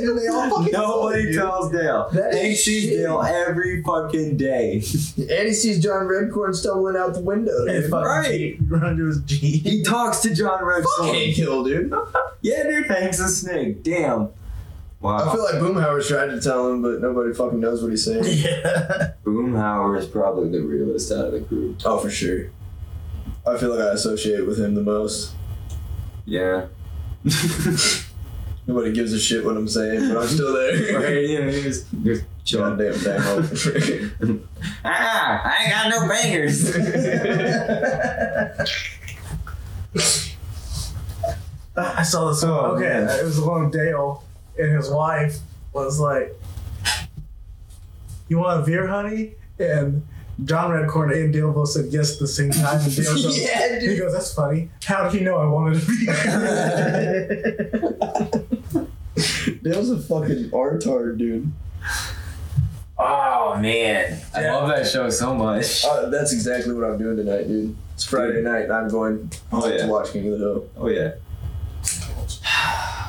dude, 0.00 0.18
they 0.18 0.28
all 0.28 0.48
fucking 0.48 0.72
nobody 0.72 1.22
dude. 1.24 1.34
tells 1.34 1.70
Dale. 1.70 2.08
That 2.12 2.32
is 2.32 2.40
Hank 2.40 2.56
sees 2.56 2.84
shit. 2.84 2.98
Dale 3.00 3.20
every 3.22 3.82
fucking 3.82 4.38
day. 4.38 4.76
And 5.18 5.48
he 5.48 5.52
sees 5.52 5.82
John 5.82 6.06
Redcorn 6.06 6.54
stumbling 6.54 6.96
out 6.96 7.12
the 7.14 7.20
window. 7.20 7.66
And 7.66 7.82
Dude. 7.82 7.90
fucking 7.90 8.06
Right. 8.06 8.30
Jeep. 8.30 8.58
Run 8.66 8.96
to 8.96 9.06
his 9.06 9.20
Jeep. 9.24 9.62
he 9.66 9.82
talks 9.82 10.20
to 10.20 10.34
John 10.34 10.62
Redcorn. 10.62 10.84
Fuck 10.98 11.14
Hank 11.14 11.36
Hill, 11.36 11.64
dude. 11.64 11.92
Yeah, 12.40 12.62
dude, 12.62 12.86
Hank's 12.86 13.20
a 13.20 13.28
snake. 13.28 13.82
Damn. 13.82 14.30
Wow. 15.04 15.18
I 15.18 15.32
feel 15.34 15.44
like 15.44 15.56
Boomhauer's 15.56 16.08
tried 16.08 16.28
to 16.28 16.40
tell 16.40 16.70
him, 16.70 16.80
but 16.80 17.02
nobody 17.02 17.34
fucking 17.34 17.60
knows 17.60 17.82
what 17.82 17.90
he's 17.90 18.06
saying. 18.06 18.24
Yeah. 18.24 19.12
Boomhauer 19.22 19.98
is 19.98 20.06
probably 20.06 20.48
the 20.48 20.62
realest 20.62 21.12
out 21.12 21.26
of 21.26 21.32
the 21.32 21.40
group. 21.40 21.82
Oh, 21.84 21.98
for 21.98 22.08
sure. 22.08 22.48
I 23.46 23.58
feel 23.58 23.68
like 23.68 23.80
I 23.80 23.90
associate 23.90 24.46
with 24.46 24.58
him 24.58 24.74
the 24.74 24.82
most. 24.82 25.34
Yeah. 26.24 26.68
Nobody 28.66 28.92
gives 28.92 29.12
a 29.12 29.20
shit 29.20 29.44
what 29.44 29.58
I'm 29.58 29.68
saying, 29.68 30.08
but 30.08 30.22
I'm 30.22 30.26
still 30.26 30.54
there. 30.54 30.98
right, 30.98 31.28
yeah, 31.28 31.50
he's, 31.50 31.86
he's 32.02 32.24
chilling. 32.44 32.78
Goddamn 32.78 32.94
thing. 32.94 34.48
Ah, 34.86 35.42
I 35.44 35.64
ain't 35.64 35.70
got 35.70 35.90
no 35.90 36.08
bangers. 36.08 36.74
I 41.76 42.02
saw 42.02 42.30
this 42.30 42.42
one. 42.42 42.52
Oh, 42.52 42.76
okay, 42.76 43.04
man. 43.04 43.18
it 43.18 43.24
was 43.24 43.36
along 43.36 43.70
Dale, 43.70 44.24
and 44.58 44.72
his 44.76 44.90
wife 44.90 45.38
was 45.72 45.98
like, 46.00 46.34
"You 48.28 48.38
want 48.38 48.62
a 48.62 48.66
beer, 48.66 48.86
honey?" 48.86 49.34
And 49.58 50.06
John 50.44 50.70
Redcorn 50.70 51.12
and 51.14 51.32
Dale 51.32 51.52
both 51.52 51.70
said 51.70 51.86
yes 51.90 52.14
at 52.14 52.18
the 52.20 52.26
same 52.28 52.50
time. 52.50 52.80
And 52.80 52.94
Dale 52.96 53.14
goes, 53.22 53.38
Yeah, 53.40 53.80
he 53.80 53.96
goes, 53.96 54.12
"That's 54.12 54.32
funny. 54.34 54.68
How 54.84 55.04
did 55.04 55.12
he 55.18 55.24
know 55.24 55.36
I 55.36 55.46
wanted 55.46 55.82
a 55.82 55.86
beer?" 55.86 56.14
Dale's 59.62 59.90
a 59.90 59.98
fucking 60.00 60.50
artard, 60.50 61.18
dude. 61.18 61.50
oh 62.98 63.56
man, 63.60 64.20
I 64.34 64.42
Yeah. 64.42 64.56
love 64.56 64.68
that 64.68 64.86
show 64.88 65.08
so 65.10 65.34
much. 65.34 65.84
Uh, 65.84 66.08
that's 66.08 66.32
exactly 66.32 66.74
what 66.74 66.84
I'm 66.84 66.98
doing 66.98 67.16
tonight, 67.16 67.46
dude. 67.48 67.76
It's 67.94 68.04
Friday 68.04 68.42
night, 68.42 68.64
and 68.64 68.72
I'm 68.72 68.88
going 68.88 69.30
Oh, 69.52 69.66
yeah. 69.68 69.78
to 69.84 69.86
watch 69.86 70.12
King 70.12 70.32
of 70.32 70.38
the 70.38 70.44
Hill. 70.44 70.66
Oh 70.76 70.88
yeah. 70.88 71.12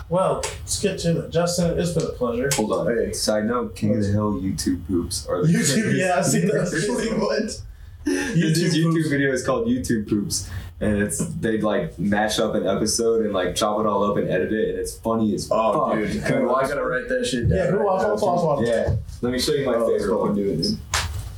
Well, 0.10 0.42
let's 0.44 0.80
get 0.82 1.00
to 1.00 1.26
it. 1.26 1.32
Justin, 1.32 1.80
it's 1.80 1.94
been 1.94 2.04
a 2.04 2.10
pleasure. 2.10 2.50
Hold 2.54 2.72
on. 2.74 2.96
Hey. 2.96 3.12
Side 3.14 3.46
note: 3.46 3.76
King 3.76 3.96
of 3.96 4.02
the 4.04 4.08
Hill 4.12 4.34
YouTube 4.36 4.86
poops 4.88 5.26
are 5.28 5.46
the 5.46 5.52
YouTube, 5.52 5.98
yeah, 5.98 6.16
I've 6.18 6.26
seen 6.26 6.46
that. 6.48 6.70
Wait, 6.98 7.20
what? 7.20 7.62
This 8.06 8.38
YouTube 8.38 8.72
YouTube 8.84 8.94
poops. 8.94 9.10
video 9.10 9.32
is 9.32 9.44
called 9.44 9.68
YouTube 9.68 10.08
poops, 10.08 10.48
and 10.80 11.02
it's 11.02 11.26
they 11.40 11.60
like 11.60 11.98
mash 11.98 12.38
up 12.38 12.54
an 12.54 12.68
episode 12.68 13.26
and 13.26 13.34
like 13.34 13.56
chop 13.56 13.80
it 13.80 13.88
all 13.88 14.04
up 14.04 14.18
and 14.18 14.30
edit 14.30 14.54
it, 14.54 14.70
and 14.70 14.78
it's 14.80 14.96
funny 14.96 15.34
as 15.34 15.50
Oh, 15.52 15.90
fuck. 15.90 15.98
dude. 15.98 16.24
Can 16.24 16.44
we 16.44 16.50
I 16.54 16.68
gotta 16.68 16.86
write 16.86 17.10
that 17.10 17.26
shit 17.26 17.50
down. 17.50 17.58
Yeah, 17.58 17.72
go 17.72 17.84
watch, 17.84 18.06
watch, 18.08 18.22
watch, 18.22 18.44
watch. 18.60 18.68
Yeah, 18.68 18.96
let 19.22 19.32
me 19.34 19.40
show 19.40 19.54
you 19.54 19.66
my 19.66 19.74
Oh, 19.74 19.88
let's 19.88 20.04
favorite 20.04 20.18
fucking 20.20 20.20
one. 20.28 20.36
do 20.36 20.50
it, 20.52 20.58
dude. 20.62 20.78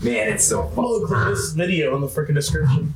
Man, 0.02 0.34
it's 0.34 0.44
so 0.44 0.64
fun. 0.68 0.85
Look 0.85 1.07
for 1.07 1.23
this 1.30 1.53
video 1.53 1.95
in 1.95 2.02
the 2.02 2.07
freaking 2.07 2.35
description. 2.35 2.94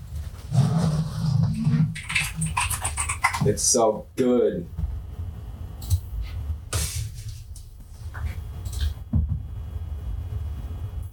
It's 3.46 3.64
so 3.64 4.06
good. 4.18 4.68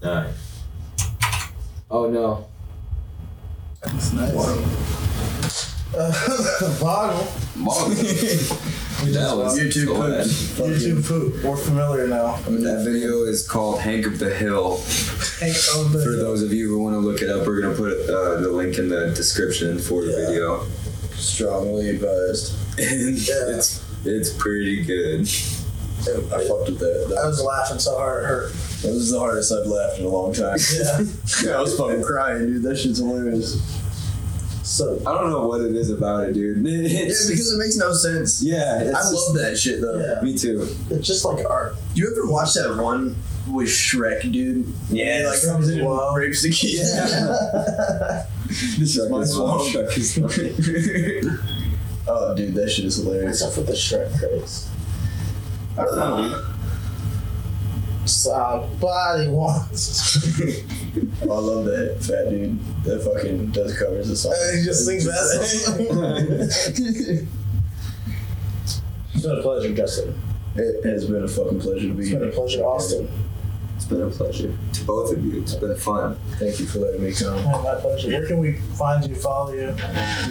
Alright. 0.08 0.34
Oh 1.90 2.08
no. 2.08 2.46
That's 3.82 4.12
nice. 4.12 4.32
Bottle. 6.80 7.26
Bottle. 7.56 7.88
that 9.08 9.32
was 9.36 9.58
YouTube 9.58 9.86
so 9.86 10.00
bad. 10.00 10.24
poops. 10.24 10.84
YouTube 10.84 11.04
food. 11.04 11.42
We're 11.44 11.56
familiar 11.56 12.06
now. 12.08 12.36
That 12.36 12.82
video 12.84 13.24
is 13.24 13.46
called 13.46 13.80
Hank 13.80 14.06
of 14.06 14.18
the 14.18 14.30
Hill. 14.34 14.78
Hank 15.40 15.56
of 15.76 15.92
the 15.92 16.02
For 16.04 16.16
those 16.16 16.42
of 16.42 16.52
you 16.52 16.68
who 16.68 16.82
want 16.82 16.94
to 16.94 16.98
look 17.00 17.22
it 17.22 17.30
up, 17.30 17.46
we're 17.46 17.60
gonna 17.60 17.74
put 17.74 17.92
uh, 18.08 18.40
the 18.40 18.50
link 18.50 18.78
in 18.78 18.88
the 18.88 19.12
description 19.14 19.78
for 19.78 20.04
the 20.04 20.12
Yeah. 20.12 20.26
video. 20.26 20.66
Strongly 21.16 21.90
advised. 21.90 22.54
And 22.78 23.16
it's 23.18 23.84
it's 24.04 24.30
pretty 24.32 24.84
good. 24.84 25.28
I 26.16 26.48
fucked 26.48 26.68
with 26.70 26.78
that. 26.80 27.04
I 27.06 27.22
That 27.22 27.26
was 27.28 27.42
laughing 27.42 27.78
so 27.78 27.96
hard 27.96 28.24
it 28.24 28.26
hurt. 28.26 28.52
That 28.82 28.92
was 28.94 29.10
the 29.10 29.18
hardest 29.18 29.52
I've 29.52 29.66
laughed 29.66 29.98
in 29.98 30.06
a 30.06 30.08
long 30.08 30.32
time. 30.32 30.58
Yeah. 31.42 31.56
I 31.56 31.60
was 31.60 31.76
fucking 31.76 32.02
crying, 32.02 32.46
dude. 32.46 32.62
That 32.62 32.76
shit's 32.76 32.98
hilarious. 32.98 33.60
So 34.62 35.00
I 35.06 35.14
don't 35.14 35.30
know 35.30 35.46
what 35.48 35.62
it 35.62 35.74
is 35.74 35.90
about 35.90 36.28
it, 36.28 36.34
dude. 36.34 36.58
Yeah, 36.66 37.04
because 37.04 37.52
it 37.52 37.58
makes 37.58 37.76
no 37.76 37.92
sense. 37.94 38.42
yeah, 38.42 38.80
I 38.80 38.84
just- 38.92 39.14
love 39.14 39.34
that 39.36 39.56
shit 39.58 39.80
though. 39.80 39.98
yeah, 39.98 40.20
Me 40.22 40.36
too. 40.36 40.66
it's 40.90 41.06
just 41.06 41.24
like 41.24 41.44
art. 41.48 41.76
Do 41.94 42.02
you 42.02 42.10
ever 42.10 42.30
watch 42.30 42.52
that 42.54 42.76
one 42.76 43.16
with 43.50 43.68
Shrek, 43.68 44.30
dude? 44.30 44.66
Yeah, 44.90 45.28
like 45.30 45.42
comes 45.42 45.70
in 45.70 45.80
and 45.80 46.16
rapes 46.16 46.42
the 46.42 46.50
kid. 46.50 46.78
this 48.78 48.96
is 48.96 49.10
my 49.10 49.24
swamp. 49.24 49.62
oh, 52.08 52.34
dude, 52.34 52.54
that 52.54 52.70
shit 52.70 52.84
is 52.84 52.96
hilarious. 52.96 53.40
What's 53.40 53.58
up 53.58 53.58
with 53.58 53.66
the 53.68 53.74
Shrek 53.74 54.18
craze? 54.18 54.68
I 55.78 55.84
don't. 55.84 56.58
Somebody 58.08 59.28
wants. 59.28 60.16
I 61.20 61.24
love 61.26 61.66
that 61.66 61.98
fat 62.00 62.30
dude 62.30 62.58
that 62.84 63.02
fucking 63.04 63.50
does 63.50 63.78
covers 63.78 64.08
the 64.08 64.16
song. 64.16 64.34
he 64.56 64.64
just 64.64 64.86
sings 64.86 65.04
that. 65.04 65.28
it's 69.14 69.22
been 69.22 69.38
a 69.38 69.42
pleasure, 69.42 69.74
Justin. 69.74 70.18
It 70.56 70.84
has 70.86 71.04
been 71.04 71.22
a 71.22 71.28
fucking 71.28 71.60
pleasure 71.60 71.88
to 71.88 71.94
be 71.94 72.08
here. 72.08 72.14
It's 72.16 72.18
been 72.18 72.22
a 72.22 72.24
here. 72.24 72.32
pleasure, 72.32 72.64
Austin. 72.64 73.08
It's 73.76 73.84
been 73.84 74.02
a 74.02 74.08
pleasure 74.10 74.56
to 74.72 74.84
both 74.84 75.12
of 75.12 75.24
you. 75.24 75.42
It's 75.42 75.54
been 75.54 75.76
fun. 75.76 76.16
Thank 76.38 76.58
you 76.58 76.66
for 76.66 76.78
letting 76.80 77.04
me 77.04 77.12
come. 77.12 77.38
Oh, 77.46 77.62
my 77.62 77.80
pleasure. 77.80 78.08
Where 78.08 78.26
can 78.26 78.38
we 78.38 78.54
find 78.54 79.06
you, 79.06 79.14
follow 79.14 79.52
you, 79.52 79.68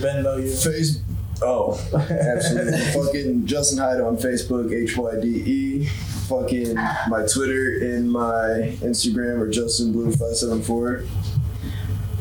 Venmo 0.01 0.41
you? 0.43 0.53
Face. 0.53 1.01
Oh, 1.41 1.79
absolutely. 2.09 2.79
fucking 2.93 3.45
Justin 3.45 3.77
Hyde 3.79 4.01
on 4.01 4.17
Facebook, 4.17 4.73
H 4.73 4.97
Y 4.97 5.19
D 5.21 5.27
E. 5.27 5.85
Fucking 6.27 6.75
my 6.75 7.25
Twitter 7.31 7.77
and 7.95 8.11
my 8.11 8.75
Instagram 8.81 9.39
are 9.39 9.49
Justin 9.49 9.91
Blue 9.93 10.11
five 10.11 10.35
seven 10.35 10.61
four. 10.61 11.03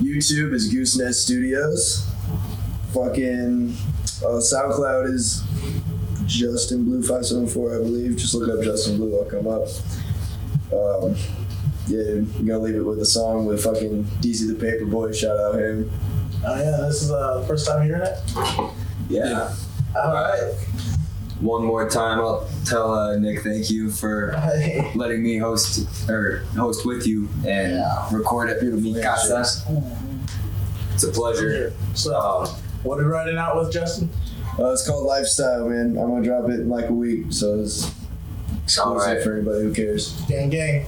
YouTube 0.00 0.52
is 0.52 0.72
Goosenet 0.72 1.14
Studios. 1.14 2.06
Fucking 2.92 3.74
uh, 4.22 4.38
SoundCloud 4.38 5.12
is 5.12 5.42
Justin 6.26 6.84
Blue 6.84 7.02
five 7.02 7.24
seven 7.26 7.46
four, 7.46 7.74
I 7.74 7.78
believe. 7.78 8.16
Just 8.16 8.34
look 8.34 8.48
up 8.56 8.64
Justin 8.64 8.96
Blue, 8.98 9.18
I'll 9.18 9.24
come 9.24 9.46
up. 9.48 9.66
Um, 10.72 11.16
yeah, 11.88 12.18
I'm 12.18 12.46
gonna 12.46 12.58
leave 12.58 12.74
it 12.76 12.82
with 12.82 13.00
a 13.00 13.06
song 13.06 13.46
with 13.46 13.62
fucking 13.64 14.04
DC 14.20 14.46
the 14.46 14.54
Paperboy. 14.54 15.14
Shout 15.14 15.36
out 15.38 15.54
him. 15.58 15.90
Oh 16.44 16.56
yeah, 16.56 16.86
this 16.86 17.02
is 17.02 17.10
uh, 17.10 17.40
the 17.40 17.46
first 17.46 17.66
time 17.66 17.84
hearing 17.84 18.02
it. 18.02 18.70
Yeah. 19.08 19.54
All 19.96 20.12
right. 20.12 20.54
One 21.40 21.64
more 21.64 21.88
time, 21.88 22.18
I'll 22.18 22.48
tell 22.64 22.92
uh, 22.94 23.16
Nick 23.18 23.42
thank 23.42 23.70
you 23.70 23.90
for 23.90 24.32
Hey. 24.32 24.90
letting 24.94 25.22
me 25.22 25.36
host 25.36 25.86
or 26.08 26.38
host 26.56 26.86
with 26.86 27.06
you 27.06 27.28
and 27.46 27.72
Yeah. 27.74 28.08
record 28.10 28.48
at 28.50 28.62
Mi 28.62 29.00
Casa. 29.02 29.44
It's 30.94 31.04
a 31.04 31.10
pleasure. 31.12 31.74
So, 31.94 32.16
Um, 32.18 32.48
what 32.84 32.98
are 32.98 33.04
we 33.04 33.10
writing 33.10 33.36
out 33.36 33.56
with, 33.58 33.70
Justin? 33.70 34.08
Uh, 34.58 34.72
it's 34.72 34.86
called 34.88 35.04
Lifestyle, 35.04 35.68
man. 35.68 35.98
I'm 35.98 36.08
gonna 36.08 36.24
drop 36.24 36.48
it 36.48 36.60
in 36.60 36.70
like 36.70 36.88
a 36.88 36.92
week, 36.94 37.26
so 37.28 37.60
it's 37.60 37.90
exclusive 38.64 39.02
Alright. 39.02 39.22
for 39.22 39.34
anybody 39.36 39.60
who 39.64 39.74
cares. 39.74 40.14
Gang, 40.28 40.48
gang. 40.48 40.86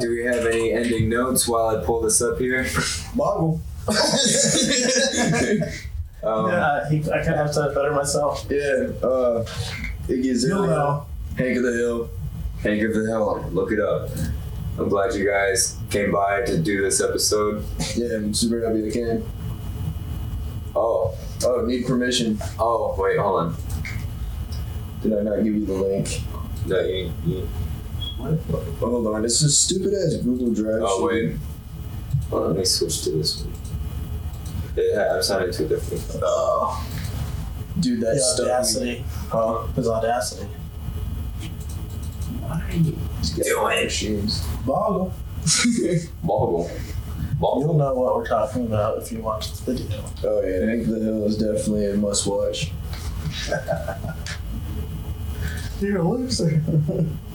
do 0.00 0.10
we 0.10 0.24
have 0.24 0.44
any 0.46 0.72
ending 0.72 1.08
notes 1.08 1.46
while 1.46 1.68
I 1.68 1.84
pull 1.84 2.00
this 2.00 2.20
up 2.20 2.40
here? 2.40 2.66
Boggle. 3.14 3.60
Um, 6.24 6.50
yeah, 6.50 6.88
he, 6.88 6.98
I 7.10 7.18
kind 7.18 7.30
of 7.30 7.46
have 7.46 7.54
said 7.54 7.70
it 7.70 7.74
better 7.74 7.92
myself. 7.92 8.46
Yeah, 8.50 8.88
uh, 9.06 9.44
Iggy 10.08 10.30
Azalea, 10.32 10.70
know. 10.70 11.06
Hank 11.36 11.56
of 11.58 11.62
the 11.64 11.72
Hill. 11.72 12.08
Hank 12.62 12.82
of 12.82 12.94
the 12.94 13.06
Hill, 13.06 13.44
look 13.52 13.72
it 13.72 13.80
up. 13.80 14.08
I'm 14.78 14.88
glad 14.88 15.14
you 15.14 15.24
guys 15.28 15.76
came 15.90 16.10
by 16.12 16.42
to 16.42 16.58
do 16.58 16.82
this 16.82 17.00
episode. 17.00 17.64
Yeah, 17.94 18.16
I'm 18.16 18.34
super 18.34 18.66
happy 18.66 18.88
I 18.88 18.90
came. 18.90 19.24
Oh, 20.74 21.14
Oh, 21.44 21.64
need 21.66 21.86
permission. 21.86 22.38
oh, 22.58 22.94
wait, 22.98 23.18
hold 23.18 23.40
on. 23.40 23.56
Did 25.02 25.12
I 25.18 25.22
not 25.22 25.36
give 25.44 25.54
you 25.54 25.66
the 25.66 25.74
link? 25.74 26.20
No, 26.66 26.80
you, 26.80 27.12
you, 27.26 27.48
Oh, 28.18 28.36
hold 28.80 29.06
on, 29.08 29.24
it's 29.24 29.40
this 29.40 29.42
is 29.50 29.58
stupid 29.58 29.92
ass 29.92 30.16
Google 30.22 30.54
Drive. 30.54 30.80
oh, 30.82 31.08
shit. 31.10 31.30
wait. 31.32 31.36
Hold 32.30 32.42
on, 32.42 32.48
let 32.50 32.58
me 32.60 32.64
switch 32.64 33.02
to 33.02 33.10
this 33.10 33.42
one. 33.44 33.52
Yeah, 34.76 35.14
I'm 35.14 35.22
sounding 35.22 35.52
too 35.52 35.68
different. 35.68 36.02
Oh. 36.22 36.84
Dude, 37.80 38.00
The 38.00 38.06
that's 38.06 38.34
stuck. 38.34 38.46
me. 38.46 38.52
audacity. 38.52 39.04
Huh? 39.28 39.66
His 39.76 39.88
audacity. 39.88 40.48
Doing 43.42 43.84
machines. 43.84 44.44
Boggle. 44.66 45.12
Boggle. 46.22 46.70
Boggle. 47.40 47.60
You'll 47.62 47.74
know 47.74 47.94
what 47.94 48.16
we're 48.16 48.26
talking 48.26 48.66
about 48.66 48.98
if 49.02 49.10
you 49.12 49.20
watch 49.20 49.50
this 49.50 49.60
video. 49.60 50.02
Oh 50.24 50.42
yeah, 50.42 50.66
Hank 50.66 50.82
of 50.82 50.88
the 50.94 51.00
Hill 51.00 51.24
is 51.24 51.36
definitely 51.36 51.86
a 51.90 51.96
must 51.96 52.26
watch. 52.26 52.70
You're 55.80 55.98
a 55.98 56.02
loser. 56.08 56.62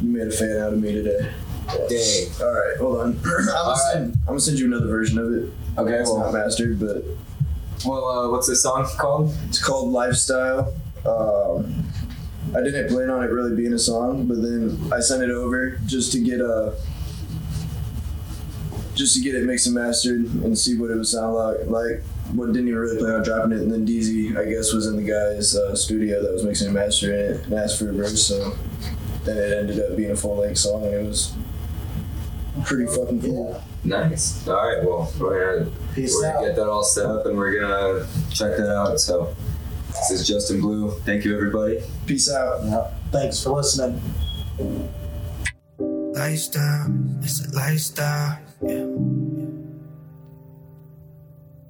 You 0.01 0.07
made 0.07 0.27
a 0.27 0.31
fan 0.31 0.57
out 0.59 0.71
of 0.73 0.79
me 0.81 0.93
today. 0.93 1.29
Dang. 1.67 2.27
All 2.41 2.53
right, 2.53 2.77
hold 2.77 2.99
on. 3.01 3.07
I'm 3.17 3.21
gonna, 3.45 3.51
All 3.51 3.75
send, 3.75 4.13
I'm 4.21 4.25
gonna 4.27 4.39
send 4.39 4.57
you 4.59 4.65
another 4.67 4.87
version 4.87 5.17
of 5.19 5.33
it. 5.33 5.51
Okay, 5.77 5.93
It's 5.95 6.13
not 6.15 6.31
mastered, 6.31 6.79
but 6.79 7.03
well 7.85 8.05
uh, 8.07 8.29
what's 8.29 8.47
this 8.47 8.63
song 8.63 8.87
called? 8.97 9.35
It's 9.47 9.63
called 9.63 9.91
Lifestyle. 9.91 10.73
Um, 11.05 11.85
I 12.55 12.61
didn't 12.61 12.89
plan 12.89 13.09
on 13.09 13.23
it 13.23 13.27
really 13.27 13.55
being 13.55 13.73
a 13.73 13.79
song, 13.79 14.25
but 14.25 14.41
then 14.41 14.91
I 14.91 14.99
sent 14.99 15.21
it 15.21 15.29
over 15.29 15.77
just 15.85 16.11
to 16.13 16.19
get 16.19 16.41
a 16.41 16.75
just 18.95 19.15
to 19.15 19.21
get 19.21 19.35
it 19.35 19.45
mixed 19.45 19.65
and 19.65 19.75
mastered 19.75 20.25
and 20.43 20.57
see 20.57 20.77
what 20.77 20.91
it 20.91 20.95
would 20.95 21.07
sound 21.07 21.35
like. 21.35 21.57
Like, 21.67 22.03
what 22.33 22.47
didn't 22.47 22.67
even 22.67 22.79
really 22.79 22.97
plan 22.97 23.13
on 23.13 23.23
dropping 23.23 23.53
it, 23.53 23.61
and 23.61 23.71
then 23.71 23.85
DZ, 23.85 24.37
I 24.37 24.49
guess, 24.49 24.73
was 24.73 24.87
in 24.87 24.97
the 24.97 25.03
guy's 25.03 25.55
uh, 25.55 25.75
studio 25.75 26.21
that 26.21 26.31
was 26.31 26.43
mixing 26.43 26.67
and 26.67 26.75
mastering 26.75 27.17
it 27.17 27.45
and 27.45 27.53
asked 27.53 27.79
for 27.79 27.89
a 27.89 27.93
verse, 27.93 28.21
so 28.21 28.57
then 29.23 29.37
it 29.37 29.57
ended 29.57 29.79
up 29.79 29.95
being 29.95 30.11
a 30.11 30.15
full 30.15 30.37
length 30.37 30.57
song, 30.57 30.83
and 30.83 30.93
it 30.93 31.05
was 31.05 31.33
pretty 32.65 32.85
fucking 32.87 33.21
cool. 33.21 33.63
Nice. 33.83 34.47
All 34.47 34.55
right, 34.55 34.83
well, 34.83 35.11
we're 35.19 35.59
gonna, 35.59 35.71
Peace 35.95 36.13
we're 36.13 36.23
gonna 36.23 36.37
out. 36.39 36.45
get 36.45 36.55
that 36.57 36.67
all 36.69 36.83
set 36.83 37.05
up 37.05 37.25
and 37.25 37.37
we're 37.37 37.59
gonna 37.59 38.05
check 38.31 38.57
that 38.57 38.69
out. 38.75 38.99
So, 38.99 39.35
this 39.89 40.11
is 40.11 40.27
Justin 40.27 40.59
Blue. 40.61 40.91
Thank 41.05 41.23
you, 41.25 41.35
everybody. 41.35 41.81
Peace 42.05 42.29
out. 42.29 42.63
Yeah. 42.65 42.91
Thanks 43.11 43.41
for 43.43 43.51
listening. 43.51 44.01
Lifestyle, 45.79 46.87
it's 47.21 47.45
a 47.45 47.55
lifestyle, 47.55 48.39
yeah. 48.61 48.85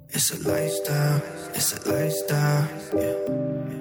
It's 0.08 0.30
a 0.32 0.48
lifestyle, 0.48 1.22
it's 1.54 1.72
a 1.72 1.90
lifestyle, 1.92 2.68
yeah. 2.96 3.79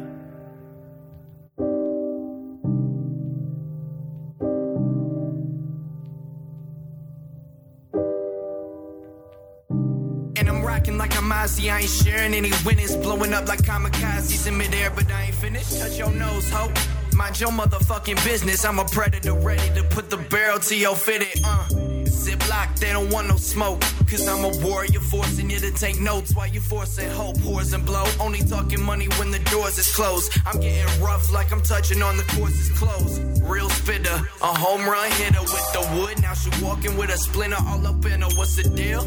Ozzy, 11.49 11.71
I 11.71 11.79
ain't 11.79 11.89
sharing 11.89 12.33
any 12.33 12.51
winnings. 12.65 12.95
Blowing 12.95 13.33
up 13.33 13.47
like 13.47 13.59
kamikazes 13.59 14.47
in 14.47 14.57
midair, 14.57 14.91
but 14.91 15.11
I 15.11 15.23
ain't 15.23 15.35
finished. 15.35 15.79
Touch 15.79 15.97
your 15.97 16.11
nose, 16.11 16.49
ho. 16.49 16.71
Mind 17.15 17.39
your 17.39 17.49
motherfucking 17.49 18.23
business. 18.23 18.63
I'm 18.65 18.79
a 18.79 18.85
predator 18.85 19.33
ready 19.33 19.67
to 19.75 19.83
put 19.83 20.09
the 20.09 20.17
barrel 20.17 20.59
to 20.59 20.75
your 20.75 20.95
fitted. 20.95 21.41
Uh. 21.43 21.67
Ziploc, 22.05 22.77
they 22.79 22.91
don't 22.91 23.09
want 23.11 23.29
no 23.29 23.37
smoke. 23.37 23.79
Cause 24.09 24.27
I'm 24.27 24.43
a 24.43 24.51
warrior 24.63 24.99
forcing 24.99 25.49
you 25.49 25.59
to 25.59 25.71
take 25.71 25.99
notes 25.99 26.35
while 26.35 26.47
you 26.47 26.59
forcing 26.59 27.09
hope, 27.09 27.37
whores 27.37 27.73
and 27.73 27.85
blow. 27.85 28.03
Only 28.19 28.39
talking 28.39 28.81
money 28.81 29.07
when 29.17 29.31
the 29.31 29.39
doors 29.51 29.77
is 29.77 29.93
closed. 29.95 30.37
I'm 30.45 30.59
getting 30.59 31.01
rough 31.01 31.31
like 31.31 31.51
I'm 31.51 31.61
touching 31.61 32.01
on 32.01 32.17
the 32.17 32.23
course's 32.35 32.69
clothes. 32.77 33.19
Real 33.41 33.69
spitter, 33.69 34.21
a 34.41 34.53
home 34.63 34.85
run 34.87 35.09
hitter 35.11 35.41
with 35.41 35.73
the 35.73 35.81
wood. 35.95 36.21
Now 36.21 36.33
she 36.33 36.49
walking 36.63 36.97
with 36.97 37.09
a 37.09 37.17
splinter 37.17 37.57
all 37.65 37.87
up 37.87 38.05
in 38.05 38.21
her. 38.21 38.29
What's 38.35 38.55
the 38.55 38.69
deal? 38.69 39.01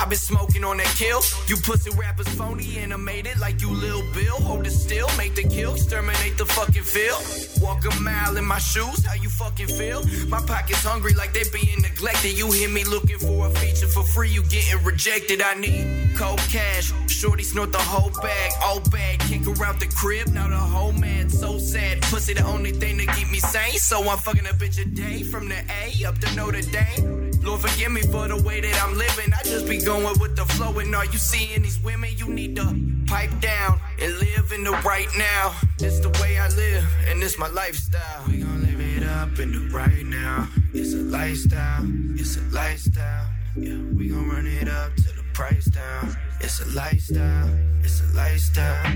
I 0.00 0.04
been 0.04 0.16
smoking 0.16 0.62
on 0.64 0.76
that 0.76 0.94
kill. 0.96 1.20
You 1.48 1.56
pussy 1.56 1.90
rappers 1.90 2.28
phony, 2.28 2.78
animated 2.78 3.38
like 3.40 3.60
you 3.60 3.70
Lil 3.70 4.02
Bill. 4.14 4.36
Hold 4.36 4.66
it 4.66 4.70
still, 4.70 5.08
make 5.18 5.34
the 5.34 5.42
kill, 5.42 5.74
exterminate 5.74 6.38
the 6.38 6.46
fucking 6.46 6.84
feel. 6.84 7.18
Walk 7.60 7.84
a 7.84 8.00
mile 8.00 8.36
in 8.36 8.44
my 8.44 8.58
shoes, 8.58 9.04
how 9.04 9.14
you 9.14 9.28
fucking 9.28 9.66
feel? 9.66 10.04
My 10.28 10.40
pockets 10.40 10.84
hungry 10.84 11.14
like 11.14 11.32
they 11.34 11.42
being 11.52 11.82
neglected. 11.82 12.38
You 12.38 12.50
hear 12.52 12.68
me 12.68 12.84
looking 12.84 13.18
for 13.18 13.48
a 13.48 13.50
feature 13.50 13.88
for 13.88 14.04
free, 14.04 14.30
you 14.30 14.44
getting 14.44 14.84
rejected. 14.84 15.42
I 15.42 15.54
need 15.54 16.16
cold 16.16 16.38
cash. 16.48 16.92
Shorty 17.08 17.42
snort 17.42 17.72
the 17.72 17.78
whole 17.78 18.10
bag, 18.22 18.52
all 18.62 18.80
bag. 18.90 19.18
Kick 19.20 19.44
her 19.46 19.64
out 19.64 19.80
the 19.80 19.88
crib, 19.88 20.28
now 20.28 20.48
the 20.48 20.56
whole 20.56 20.92
man 20.92 21.28
so 21.28 21.58
sad. 21.58 22.02
Pussy 22.02 22.34
the 22.34 22.44
only 22.44 22.70
thing 22.70 22.98
that 22.98 23.08
keep 23.16 23.30
me 23.30 23.40
sane. 23.40 23.78
So 23.78 24.08
I'm 24.08 24.18
fucking 24.18 24.46
a 24.46 24.54
bitch 24.54 24.80
a 24.80 24.84
day 24.84 25.24
from 25.24 25.48
the 25.48 25.58
A 25.82 26.06
up 26.06 26.18
to 26.18 26.36
Notre 26.36 26.62
Dame. 26.62 27.27
Lord, 27.42 27.60
forgive 27.60 27.92
me 27.92 28.02
for 28.02 28.28
the 28.28 28.40
way 28.42 28.60
that 28.60 28.82
I'm 28.82 28.96
living. 28.96 29.32
I 29.32 29.42
just 29.42 29.68
be 29.68 29.78
going 29.78 30.18
with 30.20 30.36
the 30.36 30.44
flow. 30.44 30.78
And 30.78 30.94
are 30.94 31.04
you 31.06 31.18
seeing 31.18 31.62
these 31.62 31.78
women? 31.80 32.10
You 32.16 32.28
need 32.28 32.56
to 32.56 32.74
pipe 33.06 33.30
down 33.40 33.80
and 34.00 34.18
live 34.18 34.52
in 34.52 34.64
the 34.64 34.72
right 34.84 35.08
now. 35.16 35.54
This 35.78 35.98
the 36.00 36.10
way 36.20 36.38
I 36.38 36.48
live, 36.48 36.84
and 37.08 37.22
this 37.22 37.38
my 37.38 37.48
lifestyle. 37.48 38.24
We 38.26 38.38
gon' 38.38 38.62
live 38.62 38.80
it 38.80 39.02
up 39.02 39.38
in 39.38 39.52
the 39.52 39.74
right 39.74 40.04
now. 40.04 40.48
It's 40.74 40.92
a 40.92 40.98
lifestyle. 40.98 41.84
It's 42.14 42.36
a 42.36 42.42
lifestyle. 42.54 43.26
Yeah, 43.56 43.78
we 43.96 44.08
gon' 44.08 44.28
run 44.28 44.46
it 44.46 44.68
up 44.68 44.94
to 44.96 45.02
the 45.02 45.24
price 45.32 45.66
down. 45.66 46.16
It's 46.40 46.60
a 46.60 46.68
lifestyle. 46.76 47.48
It's 47.82 48.00
a 48.02 48.14
lifestyle. 48.14 48.92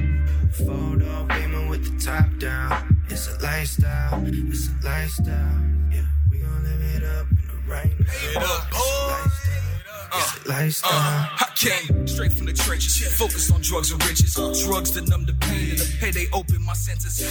Photo 0.53 1.25
beaming 1.27 1.69
with 1.69 1.85
the 1.85 2.05
top 2.05 2.27
down. 2.39 2.99
It's 3.09 3.29
a 3.29 3.43
lifestyle. 3.43 4.23
It's 4.27 4.69
a 4.69 4.87
lifestyle. 4.87 5.82
Right 7.73 7.91
now. 8.35 9.33
It's 10.15 10.47
lifestyle. 10.47 10.91
Uh, 10.93 11.29
I 11.41 11.49
came 11.57 12.07
straight 12.07 12.33
from 12.33 12.47
the 12.47 12.53
trenches, 12.53 13.01
focused 13.17 13.51
on 13.51 13.63
drugs 13.63 13.91
and 13.93 14.05
riches. 14.05 14.35
Drugs 14.35 14.91
to 14.91 15.01
numb 15.01 15.25
the 15.25 15.33
pain 15.41 15.71
and 15.71 15.79
the 15.79 15.97
payday 16.01 16.27
open 16.35 16.63
my 16.63 16.75
senses. 16.75 17.25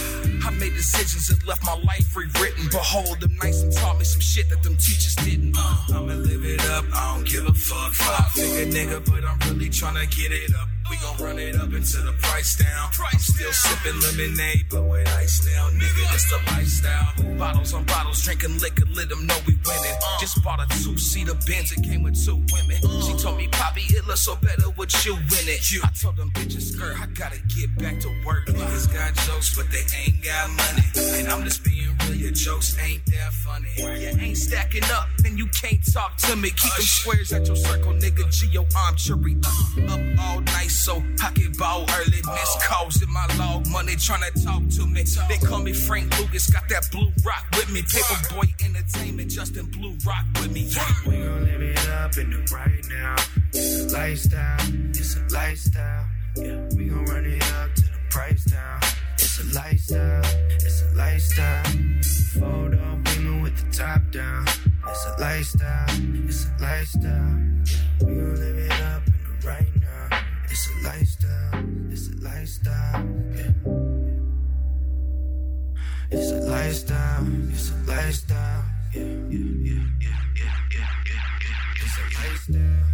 I 0.44 0.50
made 0.50 0.74
decisions 0.74 1.28
that 1.28 1.46
left 1.46 1.64
my 1.64 1.76
life 1.84 2.16
rewritten. 2.16 2.66
Behold, 2.70 3.20
them 3.20 3.36
nice 3.40 3.62
and 3.62 3.72
taught 3.72 3.98
me 3.98 4.04
some 4.04 4.20
shit 4.20 4.48
that 4.50 4.62
them 4.64 4.76
teachers 4.76 5.14
didn't. 5.16 5.54
Uh, 5.56 5.94
I'ma 5.94 6.14
live 6.14 6.44
it 6.44 6.60
up, 6.70 6.84
I 6.92 7.14
don't 7.14 7.26
give 7.28 7.46
a 7.46 7.54
fuck. 7.54 7.92
Five 7.92 8.32
figure 8.32 8.66
nigga, 8.66 9.04
but 9.06 9.24
I'm 9.24 9.38
really 9.48 9.70
trying 9.70 9.94
to 9.94 10.06
get 10.16 10.32
it 10.32 10.52
up. 10.54 10.68
We 10.92 10.98
gon' 10.98 11.16
run 11.24 11.38
it 11.38 11.56
up 11.56 11.72
until 11.72 12.04
the 12.04 12.12
price 12.20 12.54
down. 12.54 12.90
I'm 13.12 13.18
still 13.18 13.50
sipping 13.50 13.98
lemonade, 14.00 14.66
with 14.72 15.08
ice 15.16 15.40
now, 15.46 15.70
nigga, 15.70 16.14
it's 16.14 16.28
the 16.28 16.36
lifestyle. 16.52 17.38
Bottles 17.38 17.72
on 17.72 17.84
bottles, 17.84 18.22
drinking 18.22 18.58
liquor, 18.58 18.84
let 18.94 19.08
them 19.08 19.26
know 19.26 19.36
we 19.46 19.56
winning. 19.64 19.96
Just 20.20 20.44
bought 20.44 20.60
a 20.60 20.68
two-seater 20.84 21.32
Benz, 21.46 21.72
it 21.72 21.82
came 21.82 22.02
with 22.02 22.22
two 22.22 22.36
women. 22.52 22.76
She 23.00 23.16
told 23.16 23.38
me, 23.38 23.48
Poppy, 23.48 23.84
it 23.88 24.06
looks 24.06 24.20
so 24.20 24.36
better 24.36 24.68
with 24.76 24.92
you 25.06 25.14
in 25.14 25.48
it. 25.48 25.64
I 25.82 25.88
told 25.98 26.16
them 26.16 26.30
bitches, 26.32 26.74
skirt, 26.74 27.00
I 27.00 27.06
gotta 27.06 27.40
get 27.48 27.74
back 27.78 27.98
to 28.00 28.08
work. 28.26 28.46
Niggas 28.48 28.92
got 28.92 29.14
jokes, 29.24 29.56
but 29.56 29.70
they 29.72 29.84
ain't 29.96 30.22
got 30.22 30.50
money. 30.50 31.18
And 31.18 31.28
I'm 31.28 31.42
just 31.44 31.64
being 31.64 31.88
real, 32.04 32.16
your 32.16 32.32
jokes 32.32 32.76
ain't 32.78 33.04
that 33.06 33.32
funny. 33.32 33.68
You 33.78 34.12
ain't 34.20 34.36
stacking 34.36 34.84
up, 34.92 35.08
and 35.24 35.38
you 35.38 35.46
can't 35.46 35.80
talk 35.90 36.18
to 36.18 36.36
me. 36.36 36.50
Keep 36.50 36.74
them 36.74 36.84
squares 36.84 37.32
at 37.32 37.46
your 37.46 37.56
circle, 37.56 37.94
nigga. 37.94 38.30
Geo, 38.30 38.66
I'm 38.76 38.96
cherry. 38.96 39.38
Up, 39.42 39.90
up 39.90 40.00
all 40.20 40.40
night 40.40 40.70
so 40.82 41.00
I 41.22 41.30
can 41.30 41.52
ball 41.52 41.86
early. 41.98 42.20
Miss 42.26 42.66
calls 42.66 43.00
in 43.00 43.12
my 43.12 43.26
log, 43.38 43.68
money 43.68 43.94
trying 43.94 44.22
to 44.22 44.44
talk 44.44 44.62
to 44.76 44.86
me. 44.86 45.04
They 45.28 45.38
call 45.38 45.60
me 45.60 45.72
Frank 45.72 46.18
Lucas, 46.18 46.50
got 46.50 46.68
that 46.70 46.90
blue 46.90 47.12
rock 47.24 47.46
with 47.52 47.70
me. 47.70 47.82
Paper 47.82 48.34
boy 48.34 48.52
entertainment, 48.64 49.30
Justin 49.30 49.66
Blue 49.66 49.96
Rock 50.04 50.26
with 50.40 50.50
me. 50.50 50.62
Yeah. 50.62 50.82
We 51.06 51.18
gon' 51.18 51.44
live 51.44 51.62
it 51.62 51.88
up 51.88 52.16
in 52.18 52.30
the 52.30 52.38
right 52.52 52.84
now. 52.88 53.16
It's 53.52 53.92
a 53.92 53.96
lifestyle, 53.96 54.58
it's 54.90 55.16
a 55.16 55.22
lifestyle. 55.32 56.06
Yeah, 56.36 56.68
we 56.76 56.88
gon' 56.88 57.04
run 57.04 57.26
it 57.26 57.44
up 57.54 57.74
to 57.74 57.82
the 57.82 58.00
price 58.10 58.44
down. 58.44 58.80
It's 59.14 59.38
a 59.38 59.54
lifestyle, 59.54 60.24
it's 60.50 60.82
a 60.82 60.94
lifestyle. 60.96 61.64
Photo 62.34 63.00
beaming 63.04 63.42
with 63.42 63.56
the 63.56 63.76
top 63.76 64.00
down. 64.10 64.46
It's 64.88 65.04
a 65.06 65.20
lifestyle, 65.20 65.86
it's 66.26 66.46
a 66.46 66.62
lifestyle. 66.62 67.38
We 68.00 68.14
gon' 68.14 68.34
live 68.34 68.58
it 68.58 68.72
up 68.72 69.06
in 69.06 69.12
the 69.12 69.46
right 69.46 69.76
now. 69.76 69.81
It's 70.52 70.68
a 70.68 70.84
lifestyle. 70.84 71.64
It's 71.90 72.08
a 72.08 72.16
lifestyle. 72.20 73.08
Yeah. 73.34 73.52
It's 76.10 76.30
a 76.30 76.40
lifestyle. 76.40 77.26
It's 77.48 77.70
a 77.70 77.76
lifestyle. 77.90 78.64
Yeah, 78.92 79.00
yeah, 79.00 79.40
yeah, 79.64 79.88
yeah, 80.02 80.20
yeah, 80.36 80.56
yeah, 80.76 80.90
yeah. 81.08 81.80
It's 81.80 81.96
a 81.96 82.20
lifestyle. 82.20 82.91